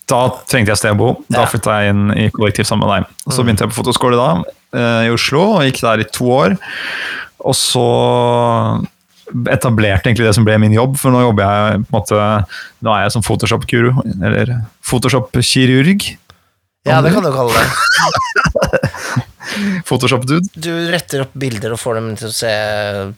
Da 0.10 0.24
trengte 0.50 0.74
jeg 0.74 0.80
sted 0.82 0.96
å 0.96 1.00
bo. 1.00 1.10
Da 1.30 1.44
Ja. 1.44 1.46
Mm. 1.46 1.52
flytta 1.54 1.76
jeg 1.84 1.94
inn 1.94 2.06
i 2.18 2.26
kollektiv 2.34 2.66
sammen 2.66 2.90
med 2.90 3.04
deg. 3.04 3.34
Så 3.36 3.46
begynte 3.46 3.64
jeg 3.68 3.74
på 3.74 3.80
fotoskole 3.84 4.18
da, 4.18 4.30
eh, 4.74 5.06
i 5.06 5.12
Oslo, 5.14 5.44
og 5.60 5.64
gikk 5.68 5.84
der 5.86 6.02
i 6.02 6.08
to 6.10 6.26
år. 6.34 6.58
Og 7.46 7.54
så 7.56 7.86
etablerte 9.52 10.08
egentlig 10.10 10.28
det 10.28 10.36
som 10.38 10.46
ble 10.48 10.56
min 10.62 10.74
jobb, 10.76 10.94
for 11.00 11.10
nå 11.14 11.20
jobber 11.28 11.44
jeg 11.46 11.54
på 11.84 11.88
en 11.90 11.96
måte 12.00 12.16
Nå 12.86 12.90
er 12.96 13.02
jeg 13.06 13.14
som 13.16 13.24
Photoshop-guru, 13.26 13.90
eller 14.24 14.46
Photoshop-kirurg. 14.90 16.02
Ja, 16.88 16.96
det 17.04 17.12
kan 17.14 17.24
du 17.26 17.32
kalle 17.36 17.54
det. 17.54 17.68
Photoshop-dude. 19.90 20.48
Du 20.56 20.72
retter 20.92 21.22
opp 21.26 21.34
bilder 21.40 21.74
og 21.76 21.80
får 21.82 21.94
dem 22.00 22.08
til 22.20 22.28
å 22.30 22.34
se, 22.36 22.52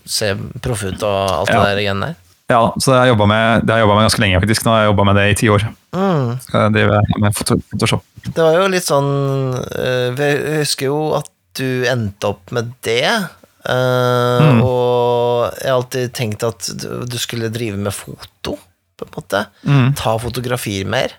se 0.09 0.27
proffe 0.63 0.87
ut 0.93 1.01
og 1.05 1.17
alt 1.41 1.51
Ja. 1.53 1.59
det 1.61 1.67
der 1.75 1.81
igjen 1.83 2.01
der. 2.05 2.13
Ja, 2.51 2.61
så 2.83 2.91
det 2.91 2.97
har 2.97 3.05
jeg 3.05 3.13
jobba 3.13 3.25
med, 3.31 3.45
med 3.69 4.01
ganske 4.03 4.21
lenge, 4.23 4.39
faktisk. 4.43 4.61
Nå 4.65 4.69
har 4.73 4.79
jeg 4.83 4.89
jobba 4.91 5.03
med 5.07 5.15
det 5.21 5.25
i 5.31 5.37
ti 5.39 5.47
år. 5.53 5.61
Mm. 5.95 6.25
Driver 6.75 6.99
med 7.23 7.31
Photoshop. 7.37 8.03
Det 8.25 8.41
var 8.43 8.53
jo 8.59 8.65
litt 8.69 8.85
sånn 8.85 9.07
Vi 10.15 10.27
Jeg 10.27 10.59
husker 10.61 10.85
jo 10.91 10.97
at 11.17 11.29
du 11.57 11.69
endte 11.89 12.29
opp 12.31 12.51
med 12.55 12.65
det. 12.85 13.07
Øh, 13.69 14.41
Mm. 14.41 14.61
Og 14.65 15.51
jeg 15.61 15.69
har 15.69 15.75
alltid 15.77 16.13
tenkt 16.13 16.43
at 16.43 16.69
du, 16.81 17.17
skulle 17.17 17.49
drive 17.53 17.77
med 17.77 17.93
foto, 17.93 18.57
på 18.97 19.05
en 19.07 19.11
måte. 19.15 19.45
Mm. 19.65 19.93
Ta 19.97 20.17
fotografier 20.19 20.85
mer. 20.85 21.11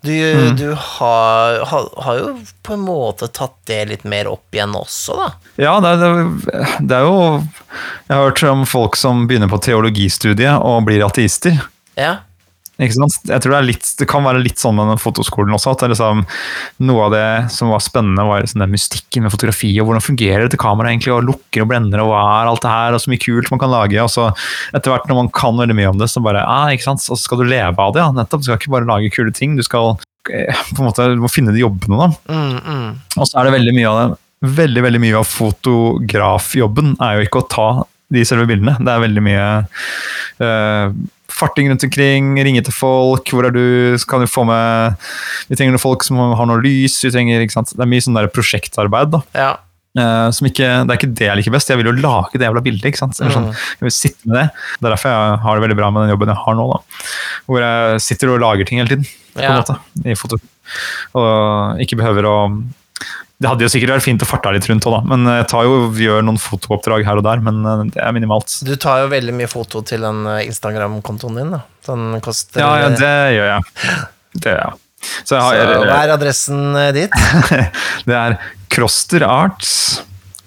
Du, 0.00 0.10
Mm. 0.12 0.56
du 0.56 0.70
har, 0.74 1.58
har, 1.68 1.88
har 2.02 2.16
jo 2.18 2.38
på 2.64 2.72
en 2.72 2.80
måte 2.86 3.28
tatt 3.28 3.56
det 3.68 3.82
litt 3.90 4.04
mer 4.08 4.28
opp 4.32 4.48
igjen 4.56 4.72
også, 4.76 5.16
da. 5.18 5.26
Ja, 5.60 5.74
det, 5.80 5.90
er- 5.92 6.78
det 6.80 6.96
er 6.96 7.04
jo 7.04 7.42
Jeg 8.08 8.16
har 8.16 8.22
hørt 8.30 8.42
om 8.48 8.64
folk 8.66 8.96
som 8.96 9.26
begynner 9.28 9.48
på 9.52 9.60
teologistudiet 9.60 10.56
og 10.56 10.84
blir 10.88 11.04
ateister. 11.04 11.60
Ja. 12.00 12.16
Ikke 12.82 12.96
sant? 12.96 13.20
Jeg 13.28 13.42
tror 13.42 13.54
det, 13.54 13.58
er 13.60 13.66
litt, 13.68 13.88
det 14.00 14.06
kan 14.10 14.24
være 14.26 14.42
litt 14.42 14.58
sånn 14.58 14.74
med 14.74 14.88
den 14.90 15.00
fotoskolen 15.00 15.54
også. 15.54 15.74
at 15.76 15.84
liksom, 15.92 16.24
Noe 16.88 17.04
av 17.06 17.14
det 17.14 17.26
som 17.54 17.70
var 17.70 17.82
spennende, 17.84 18.24
var 18.26 18.42
liksom 18.42 18.64
den 18.64 18.72
mystikken 18.74 19.26
med 19.26 19.34
fotografi. 19.34 19.70
og 19.78 19.88
Hvordan 19.88 20.04
fungerer 20.04 20.46
dette 20.46 20.60
kameraet 20.60 20.96
egentlig, 20.96 21.12
og 21.14 21.28
lukker 21.28 21.64
og 21.64 21.70
blender, 21.70 22.02
og 22.02 22.10
hva 22.10 22.24
er 22.40 22.50
alt 22.50 22.64
det 22.64 22.72
her, 22.74 22.96
og 22.96 23.04
så 23.04 23.12
mye 23.12 23.22
kult 23.22 23.52
man 23.54 23.62
kan 23.62 23.74
lage. 23.74 24.00
og 24.02 24.10
så 24.10 24.26
Etter 24.74 24.90
hvert 24.90 25.06
når 25.10 25.20
man 25.22 25.30
kan 25.34 25.60
veldig 25.60 25.78
mye 25.78 25.92
om 25.92 26.02
det, 26.02 26.10
så 26.10 26.24
bare, 26.24 26.42
ah, 26.42 26.72
ikke 26.74 26.88
sant, 26.88 27.04
så 27.04 27.18
skal 27.20 27.42
du 27.42 27.46
leve 27.46 27.78
av 27.78 27.94
det. 27.94 28.02
ja, 28.02 28.10
nettopp, 28.16 28.42
Du 28.42 28.50
skal 28.50 28.58
ikke 28.58 28.74
bare 28.74 28.90
lage 28.90 29.14
kule 29.14 29.34
ting, 29.34 29.54
du 29.54 29.62
skal 29.62 29.94
eh, 30.32 30.66
på 30.74 30.82
en 30.82 30.90
måte, 30.90 31.08
du 31.14 31.22
må 31.22 31.30
finne 31.30 31.54
de 31.54 31.62
jobbene. 31.62 32.00
da. 32.00 32.10
Mm, 32.34 32.58
mm. 32.58 32.92
Og 33.20 33.30
så 33.30 33.38
er 33.38 33.48
det 33.48 33.58
veldig 33.60 33.78
mye 33.78 33.90
av 33.90 34.02
det 34.02 34.20
Veldig, 34.44 34.82
veldig 34.84 34.98
mye 35.00 35.16
av 35.16 35.24
fotografjobben 35.24 36.98
er 37.00 37.14
jo 37.16 37.22
ikke 37.24 37.40
å 37.40 37.46
ta 37.48 37.68
de 38.12 38.24
selve 38.28 38.44
bildene. 38.50 38.74
Det 38.76 38.92
er 38.92 39.00
veldig 39.00 39.22
mye 39.24 39.44
eh, 40.44 40.96
farting 41.34 41.68
rundt 41.70 41.84
omkring, 41.86 42.32
ringe 42.46 42.62
til 42.64 42.74
folk. 42.74 43.28
Hvor 43.34 43.48
er 43.48 43.54
du? 43.54 43.64
Så 43.98 44.08
kan 44.10 44.22
du 44.22 44.30
få 44.30 44.46
med 44.48 44.96
Vi 45.50 45.58
trenger 45.58 45.74
noen 45.74 45.82
folk 45.82 46.06
som 46.06 46.20
har 46.20 46.48
noe 46.50 46.62
lys. 46.64 47.00
Vi 47.04 47.12
trenger, 47.14 47.44
ikke 47.44 47.56
sant? 47.58 47.74
Det 47.74 47.82
er 47.84 47.90
mye 47.90 48.04
sånn 48.04 48.18
der 48.18 48.30
prosjektarbeid. 48.32 49.14
da. 49.16 49.22
Ja. 49.34 49.52
Uh, 49.94 50.26
som 50.34 50.48
ikke, 50.48 50.66
det 50.82 50.90
er 50.90 50.98
ikke 50.98 51.12
det 51.14 51.26
jeg 51.28 51.38
liker 51.38 51.54
best. 51.54 51.70
Jeg 51.70 51.78
vil 51.78 51.92
jo 51.92 51.96
lage 52.02 52.38
det 52.38 52.48
jævla 52.48 52.62
bildet. 52.64 52.88
ikke 52.90 53.02
sant? 53.04 53.18
Eller 53.20 53.34
Sånn, 53.36 53.50
jeg 53.54 53.86
vil 53.86 53.94
sitte 53.94 54.30
med 54.30 54.40
Det 54.40 54.46
Det 54.80 54.88
er 54.88 54.94
derfor 54.96 55.12
jeg 55.12 55.42
har 55.44 55.58
det 55.58 55.66
veldig 55.66 55.78
bra 55.78 55.90
med 55.94 56.04
den 56.04 56.14
jobben 56.14 56.32
jeg 56.32 56.42
har 56.46 56.56
nå. 56.58 56.64
da. 56.72 56.80
Hvor 57.50 57.62
jeg 57.62 58.00
sitter 58.08 58.32
og 58.34 58.42
lager 58.42 58.66
ting 58.70 58.82
hele 58.82 58.90
tiden. 58.90 59.06
på 59.34 59.42
en 59.42 59.60
måte, 59.60 59.78
i 60.06 60.14
foto. 60.18 60.38
Og 61.18 61.82
ikke 61.82 61.98
behøver 61.98 62.26
å 62.30 62.36
Det 63.44 63.50
hadde 63.50 63.66
jo 63.66 63.68
sikkert 63.74 63.98
vært 63.98 64.04
fint 64.06 64.22
å 64.24 64.26
farte 64.28 64.52
litt 64.54 64.64
rundt 64.70 64.86
òg, 64.88 64.94
da. 64.96 65.00
Men 65.10 65.28
jeg 65.28 65.44
tar 65.52 65.66
jo, 65.66 65.74
gjør 66.00 66.22
noen 66.24 66.38
fotooppdrag 66.40 67.04
her 67.04 67.20
og 67.20 67.26
der, 67.26 67.42
men 67.44 67.58
eh, 67.68 67.82
det 67.92 68.00
er 68.00 68.14
minimalt. 68.16 68.54
Du 68.64 68.72
tar 68.80 69.02
jo 69.02 69.10
veldig 69.12 69.34
mye 69.36 69.50
foto 69.52 69.82
til 69.84 70.06
den 70.06 70.22
øh, 70.24 70.40
Instagram-kontoen 70.46 71.36
din, 71.42 71.52
da. 71.52 71.60
Den 71.84 72.16
koster 72.24 72.64
Ja, 72.64 72.70
ja, 72.80 72.88
det 72.96 73.12
gjør 73.36 73.50
jeg. 73.52 73.68
Det 74.34 74.50
gjør 74.50 74.62
jeg. 74.64 74.80
Så 75.28 75.36
jeg 75.36 75.66
Så 75.68 75.82
Hva 75.84 75.98
er 76.00 76.10
adressen 76.14 76.62
dit? 76.96 77.18
det 78.08 78.16
er 78.18 78.38
Croster 78.72 79.22
Arts. 79.28 79.74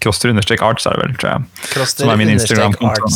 Croster 0.04 0.34
understrek 0.34 0.64
arts 0.66 0.90
er 0.90 0.98
det 0.98 1.06
vel, 1.06 1.14
tror 1.22 1.30
jeg. 1.36 1.68
Croster 1.72 2.04
Som 2.04 2.12
er 2.12 2.20
min 2.20 2.34
Instagram-konto. 2.34 3.12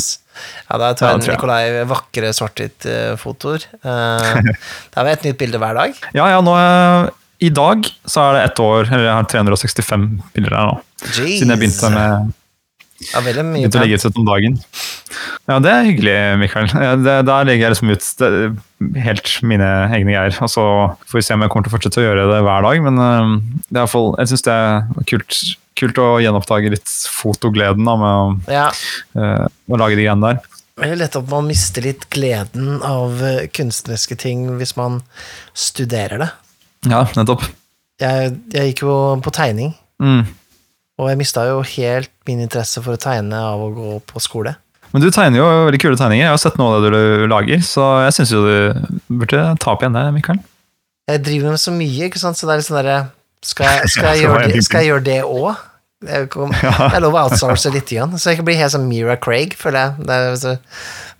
Ja, 0.69 0.77
da 0.79 0.91
tar 0.95 1.17
jeg. 1.17 1.33
Nikolai 1.33 1.81
vakre 1.89 2.31
svart-hvitt-fotoer. 2.37 3.65
det 3.81 5.01
er 5.01 5.09
vel 5.09 5.11
et 5.11 5.27
nytt 5.27 5.41
bilde 5.41 5.59
hver 5.59 5.81
dag. 5.81 5.99
Ja, 6.15 6.29
ja, 6.31 6.39
nå 6.45 6.55
eh, 6.61 7.09
I 7.41 7.49
dag 7.49 7.87
så 8.05 8.27
er 8.27 8.37
det 8.37 8.43
ett 8.51 8.59
år, 8.61 8.85
eller 8.91 9.07
jeg 9.07 9.17
har 9.17 9.29
365 9.33 10.05
piller 10.35 10.53
her 10.53 10.69
nå. 10.69 10.77
Siden 11.09 11.49
jeg 11.53 11.61
begynte 11.63 11.89
med 11.95 12.33
Ja, 13.01 13.21
begynte 13.25 13.79
å 13.79 13.81
legge 13.81 13.97
ut 13.97 14.19
om 14.21 14.27
dagen. 14.27 14.59
Ja, 15.49 15.55
det 15.57 15.71
er 15.73 15.87
hyggelig, 15.87 16.17
Mikael. 16.37 16.67
Det, 17.01 17.15
der 17.25 17.47
legger 17.49 17.65
jeg 17.65 17.73
liksom 17.73 17.89
ut 17.95 18.05
det, 18.21 18.29
helt 19.07 19.31
mine 19.49 19.69
egne 19.89 20.13
greier. 20.13 20.37
Og 20.45 20.51
så 20.53 20.65
får 21.09 21.17
vi 21.17 21.23
se 21.25 21.33
om 21.33 21.41
jeg 21.41 21.51
kommer 21.53 21.65
til 21.65 21.73
å 21.73 21.75
fortsette 21.79 22.03
å 22.03 22.05
gjøre 22.05 22.27
det 22.29 22.43
hver 22.45 22.67
dag. 22.67 22.83
Men 22.85 23.01
øh, 23.01 23.33
det 23.65 23.73
er 23.73 23.81
iallfall, 23.81 24.13
jeg 24.21 24.31
syns 24.31 24.45
det 24.45 24.53
er 24.53 25.09
kult, 25.09 25.39
kult 25.81 26.03
å 26.05 26.07
gjenoppdage 26.21 26.75
litt 26.75 26.93
fotogleden 27.17 27.89
da, 27.89 27.97
med 28.05 28.53
Ja. 28.53 28.69
uh, 29.17 29.47
å 29.49 29.81
lage 29.81 29.97
de 29.97 30.05
greiene 30.05 30.29
der. 30.35 30.45
Veldig 30.81 31.01
lett 31.01 31.17
at 31.19 31.27
man 31.33 31.49
mister 31.49 31.83
litt 31.85 32.05
gleden 32.13 32.79
av 32.85 33.17
øh, 33.21 33.41
kunstneriske 33.53 34.15
ting 34.21 34.45
hvis 34.61 34.77
man 34.77 35.01
studerer 35.57 36.21
det. 36.23 36.29
Ja, 36.89 37.03
nettopp. 37.15 37.43
Jeg, 38.01 38.31
jeg 38.53 38.71
gikk 38.71 38.83
jo 38.87 38.93
på 39.21 39.31
tegning, 39.35 39.75
Mm. 40.01 40.23
og 40.97 41.09
jeg 41.11 41.17
mista 41.19 41.43
jo 41.45 41.59
helt 41.61 42.09
min 42.25 42.39
interesse 42.41 42.81
for 42.81 42.95
å 42.97 43.01
tegne 43.01 43.37
av 43.37 43.59
å 43.61 43.67
gå 43.75 43.89
på 44.09 44.21
skole. 44.23 44.55
Men 44.91 45.01
du 45.03 45.11
tegner 45.13 45.37
jo 45.37 45.45
veldig 45.69 45.79
kule 45.79 45.95
tegninger. 45.99 46.25
Jeg 46.25 46.33
har 46.33 46.41
sett 46.41 46.57
noe 46.57 46.75
av 46.79 46.83
det 46.83 46.91
du 46.91 47.27
lager, 47.31 47.61
så 47.63 47.85
jeg 48.07 48.15
syns 48.17 48.31
jo 48.33 48.41
du 48.43 48.89
burde 49.21 49.43
ta 49.61 49.71
opp 49.75 49.83
igjen 49.85 49.93
det, 49.95 50.07
Mikael. 50.17 50.39
Jeg 51.07 51.21
driver 51.23 51.53
med 51.53 51.61
så 51.61 51.71
mye, 51.75 52.09
ikke 52.09 52.19
sant, 52.19 52.35
så 52.37 52.47
det 52.49 52.53
er 52.55 52.57
litt 52.63 52.67
sånn 52.67 52.79
derre 52.81 52.97
skal, 53.45 53.65
jeg- 53.77 53.89
skal, 53.93 54.09
jeg 54.15 54.25
gjøre 54.25 54.47
det- 54.51 54.63
skal 54.65 54.81
jeg 54.81 54.89
gjøre 54.91 55.03
det 55.05 55.19
òg? 55.23 55.55
Jeg 56.09 56.29
kom- 56.33 56.51
Ja. 56.65 56.73
det 56.89 56.97
er 56.97 57.05
lov 57.05 57.13
å 57.13 57.23
outsource 57.29 57.71
litt, 57.71 57.93
igjen, 57.93 58.17
så 58.17 58.31
jeg 58.33 58.37
kan 58.41 58.45
bli 58.49 58.55
helt 58.57 58.73
sånn 58.73 58.89
Mira 58.89 59.15
Craig, 59.21 59.53
føler 59.55 59.85
jeg. 59.85 60.05
Det 60.09 60.17
er, 60.17 60.35
så, 60.35 60.57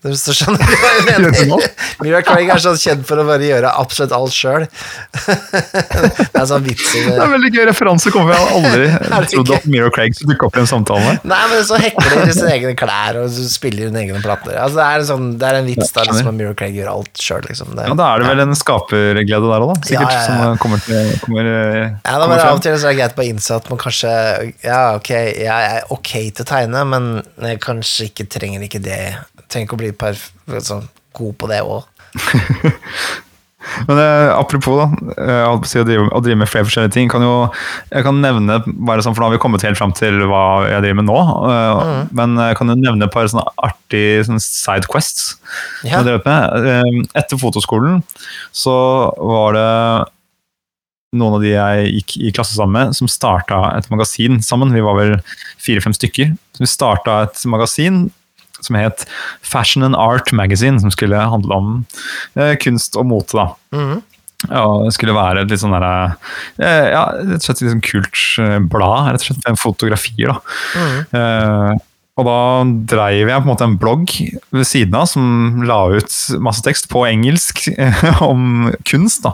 hvis 0.01 0.23
du 0.25 0.31
skjønner 0.33 0.71
hva 0.81 0.91
jeg 0.97 1.03
mener. 1.21 1.65
Mira 2.01 2.21
Craig 2.25 2.49
er 2.49 2.61
sånn 2.63 2.79
kjent 2.81 3.03
for 3.05 3.21
å 3.21 3.25
bare 3.27 3.45
gjøre 3.45 3.69
absolutt 3.77 4.13
alt 4.17 4.33
sjøl. 4.33 4.65
det 4.65 6.39
er 6.41 6.47
sånn 6.49 6.63
vits 6.65 6.87
i 6.95 7.03
Det 7.05 7.11
det. 7.13 7.19
er 7.21 7.31
veldig 7.35 7.51
gøy 7.55 7.65
referanse. 7.69 8.13
Kommer 8.13 8.33
jeg 8.35 8.47
aldri 8.57 8.87
trodd 9.31 9.51
at 9.57 9.67
Miro 9.69 9.91
Craig 9.93 10.15
skulle 10.17 10.33
dukke 10.35 10.49
opp 10.49 10.57
i 10.57 10.63
en 10.63 10.69
samtale. 10.71 11.13
Nei, 11.27 11.41
men 11.51 11.63
så 11.67 11.77
hekler 11.81 12.25
de 12.25 12.35
sine 12.35 12.53
egne 12.55 12.73
klær 12.79 13.19
og 13.21 13.37
spiller 13.51 13.91
sine 13.91 14.01
egne 14.05 14.21
plater. 14.23 14.57
Altså, 14.57 14.79
det, 14.79 14.87
er 14.89 15.05
sånn, 15.11 15.27
det 15.41 15.49
er 15.51 15.59
en 15.61 15.69
vits 15.69 15.93
da, 15.95 16.05
liksom, 16.09 16.31
at 16.33 16.37
Mira 16.39 16.55
Craig 16.57 16.77
gjør 16.79 16.91
alt 16.95 17.21
sjøl, 17.21 17.45
liksom. 17.49 17.75
Det, 17.77 17.87
Ja, 17.91 17.97
Da 18.01 18.09
er 18.15 18.23
det 18.25 18.31
vel 18.31 18.43
en 18.47 18.57
skaperglede 18.57 19.51
der 19.53 19.67
òg, 19.67 19.73
da. 19.75 19.89
Sikkert. 19.91 20.15
Ja, 20.15 20.21
ja, 20.21 20.37
ja. 20.41 20.49
Som 20.51 20.61
kommer 20.65 20.81
til 20.85 21.13
kommer, 21.25 21.51
Ja, 21.51 22.17
da 22.17 22.25
bare 22.25 22.47
Av 22.51 22.57
og 22.57 22.63
til 22.65 22.77
så 22.81 22.89
er 22.89 22.95
det 22.95 23.01
greit 23.03 23.17
på 23.17 23.55
at 23.55 23.69
man 23.71 23.79
kanskje 23.81 24.11
Ja, 24.65 24.81
ok, 24.97 25.09
jeg 25.11 25.47
er 25.77 25.85
ok 25.93 26.11
til 26.33 26.43
å 26.45 26.47
tegne, 26.47 26.83
men 26.89 27.09
jeg 27.45 27.61
kanskje 27.63 28.09
ikke 28.09 28.25
trenger 28.31 28.65
ikke 28.65 28.81
det. 28.83 28.99
Trenger 29.51 29.67
ikke 29.67 29.77
å 29.77 29.81
bli 29.83 29.91
perf 29.99 30.29
sånn, 30.63 30.87
god 31.17 31.35
på 31.41 31.51
det 31.51 31.59
òg. 31.67 31.83
Men 33.85 33.99
eh, 34.01 34.31
apropos 34.33 34.73
da, 34.79 34.85
eh, 35.21 35.43
å, 35.45 35.59
si 35.69 35.77
å, 35.77 35.83
drive, 35.85 36.07
å 36.17 36.21
drive 36.23 36.39
med 36.41 36.49
flere 36.49 36.65
forskjellige 36.65 36.95
ting. 36.95 37.09
Kan 37.11 37.21
jo, 37.21 37.33
jeg 37.91 38.05
kan 38.07 38.17
nevne, 38.23 38.55
bare 38.87 39.03
sånn, 39.05 39.13
for 39.13 39.21
nå 39.21 39.27
har 39.29 39.35
vi 39.35 39.41
kommet 39.43 39.61
helt 39.67 39.77
fram 39.77 39.93
til 39.95 40.17
hva 40.31 40.41
jeg 40.65 40.81
driver 40.81 40.97
med 40.97 41.07
nå. 41.11 41.17
eh, 41.51 41.91
Men 42.17 42.33
jeg 42.41 42.57
kan 42.57 42.73
jo 42.73 42.77
nevne 42.79 43.05
et 43.05 43.13
par 43.13 43.29
sånne 43.29 43.45
artige 43.61 44.23
sånne 44.27 44.41
side 44.43 44.89
quests. 44.91 45.35
Ja. 45.85 46.01
Eh, 46.01 46.89
Etter 47.21 47.37
fotoskolen 47.41 48.01
så 48.55 48.73
var 49.19 49.53
det 49.59 49.69
noen 51.19 51.35
av 51.37 51.43
de 51.43 51.51
jeg 51.51 51.93
gikk 51.99 52.13
i 52.23 52.31
klasse 52.33 52.55
sammen 52.55 52.77
med, 52.77 52.95
som 52.97 53.09
starta 53.11 53.61
et 53.75 53.89
magasin 53.91 54.39
sammen. 54.45 54.71
Vi 54.73 54.83
var 54.85 54.97
vel 54.97 55.17
fire-fem 55.61 55.93
stykker. 55.97 56.33
Så 56.55 56.63
vi 56.65 56.69
starta 56.71 57.21
et 57.27 57.45
magasin 57.51 58.05
som 58.67 58.75
het 58.79 59.05
Fashion 59.41 59.83
and 59.87 59.95
Art 59.95 60.31
Magazine, 60.31 60.79
som 60.79 60.91
skulle 60.93 61.17
handle 61.17 61.53
om 61.57 61.73
eh, 62.35 62.55
kunst 62.61 62.95
og 62.99 63.05
mote. 63.11 63.33
da. 63.37 63.49
Mhm. 63.75 64.01
Ja, 64.49 64.63
det 64.81 64.95
skulle 64.95 65.13
være 65.13 65.43
et 65.43 65.51
litt 65.53 65.61
sånn 65.61 65.69
derre 65.75 66.15
eh, 66.57 66.87
Ja, 66.95 67.03
rett 67.13 67.35
og 67.37 67.45
slett 67.45 67.59
et 67.61 67.69
sånn 67.75 67.83
kult 67.85 68.21
eh, 68.41 68.57
blad, 68.73 69.11
rett 69.13 69.21
og 69.21 69.27
slett, 69.27 69.43
med 69.45 69.59
fotografier. 69.61 70.31
da. 70.33 70.39
Mm. 70.81 70.95
Eh, 71.19 71.87
og 72.19 72.25
da 72.27 72.37
dreiv 72.91 73.29
jeg 73.29 73.37
på 73.39 73.45
en 73.45 73.49
måte 73.51 73.63
en 73.69 73.77
blogg 73.79 74.11
ved 74.51 74.65
siden 74.67 74.97
av 74.99 75.05
som 75.09 75.61
la 75.65 75.77
ut 75.93 76.17
masse 76.43 76.61
tekst 76.65 76.89
på 76.91 77.05
engelsk 77.07 77.67
eh, 77.77 78.21
om 78.25 78.71
kunst. 78.89 79.21
da, 79.23 79.31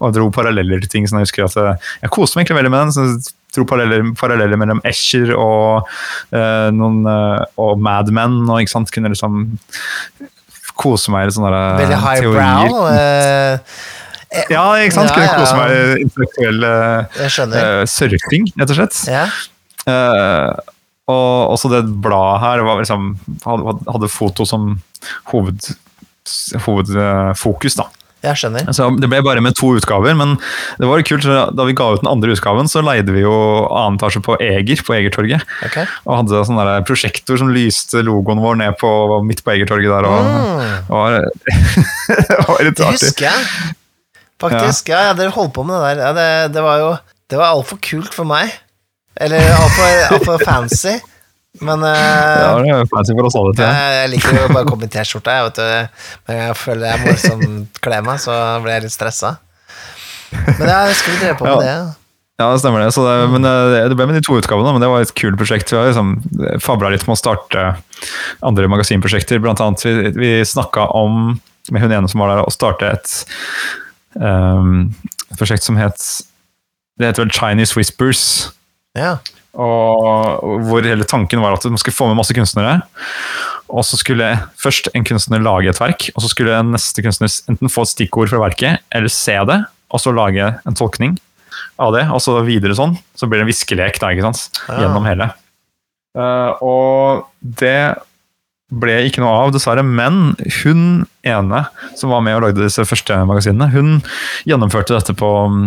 Og 0.00 0.12
dro 0.16 0.28
paralleller 0.30 0.84
til 0.84 0.88
ting. 0.98 1.08
sånn 1.08 1.18
Jeg 1.24 1.30
husker 1.32 1.48
at 1.48 1.80
jeg 2.04 2.12
koste 2.14 2.36
meg 2.38 2.44
egentlig 2.46 2.60
veldig 2.60 2.74
med 2.76 2.92
den. 2.92 3.24
Dro 3.52 3.64
paralleller, 3.68 4.12
paralleller 4.18 4.60
mellom 4.60 4.82
Escher 4.88 5.34
og, 5.36 5.88
uh, 6.32 6.68
noen, 6.74 7.02
uh, 7.06 7.42
og 7.60 7.80
Mad 7.82 8.12
Men. 8.14 8.40
og 8.48 8.62
ikke 8.62 8.74
sant, 8.76 8.92
Kunne 8.94 9.12
liksom 9.12 9.42
kose 10.78 11.12
meg 11.12 11.28
i 11.28 11.34
sånne 11.34 11.50
Veldig 11.52 11.80
Veldig 11.82 11.98
teorier. 12.24 12.46
highbrow. 12.46 12.86
uh, 12.88 13.58
Ja, 14.48 14.64
ikke 14.80 14.96
sant? 14.96 15.10
Ja, 15.10 15.14
Kunne 15.14 15.28
ja. 15.28 15.38
kose 15.38 15.56
meg 15.58 15.72
i 15.76 16.04
intellektuell 16.06 16.64
uh, 16.64 17.16
eh, 17.20 17.82
surfing, 17.90 18.48
rett 18.56 18.72
og 18.72 18.78
slett. 18.78 19.00
Ja. 19.12 19.26
Uh, 19.84 20.72
og 21.12 21.52
også 21.56 21.68
det 21.72 21.82
bladet 22.00 22.40
her 22.40 22.62
var 22.64 22.80
liksom, 22.80 23.10
hadde 23.44 24.08
foto 24.08 24.46
som 24.48 24.78
hoved, 25.32 25.72
hovedfokus. 26.64 27.76
da. 27.76 27.88
Jeg 28.22 28.38
skjønner. 28.38 28.66
Altså, 28.70 28.86
Det 29.02 29.08
ble 29.10 29.18
bare 29.26 29.42
med 29.42 29.56
to 29.58 29.72
utgaver, 29.76 30.14
men 30.18 30.36
det 30.78 30.86
var 30.86 31.02
kult. 31.02 31.26
Da 31.26 31.66
vi 31.66 31.74
ga 31.74 31.88
ut 31.94 32.02
den 32.04 32.10
andre 32.10 32.34
utgaven, 32.36 32.70
så 32.70 32.82
leide 32.84 33.10
vi 33.14 33.24
jo 33.24 33.32
annen 33.66 33.98
etasje 33.98 34.22
på 34.22 34.36
Eger, 34.38 34.82
på 34.86 34.94
Egertorget. 34.94 35.42
Okay. 35.66 35.86
Og 36.06 36.20
hadde 36.20 36.44
sånn 36.46 36.60
prosjektor 36.86 37.40
som 37.40 37.50
lyste 37.50 38.02
logoen 38.06 38.42
vår 38.42 38.60
ned 38.62 38.78
på, 38.78 38.90
midt 39.26 39.42
på 39.42 39.54
Egertorget 39.56 39.90
der. 39.90 40.06
Og, 40.06 40.20
Mm. 40.22 40.88
var, 40.88 41.18
det 42.28 42.38
var 42.46 42.62
litt 42.62 42.76
Det 42.78 42.90
husker 42.94 43.26
jeg. 43.28 43.74
Faktisk. 44.42 44.88
Ja, 44.90 45.08
ja, 45.08 45.12
dere 45.18 45.30
holdt 45.34 45.54
på 45.54 45.64
med 45.66 45.78
det 45.78 45.96
der. 45.96 46.02
Ja, 46.06 46.12
det, 46.16 46.54
det 46.56 46.62
var 46.64 46.78
jo 46.82 46.90
Det 47.30 47.38
var 47.38 47.54
altfor 47.54 47.78
kult 47.82 48.12
for 48.14 48.28
meg. 48.28 48.50
Eller 49.16 49.38
altfor 49.54 50.14
alt 50.14 50.24
for 50.26 50.42
fancy. 50.44 50.98
Men 51.60 51.82
uh, 51.84 51.92
Ja, 51.92 52.52
det 52.64 52.70
er 52.72 52.86
fancy 52.88 53.12
for 53.12 53.28
oss 53.28 53.36
alle. 53.36 53.52
jeg. 53.60 53.96
jeg, 53.98 54.10
liker 54.14 54.38
jo 54.38 54.44
bare 54.54 54.64
å 54.64 54.70
komme 54.70 54.86
i 54.88 54.92
du. 55.58 55.64
Men 56.28 56.38
jeg 56.46 56.54
føler 56.62 56.86
jeg 56.88 57.02
må 57.02 57.12
liksom 57.12 57.42
kle 57.84 57.98
meg, 58.06 58.22
så 58.24 58.36
blir 58.64 58.78
jeg 58.78 58.86
litt 58.86 58.94
stressa. 58.94 59.34
Men 60.32 60.64
ja, 60.64 60.78
jeg 60.88 60.96
skulle 61.02 61.18
vi 61.18 61.26
drev 61.26 61.36
på 61.42 61.44
med 61.50 61.58
Ja. 61.58 61.60
det. 61.66 61.98
Ja, 62.40 62.46
det 62.50 62.62
stemmer 62.62 62.80
det. 62.80 62.88
Så 62.96 63.04
det, 63.04 63.16
men 63.30 63.44
det, 63.44 63.82
det 63.92 63.96
ble 63.98 64.06
med 64.08 64.16
de 64.16 64.22
to 64.24 64.34
utgavene, 64.40 64.72
men 64.74 64.82
det 64.82 64.88
var 64.90 65.04
et 65.04 65.12
kult 65.14 65.36
prosjekt. 65.38 65.70
Vi 65.70 65.76
har 65.78 65.90
liksom 65.92 66.14
fabla 66.64 66.88
litt 66.90 67.04
med 67.06 67.14
å 67.14 67.20
starte 67.20 67.66
andre 68.42 68.70
magasinprosjekter. 68.72 69.38
Blant 69.44 69.60
annet 69.62 69.84
vi, 69.84 69.92
vi 70.16 70.30
snakka 70.48 70.88
om, 70.96 71.36
med 71.70 71.84
hun 71.84 71.92
ene 71.92 72.08
som 72.10 72.24
var 72.24 72.32
der, 72.32 72.42
å 72.48 72.50
starte 72.54 72.88
et, 72.96 73.12
um, 74.16 74.88
et 75.28 75.38
prosjekt 75.38 75.68
som 75.68 75.78
het 75.78 76.00
Det 76.98 77.12
heter 77.12 77.22
vel 77.26 77.36
Chinese 77.36 77.76
Whispers. 77.78 78.24
Ja. 78.98 79.16
Og 79.52 80.64
hvor 80.68 80.84
hele 80.84 81.04
tanken 81.08 81.42
var 81.44 81.56
at 81.56 81.66
man 81.68 81.80
skulle 81.80 81.96
få 81.96 82.08
med 82.08 82.18
masse 82.18 82.34
kunstnere. 82.36 82.80
Og 83.72 83.84
så 83.88 83.98
skulle 84.00 84.28
først 84.60 84.90
en 84.92 85.04
kunstner 85.08 85.42
lage 85.44 85.70
et 85.72 85.80
verk, 85.80 86.10
og 86.12 86.24
så 86.24 86.30
skulle 86.32 86.56
en 86.56 86.74
neste 86.74 87.04
kunstner 87.04 87.30
enten 87.48 87.72
få 87.72 87.86
et 87.86 87.92
stikkord 87.94 88.32
fra 88.32 88.40
verket, 88.42 88.82
eller 88.92 89.12
se 89.12 89.36
det, 89.48 89.58
og 89.92 90.02
så 90.02 90.12
lage 90.12 90.48
en 90.68 90.76
tolkning 90.76 91.16
av 91.80 91.94
det, 91.96 92.04
og 92.12 92.20
så 92.24 92.36
videre 92.44 92.76
sånn. 92.76 92.96
Så 93.16 93.28
blir 93.28 93.40
det 93.40 93.46
en 93.46 93.52
viskelek 93.52 94.00
da, 94.00 94.12
ikke 94.12 94.28
sant? 94.28 94.60
Gjennom 94.68 95.08
hele. 95.08 95.30
Uh, 96.16 96.52
og 96.60 97.24
det 97.40 97.94
ble 98.72 98.98
ikke 99.06 99.22
noe 99.24 99.32
av, 99.40 99.54
dessverre. 99.54 99.84
Men 99.84 100.34
hun 100.62 101.06
ene 101.28 101.64
som 101.98 102.12
var 102.12 102.24
med 102.24 102.38
og 102.38 102.46
lagde 102.46 102.64
disse 102.64 102.84
første 102.88 103.16
magasinene, 103.28 103.68
hun 103.72 103.98
gjennomførte 104.48 104.96
dette 104.96 105.16
på 105.16 105.32
mm, 105.52 105.66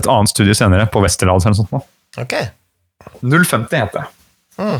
et 0.00 0.08
annet 0.08 0.32
studie 0.32 0.56
senere, 0.56 0.88
på 0.92 1.04
Westerdals 1.04 1.48
eller 1.48 1.56
noe 1.56 1.64
sånt. 1.64 1.76
nå. 1.76 1.84
Ok. 3.02 3.22
050 3.22 3.78
het 3.84 3.96
det. 3.96 4.04
Mm. 4.60 4.78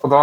Og 0.00 0.12
da 0.14 0.22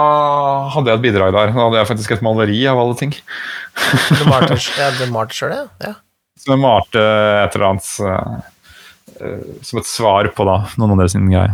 hadde 0.73 0.89
jeg 0.89 0.97
et 0.97 1.05
bidrag 1.05 1.33
der. 1.35 1.51
Da 1.53 1.65
hadde 1.67 1.79
jeg 1.81 1.89
faktisk 1.91 2.15
et 2.15 2.25
maleri 2.25 2.63
av 2.69 2.79
alle 2.81 2.97
ting. 2.97 3.13
Du 3.13 4.23
malte 4.25 4.57
ja, 4.57 4.89
sjøl, 5.29 5.53
ja? 5.53 5.65
ja. 5.85 5.93
Som 6.41 6.55
jeg 6.55 6.63
malte 6.63 7.03
et 7.43 7.57
eller 7.57 7.67
annet 7.71 7.91
eh, 8.07 8.41
eh, 9.21 9.45
som 9.65 9.81
et 9.81 9.89
svar 9.89 10.31
på 10.33 10.47
da, 10.49 10.59
noen 10.81 10.97
andre 10.97 11.09
sin 11.13 11.29
greier. 11.29 11.53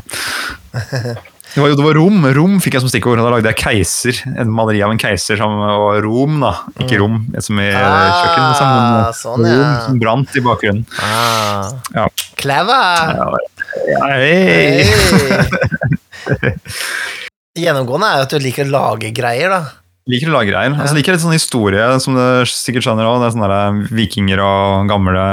Det 1.53 1.61
var 1.61 1.69
jo 1.69 1.75
det 1.77 1.83
var 1.85 1.97
rom. 1.99 2.23
Rom 2.33 2.53
fikk 2.63 2.79
jeg 2.79 2.81
som 2.81 2.89
stikkord. 2.89 3.19
Da 3.21 3.29
lagde 3.29 3.51
jeg 3.51 3.59
keiser. 3.61 4.21
En 4.41 4.49
maleri 4.49 4.79
av 4.81 4.89
en 4.89 4.97
keiser 4.97 5.37
som 5.37 5.53
var 5.61 5.99
Rom, 6.01 6.39
da. 6.41 6.53
Ikke 6.81 6.97
rom 6.97 7.19
som 7.37 7.59
i 7.61 7.67
kjøkken, 7.69 8.39
men 8.41 8.55
Mm. 8.63 8.95
Ah, 9.03 9.11
sånn, 9.13 9.45
ja. 9.45 9.59
Rom 9.59 9.75
som 9.85 9.99
brant 10.01 10.33
i 10.33 10.41
bakgrunnen. 10.41 10.81
Ah. 10.97 11.69
Ja. 11.93 12.07
Clever! 12.41 13.13
Ja, 13.19 13.27
Hey. 13.73 14.85
Gjennomgående 17.57 18.09
er 18.09 18.19
jo 18.19 18.25
at 18.27 18.33
du 18.33 18.43
liker 18.43 18.67
å 18.69 18.73
lage 18.73 19.11
greier, 19.15 19.53
da. 19.53 19.61
Liker 20.09 20.27
å 20.27 20.33
lage 20.33 20.51
greier. 20.51 20.73
Altså, 20.75 20.97
liker 20.97 21.15
litt 21.15 21.23
sånn 21.23 21.35
historie, 21.35 21.83
som 22.03 22.17
du 22.17 22.23
sikkert 22.49 22.83
skjønner 22.85 23.07
òg. 23.07 23.21
Det 23.21 23.29
er 23.29 23.35
sånne 23.35 23.49
der 23.51 23.77
vikinger 23.95 24.41
og 24.43 24.89
gamle, 24.91 25.25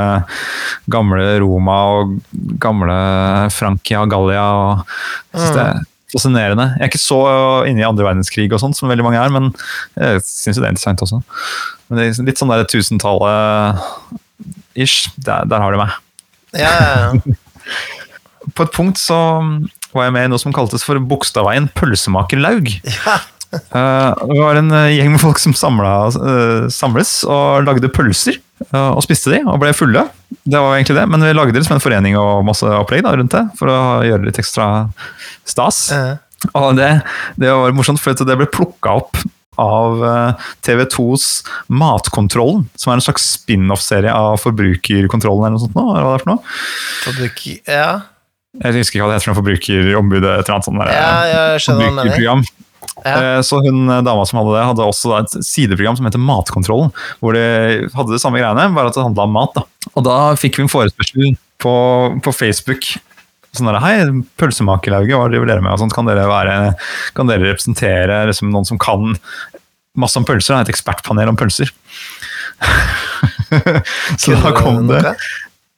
gamle 0.94 1.24
Roma 1.42 1.78
og 1.96 2.12
gamle 2.62 2.98
Frankia 3.54 4.04
og 4.04 4.12
Gallia. 4.12 4.44
Og, 4.60 4.84
jeg 5.32 5.42
synes 5.42 5.56
det 5.56 5.64
er 5.64 5.82
fascinerende. 6.14 6.68
Jeg 6.76 6.86
er 6.86 6.92
ikke 6.92 7.02
så 7.02 7.20
inne 7.70 7.82
i 7.82 7.88
andre 7.88 8.06
verdenskrig 8.06 8.50
og 8.52 8.62
sånt 8.62 8.78
som 8.78 8.90
veldig 8.90 9.06
mange 9.06 9.20
er, 9.22 9.34
men 9.34 9.50
jeg 9.98 10.22
syns 10.26 10.60
det 10.60 10.66
er 10.68 10.74
interessant 10.74 11.04
også. 11.06 11.22
Men 11.88 11.98
det 11.98 12.06
er 12.06 12.30
litt 12.30 12.40
sånn 12.40 12.52
der 12.54 12.68
tusentallet 12.70 13.82
ish. 14.78 15.10
Der, 15.18 15.48
der 15.50 15.64
har 15.64 15.74
du 15.74 15.80
meg. 15.82 15.98
Ja, 16.54 16.70
ja, 16.70 16.90
ja. 17.10 17.38
På 18.56 18.66
et 18.66 18.72
punkt 18.74 19.00
så 19.00 19.18
var 19.94 20.06
jeg 20.06 20.14
med 20.14 20.28
i 20.28 20.30
noe 20.32 20.40
som 20.42 20.54
kaltes 20.54 20.84
for 20.86 21.00
Bogstadveien 21.02 21.70
pølsemakerlaug. 21.76 22.72
ja. 22.86 23.20
Eh, 23.50 24.10
det 24.30 24.36
var 24.38 24.54
en 24.54 24.68
eh, 24.70 24.92
gjeng 24.94 25.08
med 25.10 25.18
folk 25.18 25.40
som 25.42 25.50
samla, 25.58 25.88
eh, 26.14 26.68
samles 26.70 27.24
og 27.26 27.64
lagde 27.66 27.88
pølser. 27.90 28.36
og 28.70 29.00
spiste 29.02 29.32
de, 29.32 29.40
og 29.42 29.58
ble 29.58 29.72
fulle. 29.74 30.04
Det 30.44 30.60
var 30.60 30.76
egentlig 30.76 30.94
det, 31.00 31.08
Men 31.10 31.24
vi 31.26 31.32
lagde 31.34 31.56
det 31.56 31.64
som 31.66 31.74
en 31.74 31.82
forening 31.82 32.14
og 32.14 32.44
masse 32.46 32.62
opplegg 32.62 33.02
da, 33.02 33.16
rundt 33.18 33.34
det, 33.34 33.42
for 33.58 33.72
å 33.72 33.80
gjøre 34.06 34.22
det 34.22 34.28
litt 34.28 34.38
ekstra 34.44 34.68
stas. 35.42 35.80
Ja. 35.90 36.20
Og 36.54 36.78
det, 36.78 36.92
det 37.42 37.50
var 37.50 37.74
morsomt, 37.74 37.98
for 37.98 38.14
det 38.14 38.38
ble 38.38 38.46
plukka 38.54 39.00
opp 39.02 39.18
av 39.60 40.04
eh, 40.06 40.46
TV2s 40.64 41.26
Matkontrollen, 41.72 42.68
som 42.78 42.92
er 42.92 43.00
en 43.00 43.04
slags 43.04 43.26
spin-off-serie 43.36 44.12
av 44.14 44.38
Forbrukerkontrollen 44.44 45.48
eller 45.48 45.56
noe 45.58 45.64
sånt. 45.64 45.76
Nå, 45.76 45.86
eller 45.92 46.06
hva 46.06 46.14
det 46.14 46.20
er 46.20 46.24
for 46.24 46.32
noe? 46.32 46.56
Forbruk... 47.04 47.44
Ja. 47.68 47.90
Jeg 48.58 48.74
husker 48.80 48.98
ikke 48.98 49.04
hva 49.06 49.12
det 49.12 49.20
heter 49.20 49.36
Forbrukerombudet. 49.38 50.30
et 50.40 50.48
eller 50.48 50.56
annet 50.56 50.66
sånt 50.66 50.80
der, 50.82 50.90
ja, 50.90 51.10
jeg 51.30 51.60
forbrukerprogram. 51.68 52.42
Ja. 53.04 53.12
Eh, 53.20 53.40
Så 53.46 53.60
hun 53.62 53.84
eh, 53.88 54.00
dama 54.04 54.24
som 54.26 54.40
hadde 54.40 54.56
det, 54.56 54.64
hadde 54.72 54.88
også 54.90 55.12
et 55.20 55.36
sideprogram 55.46 55.96
som 55.96 56.08
heter 56.08 56.20
Matkontrollen. 56.20 56.90
Hvor 57.22 57.36
de 57.38 57.44
hadde 57.94 58.10
det 58.16 58.20
samme 58.20 58.40
greiene, 58.42 58.66
bare 58.74 58.90
at 58.90 58.98
det 58.98 59.04
handla 59.06 59.28
om 59.28 59.36
mat. 59.38 59.54
da. 59.54 59.62
Og 59.94 60.04
da 60.04 60.16
fikk 60.40 60.58
vi 60.58 60.66
en 60.66 60.72
forespørsel 60.72 61.36
på, 61.62 61.74
på 62.26 62.34
Facebook. 62.34 62.90
Sånn 63.54 63.70
der, 63.70 63.78
Hei, 63.82 63.94
pølsemakerlauget, 64.38 65.14
hva 65.16 65.30
driver 65.30 65.48
dere 65.50 65.62
med? 65.64 65.72
Og 65.74 65.80
sånt, 65.84 65.94
kan, 65.94 66.06
dere 66.10 66.26
være, 66.30 66.58
kan 67.16 67.30
dere 67.30 67.48
representere 67.52 68.20
liksom, 68.30 68.50
noen 68.54 68.66
som 68.68 68.78
kan 68.82 69.14
masse 69.98 70.18
om 70.20 70.26
pølser? 70.26 70.54
da? 70.58 70.66
Et 70.66 70.74
ekspertpanel 70.74 71.30
om 71.32 71.38
pølser. 71.38 71.70
Så 74.20 74.36
da 74.42 74.52
kom 74.56 74.86
det? 74.90 75.14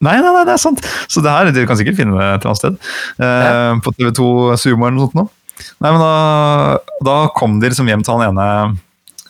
Nei, 0.03 0.17
nei, 0.19 0.33
nei, 0.35 0.45
det 0.49 0.57
er 0.57 0.63
sant. 0.63 0.83
Så 1.07 1.23
det 1.23 1.31
her, 1.31 1.53
dere 1.55 1.69
kan 1.71 1.79
sikkert 1.79 1.99
finne 2.01 2.17
det 2.19 2.25
et 2.27 2.43
eller 2.43 2.53
annet 2.53 2.63
sted. 2.63 2.79
Eh, 3.23 3.73
På 3.85 3.95
TV2 3.95 4.29
Sumo 4.59 4.89
eller 4.89 4.97
noe 4.99 5.09
sånt. 5.09 5.21
Nå. 5.21 5.29
Nei, 5.83 5.93
men 5.93 6.01
da, 6.03 6.79
da 7.07 7.19
kom 7.37 7.61
de 7.63 7.71
liksom 7.71 7.91
hjem 7.91 8.03
til 8.07 8.17
han 8.19 8.33
ene 8.33 8.47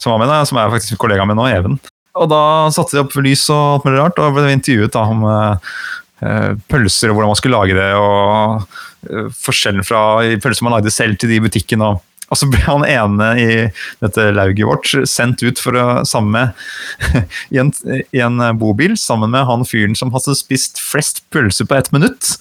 som 0.03 0.15
var 0.15 0.23
med, 0.23 0.31
da, 0.33 0.43
som 0.49 0.59
er 0.59 0.71
faktisk 0.73 0.99
kollegaen 1.01 1.29
min 1.31 1.39
nå, 1.39 1.47
Even. 1.53 1.77
Og 2.19 2.29
da 2.29 2.43
satte 2.75 2.97
de 2.97 3.03
opp 3.05 3.15
lys 3.25 3.45
og 3.53 3.79
alt 3.79 3.85
mulig 3.87 4.01
rart, 4.01 4.19
og 4.21 4.37
ble 4.37 4.49
intervjuet 4.53 4.93
da, 4.93 5.05
om 5.09 5.23
eh, 5.31 5.75
eh, 6.27 6.49
pølser 6.69 7.13
og 7.13 7.19
hvordan 7.19 7.33
man 7.33 7.39
skulle 7.39 7.61
lage 7.61 7.77
det, 7.79 7.91
og 7.97 8.67
eh, 9.09 9.29
forskjellen 9.45 9.87
fra 9.87 10.03
pølser 10.43 10.67
man 10.67 10.77
lagde 10.77 10.93
selv 10.93 11.21
til 11.21 11.33
de 11.33 11.39
i 11.39 11.45
butikken, 11.45 11.85
og 11.87 12.03
Og 12.33 12.39
så 12.41 12.49
ble 12.49 12.63
han 12.65 12.87
ene 12.89 13.27
i 13.37 13.49
dette 14.01 14.31
lauget 14.33 14.65
vårt 14.69 14.93
sendt 15.11 15.43
ut 15.45 15.61
for 15.61 15.77
å, 15.77 15.87
samme 16.09 16.47
i, 17.53 17.59
en, 17.61 17.73
i 17.85 18.23
en 18.25 18.41
bobil 18.61 18.97
sammen 19.01 19.35
med 19.35 19.45
han 19.49 19.67
fyren 19.69 19.97
som 19.99 20.15
hadde 20.17 20.35
spist 20.39 20.81
flest 20.81 21.23
pølser 21.35 21.69
på 21.69 21.77
ett 21.77 21.93
minutt. 21.93 22.39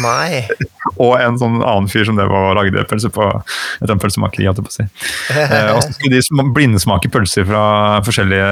Nei. 0.00 0.46
Og 1.02 1.14
en 1.20 1.38
sånn 1.40 1.60
annen 1.60 1.88
fyr 1.90 2.06
som 2.08 2.18
det 2.18 2.26
var 2.30 2.54
lagde 2.58 2.84
pølse 2.88 3.10
på 3.12 3.26
et 3.30 3.92
pølsemakeri. 4.02 4.46
holdt 4.48 4.60
jeg 4.62 4.68
på 4.68 4.72
å 4.72 4.78
si. 4.78 4.88
Eh, 5.40 5.70
og 5.74 5.82
så 5.84 5.92
skulle 5.94 6.16
de 6.16 6.24
sm- 6.24 6.52
blindesmake 6.56 7.10
pølser 7.12 7.46
fra 7.48 7.62
forskjellige 8.06 8.48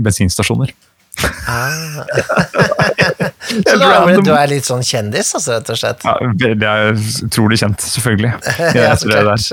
bensinstasjoner. 0.00 0.72
Ah. 1.48 2.04
Så 3.48 3.76
er, 3.80 4.20
du 4.22 4.32
er 4.34 4.50
litt 4.50 4.66
sånn 4.68 4.84
kjendis, 4.84 5.30
altså, 5.38 5.56
rett 5.56 5.70
og 5.72 5.78
slett? 5.80 6.04
Ja, 6.04 6.16
det 6.60 6.68
er 6.68 6.98
utrolig 7.26 7.58
kjent, 7.62 7.80
selvfølgelig. 7.82 8.34
Ja, 8.78 8.92
så 8.98 9.08
klart. 9.08 9.48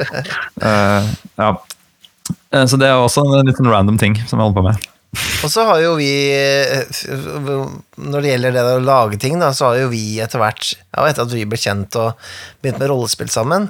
Eh, 0.62 1.08
ja. 1.40 1.50
Eh, 2.52 2.66
Så 2.68 2.78
det 2.82 2.90
er 2.90 3.00
også 3.00 3.24
en 3.26 3.48
liten 3.48 3.70
random 3.72 3.98
ting 4.02 4.18
som 4.26 4.38
jeg 4.40 4.44
holder 4.50 4.60
på 4.60 4.66
med. 4.68 4.92
Og 5.16 5.52
så 5.52 5.64
har 5.64 5.80
jo 5.80 5.94
vi 5.96 6.10
Når 7.08 8.20
det 8.20 8.32
gjelder 8.34 8.52
det 8.58 8.64
å 8.68 8.82
lage 8.84 9.20
ting, 9.22 9.38
da, 9.40 9.54
så 9.56 9.70
har 9.70 9.78
jo 9.86 9.92
vi 9.94 10.18
etter 10.20 10.42
hvert 10.42 10.74
Ja, 10.76 11.06
etter 11.08 11.24
at 11.24 11.32
vi 11.32 11.46
ble 11.48 11.60
kjent 11.60 11.96
og 12.02 12.18
begynt 12.60 12.82
med 12.82 12.92
rollespill 12.92 13.32
sammen, 13.32 13.70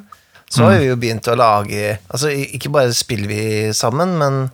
så 0.50 0.64
har 0.64 0.78
vi 0.80 0.86
jo 0.88 0.96
begynt 1.00 1.28
å 1.28 1.36
lage 1.36 1.98
Altså 2.06 2.30
ikke 2.30 2.70
bare 2.74 2.94
spiller 2.96 3.28
vi 3.28 3.74
sammen, 3.76 4.18
men 4.20 4.50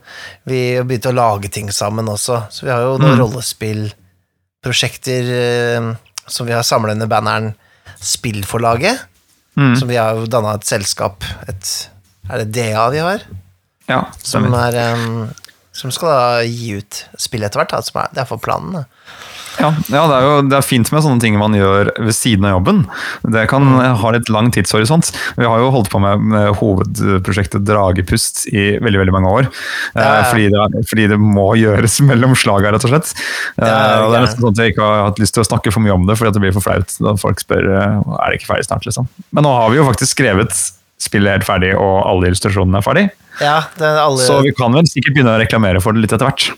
vi 0.48 0.76
har 0.78 0.84
begynt 0.88 1.06
å 1.10 1.12
lage 1.14 1.48
ting 1.52 1.72
sammen 1.72 2.08
også. 2.10 2.42
Så 2.50 2.66
vi 2.66 2.72
har 2.72 2.80
jo 2.82 2.98
noen 3.00 3.18
rollespillprosjekter 3.20 5.22
eh, 5.36 5.82
som 6.26 6.46
vi 6.48 6.52
har 6.56 6.62
samla 6.66 6.92
under 6.96 7.06
banneren 7.10 7.54
Spillforlaget. 8.02 8.98
Mm. 9.54 9.76
Som 9.76 9.88
vi 9.90 9.96
har 10.00 10.16
jo 10.16 10.26
danna 10.26 10.54
et 10.56 10.66
selskap, 10.66 11.24
et 11.46 11.88
Er 12.30 12.38
det 12.40 12.52
DA 12.54 12.88
vi 12.90 12.98
har? 13.02 13.20
Ja, 13.88 14.06
Som, 14.22 14.54
er, 14.54 14.94
um, 14.94 15.30
som 15.74 15.90
skal 15.92 16.08
da 16.08 16.42
gi 16.46 16.70
ut 16.78 17.04
spill 17.18 17.42
etter 17.44 17.58
hvert. 17.60 17.70
Da, 17.74 17.82
som 17.82 18.00
er, 18.00 18.08
det 18.14 18.20
er 18.22 18.28
for 18.30 18.38
planen. 18.42 18.72
Da. 18.78 18.84
Ja, 19.60 19.68
ja 19.92 20.02
det, 20.08 20.16
er 20.16 20.24
jo, 20.26 20.34
det 20.48 20.56
er 20.56 20.64
fint 20.64 20.88
med 20.94 21.04
sånne 21.04 21.20
ting 21.22 21.36
man 21.40 21.56
gjør 21.56 21.90
ved 21.98 22.14
siden 22.16 22.46
av 22.48 22.54
jobben. 22.56 22.82
Det 23.34 23.44
kan 23.50 23.66
ha 24.00 24.12
litt 24.14 24.30
lang 24.32 24.48
tidshorisont. 24.54 25.10
Vi 25.36 25.48
har 25.48 25.60
jo 25.60 25.70
holdt 25.74 25.90
på 25.92 26.00
med, 26.02 26.22
med 26.32 26.50
hovedprosjektet 26.60 27.66
Dragepust 27.68 28.46
i 28.52 28.78
veldig 28.82 29.02
veldig 29.02 29.16
mange 29.18 29.34
år. 29.40 29.50
Det 29.92 30.02
er, 30.02 30.22
Eh, 30.22 30.28
fordi, 30.30 30.48
det, 30.52 30.82
fordi 30.90 31.06
det 31.12 31.18
må 31.20 31.46
gjøres 31.58 31.98
mellom 32.10 32.34
slaga, 32.38 32.72
rett 32.74 32.84
og 32.86 32.92
slett. 32.92 33.12
Det 33.56 33.66
er, 33.66 33.72
ja, 33.72 34.04
og 34.04 34.12
det 34.12 34.20
er 34.20 34.26
nesten 34.26 34.44
sånn 34.44 34.54
at 34.54 34.62
jeg 34.62 34.74
ikke 34.74 34.86
har 34.88 35.08
hatt 35.08 35.22
lyst 35.22 35.36
til 35.36 35.44
å 35.44 35.48
snakke 35.48 35.72
for 35.74 35.84
mye 35.84 35.96
om 35.96 36.06
det, 36.08 36.16
fordi 36.20 36.32
at 36.32 36.38
det 36.38 36.44
blir 36.44 36.54
for 36.56 36.64
flaut 36.64 36.94
da 37.02 37.16
folk 37.20 37.42
spør 37.42 37.68
eh, 37.72 37.98
er 38.18 38.32
det 38.32 38.40
ikke 38.40 38.50
ferdig 38.52 38.68
snart. 38.68 38.86
liksom. 38.88 39.08
Men 39.34 39.46
nå 39.46 39.52
har 39.56 39.72
vi 39.72 39.80
jo 39.80 39.88
faktisk 39.88 40.16
skrevet 40.16 40.54
spillet 41.02 41.34
helt 41.34 41.46
ferdig, 41.48 41.72
og 41.74 41.94
alle 42.06 42.30
illustrasjonene 42.30 42.78
er 42.78 42.86
ferdig. 42.86 43.06
Ja, 43.42 43.56
det 43.78 43.88
alle, 43.98 44.22
Så 44.22 44.38
vi 44.44 44.52
kan 44.54 44.74
vel 44.76 44.86
sikkert 44.90 45.16
begynne 45.16 45.34
å 45.34 45.40
reklamere 45.40 45.82
for 45.82 45.96
det 45.96 46.04
litt 46.04 46.14
etter 46.14 46.28
hvert. 46.28 46.52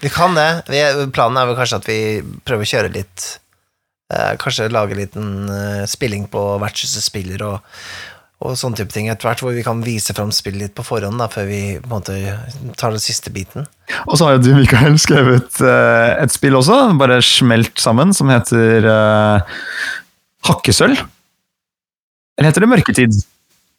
Vi 0.00 0.10
kan 0.12 0.36
det. 0.36 0.48
Vi, 0.70 0.80
planen 1.14 1.40
er 1.40 1.48
vel 1.50 1.58
kanskje 1.58 1.80
at 1.80 1.88
vi 1.88 1.98
prøver 2.46 2.66
å 2.66 2.70
kjøre 2.70 2.92
litt 2.94 3.26
eh, 4.12 4.32
Kanskje 4.40 4.70
lage 4.72 4.96
en 4.96 5.02
liten 5.02 5.28
eh, 5.52 5.84
spilling 5.90 6.24
på 6.32 6.44
Vertshuset 6.62 7.04
spiller 7.04 7.44
og, 7.46 7.74
og 8.40 8.56
sånne 8.56 8.80
type 8.80 8.94
ting 8.94 9.10
etter 9.12 9.28
hvert, 9.28 9.42
hvor 9.44 9.52
vi 9.52 9.64
kan 9.66 9.82
vise 9.84 10.16
fram 10.16 10.32
spillet 10.32 10.62
litt 10.64 10.76
på 10.76 10.86
forhånd, 10.86 11.20
da, 11.20 11.28
før 11.28 11.48
vi 11.50 11.60
på 11.82 11.90
en 11.90 11.92
måte 11.92 12.16
tar 12.80 12.96
den 12.96 13.04
siste 13.04 13.32
biten. 13.34 13.68
Og 14.06 14.16
så 14.16 14.26
har 14.26 14.38
jo 14.38 14.44
du, 14.46 14.50
Mikael, 14.56 14.96
skrevet 15.02 15.60
eh, 15.60 16.14
et 16.22 16.32
spill 16.32 16.56
også, 16.56 16.80
bare 17.00 17.20
smelt 17.24 17.76
sammen, 17.82 18.16
som 18.16 18.32
heter 18.32 18.88
eh, 18.88 19.58
Hakkesølv. 20.48 21.04
Eller 22.40 22.48
heter 22.48 22.64
det 22.64 22.72
Mørketid? 22.72 23.20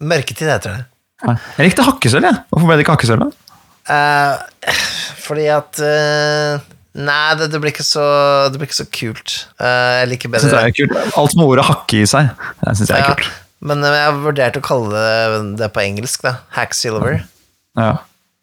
Mørketid 0.06 0.49
heter 0.53 0.77
det. 0.77 0.84
Jeg 1.57 1.72
likte 1.72 1.85
Hakkesølv, 1.85 2.30
jeg. 2.30 2.43
Hvorfor 2.53 2.69
ble 2.69 2.77
det 2.77 2.85
ikke 2.85 2.99
Hakkesølv, 2.99 3.26
da? 3.26 3.51
Eh, 3.89 4.75
fordi 5.25 5.47
at 5.49 5.79
uh, 5.81 6.61
Nei, 6.91 7.33
det, 7.39 7.47
det 7.49 7.59
blir 7.63 7.71
ikke 7.71 7.85
så 7.87 8.03
Det 8.51 8.59
blir 8.59 8.67
ikke 8.69 8.77
så 8.77 8.87
kult. 8.93 9.35
Uh, 9.57 10.01
jeg 10.01 10.11
liker 10.11 10.29
Jeg 10.29 10.33
bedre 10.35 10.59
er 10.67 10.75
kult. 10.75 11.15
Alt 11.17 11.37
med 11.39 11.47
ordet 11.47 11.65
hakke 11.69 12.03
i 12.03 12.09
seg, 12.09 12.29
det 12.61 12.75
syns 12.77 12.91
jeg 12.91 12.99
er 12.99 13.05
Ja, 13.05 13.15
kult. 13.15 13.31
Men 13.71 13.85
jeg 13.85 14.05
har 14.05 14.21
vurdert 14.21 14.57
å 14.57 14.63
kalle 14.65 14.91
det, 14.93 15.41
det 15.61 15.69
på 15.73 15.83
engelsk, 15.83 16.23
da. 16.25 16.39
Hack 16.55 16.73
silver. 16.73 17.19
Ja. 17.77 17.91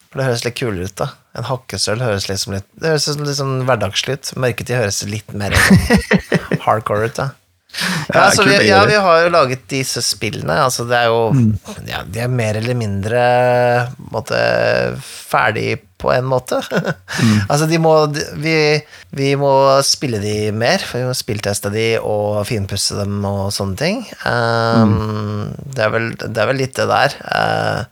For 0.09 0.20
det 0.20 0.28
høres 0.28 0.44
litt 0.47 0.56
kulere 0.59 0.86
ut, 0.89 0.94
da. 0.98 1.10
En 1.39 1.47
hakkesølv 1.47 2.02
høres 2.02 2.28
liksom 2.31 2.55
litt 2.56 2.66
Det 2.81 2.94
høres 2.94 3.09
litt 3.19 3.39
sånn 3.39 3.60
hverdagslig 3.69 4.19
ut. 4.19 4.31
Mørketid 4.40 4.78
høres 4.78 5.02
litt 5.10 5.35
mer 5.36 5.55
sånn 5.59 6.23
hardcore 6.65 7.10
ut, 7.10 7.19
da. 7.19 7.28
Ja, 8.09 8.23
altså, 8.24 8.43
vi, 8.49 8.55
ja, 8.66 8.78
vi 8.89 8.95
har 8.97 9.19
jo 9.27 9.28
laget 9.31 9.66
disse 9.69 10.01
spillene. 10.03 10.55
Altså, 10.65 10.86
det 10.89 10.97
er 10.97 11.11
jo 11.11 11.19
Mm. 11.36 11.51
ja, 11.86 12.01
De 12.09 12.20
er 12.24 12.28
mer 12.32 12.57
eller 12.57 12.74
mindre 12.74 13.20
måte, 14.11 14.39
ferdig 15.03 15.77
på 16.01 16.11
en 16.15 16.24
måte. 16.31 16.59
Mm. 17.20 17.43
altså, 17.51 17.66
de 17.69 17.78
må 17.82 17.93
vi, 18.40 18.55
vi 19.19 19.28
må 19.39 19.51
spille 19.86 20.20
de 20.23 20.51
mer, 20.57 20.78
for 20.81 21.03
vi 21.03 21.09
må 21.11 21.15
spillteste 21.19 21.70
de 21.74 21.86
og 22.01 22.40
finpusse 22.49 22.97
dem 22.99 23.20
og 23.28 23.53
sånne 23.55 23.77
ting. 23.77 24.03
Um, 24.24 24.97
Mm. 24.99 25.55
det, 25.74 25.85
er 25.85 25.90
vel, 25.95 26.11
det 26.16 26.39
er 26.43 26.47
vel 26.53 26.61
litt 26.62 26.74
det 26.78 26.89
der. 26.89 27.16
Uh, 27.28 27.85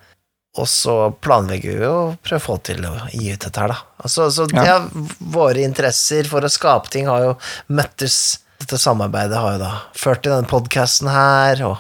og 0.57 0.65
så 0.73 0.97
planlegger 1.20 1.74
vi 1.77 1.85
jo 1.85 1.93
å 1.93 2.16
prøve 2.24 2.40
å 2.40 2.47
få 2.47 2.55
til 2.65 2.81
å 2.89 2.94
gi 3.12 3.28
ut 3.35 3.43
dette 3.44 3.61
her, 3.61 3.74
da. 3.74 3.78
Altså, 4.01 4.31
så 4.32 4.47
ja, 4.57 4.78
våre 5.20 5.66
interesser 5.69 6.24
for 6.31 6.40
å 6.40 6.48
skape 6.48 6.89
ting 6.94 7.11
har 7.12 7.27
jo 7.27 7.35
møttes 7.77 8.39
Dette 8.61 8.78
samarbeidet 8.81 9.37
har 9.39 9.57
jo 9.57 9.61
da 9.62 9.73
ført 9.99 10.23
til 10.24 10.33
denne 10.33 10.49
podkasten 10.49 11.09
her, 11.12 11.61
og 11.69 11.77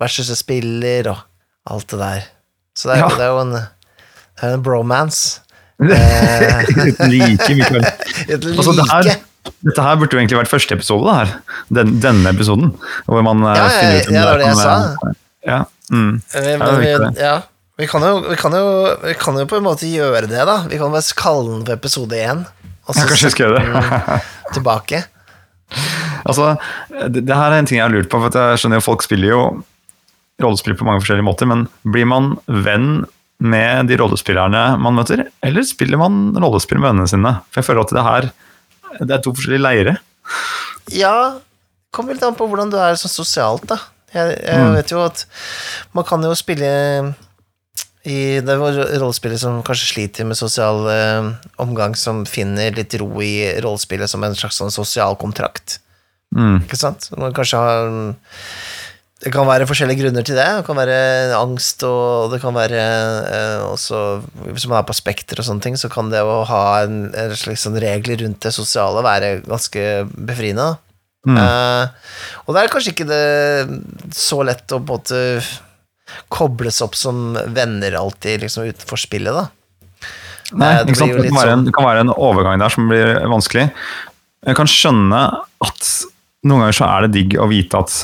versus 0.00 0.30
spiller, 0.38 1.08
og 1.14 1.22
alt 1.70 1.88
det 1.92 1.98
der. 2.00 2.26
Så 2.76 2.88
det 2.90 2.96
er, 2.96 3.00
Ja. 3.04 3.08
det 3.16 3.24
er 3.24 3.32
jo 3.32 3.40
en, 3.40 3.52
det 3.56 4.44
er 4.48 4.54
en 4.58 4.62
bromance. 4.62 5.40
Et 5.80 7.00
like, 7.12 7.48
Mikael. 7.56 7.84
Et 8.28 8.44
like. 8.44 8.56
Altså, 8.58 8.72
det 8.76 8.86
her, 8.90 9.10
dette 9.64 9.82
her 9.86 9.96
burde 9.96 10.12
jo 10.12 10.20
egentlig 10.20 10.38
vært 10.42 10.50
første 10.52 10.76
episode, 10.76 11.06
det 11.08 11.14
her. 11.16 11.30
Den, 11.80 11.94
denne 12.04 12.34
episoden. 12.34 12.74
Hvor 13.08 13.22
man 13.24 13.40
eh, 13.48 13.56
Ja, 13.56 13.64
ja, 13.64 13.78
finner 13.80 13.96
ut 14.00 14.08
om 14.10 14.14
ja, 14.14 14.20
det 14.20 14.26
var 14.28 14.38
det 14.42 14.50
jeg 14.50 14.56
sa. 14.60 14.74
eh, 14.76 15.16
Ja. 15.48 15.60
Mm. 15.90 16.10
Vi, 16.34 16.40
Men 16.60 16.76
vi, 16.78 16.90
viktig. 16.92 17.16
ja, 17.18 17.36
vi, 17.80 17.86
kan 17.90 18.04
jo, 18.04 18.10
vi, 18.28 18.36
kan 18.38 18.52
jo, 18.54 18.66
vi 19.02 19.14
kan 19.18 19.38
jo 19.40 19.46
på 19.50 19.56
en 19.56 19.64
måte 19.64 19.88
gjøre 19.88 20.28
det, 20.30 20.44
da. 20.46 20.58
Vi 20.70 20.78
kan 20.78 20.92
bare 20.92 21.16
kalle 21.18 21.56
den 21.56 21.64
for 21.66 21.72
episode 21.80 22.20
én, 22.20 22.44
og 22.86 22.94
så 22.94 23.00
Ja, 23.00 23.08
vi 23.08 23.16
gjøre 23.40 23.56
det. 23.56 23.64
den 23.72 24.54
tilbake. 24.54 25.00
Altså, 26.26 26.52
det, 27.08 27.24
det 27.26 27.36
her 27.36 27.52
er 27.54 27.58
en 27.62 27.66
ting 27.70 27.78
jeg 27.80 27.86
har 27.86 27.94
lurt 27.94 28.10
på, 28.12 28.20
for 28.22 28.36
jeg 28.36 28.60
skjønner 28.62 28.80
jo 28.80 28.86
folk 28.86 29.02
spiller 29.06 29.32
jo 29.32 29.42
rollespill 30.40 30.76
på 30.78 30.86
mange 30.88 31.02
forskjellige 31.02 31.26
måter, 31.26 31.48
men 31.50 31.66
blir 31.84 32.06
man 32.08 32.34
venn 32.48 33.04
med 33.40 33.88
de 33.88 33.96
rollespillerne 34.00 34.62
man 34.80 34.96
møter, 34.96 35.26
eller 35.44 35.64
spiller 35.68 36.00
man 36.00 36.30
rollespill 36.40 36.80
med 36.80 36.90
vennene 36.90 37.08
sine? 37.12 37.34
For 37.52 37.60
jeg 37.62 37.68
føler 37.70 37.86
at 37.86 37.94
det 37.96 38.04
her 38.06 38.30
det 39.00 39.14
er 39.16 39.22
to 39.24 39.32
forskjellige 39.36 39.62
leire. 39.64 39.96
Ja, 40.92 41.14
kommer 41.94 42.16
litt 42.16 42.24
an 42.26 42.34
på 42.38 42.48
hvordan 42.50 42.72
du 42.72 42.78
er 42.80 42.96
sånn 42.98 43.12
sosialt, 43.12 43.68
da. 43.70 43.78
Jeg, 44.10 44.40
jeg 44.42 44.58
Mm. 44.64 44.74
vet 44.74 44.90
jo 44.90 45.04
at 45.06 45.20
man 45.94 46.04
kan 46.08 46.24
jo 46.26 46.32
spille 46.34 47.14
i 48.02 48.40
Det 48.40 48.54
jo 48.56 48.70
rollespillere 48.98 49.38
som 49.38 49.58
kanskje 49.62 49.90
sliter 49.92 50.24
med 50.26 50.38
sosial 50.38 50.86
eh, 50.88 51.28
omgang, 51.60 51.94
som 51.94 52.24
finner 52.26 52.72
litt 52.72 52.94
ro 52.98 53.10
i 53.22 53.60
rollespillet 53.60 54.08
som 54.08 54.24
en 54.24 54.34
slags 54.34 54.56
sånn 54.56 54.72
sosial 54.72 55.16
kontrakt. 55.20 55.78
Mm. 56.36 56.60
Ikke 56.62 56.78
sant? 56.78 57.08
Man 57.18 57.32
kanskje 57.34 57.58
har 57.58 57.88
Det 59.20 59.32
kan 59.34 59.44
være 59.48 59.66
forskjellige 59.68 59.98
grunner 60.00 60.24
til 60.24 60.36
det. 60.38 60.46
Det 60.60 60.64
kan 60.64 60.78
være 60.78 61.34
angst, 61.36 61.82
og 61.84 62.30
det 62.32 62.38
kan 62.40 62.54
være 62.56 62.78
eh, 62.80 63.64
også 63.66 63.98
Hvis 64.54 64.64
man 64.70 64.78
er 64.78 64.86
på 64.88 64.94
Spekter 64.96 65.42
og 65.42 65.44
sånne 65.44 65.60
ting, 65.66 65.76
så 65.76 65.90
kan 65.92 66.08
det 66.12 66.22
å 66.24 66.38
ha 66.48 66.60
en, 66.86 67.10
en 67.12 67.34
slags 67.36 67.66
sånn 67.66 67.76
regler 67.82 68.22
rundt 68.22 68.40
det 68.46 68.52
sosiale 68.56 69.02
være 69.04 69.40
ganske 69.44 69.82
befriende. 70.14 70.70
Mm. 71.28 71.36
Eh, 71.36 72.14
og 72.46 72.54
det 72.56 72.62
er 72.62 72.72
kanskje 72.72 72.94
ikke 72.94 73.08
det 73.10 74.14
så 74.16 74.38
lett 74.46 74.72
å 74.72 74.78
på 74.80 74.96
en 74.96 75.02
måte 75.02 75.20
kobles 76.32 76.80
opp 76.82 76.96
som 76.98 77.34
venner 77.54 77.94
alltid 78.00 78.40
liksom 78.46 78.70
utenfor 78.70 78.98
spillet, 78.98 79.34
da. 79.36 79.48
Nei, 80.56 80.70
Eh, 80.80 80.84
det? 80.86 80.94
Det 80.94 80.96
kan, 80.98 81.10
være 81.12 81.26
en, 81.28 81.36
sånn- 81.36 81.66
det 81.68 81.74
kan 81.76 81.86
være 81.86 82.00
en 82.06 82.14
overgang 82.16 82.58
der 82.58 82.72
som 82.72 82.88
blir 82.90 83.12
vanskelig. 83.30 83.68
Jeg 84.48 84.56
kan 84.56 84.66
skjønne 84.66 85.20
at 85.62 85.90
noen 86.46 86.64
ganger 86.64 86.76
så 86.76 86.88
er 86.88 87.06
det 87.06 87.14
digg 87.18 87.36
å 87.40 87.48
vite 87.50 87.80
at 87.80 87.94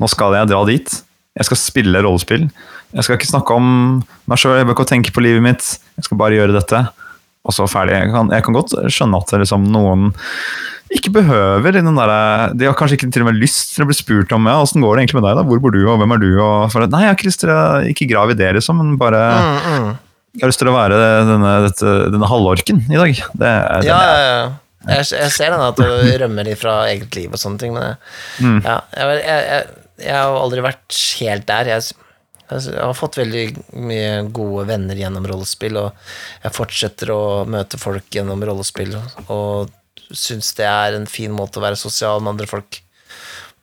nå 0.00 0.08
skal 0.12 0.36
jeg 0.36 0.50
dra 0.50 0.62
dit. 0.68 0.98
Jeg 1.36 1.48
skal 1.48 1.60
spille 1.60 2.02
rollespill. 2.04 2.46
Jeg 2.96 3.04
skal 3.04 3.18
ikke 3.18 3.28
snakke 3.28 3.56
om 3.56 3.66
meg 4.28 4.40
sjøl, 4.40 4.56
jeg 4.60 4.68
bør 4.68 4.76
ikke 4.78 4.88
tenke 4.88 5.12
på 5.12 5.24
livet 5.24 5.44
mitt. 5.44 5.66
Jeg 5.98 6.06
skal 6.06 6.20
bare 6.20 6.36
gjøre 6.38 6.54
dette, 6.56 6.80
og 7.44 7.56
så 7.56 7.66
ferdig. 7.68 7.98
Jeg 7.98 8.12
kan, 8.14 8.32
jeg 8.32 8.46
kan 8.46 8.56
godt 8.56 8.76
skjønne 8.92 9.20
at 9.20 9.36
liksom 9.42 9.68
noen 9.72 10.10
ikke 10.94 11.10
behøver 11.16 11.74
den 11.74 11.96
der, 11.98 12.12
De 12.54 12.68
har 12.68 12.76
kanskje 12.78 12.94
ikke 12.94 13.08
til 13.10 13.24
og 13.24 13.30
med 13.32 13.40
lyst 13.42 13.72
til 13.74 13.82
å 13.82 13.88
bli 13.88 13.96
spurt 13.98 14.30
om 14.36 14.46
ja, 14.46 14.60
åssen 14.62 14.84
går 14.84 14.94
det 14.94 15.02
egentlig 15.02 15.18
med 15.18 15.26
deg. 15.26 15.38
da, 15.40 15.46
Hvor 15.48 15.62
bor 15.64 15.74
du, 15.74 15.80
og 15.90 15.98
hvem 15.98 16.14
er 16.14 16.20
du? 16.22 16.28
Og 16.38 16.68
for, 16.70 16.86
nei, 16.86 17.00
jeg 17.02 17.10
har 17.10 17.16
ikke 17.18 17.26
lyst 17.28 17.42
til 17.42 17.50
å 17.52 17.62
ikke 17.90 18.08
grav 18.12 18.30
i 18.30 18.38
det, 18.38 18.52
liksom, 18.60 18.78
men 18.82 18.94
bare 19.00 19.24
Mm, 19.36 19.56
mm. 19.66 19.88
jeg 20.36 20.44
har 20.44 20.52
lyst 20.52 20.62
til 20.62 20.70
å 20.70 20.76
være 20.76 21.00
denne, 21.26 21.56
dette, 21.66 21.96
denne 22.14 22.30
halvorken 22.30 22.84
i 22.86 23.00
dag. 23.00 23.18
Det 23.34 23.50
ja, 23.50 23.80
den 23.82 23.90
Ja, 23.90 23.98
ja, 24.06 24.30
ja. 24.30 24.46
Jeg, 24.86 25.06
jeg 25.18 25.32
ser 25.34 25.52
den 25.54 25.62
at 25.64 25.78
du 25.80 25.86
rømmer 26.22 26.46
litt 26.46 26.60
fra 26.60 26.78
eget 26.90 27.16
liv 27.18 27.32
og 27.34 27.40
sånne 27.42 27.62
ting, 27.62 27.74
men 27.76 27.88
jeg, 27.88 27.96
Mm. 28.42 28.58
ja, 28.64 28.76
jeg, 28.96 29.62
jeg, 29.98 30.14
har 30.14 30.36
aldri 30.38 30.64
vært 30.64 30.98
helt 31.20 31.46
der. 31.48 31.70
Jeg, 31.72 31.82
har 32.76 32.94
fått 32.94 33.18
veldig 33.18 33.44
mye 33.82 34.10
gode 34.30 34.66
venner 34.68 34.98
gjennom 34.98 35.26
rollespill, 35.26 35.78
og 35.80 36.44
jeg 36.44 36.54
fortsetter 36.54 37.10
å 37.10 37.22
møte 37.50 37.80
folk 37.80 38.06
gjennom 38.14 38.44
rollespill, 38.46 38.94
og 39.26 39.72
syns 40.14 40.52
det 40.54 40.68
er 40.70 40.94
en 40.94 41.08
fin 41.10 41.32
måte 41.34 41.58
å 41.58 41.64
være 41.64 41.78
sosial 41.80 42.22
med 42.22 42.36
andre 42.36 42.46
folk 42.50 42.78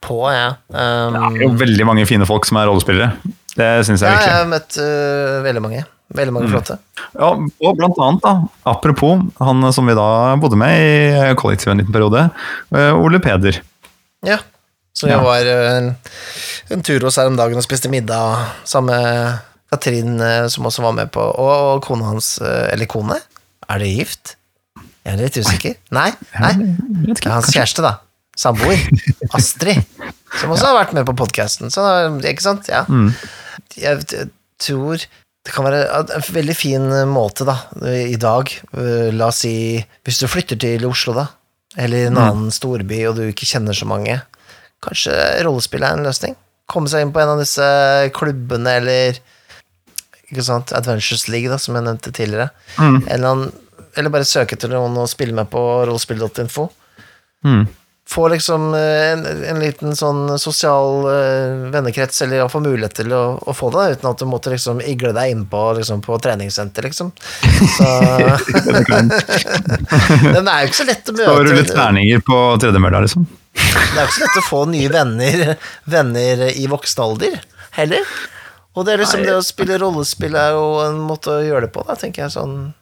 på, 0.03 0.17
jeg. 0.33 0.57
Um, 0.67 1.15
Det 1.15 1.23
er 1.23 1.45
jo 1.45 1.53
veldig 1.61 1.85
mange 1.87 2.05
fine 2.09 2.27
folk 2.27 2.43
som 2.49 2.59
er 2.59 2.67
rollespillere. 2.67 3.13
Det 3.53 3.69
syns 3.87 4.01
jeg 4.03 4.09
ja, 4.11 4.23
jeg 4.25 4.35
har 4.41 4.49
møtt 4.51 4.75
uh, 4.81 5.39
veldig 5.45 5.61
mange. 5.63 5.85
Veldig 6.13 6.33
mange 6.35 6.49
flotte. 6.51 6.75
Ja, 7.17 7.29
og 7.33 7.77
blant 7.79 7.97
annet, 8.03 8.21
da, 8.25 8.33
apropos 8.69 9.21
han 9.39 9.63
som 9.73 9.87
vi 9.89 9.95
da 9.97 10.35
bodde 10.41 10.57
med 10.59 10.73
i 10.77 11.35
kollektivet 11.39 11.73
en 11.73 11.81
liten 11.81 11.93
periode, 11.95 12.25
eh, 12.75 12.91
Ole 12.93 13.19
Peder. 13.23 13.61
Ja. 14.27 14.37
Så 14.93 15.07
jeg 15.09 15.17
Ja. 15.17 15.23
var 15.25 15.41
øh, 15.41 15.77
en, 15.77 15.87
en 16.69 16.83
tur 16.85 17.01
hos 17.07 17.15
her 17.17 17.25
om 17.31 17.37
dagen 17.37 17.57
og 17.57 17.63
spiste 17.65 17.89
middag 17.89 18.43
sammen 18.63 18.93
med 18.93 19.39
Katrin, 19.73 20.19
øh, 20.21 20.49
som 20.53 20.65
også 20.69 20.81
var 20.85 20.91
med 20.91 21.07
på, 21.09 21.19
og, 21.19 21.73
og 21.73 21.81
kona 21.81 22.11
hans, 22.11 22.35
eller 22.43 22.85
kone? 22.85 23.17
Er 23.69 23.77
det 23.81 23.89
gift? 23.95 24.35
Jeg 25.03 25.13
er 25.15 25.23
litt 25.23 25.37
usikker. 25.41 25.73
Nei? 25.91 26.11
Nei? 26.39 26.53
Det 27.09 27.25
er 27.25 27.33
hans 27.33 27.49
kjæreste, 27.51 27.81
da. 27.83 27.95
Samboer. 28.37 28.77
Astrid. 29.33 29.81
Som 30.39 30.53
også 30.53 30.65
har 30.69 30.77
vært 30.77 30.93
med 30.93 31.05
på 31.09 31.15
podkasten. 31.17 31.73
Ikke 32.23 32.45
sant? 32.45 32.69
Ja. 32.71 32.85
Mm. 32.87 33.09
Jeg 33.77 34.05
tror 34.61 35.01
det 35.43 35.51
kan 35.51 35.65
være 35.67 35.81
en 35.99 36.23
veldig 36.31 36.55
fin 36.55 36.85
måte, 37.11 37.43
da, 37.47 37.57
i 37.83 38.15
dag. 38.19 38.51
Eh, 38.79 39.09
La 39.11 39.27
oss 39.27 39.41
si 39.43 39.55
Hvis 40.05 40.21
du 40.21 40.29
flytter 40.31 40.59
til 40.59 40.85
Oslo, 40.87 41.15
da, 41.17 41.27
eller 41.75 42.07
en 42.07 42.19
annen 42.21 42.53
storby, 42.53 43.01
og 43.09 43.17
du 43.17 43.25
ikke 43.27 43.49
kjenner 43.49 43.75
så 43.75 43.87
mange, 43.89 44.21
kanskje 44.83 45.15
rollespill 45.43 45.83
er 45.83 45.97
en 45.97 46.07
løsning? 46.07 46.37
Komme 46.71 46.87
seg 46.91 47.03
inn 47.03 47.11
på 47.15 47.19
en 47.19 47.33
av 47.33 47.41
disse 47.41 47.65
klubbene, 48.15 48.77
eller 48.79 49.19
ikke 50.31 50.45
sant, 50.47 50.71
Adventures 50.75 51.27
League, 51.27 51.51
da, 51.51 51.59
som 51.59 51.75
jeg 51.75 51.85
nevnte 51.85 52.13
tidligere. 52.15 52.49
Mm. 52.79 53.01
Eller, 53.11 53.43
eller 53.99 54.13
bare 54.15 54.27
søke 54.27 54.55
etter 54.55 54.71
noen 54.71 54.95
å 55.01 55.09
spille 55.11 55.35
med 55.35 55.51
på 55.51 55.61
rollespill.info. 55.89 56.69
Mm. 57.43 57.65
Få 58.09 58.27
liksom 58.27 58.73
eh, 58.73 59.11
en, 59.11 59.25
en 59.25 59.59
liten 59.59 59.95
sånn 59.95 60.39
sosial 60.39 61.05
uh, 61.07 61.69
vennekrets, 61.71 62.21
eller 62.21 62.41
iallfall 62.41 62.65
mulighet 62.65 62.97
til 62.99 63.13
å, 63.15 63.21
å 63.39 63.53
få 63.55 63.69
det, 63.71 63.85
uten 63.95 64.09
at 64.09 64.19
du 64.19 64.25
måtte 64.27 64.51
liksom 64.51 64.81
igle 64.83 65.13
deg 65.15 65.31
innpå 65.31 65.61
liksom, 65.79 66.01
på 66.03 66.17
treningssenter, 66.19 66.89
liksom. 66.89 67.13
Så 67.77 67.87
Den 70.35 70.47
er 70.51 70.65
jo 70.65 70.67
ikke 70.67 70.81
så 70.81 70.89
lett 70.89 71.09
å 71.09 71.15
møte. 71.15 71.29
Står 71.29 71.47
du 71.47 71.55
litt 71.55 71.71
terninger 71.71 72.27
på 72.27 72.41
tredemølla, 72.65 73.05
liksom. 73.07 73.25
Det 73.53 73.95
er 73.95 74.01
jo 74.01 74.09
ikke 74.09 74.17
så 74.17 74.25
lett 74.25 74.43
å 74.43 74.45
få 74.49 74.61
nye 74.73 74.91
venner, 74.91 75.55
venner 75.95 76.45
i 76.51 76.67
voksen 76.69 77.07
alder, 77.07 77.39
heller. 77.79 78.13
Og 78.73 78.85
det 78.85 78.97
er 78.97 79.03
liksom 79.05 79.23
det 79.23 79.37
å 79.37 79.41
spille 79.45 79.79
rollespill 79.79 80.35
er 80.35 80.57
jo 80.57 80.67
en 80.83 80.99
måte 81.07 81.37
å 81.37 81.43
gjøre 81.45 81.69
det 81.69 81.75
på, 81.75 81.87
da, 81.87 81.95
tenker 81.99 82.25
jeg 82.25 82.35
sånn. 82.35 82.73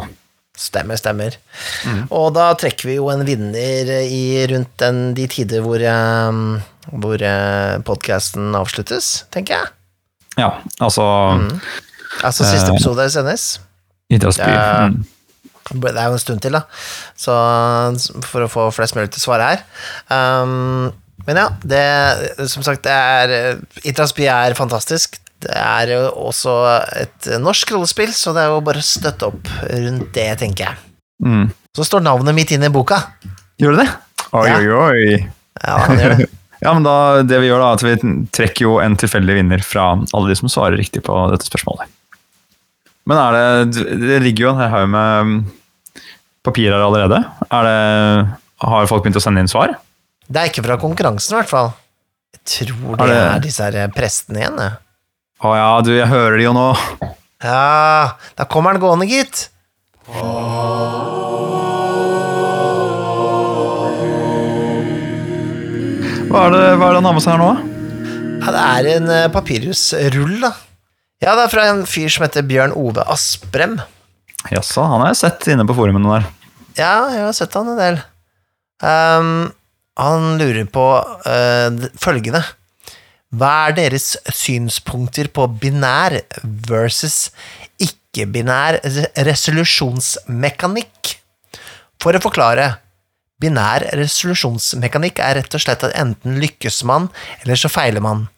Stemmer, 0.59 0.99
stemmer. 0.99 1.37
Og 2.11 2.33
da 2.35 2.49
trekker 2.59 2.89
vi 2.91 2.97
jo 2.97 3.11
en 3.13 3.23
vinner 3.29 3.93
i 4.09 4.23
rundt 4.51 4.73
den, 4.83 5.13
de 5.15 5.29
tider 5.31 5.63
hvor, 5.63 5.79
eh, 5.79 6.33
hvor 6.99 7.23
podkasten 7.87 8.57
avsluttes, 8.59 9.13
tenker 9.35 9.61
jeg. 9.61 9.75
Ja, 10.39 10.51
altså 10.83 11.05
Altså 12.25 12.43
siste 12.47 12.73
Eh. 12.73 12.75
episode 12.75 13.05
sendes. 13.13 13.43
Idrettsby. 14.11 14.51
Mm. 14.51 15.05
Det 15.73 15.93
er 15.95 16.09
jo 16.09 16.17
en 16.17 16.23
stund 16.23 16.41
til, 16.45 16.57
da. 16.57 16.63
Så 17.19 17.35
for 18.29 18.47
å 18.47 18.51
få 18.53 18.69
flest 18.75 18.97
mulig 18.97 19.11
til 19.13 19.21
å 19.23 19.27
svare 19.27 19.51
her. 19.51 19.63
Um, 20.09 20.89
men 21.29 21.37
ja, 21.43 21.49
det 21.67 22.49
Som 22.49 22.65
sagt, 22.65 22.87
det 22.87 22.95
er 22.95 23.59
Itrasby 23.85 24.29
er 24.33 24.57
fantastisk. 24.57 25.19
Det 25.45 25.55
er 25.55 25.93
jo 25.93 26.01
også 26.31 26.55
et 26.99 27.29
norsk 27.43 27.71
rollespill, 27.77 28.11
så 28.17 28.33
det 28.35 28.43
er 28.43 28.51
jo 28.55 28.63
bare 28.67 28.83
å 28.83 28.87
støtte 28.87 29.29
opp 29.29 29.51
rundt 29.71 30.09
det, 30.17 30.31
tenker 30.41 30.71
jeg. 30.71 30.81
Mm. 31.23 31.45
Så 31.77 31.87
står 31.87 32.03
navnet 32.03 32.35
mitt 32.35 32.51
inne 32.55 32.71
i 32.71 32.75
boka. 32.75 32.99
Gjør 33.61 33.77
det 33.77 33.85
det? 33.85 33.93
Oi, 34.33 34.49
Ja. 34.49 34.57
oi, 34.59 34.73
oi. 34.89 35.31
Ja, 35.63 35.79
det 35.87 36.03
gjør 36.03 36.17
det. 36.17 36.29
Ja, 36.59 36.73
men 36.75 36.83
da, 36.83 37.23
det 37.23 37.37
vi 37.39 37.47
gjør 37.47 37.61
da, 37.63 37.69
at 37.77 37.83
vi 37.87 37.93
trekker 38.35 38.65
jo 38.65 38.73
en 38.83 38.97
tilfeldig 38.99 39.37
vinner 39.37 39.61
fra 39.63 39.93
alle 39.95 40.27
de 40.27 40.35
som 40.41 40.51
svarer 40.51 40.75
riktig 40.81 41.05
på 41.07 41.15
dette 41.31 41.47
spørsmålet. 41.47 41.87
Men 43.09 43.17
er 43.17 43.37
det 43.73 43.85
Det 44.03 44.19
ligger 44.25 44.45
jo 44.45 44.51
en 44.53 44.73
haug 44.73 44.89
med 44.93 45.45
papirer 46.45 46.45
papir 46.49 46.73
her 46.73 46.85
allerede. 46.85 47.19
Er 47.53 47.67
det, 47.67 48.39
har 48.65 48.89
folk 48.89 49.05
begynt 49.05 49.19
å 49.21 49.23
sende 49.25 49.43
inn 49.43 49.51
svar? 49.51 49.75
Det 50.29 50.41
er 50.41 50.51
ikke 50.51 50.65
fra 50.65 50.77
konkurransen, 50.81 51.35
i 51.35 51.39
hvert 51.41 51.51
fall. 51.51 51.71
Jeg 52.37 52.43
tror 52.69 52.99
det 53.01 53.09
Er 53.09 53.17
er, 53.35 53.41
disse 53.45 53.65
her 53.65 53.93
prestene 53.97 54.43
igjen, 54.43 54.61
jeg. 54.61 54.77
Å 55.45 55.53
ja, 55.57 55.69
du, 55.85 55.93
jeg 55.97 56.09
hører 56.11 56.37
de 56.37 56.47
jo 56.49 56.55
nå. 56.57 56.67
Ja, 57.45 58.19
da 58.37 58.47
kommer 58.51 58.75
han 58.75 58.83
gående, 58.83 59.07
gitt. 59.09 59.49
Hva 66.29 66.45
er 66.45 66.53
det, 66.53 66.65
hva 66.77 66.89
er 66.89 66.93
det 66.93 67.01
han 67.01 67.09
har 67.09 67.17
med 67.17 67.25
seg 67.25 67.35
her 67.35 67.41
nå? 67.41 67.53
Ja, 68.39 68.49
det 68.55 68.65
er 68.65 68.89
en 68.97 69.13
eh, 69.15 69.29
papirhusrull, 69.33 70.41
da. 70.45 70.53
Ja, 71.19 71.33
det 71.35 71.49
er 71.49 71.51
fra 71.51 71.65
en 71.67 71.81
fyr 71.89 72.11
som 72.15 72.23
heter 72.27 72.47
Bjørn 72.47 72.75
Ove 72.79 73.03
Asprem. 73.11 73.81
Jaså, 74.53 74.85
han 74.87 75.03
har 75.03 75.11
jeg 75.11 75.23
sett 75.25 75.49
inne 75.51 75.67
på 75.67 75.75
forumene 75.75 76.13
der. 76.13 76.29
Ja, 76.79 77.11
jeg 77.11 77.25
har 77.27 77.35
sett 77.35 77.57
han 77.59 77.73
en 77.73 77.81
del. 77.81 77.99
Um, 78.79 79.51
han 79.99 80.39
lurer 80.39 80.69
på 80.71 80.85
uh, 81.03 81.89
følgende. 81.99 82.45
Hva 83.35 83.51
er 83.67 83.75
deres 83.77 84.13
synspunkter 84.31 85.27
på 85.35 85.49
binær 85.61 86.21
versus 86.71 87.33
ikke-binær 87.83 88.79
resolusjonsmekanikk? 89.27 91.19
For 91.99 92.15
å 92.15 92.23
forklare. 92.23 92.79
Binær 93.43 93.91
resolusjonsmekanikk 93.99 95.19
er 95.23 95.43
rett 95.43 95.55
og 95.55 95.67
slett 95.67 95.83
at 95.87 95.99
enten 95.99 96.39
lykkes 96.39 96.85
man, 96.87 97.11
eller 97.43 97.59
så 97.59 97.69
feiler 97.71 98.03
man. 98.07 98.29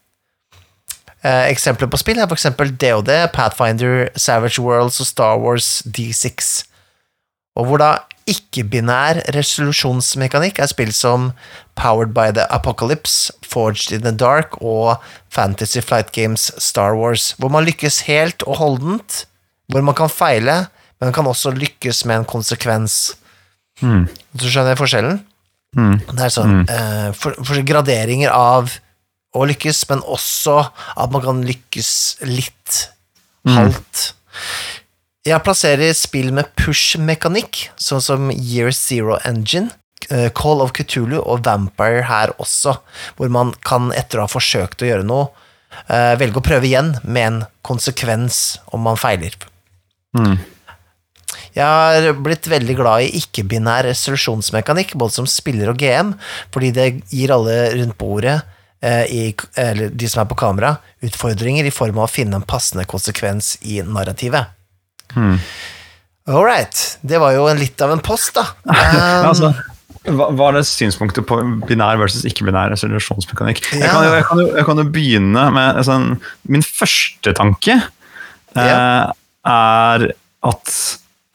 Eh, 1.21 1.51
eksempler 1.51 1.91
på 1.93 1.99
spill 2.01 2.19
er 2.19 2.31
eksempel 2.33 2.73
DOD, 2.81 3.11
Pathfinder, 3.35 4.09
Savage 4.17 4.63
Worlds 4.63 5.01
og 5.03 5.07
Star 5.07 5.37
Wars 5.41 5.83
D6. 5.85 6.65
Og 7.61 7.67
hvor 7.69 7.83
da 7.83 7.91
ikke-binær 8.31 9.21
resolusjonsmekanikk 9.35 10.61
er 10.63 10.71
spill 10.71 10.93
som 10.97 11.31
Powered 11.77 12.15
by 12.17 12.31
the 12.33 12.47
Apocalypse, 12.53 13.33
Forged 13.45 13.93
in 13.93 14.05
the 14.07 14.15
Dark 14.17 14.57
og 14.63 15.03
Fantasy 15.29 15.83
Flight 15.85 16.13
Games 16.13 16.51
Star 16.59 16.97
Wars, 16.97 17.35
hvor 17.39 17.53
man 17.53 17.67
lykkes 17.69 18.05
helt 18.09 18.45
og 18.47 18.61
holdent, 18.63 19.25
hvor 19.69 19.85
man 19.85 19.97
kan 19.99 20.13
feile, 20.13 20.71
men 21.01 21.11
man 21.11 21.17
kan 21.17 21.27
også 21.27 21.53
lykkes 21.57 22.05
med 22.05 22.23
en 22.23 22.29
konsekvens. 22.29 23.17
Mm. 23.81 24.07
Du 24.37 24.47
skjønner 24.47 24.79
forskjellen? 24.79 25.21
Mm. 25.77 25.99
Det 26.01 26.25
er 26.25 26.33
sånn 26.35 26.63
eh, 26.65 27.11
for, 27.17 27.37
for 27.47 27.61
graderinger 27.67 28.33
av 28.35 28.73
å 29.37 29.47
lykkes, 29.47 29.85
men 29.91 30.03
også 30.03 30.57
at 30.71 31.13
man 31.13 31.23
kan 31.25 31.43
lykkes 31.47 31.93
litt 32.27 32.81
halvt. 33.49 34.11
Jeg 35.29 35.45
plasserer 35.45 35.93
spill 35.97 36.31
med 36.35 36.49
push-mekanikk, 36.59 37.69
sånn 37.81 38.03
som 38.03 38.31
Year 38.33 38.73
Zero 38.75 39.19
Engine, 39.29 39.71
eh, 40.09 40.31
Call 40.35 40.63
of 40.65 40.73
Cthulhu 40.77 41.21
og 41.21 41.45
Vampire 41.45 42.07
her 42.09 42.33
også, 42.41 42.79
hvor 43.19 43.29
man 43.33 43.53
kan, 43.67 43.93
etter 43.93 44.19
å 44.19 44.27
ha 44.27 44.33
forsøkt 44.33 44.83
å 44.83 44.89
gjøre 44.89 45.07
noe, 45.07 45.29
eh, 45.89 46.17
velge 46.17 46.41
å 46.41 46.47
prøve 46.47 46.67
igjen 46.67 46.97
med 47.05 47.27
en 47.27 47.43
konsekvens 47.63 48.59
om 48.73 48.81
man 48.81 48.97
feiler. 48.97 49.37
Mm. 50.17 50.39
Jeg 51.55 51.65
har 51.67 52.15
blitt 52.15 52.47
veldig 52.47 52.77
glad 52.79 53.05
i 53.05 53.21
ikke-binær 53.21 53.85
resolusjonsmekanikk, 53.91 54.95
både 54.95 55.13
som 55.13 55.27
spiller 55.27 55.71
og 55.71 55.79
GM, 55.79 56.15
fordi 56.55 56.71
det 56.73 56.89
gir 57.11 57.33
alle 57.35 57.75
rundt 57.75 57.99
bordet, 57.99 58.41
i, 59.13 59.35
eller 59.61 59.91
de 59.93 60.09
som 60.09 60.23
er 60.23 60.29
på 60.31 60.39
kamera, 60.41 60.77
utfordringer 61.05 61.67
i 61.69 61.73
form 61.75 61.99
av 62.01 62.07
å 62.09 62.13
finne 62.13 62.39
en 62.41 62.47
passende 62.49 62.87
konsekvens 62.89 63.57
i 63.69 63.83
narrativet. 63.85 64.47
Hmm. 65.13 65.37
All 66.31 66.45
right. 66.47 66.99
Det 67.03 67.19
var 67.21 67.35
jo 67.35 67.49
en, 67.51 67.59
litt 67.61 67.81
av 67.83 67.93
en 67.93 68.01
post, 68.05 68.35
da. 68.39 68.47
Um, 68.71 69.27
altså, 69.29 69.51
er 70.09 70.55
det 70.57 70.63
synspunktet 70.65 71.27
på 71.29 71.37
binær 71.69 71.99
versus 72.01 72.23
ikke-binær 72.25 72.71
resolusjonsmekanikk? 72.73 73.61
Jeg, 73.75 73.83
Ja. 73.85 73.91
kan 73.93 74.05
jo- 74.07 74.15
jeg, 74.15 74.25
kan 74.31 74.39
jo- 74.41 74.55
jeg 74.57 74.65
kan 74.65 74.79
jo 74.81 74.85
begynne 74.95 75.43
med 75.53 75.77
altså, 75.77 75.97
Min 76.49 76.63
første 76.65 77.35
tanke 77.37 77.75
eh, 77.77 78.65
Ja. 78.65 79.13
er, 79.45 80.07
at, 80.43 80.73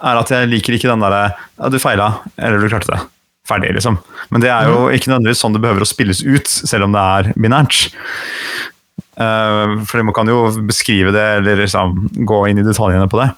er 0.01 0.17
at 0.23 0.31
jeg 0.33 0.49
liker 0.49 0.73
ikke 0.79 0.89
den 0.89 0.99
derre 1.05 1.35
Du 1.69 1.77
feila, 1.77 2.09
eller 2.41 2.57
du 2.59 2.67
klarte 2.73 2.89
det. 2.95 2.99
Ferdig, 3.45 3.75
liksom. 3.77 3.99
Men 4.33 4.41
det 4.41 4.49
er 4.49 4.71
jo 4.71 4.87
ikke 4.89 5.11
nødvendigvis 5.11 5.43
sånn 5.43 5.53
det 5.53 5.61
behøver 5.61 5.85
å 5.85 5.89
spilles 5.89 6.23
ut, 6.25 6.49
selv 6.49 6.87
om 6.87 6.95
det 6.95 7.03
er 7.17 7.31
binært. 7.37 7.83
Eh, 9.21 9.75
for 9.85 10.01
man 10.03 10.15
kan 10.17 10.29
jo 10.31 10.39
beskrive 10.65 11.13
det, 11.15 11.25
eller 11.39 11.61
liksom, 11.61 12.07
gå 12.25 12.39
inn 12.49 12.61
i 12.63 12.65
detaljene 12.65 13.09
på 13.11 13.21
det. 13.21 13.29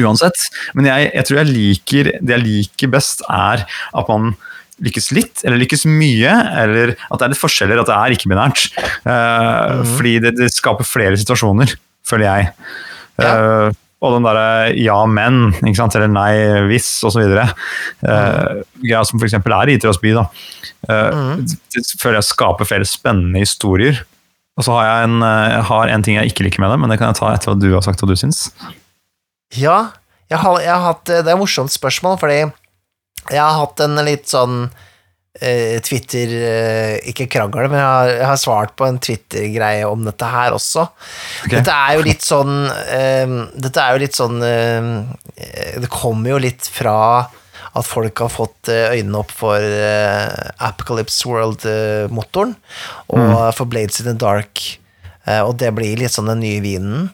Uansett. 0.00 0.48
Men 0.74 0.88
jeg, 0.88 1.10
jeg 1.14 1.28
tror 1.28 1.40
jeg 1.40 1.50
liker 1.50 2.08
det 2.18 2.34
jeg 2.34 2.42
liker 2.46 2.94
best, 2.96 3.22
er 3.30 3.66
at 3.68 4.10
man 4.10 4.32
lykkes 4.80 5.10
litt, 5.12 5.42
eller 5.44 5.60
lykkes 5.60 5.84
mye, 5.90 6.32
eller 6.62 6.94
at 6.96 7.20
det 7.20 7.26
er 7.26 7.34
litt 7.34 7.42
forskjeller, 7.42 7.82
at 7.82 7.90
det 7.90 7.98
er 7.98 8.16
ikke-binært. 8.16 8.64
Eh, 9.04 9.82
Fordi 9.94 10.14
det, 10.24 10.34
det 10.40 10.48
skaper 10.54 10.88
flere 10.88 11.20
situasjoner, 11.20 11.76
føler 12.08 12.26
jeg. 12.26 12.50
Eh, 13.20 13.68
og 14.00 14.14
den 14.14 14.24
derre 14.24 14.72
ja, 14.80 14.96
men, 15.04 15.50
ikke 15.60 15.76
sant? 15.76 15.96
eller 15.98 16.08
nei, 16.12 16.32
hvis, 16.70 16.88
osv. 17.04 17.20
Uh, 18.00 18.62
greia 18.80 19.02
som 19.04 19.20
f.eks. 19.20 19.36
er 19.36 19.72
i 19.72 19.76
Itras 19.76 20.00
by, 20.00 20.14
da. 20.16 20.24
Eh, 20.88 21.42
Det 21.44 21.84
føler 22.00 22.20
jeg 22.20 22.30
skaper 22.30 22.68
flere 22.68 22.88
spennende 22.88 23.42
historier. 23.42 24.02
Og 24.58 24.66
så 24.66 24.76
har 24.76 24.86
jeg 24.88 25.08
en, 25.08 25.22
eh, 25.24 25.48
jeg 25.56 25.64
har 25.70 25.88
en 25.88 26.02
ting 26.04 26.16
jeg 26.16 26.32
ikke 26.32 26.46
liker 26.48 26.64
med 26.64 26.72
det, 26.72 26.78
men 26.80 26.92
det 26.92 26.98
kan 27.00 27.12
jeg 27.12 27.20
ta 27.20 27.32
etter 27.34 27.52
hva 27.52 27.60
du 27.60 27.70
har 27.74 27.84
sagt 27.84 28.02
hva 28.02 28.08
du 28.10 28.16
syns. 28.18 28.50
Ja, 29.56 29.92
jeg 30.30 30.38
har, 30.38 30.60
jeg 30.62 30.70
har 30.70 30.84
hatt 30.84 31.04
Det 31.08 31.24
er 31.24 31.32
et 31.34 31.40
morsomt 31.40 31.72
spørsmål, 31.74 32.20
fordi 32.20 32.40
jeg 33.30 33.40
har 33.40 33.56
hatt 33.58 33.80
en 33.84 33.98
litt 34.06 34.30
sånn 34.30 34.70
eh, 34.70 34.86
Twitter 35.86 36.32
eh, 36.34 36.94
Ikke 37.12 37.28
krangel, 37.30 37.68
men 37.70 37.78
jeg 37.78 37.86
har, 37.86 38.08
jeg 38.16 38.28
har 38.32 38.40
svart 38.42 38.72
på 38.74 38.86
en 38.88 38.98
Twitter-greie 38.98 39.84
om 39.86 40.02
dette 40.02 40.26
her 40.26 40.56
også. 40.56 40.88
Okay. 41.44 41.60
Dette 41.60 41.76
er 41.76 41.94
jo 41.94 42.06
litt 42.08 42.26
sånn 42.26 42.56
eh, 42.66 43.36
Dette 43.54 43.84
er 43.84 43.94
jo 43.94 44.02
litt 44.02 44.18
sånn 44.18 44.42
eh, 44.42 44.90
Det 45.78 45.92
kommer 45.92 46.34
jo 46.34 46.42
litt 46.42 46.66
fra 46.74 46.96
at 47.70 47.86
folk 47.86 48.24
har 48.24 48.32
fått 48.34 48.72
eh, 48.74 48.96
øynene 48.96 49.20
opp 49.20 49.30
for 49.30 49.62
uh, 49.62 50.48
Apocalypse 50.66 51.22
World-motoren, 51.22 52.56
og 53.14 53.34
for 53.54 53.70
Blades 53.70 54.00
in 54.02 54.08
the 54.10 54.16
Dark, 54.18 54.58
Uh, 55.28 55.42
og 55.44 55.56
det 55.60 55.68
blir 55.76 56.00
litt 56.00 56.14
sånn 56.14 56.30
den 56.30 56.42
nye 56.44 56.60
vinen. 56.64 57.10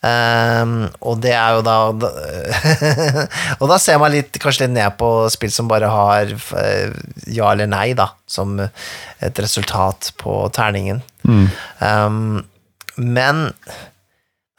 Ehm, 0.00 0.86
og 1.04 1.18
det 1.20 1.34
er 1.36 1.58
jo 1.58 1.64
da 1.66 1.74
Og 3.60 3.66
da 3.68 3.76
ser 3.76 3.98
man 4.00 4.14
litt, 4.14 4.38
kanskje 4.40 4.64
litt 4.64 4.72
ned 4.78 4.96
på 5.00 5.10
spill 5.32 5.52
som 5.52 5.68
bare 5.68 5.90
har 5.92 6.32
eh, 6.32 6.94
ja 7.28 7.50
eller 7.52 7.68
nei, 7.68 7.90
da, 7.98 8.08
som 8.24 8.56
et 8.60 9.42
resultat 9.44 10.14
på 10.20 10.40
terningen. 10.56 11.02
Ehm, 11.84 12.40
men 12.96 13.44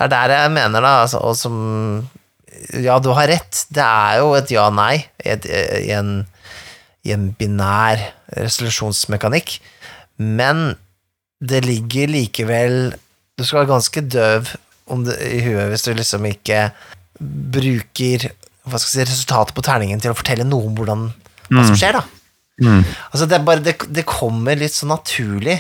det 0.02 0.08
er 0.08 0.14
der 0.14 0.36
jeg 0.36 0.54
mener, 0.54 0.82
da, 0.82 0.94
altså, 1.08 1.22
og 1.26 1.38
som 1.38 2.10
Ja, 2.78 3.00
du 3.02 3.10
har 3.16 3.30
rett, 3.32 3.66
det 3.74 3.82
er 3.82 4.20
jo 4.22 4.34
et 4.38 4.52
ja-nei 4.54 5.06
i, 5.24 5.34
i, 5.34 5.92
en, 5.96 6.26
en 7.08 7.30
binær 7.40 8.02
resolusjonsmekanikk, 8.38 9.56
men 10.22 10.76
det 11.42 11.64
ligger 11.66 12.12
likevel 12.12 12.76
Du 13.40 13.46
skal 13.48 13.64
være 13.64 13.72
ganske 13.72 14.04
døv 14.06 14.52
det, 15.08 15.18
i 15.26 15.42
huet 15.46 15.72
hvis 15.72 15.86
du 15.88 15.92
liksom 15.98 16.26
ikke 16.30 16.70
bruker 17.22 18.30
hva 18.70 18.78
skal 18.78 19.02
jeg 19.02 19.08
si, 19.08 19.12
resultatet 19.12 19.56
på 19.58 19.64
terningen 19.66 20.02
til 20.02 20.14
å 20.14 20.18
fortelle 20.18 20.46
noe 20.46 20.68
om 20.70 20.76
hvordan, 20.78 21.08
hva 21.50 21.64
som 21.66 21.78
skjer, 21.80 21.98
da. 21.98 22.04
Altså, 23.10 23.26
det, 23.26 23.40
bare, 23.48 23.64
det, 23.66 23.74
det 23.90 24.04
kommer 24.06 24.60
litt 24.60 24.76
så 24.76 24.86
naturlig. 24.90 25.58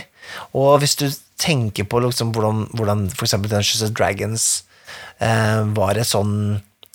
Og 0.53 0.75
hvis 0.83 0.93
du 0.99 1.07
tenker 1.41 1.87
på 1.89 2.01
liksom 2.03 2.29
hvordan, 2.35 2.67
hvordan 2.77 3.07
eksempel 3.09 3.49
Dungeons 3.49 3.81
and 3.87 3.95
Dragons 3.97 4.45
eh, 5.17 5.63
var 5.73 5.97
et 5.97 6.09
sånn 6.11 6.35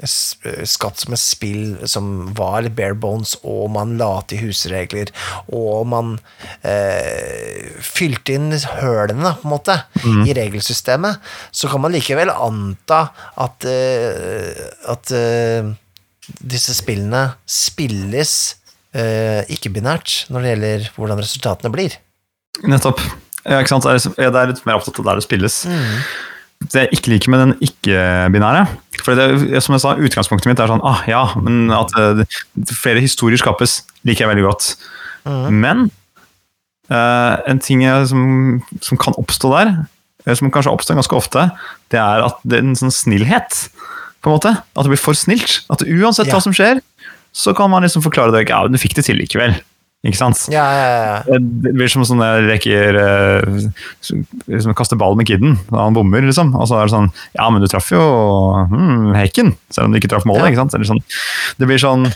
skatt 0.04 1.00
som 1.00 1.14
et 1.16 1.20
spill 1.22 1.76
som 1.88 2.34
var 2.36 2.66
bare 2.76 2.96
bones, 3.00 3.32
og 3.48 3.70
man 3.72 3.94
la 3.96 4.20
til 4.28 4.42
husregler, 4.44 5.08
og 5.48 5.86
man 5.88 6.18
eh, 6.60 7.72
fylte 7.80 8.36
inn 8.36 8.50
hølene, 8.52 9.32
på 9.40 9.48
en 9.48 9.54
måte, 9.54 9.78
i 10.26 10.36
regelsystemet, 10.36 11.22
så 11.50 11.72
kan 11.72 11.80
man 11.86 11.96
likevel 11.96 12.32
anta 12.34 13.06
at, 13.40 13.64
eh, 13.64 14.66
at 14.92 15.16
eh, 15.16 15.72
disse 16.44 16.76
spillene 16.76 17.30
spilles 17.48 18.32
eh, 18.92 19.48
ikke-binært 19.48 20.26
når 20.28 20.42
det 20.42 20.52
gjelder 20.52 20.90
hvordan 20.96 21.24
resultatene 21.24 21.72
blir. 21.72 21.96
Nettopp. 22.66 23.00
Ja, 23.46 23.60
ikke 23.62 23.76
sant? 23.76 23.86
Det 23.86 24.16
Jeg 24.18 24.32
er 24.32 24.48
litt 24.50 24.64
mer 24.66 24.80
opptatt 24.80 24.98
av 25.00 25.06
der 25.06 25.20
det 25.20 25.24
spilles. 25.24 25.62
Det 26.64 26.86
jeg 26.86 26.96
ikke 26.96 27.12
liker 27.12 27.32
med 27.32 27.42
den 27.42 27.54
ikke-binære 27.62 28.66
for 29.04 29.18
det, 29.18 29.62
Som 29.62 29.76
jeg 29.76 29.82
sa, 29.84 29.92
utgangspunktet 29.94 30.48
mitt 30.50 30.60
er 30.62 30.70
sånn 30.70 30.82
ah, 30.86 31.02
ja, 31.06 31.22
men 31.38 31.70
at 31.74 31.92
eh, 32.00 32.24
flere 32.74 33.02
historier 33.04 33.38
skapes, 33.40 33.82
liker 34.08 34.24
jeg 34.24 34.32
veldig 34.32 34.46
godt. 34.46 34.70
Men 35.52 35.88
uh, 36.90 37.34
en 37.50 37.60
ting 37.62 37.82
som, 38.08 38.24
som 38.82 38.98
kan 39.02 39.16
oppstå 39.20 39.50
der, 39.52 39.72
eh, 40.24 40.34
som 40.38 40.50
kanskje 40.54 40.72
oppstår 40.72 40.98
ganske 40.98 41.18
ofte, 41.18 41.48
det 41.92 42.00
er 42.02 42.24
at 42.26 42.38
det 42.46 42.60
er 42.60 42.66
en 42.66 42.78
sånn 42.78 42.94
snillhet. 42.94 43.66
på 44.22 44.30
en 44.32 44.38
måte, 44.38 44.56
At 44.74 44.82
det 44.86 44.90
blir 44.90 44.98
for 44.98 45.14
snilt. 45.14 45.60
At 45.70 45.84
uansett 45.86 46.26
Ja. 46.26 46.34
hva 46.34 46.42
som 46.42 46.54
skjer, 46.56 46.80
så 47.36 47.54
kan 47.54 47.70
man 47.70 47.84
liksom 47.84 48.02
forklare 48.02 48.32
det. 48.32 48.48
Ja, 48.48 48.66
du 48.66 48.78
fikk 48.78 48.96
det 48.96 49.04
til 49.06 49.20
likevel. 49.20 49.54
Ikke 50.06 50.18
sant? 50.18 50.44
Ja, 50.52 50.64
ja, 50.70 50.90
ja. 51.26 51.38
Det 51.38 51.72
blir 51.74 51.90
som 51.90 52.04
sånn 52.06 52.22
jeg 52.22 52.44
leker 52.46 52.98
eh, 53.00 53.56
liksom 54.46 54.76
Kaster 54.78 54.98
ball 55.00 55.16
med 55.18 55.28
kiden 55.28 55.56
da 55.70 55.86
han 55.86 55.96
bommer, 55.96 56.24
liksom. 56.26 56.52
Og 56.56 56.68
så 56.70 56.78
er 56.78 56.86
det 56.86 56.94
sånn 56.94 57.10
Ja, 57.34 57.48
men 57.50 57.64
du 57.64 57.68
traff 57.70 57.90
jo 57.92 58.02
hmm, 58.70 59.16
hekken, 59.18 59.56
selv 59.72 59.88
om 59.88 59.94
du 59.94 60.00
ikke 60.00 60.12
traff 60.12 60.28
målet. 60.28 60.52
Ikke 60.52 60.62
sant? 60.62 60.76
Eller 60.78 60.88
sånn, 60.88 61.02
det 61.58 61.68
blir 61.68 61.82
sånn 61.82 62.08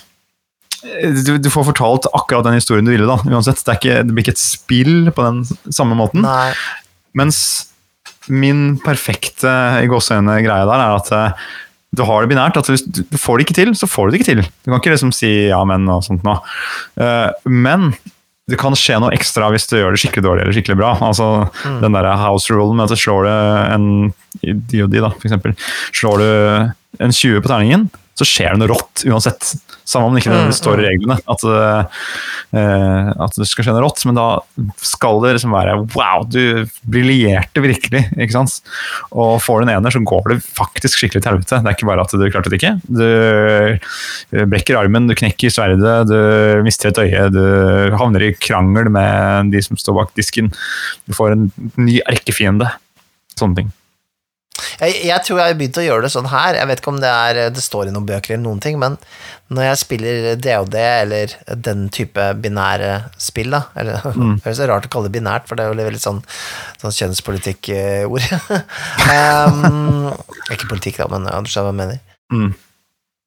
du, 0.81 1.35
du 1.37 1.51
får 1.53 1.67
fortalt 1.69 2.07
akkurat 2.17 2.47
den 2.47 2.57
historien 2.57 2.87
du 2.87 2.95
ville, 2.95 3.09
da. 3.09 3.19
Uansett. 3.29 3.61
Det, 3.67 3.77
ikke, 3.81 3.99
det 4.07 4.15
blir 4.15 4.25
ikke 4.25 4.37
et 4.37 4.43
spill 4.43 5.11
på 5.13 5.27
den 5.27 5.43
samme 5.69 5.99
måten. 5.99 6.25
Nei. 6.25 6.55
Mens 7.19 7.41
min 8.31 8.79
perfekte 8.81 9.51
i 9.83 9.89
gåseøyne 9.91 10.39
greie 10.45 10.69
der 10.69 10.85
er 10.85 10.97
at 10.97 11.11
eh, 11.17 11.51
du 11.97 12.03
har 12.07 12.23
det 12.23 12.31
binært. 12.31 12.57
at 12.61 12.69
Hvis 12.71 12.85
du 12.87 13.03
får 13.19 13.39
det 13.41 13.47
ikke 13.49 13.57
til, 13.59 13.73
så 13.75 13.89
får 13.91 14.07
du 14.07 14.11
det 14.15 14.21
ikke 14.21 14.31
til. 14.35 14.43
Du 14.47 14.71
kan 14.71 14.79
ikke 14.81 14.93
liksom 14.95 15.13
si 15.17 15.31
ja, 15.51 15.59
men 15.67 15.89
og 15.91 16.05
sånt 16.07 16.23
nå. 16.27 16.37
Eh, 17.03 17.31
Men 17.51 17.93
det 18.51 18.59
kan 18.59 18.75
skje 18.75 18.97
noe 18.99 19.15
ekstra 19.15 19.47
hvis 19.55 19.67
du 19.71 19.77
gjør 19.79 19.95
det 19.95 20.01
skikkelig 20.03 20.25
dårlig 20.27 20.43
eller 20.43 20.57
skikkelig 20.57 20.79
bra. 20.81 20.93
Altså 21.07 21.27
Den 21.83 21.95
der 21.95 22.09
house 22.19 22.51
rule 22.51 22.75
med 22.75 22.87
at 22.89 22.95
du 22.95 22.99
slår 22.99 23.27
det 23.29 23.37
en 23.75 23.89
i 24.47 24.55
DOD, 24.55 24.97
da, 25.03 25.11
for 25.11 25.27
eksempel. 25.29 25.55
Slår 25.95 26.23
du 26.23 26.31
en 26.99 27.13
20 27.13 27.43
på 27.45 27.53
terningen, 27.53 27.89
så 28.21 28.27
skjer 28.29 28.53
det 28.53 28.61
noe 28.61 28.73
rått 28.75 29.05
uansett. 29.09 29.55
Samme 29.89 30.11
om 30.11 30.15
det 30.15 30.21
ikke 30.21 30.35
Mm, 30.35 30.53
står 30.55 30.83
i 30.83 30.87
reglene 30.87 31.17
at, 31.33 31.45
uh, 31.49 33.09
at 33.25 33.39
det 33.39 33.47
skal 33.49 33.65
skje 33.65 33.73
noe 33.75 33.83
rått, 33.87 34.03
men 34.07 34.19
da 34.19 34.27
skal 34.85 35.23
det 35.25 35.33
liksom 35.39 35.55
være 35.55 35.79
wow, 35.95 36.27
du 36.29 36.69
briljerte 36.85 37.65
virkelig, 37.65 38.05
ikke 38.13 38.37
sant? 38.37 38.61
Og 39.11 39.39
får 39.43 39.63
du 39.63 39.67
en 39.67 39.73
ener, 39.79 39.95
så 39.95 40.03
går 40.05 40.35
det 40.35 40.39
faktisk 40.45 41.01
skikkelig 41.01 41.25
til 41.25 41.33
helvete. 41.33 41.63
Det 41.63 41.73
er 41.73 41.79
ikke 41.79 41.89
bare 41.89 42.05
at 42.05 42.15
du 42.15 42.27
klarte 42.29 42.53
det 42.53 42.61
ikke. 42.61 42.75
Du 42.87 43.07
eh, 43.09 44.47
brekker 44.53 44.79
armen, 44.83 45.09
du 45.09 45.17
knekker 45.19 45.53
sverdet, 45.55 45.97
du 46.11 46.63
mister 46.67 46.93
et 46.93 47.03
øye, 47.03 47.27
du 47.35 47.43
havner 47.97 48.29
i 48.29 48.35
krangel 48.37 48.93
med 48.93 49.55
de 49.55 49.65
som 49.65 49.81
står 49.81 49.97
bak 50.03 50.15
disken. 50.19 50.53
Du 51.09 51.17
får 51.17 51.39
en 51.39 51.51
ny 51.81 51.99
erkefiende. 52.05 52.69
Sånne 53.41 53.63
ting. 53.63 53.77
Jeg, 54.81 54.97
jeg 55.09 55.25
tror 55.27 55.41
jeg 55.41 55.53
har 55.53 55.59
begynt 55.59 55.81
å 55.81 55.85
gjøre 55.85 56.07
det 56.07 56.13
sånn 56.15 56.31
her. 56.31 56.59
Jeg 56.59 56.71
vet 56.71 56.83
ikke 56.83 56.93
om 56.95 57.03
det, 57.03 57.11
er, 57.11 57.41
det 57.55 57.65
står 57.65 57.91
i 57.91 57.95
noen 57.95 58.09
bøker 58.09 58.35
eller 58.35 58.45
noen 58.45 58.63
ting, 58.63 58.79
men 58.81 58.99
når 59.51 59.67
jeg 59.67 59.81
spiller 59.81 60.29
DOD 60.39 60.77
eller 60.79 61.35
den 61.67 61.89
type 61.95 62.27
binære 62.43 62.91
spill, 63.19 63.57
da 63.57 63.65
eller, 63.79 64.05
Det 64.43 64.53
er 64.53 64.59
så 64.61 64.71
rart 64.71 64.87
å 64.87 64.93
kalle 64.93 65.11
det 65.11 65.17
binært, 65.19 65.49
for 65.51 65.59
det 65.59 65.67
er 65.67 65.73
jo 65.73 65.87
veldig 65.91 66.03
sånn, 66.03 66.23
sånn 66.83 66.97
kjønnspolitikk-ord. 67.01 68.29
um, 69.11 70.11
ikke 70.55 70.71
politikk, 70.71 71.03
da, 71.03 71.09
men 71.11 71.31
ja, 71.31 71.41
du 71.43 71.51
skjønner 71.51 71.71
hva 71.71 71.75
jeg 71.75 71.81
mener. 71.83 72.05
Mm. 72.31 72.51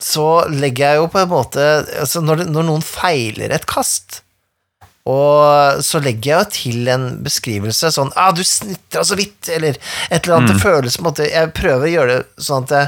Så 0.04 0.28
legger 0.52 0.94
jeg 0.94 1.02
jo 1.02 1.10
på 1.12 1.22
en 1.22 1.32
måte 1.32 1.66
altså 2.02 2.24
når, 2.24 2.46
når 2.52 2.66
noen 2.68 2.84
feiler 2.84 3.54
et 3.56 3.68
kast, 3.70 4.22
og 5.04 5.82
så 5.84 6.00
legger 6.00 6.30
jeg 6.30 6.38
jo 6.38 6.52
til 6.56 6.92
en 6.94 7.06
beskrivelse 7.26 7.90
sånn 7.92 8.14
ah, 8.16 8.32
'Du 8.32 8.40
snitra 8.48 9.04
så 9.04 9.18
vidt', 9.20 9.50
eller 9.52 9.76
et 9.76 10.24
eller 10.24 10.38
annet. 10.38 10.54
Det 10.54 10.64
føles 10.64 10.96
på 10.96 11.04
en 11.04 11.08
måte 11.10 11.28
Jeg 11.28 11.52
prøver 11.58 11.84
å 11.88 11.92
gjøre 11.92 12.14
det 12.16 12.46
sånn 12.46 12.64
at 12.64 12.72
det 12.72 12.84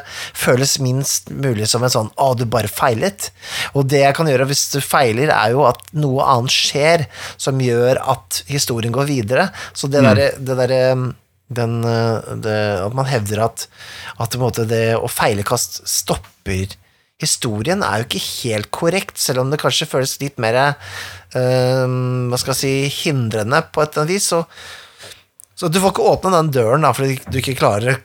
føles 0.45 0.77
minst 0.79 1.27
mulig 1.29 1.67
som 1.67 1.83
en 1.83 1.91
sånn 1.91 2.13
'Å, 2.15 2.29
du 2.39 2.45
bare 2.47 2.71
feilet'. 2.71 3.31
Og 3.75 3.89
det 3.91 4.05
jeg 4.05 4.15
kan 4.15 4.31
gjøre 4.31 4.47
hvis 4.47 4.63
du 4.71 4.79
feiler, 4.79 5.27
er 5.27 5.51
jo 5.51 5.65
at 5.67 5.83
noe 5.91 6.23
annet 6.23 6.55
skjer 6.55 7.05
som 7.35 7.59
gjør 7.59 7.99
at 7.99 8.43
historien 8.47 8.95
går 8.95 9.11
videre. 9.11 9.49
Så 9.73 9.91
det 9.91 10.05
derre 10.07 10.31
det 10.39 10.55
der, 10.55 10.75
den, 11.51 11.81
det, 12.41 12.57
At 12.79 12.95
man 12.95 13.11
hevder 13.11 13.43
at, 13.43 13.67
at 14.17 14.39
det 14.71 14.95
å 14.95 15.11
feilekast 15.11 15.83
stopper 15.83 16.77
historien 17.21 17.83
er 17.85 18.01
jo 18.01 18.07
ikke 18.09 18.23
helt 18.23 18.71
korrekt, 18.75 19.19
selv 19.21 19.43
om 19.43 19.51
det 19.51 19.61
kanskje 19.61 19.87
føles 19.89 20.17
litt 20.21 20.39
mer 20.41 20.57
uh, 20.59 21.85
hva 21.87 22.39
skal 22.41 22.53
jeg 22.53 22.59
si, 22.59 22.73
hindrende 23.05 23.61
på 23.71 23.83
et 23.83 23.93
eller 23.93 24.03
annet 24.03 24.15
vis. 24.15 24.29
Så, 24.33 24.43
så 25.55 25.71
du 25.71 25.79
får 25.81 25.95
ikke 25.95 26.09
åpne 26.11 26.33
den 26.35 26.53
døren 26.57 26.87
da, 26.87 26.91
fordi 26.95 27.19
du 27.31 27.39
ikke 27.39 27.57
klarer 27.59 28.01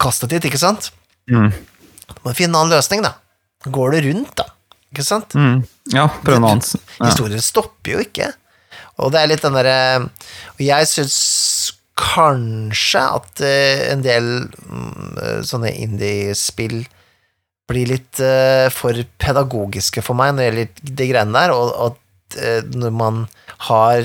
kastet 0.00 0.34
ditt, 0.34 0.48
ikke 0.50 0.60
sant? 0.60 0.90
Mm. 1.30 1.50
Du 2.10 2.22
må 2.24 2.34
finne 2.34 2.54
en 2.54 2.62
annen 2.64 2.74
løsning, 2.74 3.04
da. 3.06 3.14
Går 3.70 3.96
det 3.96 4.04
rundt, 4.08 4.34
da? 4.40 4.48
Ikke 4.90 5.06
sant? 5.06 5.34
Mm. 5.38 5.62
Ja, 5.94 6.08
prøv 6.24 6.40
noe 6.40 6.56
annet. 6.56 6.72
Ja. 6.98 7.10
Historien 7.10 7.42
stopper 7.44 7.94
jo 7.94 8.02
ikke. 8.02 8.32
Og 9.00 9.12
det 9.14 9.20
er 9.20 9.30
litt 9.30 9.44
den 9.44 9.54
derre 9.56 9.76
Og 10.02 10.60
jeg 10.60 10.88
syns 10.90 11.18
kanskje 12.00 13.02
at 13.18 13.42
eh, 13.44 13.82
en 13.92 14.02
del 14.04 14.26
mm, 14.48 15.10
eh, 15.20 15.38
sånne 15.46 15.72
indie-spill 15.84 16.82
blir 17.70 17.88
litt 17.94 18.20
uh, 18.24 18.66
for 18.74 18.98
pedagogiske 19.22 20.02
for 20.04 20.18
meg 20.18 20.34
når 20.34 20.42
det 20.42 20.48
gjelder 20.50 20.94
de 21.00 21.08
greiene 21.12 21.36
der, 21.38 21.54
og 21.54 21.74
at 21.88 22.38
eh, 22.40 22.62
når 22.78 22.92
man 22.94 23.20
har 23.70 24.02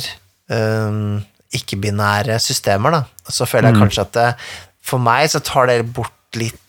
um, 0.50 1.24
ikke-binære 1.56 2.38
systemer, 2.42 2.94
da, 2.96 3.02
så 3.30 3.46
føler 3.50 3.70
jeg 3.72 3.78
Mm. 3.78 3.84
kanskje 3.86 4.06
at 4.06 4.14
det, 4.18 4.28
for 4.86 5.02
meg 5.02 5.30
så 5.34 5.42
tar 5.46 5.70
det 5.70 5.80
bort 5.94 6.12
litt 6.38 6.62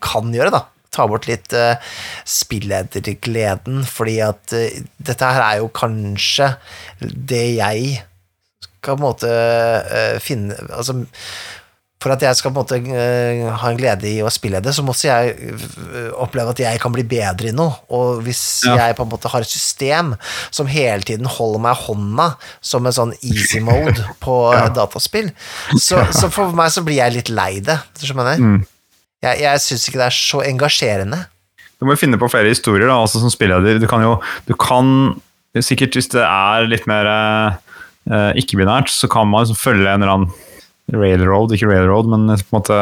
Kan 0.00 0.30
gjøre, 0.32 0.52
da. 0.54 0.62
Ta 0.94 1.04
bort 1.10 1.26
litt 1.28 1.52
uh, 1.52 1.74
spilledergleden, 2.24 3.82
fordi 3.84 4.14
at 4.24 4.54
uh, 4.56 4.78
dette 4.96 5.28
her 5.34 5.42
er 5.44 5.58
jo 5.60 5.68
kanskje 5.74 6.54
det 7.00 7.42
jeg 7.58 7.98
skal 8.62 8.94
på 8.94 9.00
en 9.00 9.02
måte 9.02 9.28
uh, 9.28 10.16
finne 10.22 10.56
Altså 10.70 11.02
for 12.02 12.12
at 12.12 12.20
jeg 12.20 12.36
skal 12.36 12.52
på 12.52 12.60
en 12.60 12.66
måte 12.66 12.76
eh, 12.92 13.46
ha 13.48 13.70
en 13.70 13.78
glede 13.78 14.04
i 14.10 14.18
å 14.20 14.28
spille 14.32 14.58
det, 14.60 14.74
så 14.76 14.82
må 14.84 14.92
også 14.92 15.06
jeg 15.08 15.30
eh, 15.54 16.10
oppleve 16.20 16.52
at 16.52 16.58
jeg 16.60 16.80
kan 16.82 16.92
bli 16.92 17.04
bedre 17.08 17.48
i 17.48 17.54
noe. 17.56 17.78
Og 17.96 18.20
hvis 18.26 18.42
Ja. 18.66 18.74
jeg 18.82 18.96
på 18.98 19.06
en 19.06 19.12
måte 19.14 19.30
har 19.32 19.40
et 19.40 19.48
system 19.48 20.12
som 20.52 20.68
hele 20.68 21.00
tiden 21.06 21.24
holder 21.24 21.62
meg 21.64 21.80
hånda 21.86 22.26
som 22.60 22.84
en 22.84 22.92
sånn 22.92 23.14
easy 23.22 23.62
mode 23.64 23.96
på 24.24 24.36
Ja. 24.52 24.66
dataspill, 24.68 25.30
så, 25.80 26.04
så 26.12 26.28
for 26.34 26.52
meg 26.52 26.70
så 26.74 26.84
blir 26.84 27.00
jeg 27.00 27.16
litt 27.16 27.32
lei 27.32 27.60
det. 27.64 27.78
Skjønner 28.02 28.34
jeg? 28.34 28.44
Mm. 28.44 28.60
Jeg, 29.24 29.40
jeg 29.40 29.60
syns 29.64 29.88
ikke 29.88 30.02
det 30.02 30.08
er 30.10 30.18
så 30.20 30.42
engasjerende. 30.44 31.22
Du 31.80 31.86
må 31.88 31.94
jo 31.96 32.02
finne 32.04 32.18
på 32.20 32.28
flere 32.28 32.52
historier 32.52 32.84
da, 32.90 32.98
altså 33.00 33.22
som 33.22 33.32
spilleder. 33.32 33.80
Du 33.80 33.86
kan 33.88 34.04
jo 34.04 34.18
du 34.46 34.52
kan, 34.60 35.14
Sikkert 35.62 35.94
hvis 35.96 36.08
det 36.12 36.20
er 36.26 36.64
litt 36.66 36.84
mer 36.90 37.06
eh, 37.08 38.32
ikke-binært, 38.40 38.90
så 38.92 39.06
kan 39.08 39.28
man 39.30 39.44
liksom 39.46 39.56
følge 39.60 39.86
en 39.88 40.02
eller 40.02 40.12
annen 40.18 40.32
railroad, 40.92 41.52
ikke 41.54 41.68
railroad, 41.70 42.08
men 42.12 42.26
på 42.28 42.52
en 42.52 42.58
måte, 42.58 42.78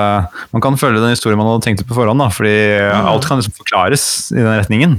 man 0.51 0.62
kan 0.65 0.79
følge 0.81 1.03
den 1.03 1.15
historien 1.15 1.39
man 1.39 1.47
hadde 1.53 1.62
tenkt 1.66 1.85
ut 1.85 1.89
på 1.89 1.97
forhånd. 1.97 2.19
Da, 2.19 2.29
fordi 2.35 2.55
alt 2.99 3.29
kan 3.29 3.39
liksom 3.39 3.55
forklares 3.61 4.07
i 4.35 4.41
den 4.41 4.51
retningen. 4.51 4.97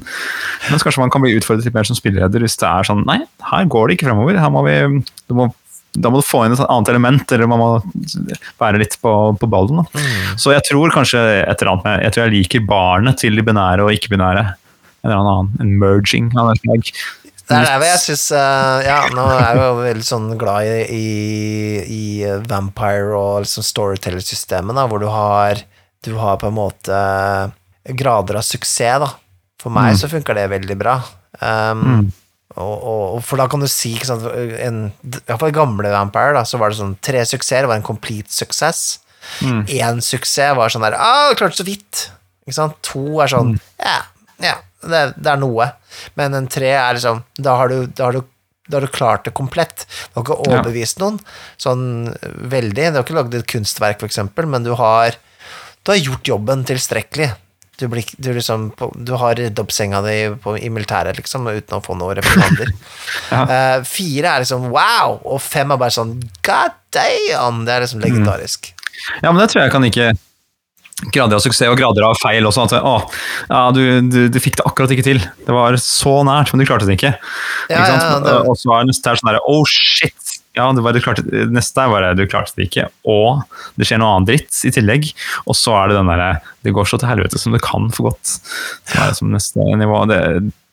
Men 0.70 0.84
kanskje 0.84 1.04
man 1.04 1.12
kan 1.12 1.24
bli 1.24 1.34
utfordret 1.36 1.68
litt 1.68 1.76
mer 1.76 1.90
som 1.90 2.00
spilleder 2.00 2.46
hvis 2.46 2.56
det 2.62 2.70
er 2.70 2.88
sånn 2.88 3.04
Nei, 3.10 3.20
her 3.50 3.68
går 3.68 3.90
det 3.90 3.98
ikke 3.98 4.08
fremover. 4.08 4.40
Her 4.40 4.54
må 4.54 4.64
vi, 4.70 4.78
du 5.28 5.36
må, 5.36 5.50
da 6.00 6.14
må 6.14 6.22
du 6.22 6.28
få 6.28 6.46
inn 6.46 6.56
et 6.56 6.64
annet 6.64 6.94
element, 6.94 7.36
eller 7.36 7.52
man 7.52 7.62
må 7.62 7.70
være 8.62 8.80
litt 8.82 8.96
på, 9.04 9.14
på 9.40 9.52
ballen. 9.52 9.84
Da. 9.84 10.06
Så 10.40 10.56
jeg 10.56 10.64
tror 10.70 10.96
kanskje 10.96 11.22
et 11.42 11.60
eller 11.60 11.74
annet 11.74 11.90
med 11.90 12.06
Jeg 12.08 12.16
tror 12.16 12.26
jeg 12.26 12.36
liker 12.38 12.70
barnet 12.72 13.20
til 13.20 13.36
de 13.36 13.46
binære 13.46 13.84
og 13.84 13.92
ikke-binære. 13.98 14.48
En 15.04 15.12
eller 15.12 15.20
annen 15.20 15.52
en 15.60 15.76
merging 15.82 16.32
av 16.40 16.54
et 16.54 16.64
slag. 16.64 16.94
Det 17.48 17.58
er 17.58 17.66
der 17.68 17.84
jeg 17.90 18.00
syns 18.06 18.30
Ja, 18.32 19.00
nå 19.12 19.24
er 19.34 19.42
jeg 19.44 19.58
jo 19.60 19.72
veldig 19.82 20.06
sånn 20.08 20.30
glad 20.40 20.64
i, 20.64 20.84
i, 20.96 21.08
i 21.84 22.04
Vampire 22.48 23.12
og 23.20 23.42
liksom 23.44 23.66
Storyteller-systemet, 23.68 24.76
da, 24.78 24.86
hvor 24.88 25.00
du 25.04 25.10
har 25.12 25.60
Du 26.04 26.14
har 26.20 26.38
på 26.40 26.48
en 26.50 26.56
måte 26.58 26.98
grader 27.96 28.40
av 28.40 28.44
suksess, 28.48 29.00
da. 29.04 29.10
For 29.60 29.72
meg 29.72 29.94
Mm. 29.94 29.98
så 30.00 30.10
funker 30.12 30.36
det 30.36 30.50
veldig 30.52 30.78
bra. 30.80 30.96
Um, 31.42 31.84
Mm. 31.84 32.12
og, 32.58 32.84
og, 33.16 33.24
for 33.24 33.38
da 33.40 33.48
kan 33.48 33.60
du 33.64 33.68
si 33.68 33.94
ikke 33.96 34.06
sant, 34.08 34.24
en, 34.60 34.92
Iallfall 35.28 35.50
i 35.50 35.56
gamle 35.56 35.90
Vampire, 35.92 36.34
da, 36.36 36.44
så 36.44 36.60
var 36.60 36.70
det 36.70 36.78
sånn 36.80 36.98
tre 37.02 37.24
suksesser 37.26 37.68
var 37.68 37.76
en 37.80 37.84
complete 37.88 38.32
success. 38.32 39.00
Mm. 39.42 39.64
Suksess 40.04 40.56
var 40.56 40.70
sånn 40.70 40.84
der 40.84 40.96
Å, 41.00 41.32
klarte 41.40 41.56
så 41.62 41.64
vidt. 41.68 42.10
Ikke 42.44 42.56
sant? 42.58 42.76
To 42.84 43.22
er 43.24 43.28
sånn 43.32 43.54
Ja, 43.80 44.02
ja, 44.44 44.56
det, 44.90 45.02
det 45.18 45.32
er 45.34 45.42
noe. 45.42 45.70
Men 46.20 46.34
en 46.38 46.48
tre 46.52 46.72
er 46.76 46.98
liksom 46.98 47.24
Da 47.40 47.56
har 47.60 47.70
du, 47.72 47.86
da 47.88 48.10
har 48.10 48.18
du, 48.20 48.22
da 48.70 48.78
har 48.80 48.86
du 48.88 48.92
klart 48.96 49.26
det 49.28 49.34
komplett. 49.38 49.86
Du 50.14 50.20
har 50.20 50.24
ikke 50.26 50.38
Ja. 50.40 50.58
overbevist 50.60 51.00
noen 51.04 51.20
sånn 51.60 51.86
veldig. 52.24 52.92
Du 52.92 53.00
har 53.00 53.04
ikke 53.06 53.18
lagd 53.20 53.36
et 53.40 53.48
kunstverk, 53.52 54.04
eksempel, 54.08 54.48
men 54.48 54.64
du 54.64 54.74
har 54.80 55.16
Du 55.84 55.92
har 55.92 55.98
gjort 56.00 56.24
jobben 56.24 56.62
tilstrekkelig. 56.64 57.34
Du, 57.82 57.88
blir, 57.90 58.06
du, 58.22 58.30
liksom, 58.38 58.70
du 59.04 59.12
har 59.18 59.34
redd 59.36 59.58
opp 59.60 59.72
senga 59.74 60.00
di 60.06 60.30
på, 60.40 60.54
i 60.62 60.70
militæret, 60.72 61.18
liksom, 61.18 61.48
uten 61.50 61.76
å 61.76 61.82
få 61.84 61.96
noen 61.98 62.16
reprimander. 62.22 62.70
Eh, 63.34 63.82
fire 63.84 64.30
er 64.30 64.44
liksom 64.44 64.70
wow, 64.72 65.18
og 65.26 65.42
fem 65.42 65.72
er 65.74 65.80
bare 65.82 65.92
sånn 65.92 66.14
god 66.46 66.76
damn! 66.94 67.64
Det 67.66 67.74
er 67.74 67.82
liksom 67.84 68.04
legendarisk. 68.06 68.70
Ja, 69.24 69.32
men 69.34 69.42
det 69.42 69.50
tror 69.52 69.64
jeg 69.66 69.74
kan 69.74 69.84
ikke 69.90 70.12
Grader 71.14 71.36
av 71.36 71.42
suksess 71.44 71.68
og 71.72 71.78
grader 71.80 72.06
av 72.08 72.16
feil 72.22 72.46
også. 72.48 72.68
At 72.70 72.76
å, 72.80 72.94
ja, 73.50 73.64
du, 73.76 73.82
du, 74.08 74.20
du 74.32 74.40
fikk 74.40 74.60
det 74.60 74.66
akkurat 74.70 74.94
ikke 74.96 75.04
til. 75.08 75.20
Det 75.48 75.56
var 75.56 75.76
så 75.82 76.20
nært, 76.28 76.54
men 76.54 76.62
du 76.64 76.68
klarte 76.70 76.86
det 76.88 76.96
ikke. 77.00 77.16
Ja, 77.72 77.82
ikke 77.82 77.98
ja, 77.98 78.20
det- 78.24 78.36
Og 78.48 78.56
så 78.62 78.72
er 78.78 78.86
neste 78.88 79.10
her 79.12 79.20
sånn 79.20 79.32
der, 79.34 79.42
oh 79.50 79.66
shit! 79.68 80.14
Ja, 80.54 80.68
det 80.72 80.84
var, 80.86 80.94
du 80.94 81.02
klarte, 81.02 81.24
neste 81.50 81.88
var 81.90 82.04
det, 82.06 82.12
du 82.22 82.28
klarte 82.30 82.54
det 82.60 82.68
ikke, 82.70 82.84
og 83.10 83.42
det 83.82 83.88
skjer 83.90 83.98
noe 84.04 84.12
annet 84.20 84.30
dritt 84.30 84.60
i 84.70 84.72
tillegg. 84.76 85.08
Og 85.50 85.58
så 85.58 85.74
er 85.80 85.90
det 85.90 85.96
den 85.98 86.12
derre 86.14 86.28
Det 86.62 86.76
går 86.78 86.86
så 86.92 87.00
til 87.02 87.10
helvete 87.10 87.42
som 87.42 87.56
det 87.58 87.64
kan 87.66 87.90
for 87.90 88.12
godt. 88.12 88.36
Så 88.86 89.00
er 89.02 89.08
det 89.10 89.18
som 89.18 89.34
neste 89.34 89.66
nivå. 89.82 90.04
Det, 90.14 90.20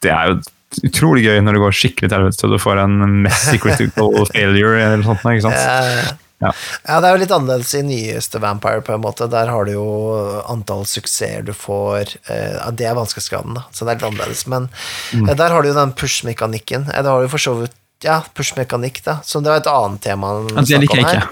det 0.05 0.13
er 0.13 0.35
jo 0.35 0.41
utrolig 0.87 1.25
gøy 1.25 1.41
når 1.43 1.57
det 1.57 1.63
går 1.65 1.79
skikkelig 1.81 2.11
til 2.13 2.19
helvete 2.21 2.45
og 2.47 2.53
du 2.53 2.61
får 2.63 2.79
en 2.85 2.99
messy 3.25 3.57
critical 3.59 4.13
failure 4.35 4.77
eller 4.85 5.01
noe 5.01 5.09
sånt. 5.15 5.25
Ikke 5.33 5.49
sant? 5.49 6.21
Eh, 6.41 6.47
Ja. 6.47 6.53
Ja, 6.89 7.01
det 7.01 7.09
er 7.09 7.17
jo 7.17 7.21
litt 7.21 7.31
annerledes 7.37 7.75
i 7.77 7.83
nyeste 7.85 8.41
Vampire, 8.41 8.81
på 8.81 8.95
en 8.95 9.03
måte. 9.03 9.29
Der 9.31 9.47
har 9.53 9.65
du 9.65 9.73
jo 9.73 10.43
antall 10.49 10.85
suksesser 10.89 11.43
du 11.45 11.53
får. 11.53 12.17
eh, 12.29 12.71
det 12.73 12.87
er 12.87 12.95
vanskelighetsgraden, 12.97 13.55
da, 13.55 13.65
så 13.73 13.85
det 13.85 13.91
er 13.93 13.99
litt 14.01 14.09
annerledes. 14.13 14.47
Men 14.47 14.69
Mm. 15.13 15.29
eh, 15.29 15.35
der 15.35 15.51
har 15.51 15.63
du 15.63 15.69
jo 15.69 15.75
den 15.75 15.93
push-mekanikken. 15.93 16.89
Eh, 16.95 17.03
Det 17.03 17.11
har 17.11 17.21
du 17.23 17.29
for 17.29 17.39
så 17.39 17.55
vidt 17.61 17.73
Ja, 18.03 18.23
push-mekanikk, 18.35 19.03
da. 19.05 19.21
Så 19.23 19.43
det 19.43 19.51
var 19.53 19.57
et 19.61 19.67
annet 19.67 20.01
tema. 20.01 20.41
Men 20.55 20.65
det 20.65 20.81
liker 20.81 20.97
jeg 20.97 21.05
ikke. 21.05 21.29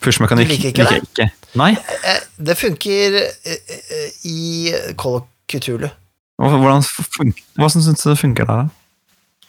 Push-mekanikk 0.00 0.48
liker 0.48 0.68
ikke 0.72 0.88
det? 0.88 1.02
ikke. 1.04 1.30
Nei. 1.54 1.72
Eh, 2.04 2.20
Det 2.42 2.56
funker 2.56 3.16
eh, 3.44 3.56
eh, 3.68 4.10
i 4.24 4.72
Call 4.96 5.16
of 5.16 5.22
Cthulhu. 5.46 5.90
Hvordan, 6.40 6.82
Hvordan 7.56 7.70
syns 7.82 8.02
du 8.02 8.08
det 8.10 8.18
funker 8.18 8.46
der, 8.46 8.56
da? 8.62 8.68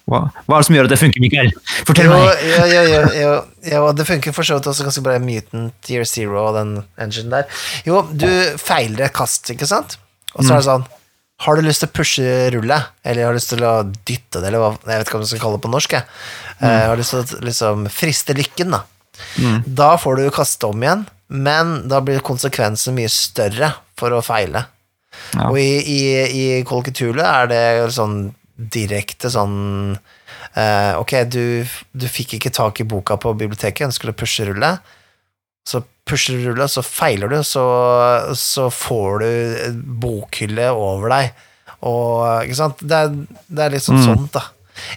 Hva, 0.07 0.21
hva 0.47 0.55
er 0.55 0.63
det 0.63 0.67
som 0.69 0.75
gjør 0.77 0.88
at 0.88 0.91
det 0.93 0.99
funker, 1.01 1.19
Mikael? 1.23 1.49
Fortell 1.84 2.07
Jo, 2.07 2.15
meg! 2.15 2.43
jo, 2.71 2.91
jo, 3.11 3.31
jo, 3.67 3.79
det 3.97 4.05
funker 4.07 4.35
for 4.35 4.47
så 4.47 4.55
vidt 4.55 4.69
også 4.71 4.85
ganske 4.88 5.03
bra 5.03 5.17
i 5.17 5.23
Mutant 5.23 5.89
Year 5.91 6.07
Zero 6.07 6.45
og 6.45 6.53
den 6.55 6.77
engine 7.03 7.34
der. 7.34 7.57
Jo, 7.88 8.05
du 8.15 8.29
feiler 8.61 9.09
et 9.09 9.15
kast, 9.17 9.51
ikke 9.51 9.67
sant? 9.67 9.97
Og 10.38 10.45
så 10.45 10.53
er 10.53 10.61
det 10.61 10.67
sånn 10.67 10.85
Har 11.43 11.57
du 11.57 11.65
lyst 11.65 11.84
til 11.84 11.89
å 11.89 11.95
pushe 11.97 12.29
rullet, 12.55 12.88
eller 13.03 13.27
har 13.27 13.35
du 13.35 13.39
lyst 13.39 13.51
til 13.51 13.65
å 13.67 13.73
dytte 14.07 14.39
det, 14.39 14.47
eller 14.47 14.63
hva 14.63 14.71
Jeg 14.77 14.93
vet 14.93 15.05
ikke 15.09 15.17
hva 15.17 15.23
man 15.25 15.31
skal 15.34 15.43
kalle 15.43 15.59
det 15.59 15.65
på 15.67 15.73
norsk, 15.75 15.97
jeg. 15.97 16.07
Eh, 16.61 16.79
har 16.88 16.95
du 16.95 17.03
lyst 17.03 17.13
til 17.13 17.21
å 17.25 17.43
liksom 17.49 17.85
friste 17.93 18.38
lykken, 18.38 18.73
da. 18.77 18.81
Da 19.65 19.91
får 19.99 20.21
du 20.21 20.25
kaste 20.34 20.71
om 20.71 20.81
igjen, 20.88 21.03
men 21.27 21.77
da 21.91 21.99
blir 22.05 22.23
konsekvensen 22.25 22.95
mye 22.95 23.11
større 23.11 23.73
for 23.99 24.15
å 24.15 24.23
feile. 24.23 24.63
Ja. 25.34 25.49
Og 25.49 25.59
i, 25.59 25.81
i, 25.84 26.01
i 26.31 26.47
er 26.63 27.49
det 27.51 27.63
sånn 27.95 28.19
direkte 28.57 29.29
sånn 29.29 29.93
eh, 30.57 30.93
Ok, 30.97 31.13
du, 31.29 31.61
du 31.93 32.07
fikk 32.09 32.38
ikke 32.38 32.53
tak 32.53 32.81
i 32.81 32.88
boka 32.89 33.19
på 33.21 33.35
biblioteket, 33.38 33.88
ønsker 33.89 34.09
du 34.09 34.15
å 34.15 34.17
pushe 34.17 34.47
rullet. 34.49 34.93
Så 35.67 35.84
pusher 36.07 36.39
du 36.39 36.49
rullet, 36.49 36.71
så 36.71 36.84
feiler 36.85 37.31
du, 37.31 37.38
så, 37.45 37.65
så 38.38 38.69
får 38.73 39.23
du 39.23 39.79
bokhylle 40.01 40.71
over 40.73 41.13
deg. 41.13 41.45
Og, 41.85 42.47
ikke 42.47 42.57
sant? 42.57 42.81
Det 42.81 43.01
er, 43.05 43.17
det 43.45 43.65
er 43.65 43.75
litt 43.75 43.85
sånn 43.85 44.01
sånt, 44.05 44.31
da. 44.34 44.47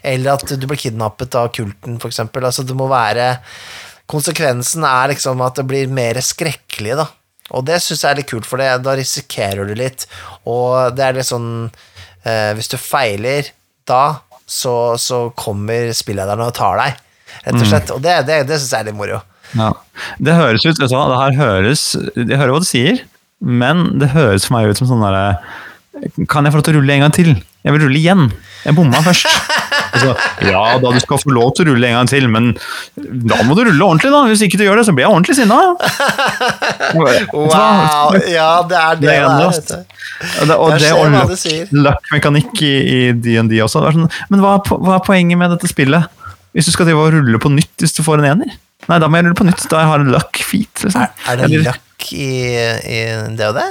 Eller 0.06 0.36
at 0.36 0.44
du 0.44 0.66
blir 0.68 0.80
kidnappet 0.80 1.36
av 1.36 1.50
kulten, 1.56 1.98
for 2.00 2.12
eksempel. 2.12 2.44
Altså, 2.46 2.64
det 2.66 2.76
må 2.76 2.88
være 2.90 3.34
Konsekvensen 4.10 4.82
er 4.82 5.12
liksom 5.12 5.38
at 5.46 5.60
det 5.60 5.68
blir 5.70 5.90
mer 5.94 6.18
skrekkelig, 6.24 6.96
da. 6.98 7.04
Og 7.54 7.62
det 7.66 7.76
syns 7.82 8.02
jeg 8.02 8.10
er 8.10 8.18
litt 8.18 8.30
kult, 8.30 8.46
for 8.46 8.58
det, 8.58 8.66
da 8.82 8.96
risikerer 8.98 9.68
du 9.68 9.76
litt. 9.78 10.06
Og 10.50 10.96
det 10.96 11.04
er 11.06 11.14
litt 11.18 11.28
sånn 11.28 11.68
eh, 12.24 12.50
Hvis 12.58 12.70
du 12.72 12.76
feiler 12.80 13.50
da, 13.88 14.20
så, 14.50 14.96
så 15.00 15.28
kommer 15.38 15.92
spillederne 15.96 16.48
og 16.50 16.54
tar 16.56 16.78
deg, 16.80 16.98
rett 17.46 17.56
og 17.56 17.66
slett. 17.68 17.92
Og 17.94 18.02
det, 18.04 18.16
det, 18.28 18.42
det 18.50 18.58
syns 18.58 18.72
jeg 18.74 18.84
er 18.84 18.90
litt 18.90 18.98
moro. 18.98 19.20
Ja. 19.58 19.72
Det 20.22 20.36
høres 20.36 20.66
ut, 20.66 20.76
vet 20.78 20.90
du 20.90 20.94
hva, 20.94 21.08
det 21.10 21.16
her 21.18 21.34
høres 21.40 21.80
Jeg 22.14 22.36
hører 22.38 22.52
hva 22.54 22.60
du 22.62 22.68
sier, 22.68 23.00
men 23.42 23.98
det 23.98 24.12
høres 24.12 24.46
for 24.46 24.54
meg 24.54 24.70
ut 24.70 24.78
som 24.78 24.86
sånn 24.86 25.02
derre 25.02 26.20
Kan 26.30 26.46
jeg 26.46 26.54
få 26.54 26.60
lov 26.60 26.66
til 26.68 26.76
å 26.76 26.78
rulle 26.78 26.94
en 26.94 27.02
gang 27.08 27.14
til? 27.16 27.32
Jeg 27.66 27.74
vil 27.74 27.82
rulle 27.82 27.98
igjen. 27.98 28.30
Jeg 28.64 28.76
bomma 28.78 29.02
først. 29.04 29.26
Altså, 29.90 30.14
ja 30.46 30.62
da, 30.82 30.90
du 30.94 31.00
skal 31.02 31.18
få 31.22 31.32
lov 31.34 31.52
til 31.56 31.66
å 31.66 31.72
rulle 31.72 31.88
en 31.90 31.96
gang 32.00 32.10
til, 32.10 32.28
men 32.30 32.50
da 33.30 33.40
må 33.46 33.56
du 33.58 33.64
rulle 33.66 33.84
ordentlig, 33.86 34.10
da. 34.14 34.22
Hvis 34.30 34.44
ikke 34.46 34.60
du 34.60 34.64
gjør 34.68 34.80
det, 34.80 34.86
så 34.88 34.94
blir 34.96 35.06
jeg 35.06 35.12
ordentlig 35.14 35.36
sinna. 35.40 35.58
Wow! 37.34 38.16
Ja, 38.30 38.50
det 38.68 38.78
er 38.78 38.94
det 39.00 39.00
det 39.00 39.10
Det 39.10 39.16
er. 39.16 39.84
Og 40.40 40.48
det, 40.48 40.56
og 40.56 40.70
Jeg 40.70 40.80
det 40.80 40.92
og 40.92 41.12
luck- 41.14 41.70
du 41.70 41.82
luck-mekanikk 41.84 42.62
i, 42.66 42.72
i 42.94 42.98
DND 43.16 43.54
også. 43.64 43.84
Sånn, 43.94 44.08
men 44.32 44.42
hva 44.44 44.58
hva 44.68 44.98
er 44.98 45.04
poenget 45.06 45.38
med 45.40 45.54
dette 45.54 45.70
spillet? 45.70 46.08
Hvis 46.56 46.66
du 46.66 46.72
skal 46.74 46.88
drive 46.88 46.98
og 47.04 47.12
rulle 47.14 47.38
på 47.40 47.52
nytt 47.54 47.78
hvis 47.84 47.94
du 47.96 48.02
får 48.04 48.20
en 48.20 48.30
ener? 48.34 48.56
Nei, 48.88 48.98
da 48.98 49.08
må 49.08 49.20
jeg 49.20 49.28
rulle 49.28 49.38
på 49.38 49.46
nytt. 49.46 49.62
Da 49.70 49.84
jeg 49.84 49.90
har 49.92 50.02
en 50.02 50.10
luck 50.12 50.40
feet. 50.44 50.82
Liksom. 50.84 51.04
Er, 51.04 51.12
er 51.30 51.40
det 51.40 51.48
Eller- 51.50 51.70
luck 51.70 52.12
i, 52.16 52.30
i 52.90 53.00
det 53.38 53.46
og 53.52 53.58
det? 53.60 53.68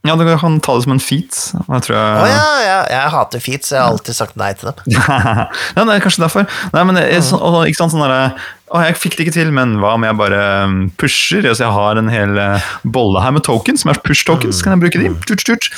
Ja, 0.00 0.14
du 0.16 0.24
kan 0.24 0.54
ta 0.64 0.74
det 0.78 0.86
som 0.86 0.94
en 0.94 1.02
feat. 1.02 1.38
Jeg 1.52 1.82
jeg... 1.92 2.28
ja, 2.32 2.44
ja, 2.64 2.76
jeg 2.88 3.10
hater 3.12 3.42
feats, 3.44 3.68
jeg 3.74 3.82
har 3.82 3.90
alltid 3.92 4.16
sagt 4.16 4.38
nei 4.40 4.54
til 4.56 4.70
dem. 4.70 4.94
ja, 4.96 5.50
det 5.76 5.92
er 5.92 6.00
kanskje 6.00 6.22
derfor. 6.24 6.46
Nei, 6.72 6.84
men 6.88 6.96
er 7.02 7.20
så, 7.24 7.36
og, 7.36 7.58
ikke 7.68 7.82
sant, 7.82 7.92
sånn 7.92 8.06
der, 8.06 8.32
Å, 8.70 8.80
jeg 8.86 8.96
fikk 8.96 9.18
det 9.18 9.26
ikke 9.26 9.34
til, 9.34 9.50
men 9.52 9.74
hva 9.82 9.92
om 9.98 10.06
jeg 10.06 10.16
bare 10.16 10.38
um, 10.64 10.78
pusher? 10.96 11.44
Altså, 11.44 11.66
jeg 11.66 11.76
har 11.76 12.00
en 12.00 12.08
hel 12.08 12.40
eh, 12.40 12.70
bolle 12.96 13.20
her 13.20 13.34
med 13.36 13.44
tokens, 13.44 13.84
som 13.84 13.92
er 13.92 14.00
push 14.00 14.24
tokens. 14.24 14.62
Kan 14.64 14.78
jeg 14.78 14.84
bruke 14.86 15.02
de? 15.02 15.10
Tut, 15.28 15.44
tut. 15.44 15.68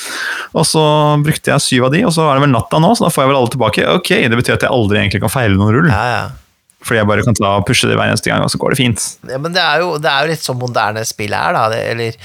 Og 0.54 0.68
så 0.70 0.84
brukte 1.24 1.50
jeg 1.56 1.66
syv 1.66 1.88
av 1.88 1.96
de, 1.96 2.04
og 2.06 2.14
så 2.14 2.28
er 2.28 2.38
det 2.38 2.46
vel 2.46 2.54
natta 2.54 2.78
nå, 2.84 2.92
så 2.94 3.08
da 3.08 3.10
får 3.10 3.24
jeg 3.24 3.32
vel 3.32 3.40
alle 3.40 3.54
tilbake. 3.56 3.88
Ok, 3.96 4.12
det 4.22 4.38
betyr 4.38 4.54
at 4.54 4.68
jeg 4.68 4.76
aldri 4.76 5.02
egentlig 5.02 5.24
kan 5.24 5.34
feile 5.34 5.58
noen 5.58 5.74
rull. 5.80 5.90
Ja, 5.90 6.04
ja. 6.12 6.22
Fordi 6.82 6.98
jeg 6.98 7.08
bare 7.08 7.24
kan 7.26 7.36
ta 7.38 7.54
og 7.60 7.66
pushe 7.68 7.88
det 7.88 7.96
hver 7.98 8.10
eneste 8.10 8.30
gang, 8.30 8.42
og 8.42 8.50
så 8.50 8.58
går 8.58 8.74
det 8.74 8.80
fint. 8.80 9.04
Ja, 9.30 9.38
men 9.38 9.54
det 9.54 9.62
er, 9.62 9.82
jo, 9.84 9.94
det 10.02 10.10
er 10.10 10.24
jo 10.24 10.32
litt 10.32 10.44
sånn 10.44 10.58
moderne 10.58 11.04
spill 11.06 11.34
er, 11.38 11.54
da. 11.54 11.64
Det, 11.70 11.80
eller, 11.92 12.16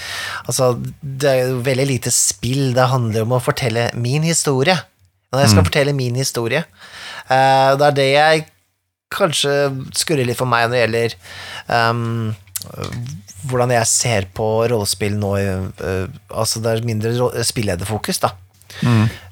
altså, 0.50 0.72
det 1.02 1.32
er 1.32 1.42
jo 1.44 1.60
veldig 1.68 1.88
lite 1.92 2.14
spill. 2.14 2.72
Det 2.78 2.90
handler 2.94 3.28
om 3.28 3.36
å 3.38 3.44
fortelle 3.44 3.90
min 3.98 4.26
historie. 4.26 4.78
Når 5.34 5.44
jeg 5.44 5.54
skal 5.54 5.68
fortelle 5.68 5.94
min 5.94 6.18
historie. 6.18 6.64
Uh, 7.28 7.76
det 7.78 7.90
er 7.90 7.96
det 7.98 8.10
jeg 8.14 8.46
kanskje 9.14 9.54
skurrer 9.96 10.28
litt 10.28 10.40
for 10.40 10.50
meg 10.50 10.68
når 10.68 10.74
det 10.74 10.82
gjelder 10.82 11.14
um, 11.72 12.32
hvordan 13.48 13.72
jeg 13.76 13.90
ser 13.92 14.28
på 14.36 14.48
rollespill 14.72 15.18
nå. 15.20 15.34
Uh, 15.78 16.08
altså, 16.32 16.64
det 16.64 16.74
er 16.74 16.88
mindre 16.88 17.44
spillederfokus, 17.46 18.24
da. 18.24 18.34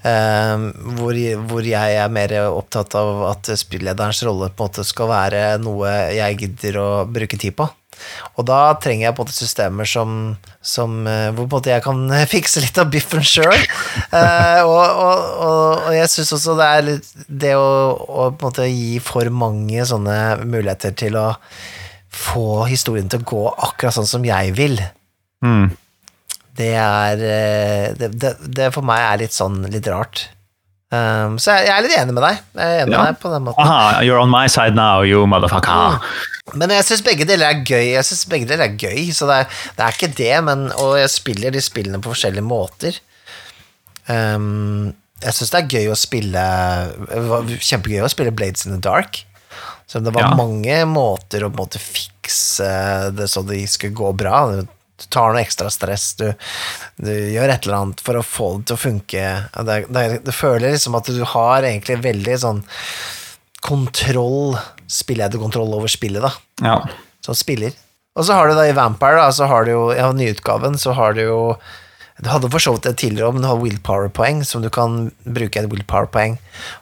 Eh, 0.05 0.65
hvor, 0.97 1.17
hvor 1.49 1.65
jeg 1.65 1.95
er 1.97 2.11
mer 2.13 2.33
opptatt 2.49 2.93
av 2.99 3.23
at 3.31 3.49
spillederens 3.57 4.21
rolle 4.27 4.51
på 4.51 4.65
en 4.65 4.69
måte 4.69 4.85
skal 4.85 5.09
være 5.09 5.41
noe 5.63 5.89
jeg 6.13 6.37
gidder 6.43 6.77
å 6.81 6.89
bruke 7.09 7.39
tid 7.41 7.55
på. 7.57 7.67
Og 8.35 8.43
da 8.43 8.75
trenger 8.83 9.07
jeg 9.07 9.15
på 9.15 9.23
en 9.23 9.29
måte 9.29 9.37
systemer 9.37 9.87
som, 9.87 10.17
som 10.59 10.97
eh, 11.07 11.29
hvor 11.31 11.45
på 11.45 11.47
en 11.47 11.53
måte 11.55 11.71
jeg 11.71 11.85
kan 11.85 12.03
fikse 12.35 12.61
litt 12.65 12.81
av 12.81 12.91
biffen 12.93 13.23
sjøl. 13.25 13.55
og, 14.11 14.67
og, 14.67 15.31
og, 15.47 15.87
og 15.87 15.95
jeg 15.95 16.11
syns 16.11 16.35
også 16.37 16.57
det 16.59 16.67
er 16.67 16.85
litt 16.89 17.09
det 17.29 17.55
å, 17.57 17.65
å 17.95 18.27
på 18.35 18.45
en 18.45 18.51
måte 18.51 18.67
gi 18.69 18.99
for 19.03 19.31
mange 19.33 19.87
sånne 19.87 20.19
muligheter 20.43 20.93
til 20.97 21.17
å 21.21 21.31
få 22.15 22.65
historien 22.69 23.09
til 23.11 23.23
å 23.23 23.27
gå 23.27 23.41
akkurat 23.69 23.95
sånn 23.97 24.07
som 24.07 24.27
jeg 24.27 24.53
vil 24.55 24.77
Mm. 25.43 25.67
Det 26.55 26.71
er 26.79 27.21
eh, 27.25 27.93
det, 27.99 28.11
det, 28.21 28.33
det 28.55 28.69
for 28.75 28.85
meg 28.87 29.01
er 29.09 29.21
litt 29.25 29.35
sånn 29.35 29.61
litt 29.73 29.87
rart. 29.91 30.29
Um, 30.93 31.35
så 31.41 31.55
jeg, 31.57 31.65
jeg 31.67 31.73
er 31.75 31.81
litt 31.83 31.95
enig 31.97 32.13
med 32.15 32.23
deg. 32.23 32.37
Jeg 32.55 32.65
er 32.75 32.83
enig 32.85 32.93
Ja. 32.93 32.99
med 33.01 33.09
deg 33.09 33.17
på 33.23 33.31
den 33.33 33.43
måten. 33.47 33.65
Aha, 33.65 34.01
you're 34.05 34.21
on 34.21 34.29
my 34.31 34.45
side 34.47 34.75
now, 34.77 35.01
you 35.03 35.25
motherfucker. 35.27 35.97
Men 36.53 36.69
jeg 36.71 36.85
syns 36.87 37.01
begge 37.03 37.25
deler 37.27 37.49
er 37.49 37.63
gøy. 37.65 37.87
Jeg 37.97 38.05
synes 38.05 38.21
begge 38.29 38.45
deler 38.47 38.67
er 38.69 38.75
gøy 38.77 39.09
Så 39.17 39.25
det 39.27 39.39
er, 39.41 39.47
det 39.75 39.81
er 39.87 39.95
ikke 39.97 40.11
det, 40.15 40.35
men 40.45 40.67
Og 40.77 40.93
jeg 40.99 41.09
spiller 41.09 41.51
de 41.51 41.63
spillene 41.65 41.99
på 42.05 42.13
forskjellige 42.13 42.45
måter. 42.45 42.99
Um, 44.07 44.93
jeg 45.23 45.33
syns 45.33 45.51
det 45.55 45.61
er 45.63 45.71
gøy 45.73 45.89
å 45.89 45.97
spille 45.97 46.43
Kjempegøy 47.65 48.03
å 48.05 48.11
spille 48.11 48.33
Blades 48.35 48.67
in 48.67 48.75
the 48.75 48.81
Dark. 48.83 49.23
Så 49.89 49.99
det 50.05 50.13
var 50.13 50.29
Ja. 50.29 50.35
mange 50.37 50.77
måter 50.89 51.43
å 51.45 51.49
på 51.49 51.57
en 51.59 51.65
måte 51.65 51.81
fikse 51.81 53.11
det 53.15 53.27
så 53.29 53.43
det 53.45 53.63
skulle 53.69 53.93
gå 53.97 54.13
bra. 54.17 54.45
Du 54.95 55.05
tar 55.11 55.33
noe 55.33 55.41
ekstra 55.43 55.67
stress, 55.73 56.13
du, 56.15 56.29
du 57.03 57.09
gjør 57.11 57.51
et 57.51 57.65
eller 57.67 57.77
annet 57.81 57.99
for 58.05 58.15
å 58.15 58.23
få 58.23 58.45
det 58.59 58.69
til 58.69 58.77
å 58.77 58.79
funke. 58.79 59.23
Det, 59.67 59.75
det, 59.91 60.03
det 60.23 60.35
føler 60.35 60.71
liksom 60.71 60.95
at 60.95 61.09
du 61.11 61.19
har 61.33 61.67
egentlig 61.67 61.97
veldig 62.05 62.37
sånn 62.45 62.61
kontroll, 63.65 64.55
Spiller 64.85 65.25
jeg 65.25 65.33
til 65.33 65.41
kontroll 65.41 65.71
over 65.73 65.89
spillet, 65.89 66.21
da 66.21 66.29
Ja. 66.61 66.75
som 67.25 67.33
spiller. 67.33 67.73
Og 68.15 68.23
så 68.27 68.35
har 68.37 68.47
du 68.47 68.53
da 68.53 68.67
i 68.69 68.75
Vampire, 68.77 69.17
da, 69.17 69.31
så 69.33 69.47
har 69.49 69.65
du 69.65 69.71
jo, 69.71 69.85
ja, 69.97 70.11
nyutgaven, 70.13 70.77
så 70.77 70.93
har 70.93 71.13
du 71.17 71.23
jo 71.23 71.39
Du 72.21 72.29
hadde 72.29 72.47
for 72.53 72.59
så 72.63 72.71
vidt 72.75 72.85
det 72.85 72.93
tidligere 73.01 73.27
om 73.33 73.41
du 73.41 73.47
har 73.49 73.57
willpower-poeng, 73.59 74.45
som 74.45 74.61
du 74.63 74.69
kan 74.69 75.09
bruke 75.25 75.59
et 75.59 75.67
willpower-poeng 75.67 76.37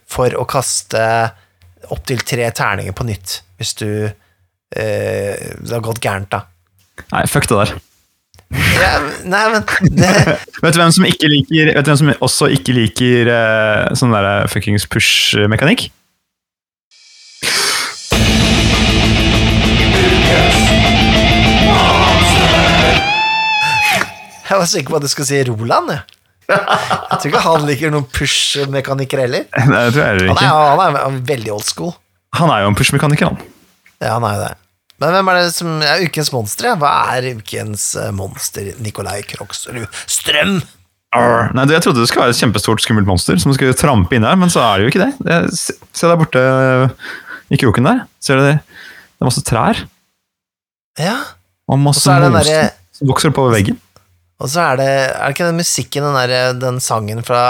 for 0.05 0.29
å 0.37 0.43
kaste 0.45 0.99
opptil 1.89 2.21
tre 2.21 2.51
terninger 2.53 2.93
på 2.93 3.07
nytt, 3.07 3.39
hvis 3.57 3.73
du 3.79 3.87
eh, 4.77 5.55
Det 5.57 5.71
har 5.73 5.81
gått 5.81 6.03
gærent, 6.05 6.29
da. 6.29 6.43
Nei, 7.15 7.23
fuck 7.25 7.47
det 7.49 7.57
der. 7.63 7.73
Ja, 8.53 8.93
nei, 9.25 9.43
men 9.53 9.63
det, 9.97 10.11
Vet 10.63 10.75
du 10.75 10.79
hvem 10.81 10.93
som 10.93 11.05
ikke 11.07 11.29
liker 11.31 11.73
Vet 11.73 11.85
du 11.85 11.91
hvem 11.91 11.99
som 12.01 12.11
også 12.27 12.49
ikke 12.53 12.75
liker 12.77 13.29
uh, 13.31 13.91
sånn 13.97 14.13
der 14.13 14.49
fuckings 14.51 14.85
push-mekanikk? 14.89 15.89
Jeg 24.53 24.59
var 24.59 24.67
sikker 24.69 24.93
på 24.93 24.99
at 24.99 25.05
du 25.05 25.09
skulle 25.09 25.25
si 25.25 25.39
Roland, 25.47 25.89
jeg. 25.89 26.19
Jeg 26.53 27.17
tror 27.17 27.29
ikke 27.31 27.43
han 27.47 27.63
liker 27.65 27.93
noen 27.93 28.05
push-mekanikker 28.13 29.23
heller. 29.23 29.47
Nei, 29.49 29.85
Det 29.87 29.95
tror 29.95 30.03
jeg 30.03 30.27
ikke. 30.29 30.49
Han 30.51 30.81
er, 30.83 30.99
han 30.99 31.15
er 31.17 31.23
veldig 31.31 31.53
old 31.55 31.65
school. 31.65 31.95
Han 32.37 32.51
er 32.53 32.65
jo 32.65 32.73
en 32.73 32.77
push-mekaniker, 32.77 33.31
han. 33.31 33.39
Ja, 34.03 34.17
han 34.17 34.27
er 34.27 34.35
jo 34.35 34.43
det. 34.43 34.51
Men 35.03 35.13
hvem 35.17 35.29
er 35.33 35.39
det 35.41 35.53
som 35.55 35.81
er 35.83 36.03
ukens 36.07 36.31
monster? 36.33 36.75
Hva 36.79 36.91
er 37.17 37.27
ukens 37.37 37.89
eh, 37.99 38.09
monster, 38.15 38.71
Nikolai 38.83 39.19
Kroksrud 39.27 39.83
Strøm? 40.07 40.61
Arr. 41.13 41.51
Nei, 41.53 41.67
Jeg 41.69 41.83
trodde 41.85 42.01
det 42.01 42.07
skulle 42.09 42.25
være 42.25 42.33
et 42.33 42.39
kjempestort, 42.41 42.81
skummelt 42.81 43.05
monster 43.05 43.37
som 43.37 43.53
skulle 43.53 43.75
trampe 43.77 44.15
inn 44.17 44.25
her, 44.25 44.33
men 44.39 44.49
så 44.49 44.63
er 44.65 44.79
det 44.81 44.87
jo 44.87 44.91
ikke 44.93 45.03
det. 45.05 45.43
se, 45.53 45.75
der 46.07 46.17
borte 46.17 46.41
i 47.53 47.59
kroken 47.61 47.85
der. 47.85 47.99
Ser 48.23 48.39
du 48.41 48.47
det? 48.47 48.55
Det 48.65 49.21
er 49.21 49.29
masse 49.29 49.43
trær 49.45 49.83
Ja. 50.99 51.15
og 51.69 51.77
masse 51.79 52.09
monster 52.09 52.57
er 52.57 52.71
som 52.97 53.07
vokser 53.11 53.29
oppover 53.29 53.53
veggen. 53.59 53.77
Og 54.41 54.49
så 54.49 54.63
er 54.73 54.79
det 54.81 54.89
Er 54.89 55.21
det 55.27 55.35
ikke 55.35 55.45
den 55.51 55.59
musikken, 55.61 56.03
den 56.03 56.17
der, 56.17 56.53
Den 56.59 56.79
sangen 56.81 57.21
fra 57.23 57.43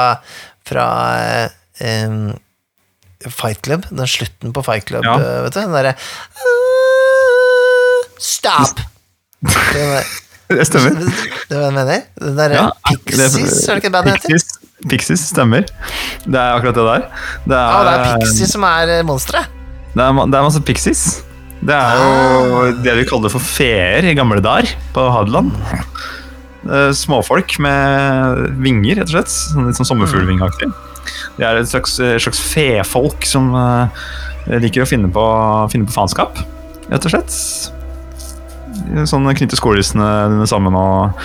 Fra 0.68 0.88
um, 1.80 2.34
Fight 3.32 3.64
Club? 3.64 3.88
Den 3.90 4.08
slutten 4.12 4.52
på 4.54 4.62
Fight 4.68 4.86
Club, 4.92 5.04
Ja. 5.08 5.16
eh, 5.16 5.42
vet 5.48 5.56
du? 5.56 5.60
Den 5.64 5.72
derre 5.80 5.96
Stop! 8.24 8.80
Det, 9.44 9.84
var, 9.84 10.06
Det 10.58 10.66
stemmer. 10.70 10.96
Det 11.50 11.58
hva 11.58 11.66
jeg 11.68 11.76
mener? 11.76 12.06
Den 12.22 12.38
derre 12.38 12.60
Ja, 12.62 12.70
Pixies, 13.04 13.58
er 13.68 13.76
det 13.76 13.82
ikke 13.82 13.90
det 13.90 13.96
bandet 13.98 14.28
heter? 14.30 14.62
Pixies, 14.92 15.26
stemmer. 15.32 15.68
Det 16.24 16.40
er 16.40 16.56
akkurat 16.58 16.78
det 16.78 16.86
der. 16.88 17.04
Det 17.48 17.58
er, 17.58 17.68
ah, 17.68 17.84
det 17.88 17.94
er 18.00 18.24
Pixies 18.24 18.56
som 18.56 18.66
er 18.68 18.96
eh, 19.00 19.04
monsteret. 19.08 19.52
Det 19.94 20.08
det 20.08 20.40
er 20.40 20.48
masse 20.48 20.64
pixies. 20.66 21.04
Det 21.64 21.76
er 21.76 22.00
jo 22.00 22.64
det 22.84 22.96
vi 22.98 23.06
kaller 23.08 23.32
for 23.32 23.44
feer 23.44 24.08
i 24.10 24.16
gamle 24.18 24.42
dager 24.44 24.72
på 24.96 25.06
Hadeland. 25.14 25.54
Eh, 26.64 26.90
småfolk 26.96 27.56
med 27.64 28.58
vinger, 28.64 29.00
rett 29.02 29.12
og 29.12 29.16
slett. 29.18 29.32
Sånn 29.36 29.70
litt 29.70 29.80
sånn 29.80 29.92
sommerfuglvingaktig. 29.94 30.72
De 31.38 31.48
er 31.48 31.60
et 31.60 31.70
slags, 31.72 32.00
slags 32.00 32.42
fefolk 32.54 33.28
som 33.28 33.52
eh, 33.60 34.04
liker 34.64 34.84
å 34.84 34.90
finne 34.90 35.12
på, 35.12 35.24
finne 35.72 35.88
på 35.88 35.96
faenskap, 35.96 36.44
rett 36.90 37.08
og 37.08 37.16
slett. 37.16 37.40
Sånn 39.10 39.28
knytte 39.38 39.58
skolissene 39.60 40.10
dine 40.32 40.48
sammen 40.50 40.76
og 40.78 41.20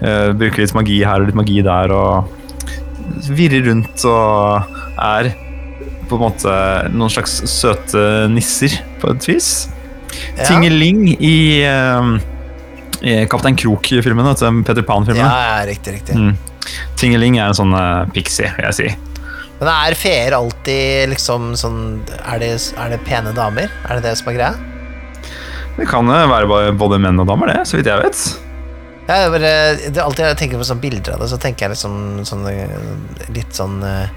eh, 0.00 0.32
bruke 0.36 0.62
litt 0.62 0.74
magi 0.76 1.00
her 1.04 1.22
og 1.22 1.30
litt 1.30 1.38
magi 1.38 1.60
der 1.64 1.92
og 1.94 2.32
virrer 3.32 3.64
rundt 3.68 4.04
og 4.08 4.72
er 5.02 5.30
på 6.06 6.18
en 6.18 6.22
måte 6.22 6.52
noen 6.94 7.10
slags 7.10 7.40
søte 7.50 8.26
nisser, 8.30 8.76
på 9.02 9.10
et 9.14 9.26
vis. 9.28 9.50
Ja. 10.36 10.46
Tingeling 10.46 11.08
i, 11.16 11.62
eh, 11.66 12.12
i 13.02 13.16
Kaptein 13.30 13.58
Krok-filmen, 13.58 14.30
Peter 14.64 14.86
Pan-filmen. 14.86 15.24
Ja, 15.24 15.58
ja, 15.58 15.66
riktig, 15.66 15.98
riktig. 15.98 16.16
Mm. 16.16 16.36
Tingeling 16.98 17.40
er 17.40 17.50
en 17.50 17.58
sånn 17.58 17.74
eh, 17.76 18.06
pixie, 18.14 18.52
vil 18.56 18.68
jeg 18.70 18.78
si. 18.78 18.88
Men 19.56 19.72
er 19.72 19.96
feer 19.96 20.36
alltid 20.36 21.10
liksom 21.14 21.54
sånn 21.56 21.78
er 22.18 22.42
det, 22.42 22.50
er 22.76 22.90
det 22.92 23.00
pene 23.06 23.32
damer? 23.36 23.70
Er 23.88 23.98
det 23.98 24.10
det 24.10 24.16
som 24.20 24.28
er 24.30 24.36
greia? 24.36 24.75
Det 25.76 25.86
kan 25.90 26.08
eh, 26.10 26.26
være 26.30 26.72
både 26.78 26.98
menn 27.02 27.20
og 27.20 27.28
damer, 27.28 27.52
det, 27.52 27.62
så 27.68 27.76
vidt 27.78 27.90
jeg 27.90 28.02
vet. 28.02 28.20
Ja, 29.06 29.16
det 29.22 29.32
bare, 29.36 29.50
det 29.94 30.02
alltid 30.02 30.24
jeg 30.26 30.38
tenker 30.40 30.58
på 30.58 30.66
sånne 30.66 30.82
bilder 30.82 31.14
av 31.14 31.20
det, 31.22 31.28
så 31.30 31.36
tenker 31.38 31.66
jeg 31.66 31.76
liksom 31.76 31.98
sånn, 32.26 32.46
litt 33.36 33.52
sånn 33.54 33.76
eh, 33.86 34.08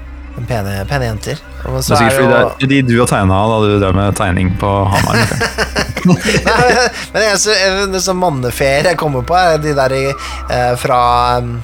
pene, 0.48 0.80
pene 0.90 1.10
jenter. 1.12 1.42
Og 1.68 1.76
Det 1.78 1.84
er 1.84 2.00
sikkert 2.00 2.16
det 2.16 2.16
fordi 2.16 2.30
det 2.32 2.66
er 2.66 2.72
de 2.72 2.80
du 2.88 2.96
har 3.02 3.10
tegna 3.12 3.42
da 3.52 3.60
du 3.66 3.74
drev 3.84 3.98
med 4.00 4.18
tegning 4.18 4.54
på 4.62 4.72
Hamar. 4.90 5.20
Nei, 6.10 6.70
men 7.14 7.26
jeg, 7.26 7.38
så, 7.44 7.56
det 7.92 8.02
som 8.02 8.18
manneferie 8.24 8.88
jeg 8.88 8.98
kommer 8.98 9.26
på, 9.28 9.36
er 9.38 9.60
de 9.62 9.76
der 9.78 9.96
eh, 10.00 10.72
fra 10.80 11.00
um, 11.44 11.58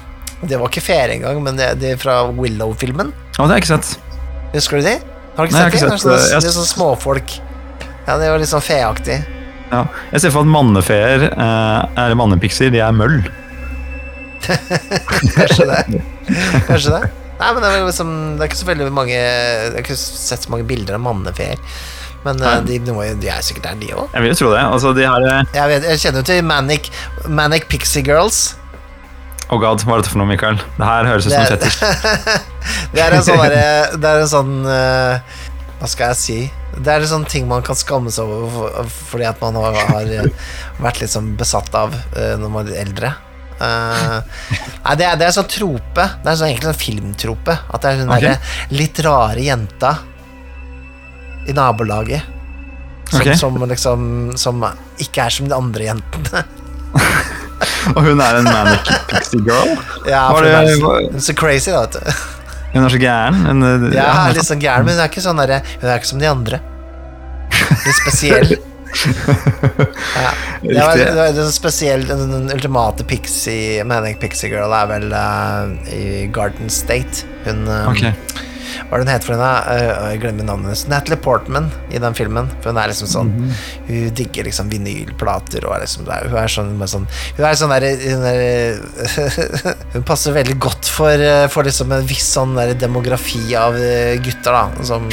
Det 0.43 0.59
var 0.59 0.67
ikke 0.69 0.83
ferie 0.83 1.15
engang, 1.15 1.39
men 1.45 1.57
de, 1.57 1.69
de 1.81 1.93
fra 1.97 2.19
Willow-filmen. 2.35 3.09
Å, 3.09 3.39
det 3.39 3.47
har 3.47 3.55
jeg 3.55 3.63
ikke 3.65 3.71
sett. 3.77 3.95
Husker 4.53 4.83
du 4.83 4.89
de? 4.91 4.97
Har 5.35 5.47
du 5.47 5.49
ikke 5.49 5.55
Nei, 5.57 5.63
jeg 5.71 5.71
har 5.71 5.79
sett 5.79 5.81
de? 5.81 5.87
Det 5.87 5.87
er 5.87 5.95
ikke 5.95 6.03
sett 6.03 6.11
det. 6.11 6.19
Jeg- 6.35 6.43
det 6.45 6.51
er 6.51 6.57
sånn 6.59 6.69
småfolk. 6.69 7.33
Ja, 8.05 8.19
det 8.21 8.29
var 8.29 8.37
litt 8.43 8.51
sånn 8.51 8.61
feaktig. 8.63 9.17
Ja. 9.71 9.83
Jeg 10.13 10.21
ser 10.21 10.31
for 10.35 10.45
meg 10.45 10.51
at 10.51 10.55
mannefeer, 10.59 11.23
eh, 11.31 12.01
eller 12.03 12.17
mannepixier, 12.19 12.69
de 12.73 12.79
er 12.85 12.95
møll. 12.95 13.19
Kanskje 14.45 15.65
det. 15.69 16.01
Kanskje 16.67 16.91
det. 16.93 17.03
Nei, 17.35 17.49
men 17.51 17.61
det 17.63 17.69
er, 17.69 17.81
liksom, 17.83 18.11
det 18.37 18.45
er 18.45 18.47
ikke 18.51 18.59
så 18.61 18.67
veldig 18.69 18.85
mange 18.95 19.11
Jeg 19.11 19.71
har 19.73 19.81
ikke 19.81 19.95
sett 19.99 20.45
så 20.45 20.51
mange 20.53 20.67
bilder 20.69 20.95
av 20.95 21.01
mannefeer. 21.03 21.59
Men 22.25 22.39
eh, 22.41 22.59
de, 22.65 22.77
de, 22.87 23.27
er 23.29 23.41
sikkert 23.45 23.67
der, 23.67 23.79
de 23.81 23.89
òg. 23.93 24.05
Jeg 24.15 24.23
vil 24.23 24.31
jo 24.31 24.37
tro 24.39 24.51
det. 24.53 24.61
Altså, 24.63 24.93
de 24.97 25.03
her 25.05 25.25
eh, 25.29 25.41
Jeg, 25.57 25.71
vet- 25.73 25.89
jeg 25.91 26.01
kjenner 26.05 26.23
jo 26.23 26.27
til 26.31 26.45
Manic, 26.47 26.87
Manic 27.27 27.67
Pixie 27.71 28.05
Girls. 28.07 28.39
Oh 29.53 29.59
god, 29.61 29.83
hva 29.85 29.93
er 29.93 30.01
dette 30.01 30.09
for 30.09 30.17
noe, 30.23 30.29
Mikael? 30.31 30.55
Det 30.79 30.87
her 30.87 31.05
høres 31.05 31.27
ut 31.27 31.33
som 31.35 31.43
en 31.43 31.51
Det- 31.51 31.59
fetisj. 31.59 32.45
Det 32.95 33.01
er 33.03 33.13
en 33.13 33.21
sånn 33.27 33.37
derre 33.43 33.97
Det 34.01 34.09
er 34.09 34.21
en 34.23 34.29
sånn 34.31 34.53
eh, 34.65 35.35
Hva 35.79 35.89
skal 35.91 36.13
jeg 36.13 36.19
si? 36.19 36.37
Det 36.75 36.91
er 36.91 37.03
sånne 37.03 37.11
sånn 37.11 37.29
ting 37.31 37.47
man 37.49 37.63
kan 37.65 37.77
skamme 37.77 38.11
seg 38.13 38.29
over 38.31 38.87
fordi 38.87 39.27
at 39.27 39.41
man 39.43 39.57
har, 39.59 39.77
har 39.91 40.11
eh, 40.11 40.49
vært 40.79 41.01
litt 41.03 41.11
sånn 41.11 41.33
besatt 41.39 41.73
av 41.75 41.95
eh, 42.15 42.35
når 42.39 42.51
man 42.51 42.71
er 42.71 42.81
eldre. 42.85 43.13
Uh, 43.55 44.19
nei, 44.83 44.95
det 44.99 45.05
er, 45.07 45.19
det 45.19 45.27
er 45.29 45.35
sånn 45.35 45.47
trope. 45.51 46.07
Det 46.23 46.31
er 46.31 46.39
sånn, 46.39 46.49
egentlig 46.51 46.71
en 46.71 46.79
filmtrope. 46.79 47.57
At 47.71 47.83
det 47.83 47.91
er 47.91 48.01
den 48.03 48.11
okay. 48.11 48.25
derre 48.35 48.79
litt 48.79 48.99
rare 49.05 49.45
jenta 49.45 49.93
i 51.47 51.55
nabolaget. 51.55 52.31
Som, 53.05 53.21
okay. 53.21 53.35
som 53.37 53.57
liksom 53.69 54.05
Som 54.41 54.63
ikke 54.97 55.27
er 55.27 55.33
som 55.33 55.49
de 55.49 55.55
andre 55.55 55.91
jentene. 55.91 56.45
Og 57.95 57.99
hun 58.01 58.23
er 58.23 58.39
en 58.39 58.47
manic 58.47 58.89
pixie 59.11 59.43
girl. 59.45 59.75
Ja, 60.09 60.25
for 60.33 60.43
hun 60.43 60.55
er 60.55 60.71
så, 60.73 60.95
så 61.29 61.35
crazy, 61.37 61.71
da, 61.71 61.85
vet 61.85 61.99
du. 61.99 62.34
Hun 62.75 62.83
er 62.83 62.91
så 62.91 62.99
gæren. 63.01 63.41
Hun, 63.47 63.63
eh, 63.63 63.89
Ja, 63.95 64.05
ja, 64.11 64.31
litt 64.35 64.47
sånn 64.47 64.61
gæren, 64.61 64.85
men 64.85 64.97
hun 64.97 65.03
er 65.05 65.11
ikke 65.11 65.23
sånn 65.23 65.39
der, 65.39 65.61
Hun 65.81 65.89
er 65.89 65.99
ikke 66.01 66.11
som 66.11 66.19
de 66.21 66.31
andre. 66.31 66.61
Litt 67.85 68.01
spesiell. 68.03 68.55
Ja. 70.15 70.29
Det 70.61 70.79
var, 70.79 70.95
det 70.95 71.15
var 71.17 71.33
den 71.35 71.49
spesiell 71.51 72.05
Den, 72.07 72.29
den 72.31 72.45
ultimate 72.53 73.03
pixie 73.03 73.83
Manic 73.83 74.21
Pixie 74.21 74.47
Girl 74.53 74.71
er 74.71 74.87
vel 74.87 75.09
uh, 75.11 75.67
i 75.91 76.29
Garden 76.31 76.71
State. 76.71 77.25
Hun 77.43 77.67
eh, 77.67 77.89
Ok. 77.91 78.05
Hva 78.75 78.97
er 78.97 79.01
det 79.01 79.05
hun 79.05 79.11
heter 79.13 79.29
for 79.29 79.35
henne? 79.35 79.51
Eh, 79.71 80.09
jeg 80.13 80.21
glemmer 80.23 80.47
navnet 80.47 80.69
hennes. 80.69 80.83
Natalie 80.91 81.19
Portman 81.21 81.69
i 81.91 82.01
den 82.01 82.17
filmen. 82.17 82.49
For 82.61 82.71
hun 82.71 82.81
er 82.81 82.91
liksom 82.91 83.09
sånn 83.11 83.31
Hun 83.87 84.09
digger 84.17 84.47
liksom 84.47 84.69
vinylplater 84.71 85.65
og 85.67 85.77
er 85.77 85.85
liksom 85.85 86.07
der. 86.09 86.27
Hun 86.31 86.39
er 86.41 86.51
sånn, 86.51 86.73
med 86.79 86.91
sånn 86.91 87.07
Hun 87.37 87.47
er 87.49 87.59
sånn 87.59 87.73
der, 87.75 87.87
hun, 88.03 88.25
der, 88.25 89.15
hun 89.95 90.05
passer 90.07 90.35
veldig 90.35 90.57
godt 90.67 90.89
for, 90.91 91.25
eh, 91.29 91.45
for 91.51 91.67
liksom 91.67 91.93
en 91.95 92.05
viss 92.09 92.27
sånn 92.35 92.55
der 92.57 92.75
demografi 92.79 93.43
av 93.59 93.77
eh, 93.79 94.15
gutter, 94.23 94.55
da. 94.55 94.85
Som, 94.85 95.09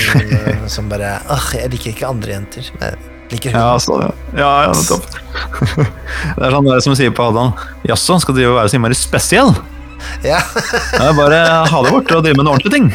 som 0.71 0.93
bare 0.93 1.17
Åh, 1.33 1.51
jeg 1.61 1.73
liker 1.73 1.95
ikke 1.95 2.11
andre 2.11 2.37
jenter. 2.37 2.71
Men 2.81 3.11
liker 3.33 3.55
hun. 3.55 3.61
Ja, 3.61 3.79
så, 3.81 3.99
ja, 4.37 4.53
ja, 4.67 4.73
nettopp. 4.77 5.07
Det 6.37 6.47
er 6.47 6.55
sånn 6.55 6.67
det 6.67 6.75
er 6.75 6.83
som 6.85 6.97
sier 6.97 7.13
på 7.17 7.25
Hadan 7.25 7.55
Jaså, 7.89 8.19
skal 8.23 8.37
du 8.37 8.43
være 8.45 8.69
så 8.71 8.77
innmari 8.79 8.97
spesiell? 8.99 9.55
Ja. 10.27 10.41
Bare 11.19 11.43
ha 11.69 11.83
det 11.85 11.93
bort 11.93 12.13
og 12.15 12.25
drive 12.25 12.39
med 12.39 12.47
noen 12.47 12.55
ordentlige 12.57 12.77
ting. 12.77 12.89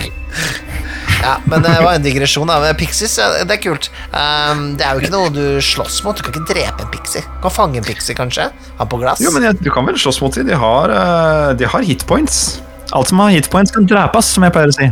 ja, 1.23 1.37
men 1.49 1.63
det 1.65 1.73
var 1.83 1.97
en 1.97 2.05
digresjon. 2.05 2.47
da 2.49 2.73
Pixies, 2.77 3.17
det 3.17 3.57
er 3.57 3.61
kult. 3.63 3.89
Um, 4.13 4.75
det 4.79 4.87
er 4.87 4.95
jo 4.95 5.03
ikke 5.03 5.13
noe 5.15 5.33
du 5.33 5.59
slåss 5.63 6.01
mot. 6.05 6.17
Du 6.17 6.25
kan 6.25 6.35
ikke 6.35 6.53
drepe 6.53 6.85
en 6.85 6.91
pixie. 6.93 7.25
Du 7.25 7.43
kan 7.45 7.55
fange 7.57 7.81
en 7.81 7.87
pixie, 7.87 8.15
kanskje. 8.17 8.49
Ha 8.79 8.89
på 8.89 9.01
glass. 9.01 9.23
Jo, 9.23 9.33
men 9.35 9.47
jeg, 9.49 9.59
Du 9.63 9.71
kan 9.73 9.87
vel 9.87 9.99
slåss 9.99 10.21
mot 10.23 10.35
dem. 10.35 10.47
De 10.49 10.57
har, 10.57 10.93
eh, 10.93 11.53
de 11.59 11.69
har 11.69 11.85
hitpoints. 11.87 12.59
Alt 12.95 13.11
som 13.11 13.19
har 13.19 13.33
hitpoints, 13.35 13.73
kan 13.75 13.87
drepes, 13.87 14.33
som 14.37 14.45
jeg 14.47 14.55
pleier 14.55 14.71
å 14.71 14.77
si. 14.77 14.91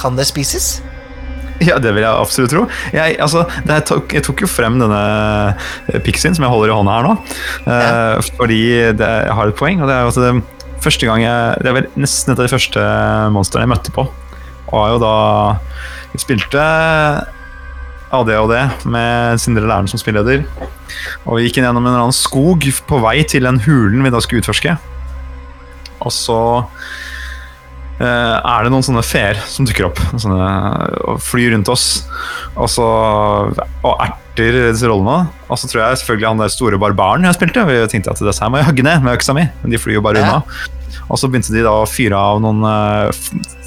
Kan 0.00 0.18
det 0.18 0.28
spises? 0.28 0.74
Ja, 1.62 1.78
det 1.78 1.92
vil 1.94 2.02
jeg 2.02 2.10
absolutt 2.10 2.52
tro. 2.52 2.64
Jeg, 2.94 3.18
altså, 3.22 3.44
tok, 3.86 4.12
jeg 4.16 4.24
tok 4.26 4.42
jo 4.44 4.48
frem 4.50 4.80
denne 4.82 5.02
eh, 5.92 6.00
pixien 6.04 6.34
som 6.36 6.46
jeg 6.46 6.52
holder 6.52 6.72
i 6.72 6.76
hånda 6.76 6.96
her 6.96 7.06
nå, 7.06 7.12
eh, 7.70 8.32
fordi 8.38 8.62
det, 8.98 9.12
jeg 9.28 9.36
har 9.38 9.52
et 9.52 9.58
poeng. 9.58 9.82
og 9.82 9.90
Det 9.90 9.96
er 9.96 10.02
jo 10.02 10.12
at 10.12 10.20
det, 10.24 10.61
første 10.82 11.08
gang 11.08 11.22
jeg, 11.24 11.62
det 11.64 11.74
var 11.74 11.88
nesten 12.00 12.32
et 12.32 12.38
av 12.38 12.46
de 12.46 12.52
første 12.52 12.86
monstrene 13.34 13.66
jeg 13.66 13.72
møtte 13.74 13.94
på. 13.94 14.06
Var 14.72 14.94
jo 14.94 15.00
da 15.02 15.14
Jeg 16.12 16.22
spilte 16.22 16.62
ADHD 18.12 18.86
med 18.92 19.40
Sindre 19.40 19.68
Læren 19.68 19.88
som 19.88 20.00
spilleder. 20.00 20.44
Og 21.24 21.38
vi 21.38 21.46
gikk 21.46 21.58
inn 21.58 21.68
gjennom 21.68 21.86
en 21.86 21.94
eller 21.94 22.06
annen 22.06 22.16
skog 22.16 22.66
på 22.88 22.98
vei 23.00 23.22
til 23.28 23.48
den 23.48 23.60
hulen 23.64 24.04
vi 24.04 24.12
da 24.12 24.20
skulle 24.20 24.44
utforske. 24.44 24.74
Og 26.02 26.12
så 26.12 26.40
eh, 28.02 28.36
er 28.36 28.64
det 28.64 28.72
noen 28.74 28.84
sånne 28.84 29.04
feer 29.06 29.40
som 29.48 29.68
dukker 29.68 29.88
opp 29.88 30.02
sånne, 30.12 30.50
og 31.08 31.22
flyr 31.24 31.54
rundt 31.54 31.72
oss. 31.72 32.02
Og 32.52 32.68
så 32.68 32.84
og 32.84 33.94
erter 34.32 34.72
disse 34.72 34.88
rollene. 34.88 35.30
Og 35.48 35.58
så 35.60 35.68
tror 35.68 35.84
jeg 35.84 36.02
selvfølgelig 36.02 36.28
han 36.28 36.42
der 36.42 36.52
store 36.52 36.78
barbaren 36.80 37.26
jeg 37.28 37.36
spilte. 37.36 37.64
Vi 37.68 37.80
tenkte 37.92 38.12
at 38.12 38.22
disse 38.22 38.42
her 38.42 38.52
må 38.52 38.60
jeg 38.60 38.68
hogge 38.70 38.86
ned 38.86 39.04
med 39.04 39.18
øksa 39.18 39.34
mi, 39.36 39.46
men 39.62 39.74
de 39.74 39.80
flyr 39.80 39.98
jo 40.00 40.04
bare 40.04 40.22
unna. 40.22 40.40
Og 41.12 41.18
så 41.20 41.28
begynte 41.28 41.52
de 41.52 41.64
da 41.64 41.72
å 41.82 41.88
fyre 41.88 42.16
av 42.16 42.40
noen 42.40 42.62
uh, 42.64 43.10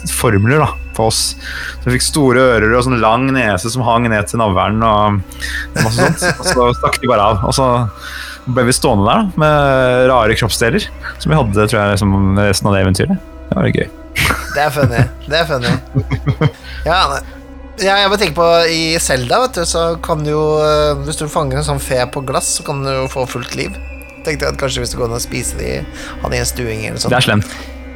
formler 0.10 0.62
da, 0.64 0.70
på 0.98 1.10
oss. 1.10 1.36
Så 1.82 1.86
vi 1.86 1.98
fikk 1.98 2.06
store 2.08 2.46
ører 2.56 2.74
og 2.74 2.86
sånn 2.88 3.02
lang 3.02 3.28
nese 3.36 3.70
som 3.74 3.86
hang 3.86 4.08
ned 4.10 4.30
til 4.30 4.42
navlen. 4.42 4.82
Og 4.82 5.20
masse 5.78 6.00
sånt. 6.00 6.26
Og 6.40 6.50
så 6.50 6.70
stakk 6.80 7.02
de 7.04 7.12
bare 7.12 7.28
av. 7.34 7.46
Og 7.46 7.54
så 7.58 7.70
ble 8.46 8.68
vi 8.68 8.76
stående 8.78 9.06
der 9.10 9.22
da, 9.22 9.42
med 9.42 10.10
rare 10.12 10.36
kroppsdeler 10.38 10.84
som 11.18 11.32
vi 11.32 11.38
hadde 11.38 11.64
tror 11.66 11.80
jeg, 11.80 11.96
liksom, 11.96 12.18
resten 12.40 12.70
av 12.70 12.78
det 12.78 12.84
eventyret. 12.86 13.32
Det 13.46 13.58
var 13.58 13.70
litt 13.70 13.80
gøy. 13.82 13.90
Det 14.56 14.62
er 14.64 14.70
funny. 14.74 15.02
Det 15.26 15.42
er 15.42 15.50
funny. 15.50 15.74
Ja. 16.86 17.00
Ja 17.84 17.98
jeg 18.00 18.10
må 18.12 18.18
tenke 18.20 18.36
på 18.38 18.46
I 18.72 18.96
Selda, 19.04 19.42
vet 19.46 19.58
du, 19.60 19.66
så 19.68 19.82
kan 20.04 20.24
du 20.24 20.30
jo 20.32 20.44
eh, 20.64 20.94
Hvis 21.06 21.18
du 21.20 21.26
fanger 21.32 21.58
en 21.60 21.66
sånn 21.68 21.82
fe 21.84 21.98
på 22.14 22.22
glass, 22.28 22.54
så 22.60 22.64
kan 22.68 22.84
du 22.86 22.90
jo 22.92 23.08
få 23.12 23.26
fullt 23.28 23.56
liv. 23.60 23.76
Tenkte 24.26 24.46
jeg 24.48 24.54
at 24.54 24.60
kanskje 24.62 24.82
hvis 24.86 24.94
du 24.96 25.00
går 25.02 25.12
ned 25.12 25.20
og 25.20 25.26
spiser 25.26 25.60
de 25.60 25.72
Han 26.24 26.34
i 26.34 26.40
en 26.42 26.48
stuing 26.50 26.86
eller 26.88 27.00
Det 27.04 27.18
er 27.20 27.26
slemt. 27.28 27.52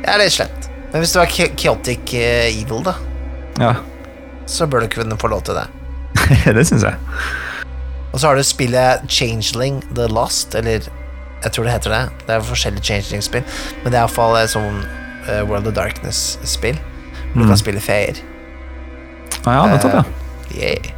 Ja, 0.06 0.18
Det 0.20 0.28
er 0.30 0.36
slemt. 0.36 0.70
Men 0.92 1.04
hvis 1.04 1.14
du 1.14 1.20
er 1.22 1.30
chaotic 1.32 2.14
eh, 2.18 2.50
evil, 2.50 2.84
da, 2.86 2.96
Ja, 3.60 3.76
så 4.50 4.66
bør 4.66 4.82
du 4.86 4.88
kunne 4.96 5.18
få 5.22 5.28
lov 5.30 5.44
til 5.46 5.54
det. 5.60 5.68
det 6.58 6.64
syns 6.66 6.82
jeg. 6.88 6.96
Og 8.10 8.18
så 8.20 8.28
har 8.32 8.40
du 8.40 8.42
spillet 8.44 9.04
Changeling 9.08 9.84
The 9.94 10.08
Lost, 10.10 10.56
eller 10.58 10.82
jeg 11.44 11.52
tror 11.54 11.68
det 11.68 11.74
heter 11.76 11.94
det. 11.94 12.00
Det 12.26 12.34
er 12.34 12.48
forskjellige 12.48 12.84
Changeling-spill, 12.88 13.44
men 13.84 13.92
det 13.94 14.00
er 14.00 14.02
iallfall 14.08 14.40
et 14.40 14.50
sånn 14.50 14.80
eh, 15.30 15.44
World 15.46 15.70
of 15.70 15.76
Darkness-spill. 15.78 16.80
Hvor 16.80 17.38
du 17.38 17.46
Mm. 17.46 17.52
kan 17.52 17.60
spille 17.62 17.80
feer. 17.86 18.18
Ah, 19.46 19.54
ja, 19.56 19.68
nettopp, 19.74 19.94
ja. 19.94 20.04
Yeah. 20.56 20.96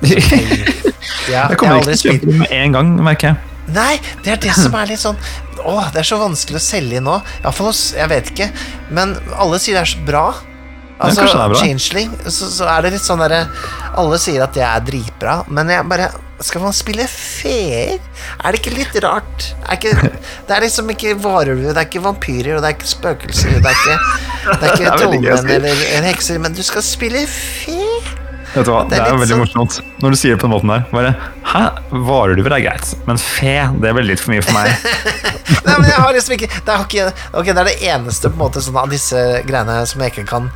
Jeg 0.00 0.22
Ja, 1.30 1.46
jeg 1.50 1.58
kommer 1.60 1.80
jeg 1.80 1.82
ikke 1.82 1.92
til 1.92 2.10
å 2.10 2.14
kjøpe 2.14 2.30
den 2.30 2.42
med 2.42 2.52
en 2.56 2.76
gang, 2.76 2.92
merker 3.04 3.32
jeg. 3.32 3.50
Nei, 3.70 3.94
det 4.24 4.34
er 4.34 4.40
det 4.42 4.54
som 4.56 4.74
er 4.74 4.88
litt 4.90 4.98
sånn 5.02 5.18
Åh, 5.60 5.90
det 5.92 6.00
er 6.00 6.08
så 6.08 6.16
vanskelig 6.18 6.58
å 6.58 6.62
selge 6.64 6.98
inn 6.98 7.04
nå. 7.06 7.18
Iallfall 7.42 7.68
hos 7.68 7.82
Jeg 7.94 8.08
vet 8.10 8.30
ikke, 8.32 8.48
men 8.96 9.12
alle 9.36 9.60
sier 9.60 9.76
det 9.76 9.82
er 9.84 9.90
så 9.92 10.06
bra. 10.08 10.24
Altså, 11.00 11.24
det. 11.48 11.56
Changeling, 11.60 12.10
så, 12.28 12.48
så 12.52 12.66
er 12.68 12.82
det 12.84 12.90
litt 12.96 13.04
sånn 13.06 13.22
derre 13.22 13.46
Alle 14.00 14.18
sier 14.20 14.42
at 14.44 14.52
det 14.56 14.64
er 14.66 14.82
dritbra, 14.84 15.38
men 15.48 15.70
jeg 15.72 15.86
bare 15.88 16.10
Skal 16.44 16.60
man 16.64 16.76
spille 16.76 17.06
feer? 17.08 17.96
Er 18.44 18.52
det 18.52 18.60
ikke 18.60 18.74
litt 18.76 18.98
rart? 19.04 19.48
Er 19.66 19.78
ikke, 19.78 20.12
det 20.48 20.56
er 20.58 20.64
liksom 20.66 20.92
ikke 20.92 21.16
varulver, 21.20 21.72
det 21.72 21.76
er 21.82 21.88
ikke 21.88 22.04
vampyrer, 22.04 22.56
og 22.58 22.64
det 22.64 22.70
er 22.72 22.76
ikke 22.78 22.92
spøkelser, 22.94 23.58
det 23.60 23.72
er 23.72 23.82
ikke, 23.82 23.98
det 24.50 24.62
er 24.62 24.72
ikke 24.76 24.94
trollmenn 25.00 25.52
eller 25.58 25.84
en 25.98 26.08
hekser, 26.10 26.40
men 26.40 26.56
du 26.56 26.62
skal 26.64 26.84
spille 26.84 27.24
fe? 27.28 27.78
Vet 28.50 28.66
du 28.66 28.72
hva, 28.72 28.80
Det 28.82 28.96
Det 28.96 28.98
er 28.98 29.12
er, 29.12 29.18
veldig 29.20 29.36
sånn- 29.36 29.44
morsomt 29.44 29.76
når 30.02 30.10
du 30.10 30.16
sier 30.18 30.32
det 30.34 30.40
på 30.40 30.48
den 30.48 30.54
måten 30.56 30.70
der. 30.72 30.86
Bare, 30.90 31.10
Hæ? 31.50 31.60
Varulver 32.08 32.54
er 32.56 32.62
greit, 32.64 32.88
men 33.06 33.18
fe 33.20 33.52
det 33.82 33.90
er 33.90 33.94
veldig 33.94 34.10
litt 34.14 34.22
for 34.24 34.32
mye 34.32 34.42
for 34.42 34.56
meg. 34.56 34.72
Nei, 35.66 35.74
men 35.76 35.86
jeg 35.90 35.98
har 36.00 36.14
liksom 36.16 36.34
ikke 36.34 36.48
Det 36.50 36.72
er, 36.72 36.82
ikke, 36.86 37.04
ok, 37.36 37.46
det, 37.50 37.54
er 37.62 37.68
det 37.68 37.76
eneste 37.92 38.30
på 38.32 38.38
en 38.38 38.42
måte 38.42 38.62
sånn 38.64 38.78
av 38.80 38.90
disse 38.90 39.20
greiene 39.46 39.76
som 39.86 40.02
jeg 40.02 40.14
ikke 40.14 40.26
kan 40.30 40.48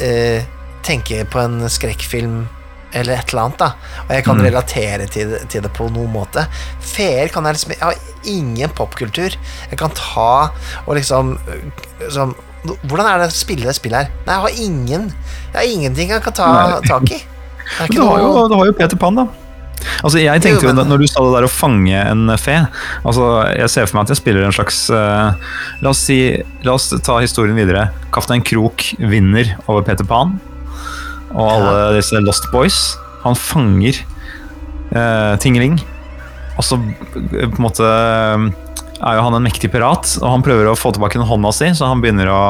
eh, 0.00 0.42
tenke 0.82 1.24
på 1.30 1.38
en 1.42 1.60
skrekkfilm 1.70 2.48
eller 2.94 3.14
et 3.16 3.30
eller 3.32 3.42
annet, 3.46 3.58
da. 3.58 3.68
Og 4.06 4.10
jeg 4.12 4.24
kan 4.26 4.36
relatere 4.44 5.06
til, 5.08 5.30
det- 5.30 5.48
til 5.48 5.62
det 5.62 5.72
på 5.72 5.86
noen 5.90 6.12
måte. 6.12 6.46
Feer 6.80 7.28
kan 7.32 7.44
jeg 7.44 7.54
liksom 7.54 7.70
Jeg 7.72 7.80
har 7.80 7.94
ingen 8.24 8.68
popkultur 8.70 9.32
jeg 9.70 9.78
kan 9.78 9.90
ta 9.96 10.50
og 10.86 10.94
liksom 10.96 11.38
sånn, 12.10 12.34
Hvordan 12.62 13.06
er 13.10 13.18
det 13.18 13.26
å 13.32 13.34
spille 13.34 13.64
det 13.66 13.74
spillet 13.74 14.04
her? 14.06 14.10
Nei, 14.26 14.34
jeg 14.34 14.42
har 14.42 14.66
ingen 14.68 15.08
Jeg 15.52 15.56
har 15.56 15.64
ingenting 15.76 16.08
jeg 16.10 16.22
kan 16.22 16.32
ta 16.32 16.80
tak 16.86 17.10
i. 17.10 17.22
Du 17.90 18.02
har, 18.06 18.18
jo, 18.20 18.48
du 18.48 18.54
har 18.54 18.66
jo 18.66 18.72
Peter 18.72 18.96
Pan, 18.96 19.14
da. 19.16 19.26
Altså, 20.02 20.20
jeg 20.22 20.42
tenkte 20.44 20.68
Jo, 20.68 20.74
Når 20.76 21.02
du 21.02 21.06
sa 21.10 21.24
det 21.24 21.34
der 21.36 21.46
å 21.46 21.50
fange 21.52 21.98
en 21.98 22.30
fe 22.40 22.56
altså, 23.02 23.26
Jeg 23.56 23.72
ser 23.72 23.88
for 23.88 23.98
meg 23.98 24.06
at 24.06 24.14
jeg 24.14 24.20
spiller 24.22 24.46
en 24.46 24.54
slags 24.54 24.84
uh, 24.92 25.34
La 25.82 25.92
oss 25.92 26.02
si, 26.06 26.18
la 26.66 26.76
oss 26.78 26.90
ta 27.04 27.18
historien 27.22 27.58
videre. 27.58 27.88
Kaptein 28.14 28.44
Krok 28.46 28.92
vinner 28.98 29.54
over 29.66 29.84
Peter 29.86 30.06
Pan 30.08 30.38
og 31.32 31.48
alle 31.48 31.96
disse 31.96 32.20
Lost 32.20 32.48
Boys. 32.52 32.80
Han 33.22 33.38
fanger 33.38 34.02
uh, 34.92 35.38
Tingling, 35.40 35.78
og 36.58 36.66
så 36.66 36.76
eh, 36.76 37.48
på 37.48 37.56
en 37.56 37.64
måte 37.64 37.86
eh, 37.86 38.46
er 39.02 39.16
jo 39.18 39.24
han 39.26 39.34
en 39.34 39.44
mektig 39.44 39.72
pirat, 39.72 40.12
og 40.20 40.28
han 40.28 40.44
prøver 40.46 40.68
å 40.68 40.76
få 40.78 40.92
tilbake 40.94 41.18
den 41.18 41.26
hånda 41.26 41.50
si, 41.56 41.72
så 41.74 41.88
han 41.90 42.02
begynner 42.04 42.28
å 42.30 42.42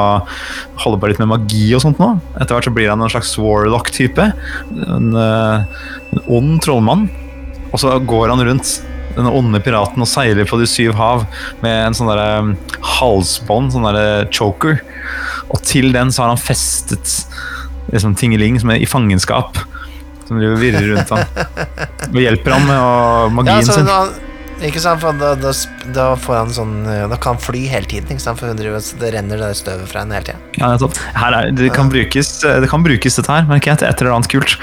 holde 0.83 0.99
på 1.01 1.09
litt 1.09 1.23
med 1.23 1.31
magi 1.31 1.65
og 1.77 1.85
sånt 1.85 2.03
nå. 2.03 2.11
Etter 2.37 2.57
hvert 2.57 2.69
så 2.69 2.75
blir 2.75 2.91
han 2.93 3.05
en 3.05 3.13
slags 3.13 3.33
warlock-type. 3.41 4.29
En, 4.73 5.13
eh, 5.17 5.87
en 6.13 6.25
ond 6.41 6.59
trollmann. 6.65 7.09
Og 7.73 7.81
så 7.81 7.97
går 7.99 8.33
han 8.33 8.45
rundt 8.47 8.73
denne 9.17 9.33
onde 9.37 9.61
piraten 9.65 10.01
og 10.01 10.09
seiler 10.09 10.49
på 10.49 10.57
de 10.61 10.69
syv 10.69 10.95
hav 10.97 11.27
med 11.65 11.75
en 11.89 11.97
sånn 11.97 12.09
derre 12.09 12.41
um, 12.45 12.55
halsbånd, 12.99 13.73
sånn 13.75 13.87
derre 13.89 14.25
choker. 14.33 14.81
Og 15.53 15.61
til 15.69 15.93
den 15.93 16.13
så 16.13 16.25
har 16.25 16.33
han 16.33 16.41
festet 16.41 17.19
liksom 17.93 18.17
tingeling 18.17 18.61
som 18.63 18.73
er 18.73 18.81
i 18.81 18.89
fangenskap. 18.89 19.61
Som 20.29 20.39
driver 20.39 20.57
og 20.57 20.63
virrer 20.63 20.93
rundt 20.95 21.13
han. 21.13 21.49
Og 22.13 22.21
hjelper 22.21 22.55
han 22.57 22.69
med 22.69 23.41
magien 23.41 23.67
Ja, 23.67 23.75
sin. 23.77 24.29
Ikke 24.69 24.83
sant, 24.83 25.01
for 25.03 25.17
da, 25.19 25.33
da, 25.39 25.53
da 25.97 26.07
får 26.21 26.37
han 26.39 26.53
sånn 26.55 26.75
øh, 26.85 27.05
Da 27.11 27.19
kan 27.21 27.37
han 27.37 27.43
fly 27.43 27.65
hele 27.71 27.89
tiden, 27.91 28.13
ikke 28.15 28.25
sant, 28.25 28.41
for 28.41 28.53
hun 28.53 28.59
driver, 28.59 28.83
så 28.85 28.99
det 29.01 29.13
renner 29.17 29.41
det 29.41 29.51
støvet 29.59 29.91
fra 29.91 30.05
henne 30.05 30.19
hele 30.19 30.29
tida. 30.29 30.41
Ja, 30.61 30.73
nettopp. 30.75 30.99
Er, 31.13 31.51
det, 31.57 31.73
kan 31.77 31.91
brukes, 31.93 32.33
det 32.45 32.71
kan 32.71 32.87
brukes, 32.87 33.19
dette 33.19 33.35
her, 33.35 33.47
merker 33.51 33.73
jeg, 33.73 33.83
til 33.83 33.91
et 33.91 34.03
eller 34.05 34.17
annet 34.19 34.33
kult. 34.33 34.57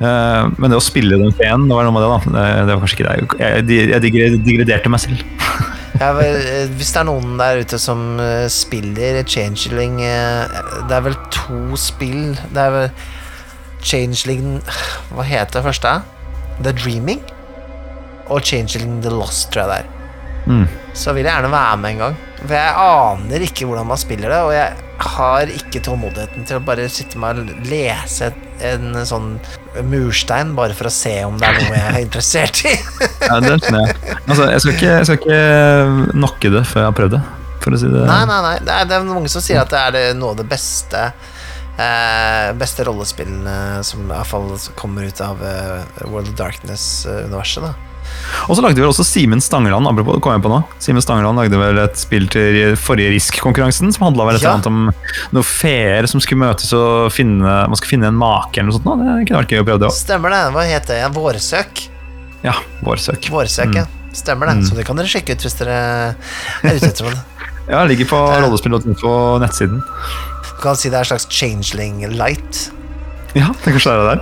Uh, 0.00 0.50
men 0.60 0.72
det 0.72 0.78
å 0.78 0.84
spille 0.84 1.20
den 1.20 1.34
feen, 1.38 1.68
det 1.70 1.76
var 1.76 1.88
noe 1.88 1.96
med 1.96 2.06
det, 2.06 2.12
da. 2.14 2.46
Det, 2.68 2.72
var 2.74 2.84
kanskje 2.84 3.00
ikke 3.00 3.10
det. 3.10 3.42
Jeg, 3.42 3.90
jeg 3.94 4.04
digre- 4.06 4.40
digrederte 4.50 4.92
meg 4.92 5.04
selv. 5.08 5.26
Ja, 6.00 6.14
vel, 6.16 6.38
eh, 6.38 6.70
hvis 6.78 6.94
det 6.94 7.00
er 7.02 7.08
noen 7.10 7.34
der 7.36 7.58
ute 7.60 7.76
som 7.80 8.20
eh, 8.22 8.46
spiller 8.48 9.18
Changeling 9.28 9.98
eh, 10.00 10.60
Det 10.88 10.96
er 10.96 11.02
vel 11.04 11.16
to 11.34 11.76
spill 11.76 12.38
Det 12.54 12.62
er 12.62 12.72
vel 12.72 12.86
Changeling 13.84 14.62
Hva 15.10 15.26
heter 15.28 15.58
det 15.58 15.66
første? 15.66 15.92
The 16.64 16.72
Dreaming? 16.78 17.20
Og 18.30 18.44
Changeling 18.46 19.00
The 19.04 19.12
Lost, 19.14 19.50
tror 19.52 19.66
jeg 19.66 19.70
det 19.70 19.80
er. 19.80 19.96
Mm. 20.46 20.66
Så 20.96 21.12
vil 21.14 21.26
jeg 21.26 21.34
gjerne 21.34 21.50
være 21.52 21.80
med 21.80 21.94
en 21.94 22.04
gang. 22.04 22.20
For 22.40 22.54
jeg 22.56 22.76
aner 22.82 23.44
ikke 23.44 23.66
hvordan 23.68 23.88
man 23.90 24.00
spiller 24.00 24.32
det, 24.32 24.38
og 24.46 24.54
jeg 24.54 24.86
har 25.00 25.50
ikke 25.54 25.80
tålmodigheten 25.84 26.46
til 26.48 26.58
å 26.58 26.64
bare 26.64 26.86
sitte 26.92 27.20
med 27.20 27.40
og 27.40 27.66
lese 27.68 28.30
en 28.64 28.98
sånn 29.08 29.30
murstein 29.88 30.52
bare 30.56 30.76
for 30.76 30.90
å 30.90 30.92
se 30.92 31.14
om 31.24 31.38
det 31.40 31.48
er 31.48 31.56
noe 31.56 31.76
jeg 31.78 31.92
er 31.94 32.00
interessert 32.04 32.62
i. 32.68 32.74
Ja, 33.30 33.38
det 33.40 33.58
skjønner 33.62 33.86
jeg. 33.86 33.98
Altså, 34.26 34.48
jeg 34.50 34.62
skal 34.62 34.74
ikke, 34.74 34.88
jeg 34.90 35.08
skal 35.08 35.20
ikke 35.20 36.16
nokke 36.18 36.52
det 36.52 36.64
før 36.68 36.82
jeg 36.82 36.90
har 36.90 36.96
prøvd 36.98 37.14
det, 37.16 37.20
for 37.64 37.76
å 37.76 37.80
si 37.80 37.92
det. 37.92 38.06
Nei, 38.08 38.22
nei, 38.28 38.40
nei. 38.46 38.56
Det 38.64 38.74
er, 38.76 38.88
det 38.90 38.96
er 38.96 39.06
mange 39.08 39.32
som 39.32 39.44
sier 39.44 39.62
at 39.62 39.72
det 39.72 40.06
er 40.10 40.18
noe 40.18 40.34
av 40.34 40.40
det 40.40 40.48
beste 40.50 41.04
eh, 41.06 42.48
Beste 42.60 42.84
rollespillene 42.88 43.84
som 43.86 44.04
i 44.04 44.10
hvert 44.10 44.32
fall 44.32 44.50
kommer 44.80 45.06
ut 45.08 45.22
av 45.24 45.44
eh, 45.44 46.02
World 46.08 46.32
of 46.32 46.36
Darkness-universet. 46.40 47.68
da 47.68 47.89
Og 48.48 48.56
så 48.56 48.62
lagde 48.64 48.80
vel 48.80 48.88
også 48.90 49.04
Simen 49.04 49.40
Stangeland 49.42 49.86
apropos, 49.90 50.20
kom 50.22 50.32
jeg 50.36 50.42
på 50.44 50.50
nå. 50.52 50.60
Simen 50.82 51.02
Stangeland 51.04 51.36
lagde 51.38 51.58
vel 51.60 51.78
et 51.82 51.96
spill 52.00 52.26
til 52.32 52.76
forrige 52.80 53.10
Risk-konkurransen 53.14 53.92
som 53.94 54.06
handla 54.08 54.26
vel 54.30 54.36
et 54.38 54.42
Ja. 54.42 54.54
eller 54.54 54.58
annet 54.58 54.66
om 54.70 54.80
noen 55.36 55.44
feer 55.46 56.06
som 56.10 56.20
skulle 56.20 56.40
møtes 56.46 56.72
og 56.76 57.10
finne, 57.12 57.42
man 57.68 57.76
skulle 57.76 57.94
finne 57.96 58.08
en 58.08 58.18
make 58.18 58.56
eller 58.58 58.70
noe 58.70 58.78
sånt. 58.78 58.86
nå. 58.86 58.96
Det 59.20 59.28
kunne 59.28 59.42
vært 59.44 59.54
gøy 59.54 59.60
å 59.62 59.66
prøve 59.68 59.78
det 59.84 59.88
òg. 59.90 59.96
Stemmer 59.98 60.30
det. 60.34 60.42
Hva 60.54 60.64
heter 60.66 60.94
det? 61.00 61.14
Vårsøk? 61.14 61.88
Ja, 62.42 62.54
vårsøk. 62.82 63.30
Vårsøk, 63.30 63.74
ja. 63.74 63.84
Stemmer 64.12 64.46
det. 64.50 64.64
Så 64.66 64.74
det 64.74 64.86
kan 64.86 64.96
dere 64.96 65.06
sjekke 65.06 65.36
ut 65.36 65.42
hvis 65.44 65.58
dere 65.60 65.76
er 66.64 66.74
ute 66.74 66.88
etter 66.90 67.10
det. 67.14 67.20
Ja, 67.70 67.84
ligger 67.86 68.06
på 68.10 68.18
rollespill.info 68.42 69.38
nettsiden. 69.38 69.82
Du 69.82 70.62
kan 70.62 70.74
si 70.76 70.88
det 70.90 70.96
er 70.98 71.04
en 71.04 71.10
slags 71.12 71.26
changeling 71.30 72.00
light. 72.16 72.70
Ja, 73.36 73.50
det 73.62 73.72
kanskje 73.76 73.94
det 73.94 74.00
er 74.00 74.08
der. 74.10 74.20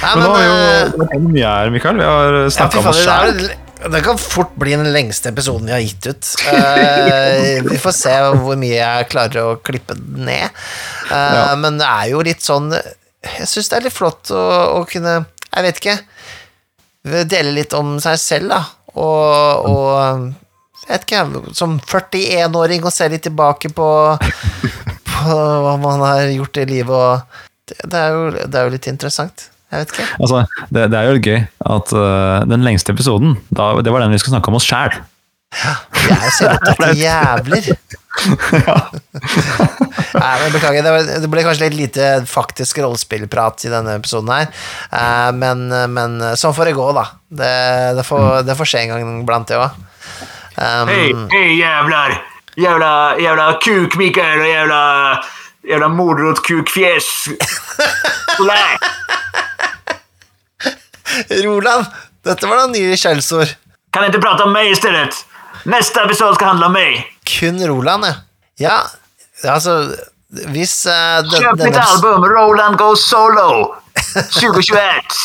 Nei, 0.00 0.12
Men, 0.16 0.20
men, 0.20 0.22
nå 0.24 0.30
har 0.32 0.40
vi 0.40 0.46
jo 0.46 1.04
eh, 1.04 1.26
mye 1.26 1.50
her, 1.50 1.72
Mikael. 1.74 1.98
Vi 2.00 2.06
har 2.08 2.38
snakka 2.54 2.80
om 2.80 2.88
oss 2.90 3.02
sjæl. 3.04 3.42
det, 3.92 4.00
kan 4.04 4.18
fort 4.20 4.54
bli 4.60 4.72
den 4.76 4.88
lengste 4.94 5.30
episoden 5.30 5.68
vi 5.68 5.74
har 5.76 5.84
gitt 5.84 6.08
ut. 6.08 6.30
Uh, 6.48 7.60
vi 7.68 7.78
får 7.80 7.94
se 7.96 8.14
hvor 8.40 8.58
mye 8.60 8.78
jeg 8.78 9.10
klarer 9.12 9.52
å 9.52 9.58
klippe 9.64 9.96
den 9.98 10.24
ned. 10.30 10.56
Uh, 11.10 11.16
Ja. 11.16 11.44
Men 11.58 11.78
det 11.80 11.86
er 11.88 12.10
jo 12.12 12.20
litt 12.22 12.42
sånn 12.44 12.70
Jeg 12.70 13.46
syns 13.50 13.68
det 13.68 13.76
er 13.76 13.82
litt 13.88 13.94
flott 13.96 14.30
å, 14.30 14.42
å 14.78 14.84
kunne 14.88 15.16
Jeg 15.50 15.64
vet 15.66 15.80
ikke 15.80 15.96
Dele 17.26 17.50
litt 17.56 17.74
om 17.74 17.96
seg 18.02 18.18
selv, 18.20 18.52
da. 18.52 18.60
Og, 18.94 19.66
og 19.66 20.86
jeg 20.86 20.92
vet 20.92 21.04
ikke, 21.06 21.42
som 21.56 21.76
41-åring 21.82 22.86
å 22.86 22.92
se 22.94 23.08
litt 23.12 23.24
tilbake 23.26 23.72
på 23.74 23.88
På 25.10 25.36
hva 25.36 25.76
man 25.82 26.02
har 26.04 26.30
gjort 26.32 26.62
i 26.62 26.66
livet, 26.70 26.94
og 26.94 27.40
det, 27.84 28.00
er 28.00 28.14
jo, 28.14 28.28
det 28.34 28.58
er 28.58 28.68
jo 28.68 28.74
litt 28.74 28.88
interessant. 28.90 29.48
Jeg 29.70 29.84
vet 29.84 29.94
ikke. 29.94 30.08
Altså, 30.18 30.42
det, 30.74 30.88
det 30.90 30.98
er 30.98 31.06
jo 31.06 31.22
gøy 31.22 31.40
at 31.76 31.94
uh, 31.94 32.42
den 32.50 32.66
lengste 32.66 32.94
episoden, 32.94 33.36
da, 33.54 33.72
det 33.78 33.92
var 33.94 34.02
den 34.02 34.14
vi 34.14 34.18
skulle 34.18 34.34
snakke 34.34 34.50
om 34.50 34.58
oss 34.58 34.66
sjæl. 34.66 34.98
Jeg 35.50 36.32
ser 36.36 36.54
opptatt 36.54 36.98
jævler. 37.04 37.70
Nei, 40.20 40.34
men 40.42 40.52
Beklager, 40.54 40.82
det, 40.82 40.90
var, 40.94 41.06
det 41.22 41.30
ble 41.30 41.44
kanskje 41.46 41.68
litt 41.68 41.78
lite 41.78 42.08
faktisk 42.30 42.80
rollespillprat 42.82 43.66
i 43.66 43.72
denne 43.72 43.96
episoden 43.98 44.30
her. 44.34 44.50
Eh, 44.90 45.30
men, 45.38 45.68
men 45.94 46.18
sånn 46.38 46.54
får 46.54 46.70
det 46.70 46.76
gå, 46.78 46.88
da. 46.96 47.06
Det, 47.26 47.54
det, 47.98 48.06
får, 48.06 48.42
det 48.46 48.58
får 48.58 48.72
skje 48.72 48.84
en 48.84 48.94
gang 48.94 49.22
blant 49.26 49.50
det 49.50 49.58
òg. 49.58 49.78
Um, 50.60 50.90
Hei, 50.90 51.06
hey, 51.32 51.54
jævler! 51.62 52.18
Jævla, 52.60 53.16
jævla 53.22 53.52
kuk 53.62 53.94
Mikael 53.96 54.40
og 54.42 54.48
jävla, 54.50 54.80
jävla 55.68 55.88
mordrotkukfjäs. 55.88 57.28
Roland, 61.44 61.86
dette 62.24 62.46
var 62.46 62.56
da 62.56 62.66
nye 62.66 62.96
skjellsord. 62.96 63.48
Kan 63.90 64.06
ikke 64.06 64.22
prate 64.22 64.46
om 64.46 64.52
meg 64.54 64.70
i 64.70 64.76
stedet? 64.78 65.16
Neste 65.68 66.04
episode 66.06 66.36
skal 66.38 66.52
handle 66.54 66.70
om 66.70 66.76
meg. 66.78 67.02
Kun 67.26 67.60
Roland, 67.68 68.06
ja. 68.06 68.14
Ja, 68.60 69.54
altså 69.54 69.94
Hvis 70.52 70.86
uh, 70.86 71.22
den, 71.24 71.42
Köp 71.42 71.58
mitt 71.58 71.76
album 71.80 72.24
Roland 72.28 72.76
Goes 72.78 73.06
Solo 73.08 73.74
2021. 74.36 75.16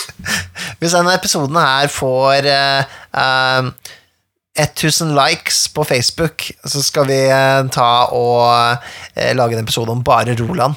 hvis 0.80 0.96
denne 0.96 1.14
episoden 1.14 1.58
her 1.60 1.88
får 1.92 2.48
uh, 2.50 2.96
eh, 3.22 3.68
1000 4.56 5.16
likes 5.16 5.68
på 5.68 5.84
Facebook, 5.84 6.52
så 6.64 6.84
skal 6.84 7.08
vi 7.10 7.20
eh, 7.28 7.62
ta 7.76 7.90
og 8.16 8.78
eh, 9.16 9.34
lage 9.36 9.58
en 9.58 9.64
episode 9.66 9.92
om 9.92 10.04
bare 10.04 10.36
Roland. 10.40 10.76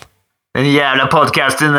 Den 0.58 0.72
jävla 0.72 1.06
podcasten 1.06 1.74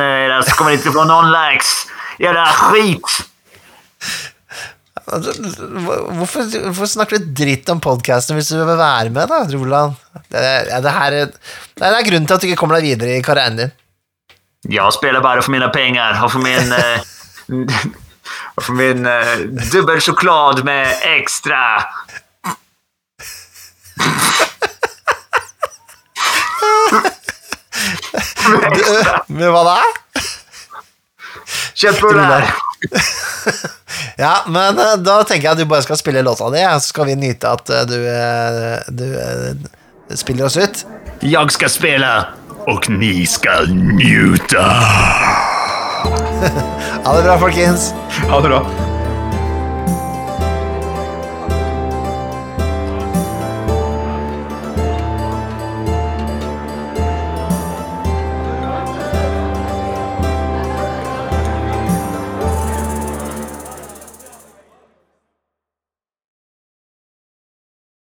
kommer 0.55 0.77
ikke 0.77 0.87
kommer 0.87 0.93
å 0.93 0.95
få 1.01 1.05
noen 1.09 1.31
likes. 1.33 1.73
Jævla 2.19 2.45
skit! 2.55 3.15
Altså, 5.09 5.31
Hvorfor, 6.13 6.43
hvorfor 6.67 6.85
snakker 6.85 7.17
du 7.17 7.31
dritt 7.33 7.69
om 7.73 7.79
podkasten 7.81 8.37
hvis 8.37 8.51
du 8.53 8.59
vil 8.59 8.77
være 8.77 9.09
med, 9.09 9.25
da, 9.31 9.39
Roland? 9.57 9.95
Det, 10.29 10.43
ja, 10.69 10.77
det, 10.85 10.91
her 10.93 11.15
er, 11.23 11.31
det 11.79 11.87
er 11.87 12.05
grunnen 12.05 12.27
til 12.29 12.35
at 12.35 12.43
du 12.43 12.45
ikke 12.45 12.59
kommer 12.61 12.77
deg 12.77 12.91
videre 12.91 13.15
i 13.17 13.23
karrieren 13.25 13.57
din. 13.57 13.71
Jeg 14.69 14.93
spiller 14.93 15.23
bare 15.25 15.41
for 15.41 15.55
mine 15.55 15.71
penger 15.73 16.21
og 16.21 16.29
for 16.35 16.45
min... 16.45 16.69
För 18.61 18.73
min 18.73 19.05
eh, 19.05 19.37
dubbel 19.71 19.99
choklad 19.99 20.65
med 20.65 20.95
extra. 21.03 21.83
med 29.27 29.51
hva 29.51 29.63
da? 29.63 29.77
Kjøttboller! 31.79 32.49
Ja, 34.19 34.43
men 34.47 34.79
eh, 34.79 34.97
da 34.99 35.21
tenker 35.23 35.47
jeg 35.47 35.55
at 35.55 35.59
du 35.61 35.67
bare 35.69 35.83
skal 35.85 35.97
spille 35.99 36.21
låta 36.23 36.49
di, 36.51 36.59
så 36.59 36.91
skal 36.91 37.07
vi 37.07 37.15
nyte 37.15 37.53
at 37.55 37.69
eh, 37.71 37.85
du, 37.87 37.97
eh, 38.03 39.53
du 40.09 40.17
spiller 40.19 40.49
oss 40.49 40.57
ut. 40.59 40.83
Jeg 41.23 41.55
skal 41.55 41.71
spille, 41.71 42.11
og 42.67 42.89
ni 42.91 43.23
skal 43.27 43.71
njute. 43.71 44.65
Ha 47.05 47.15
det 47.15 47.23
bra, 47.23 47.37
folkens. 47.39 47.93
Ha 48.29 48.41
det 48.41 48.49
bra. 48.49 48.63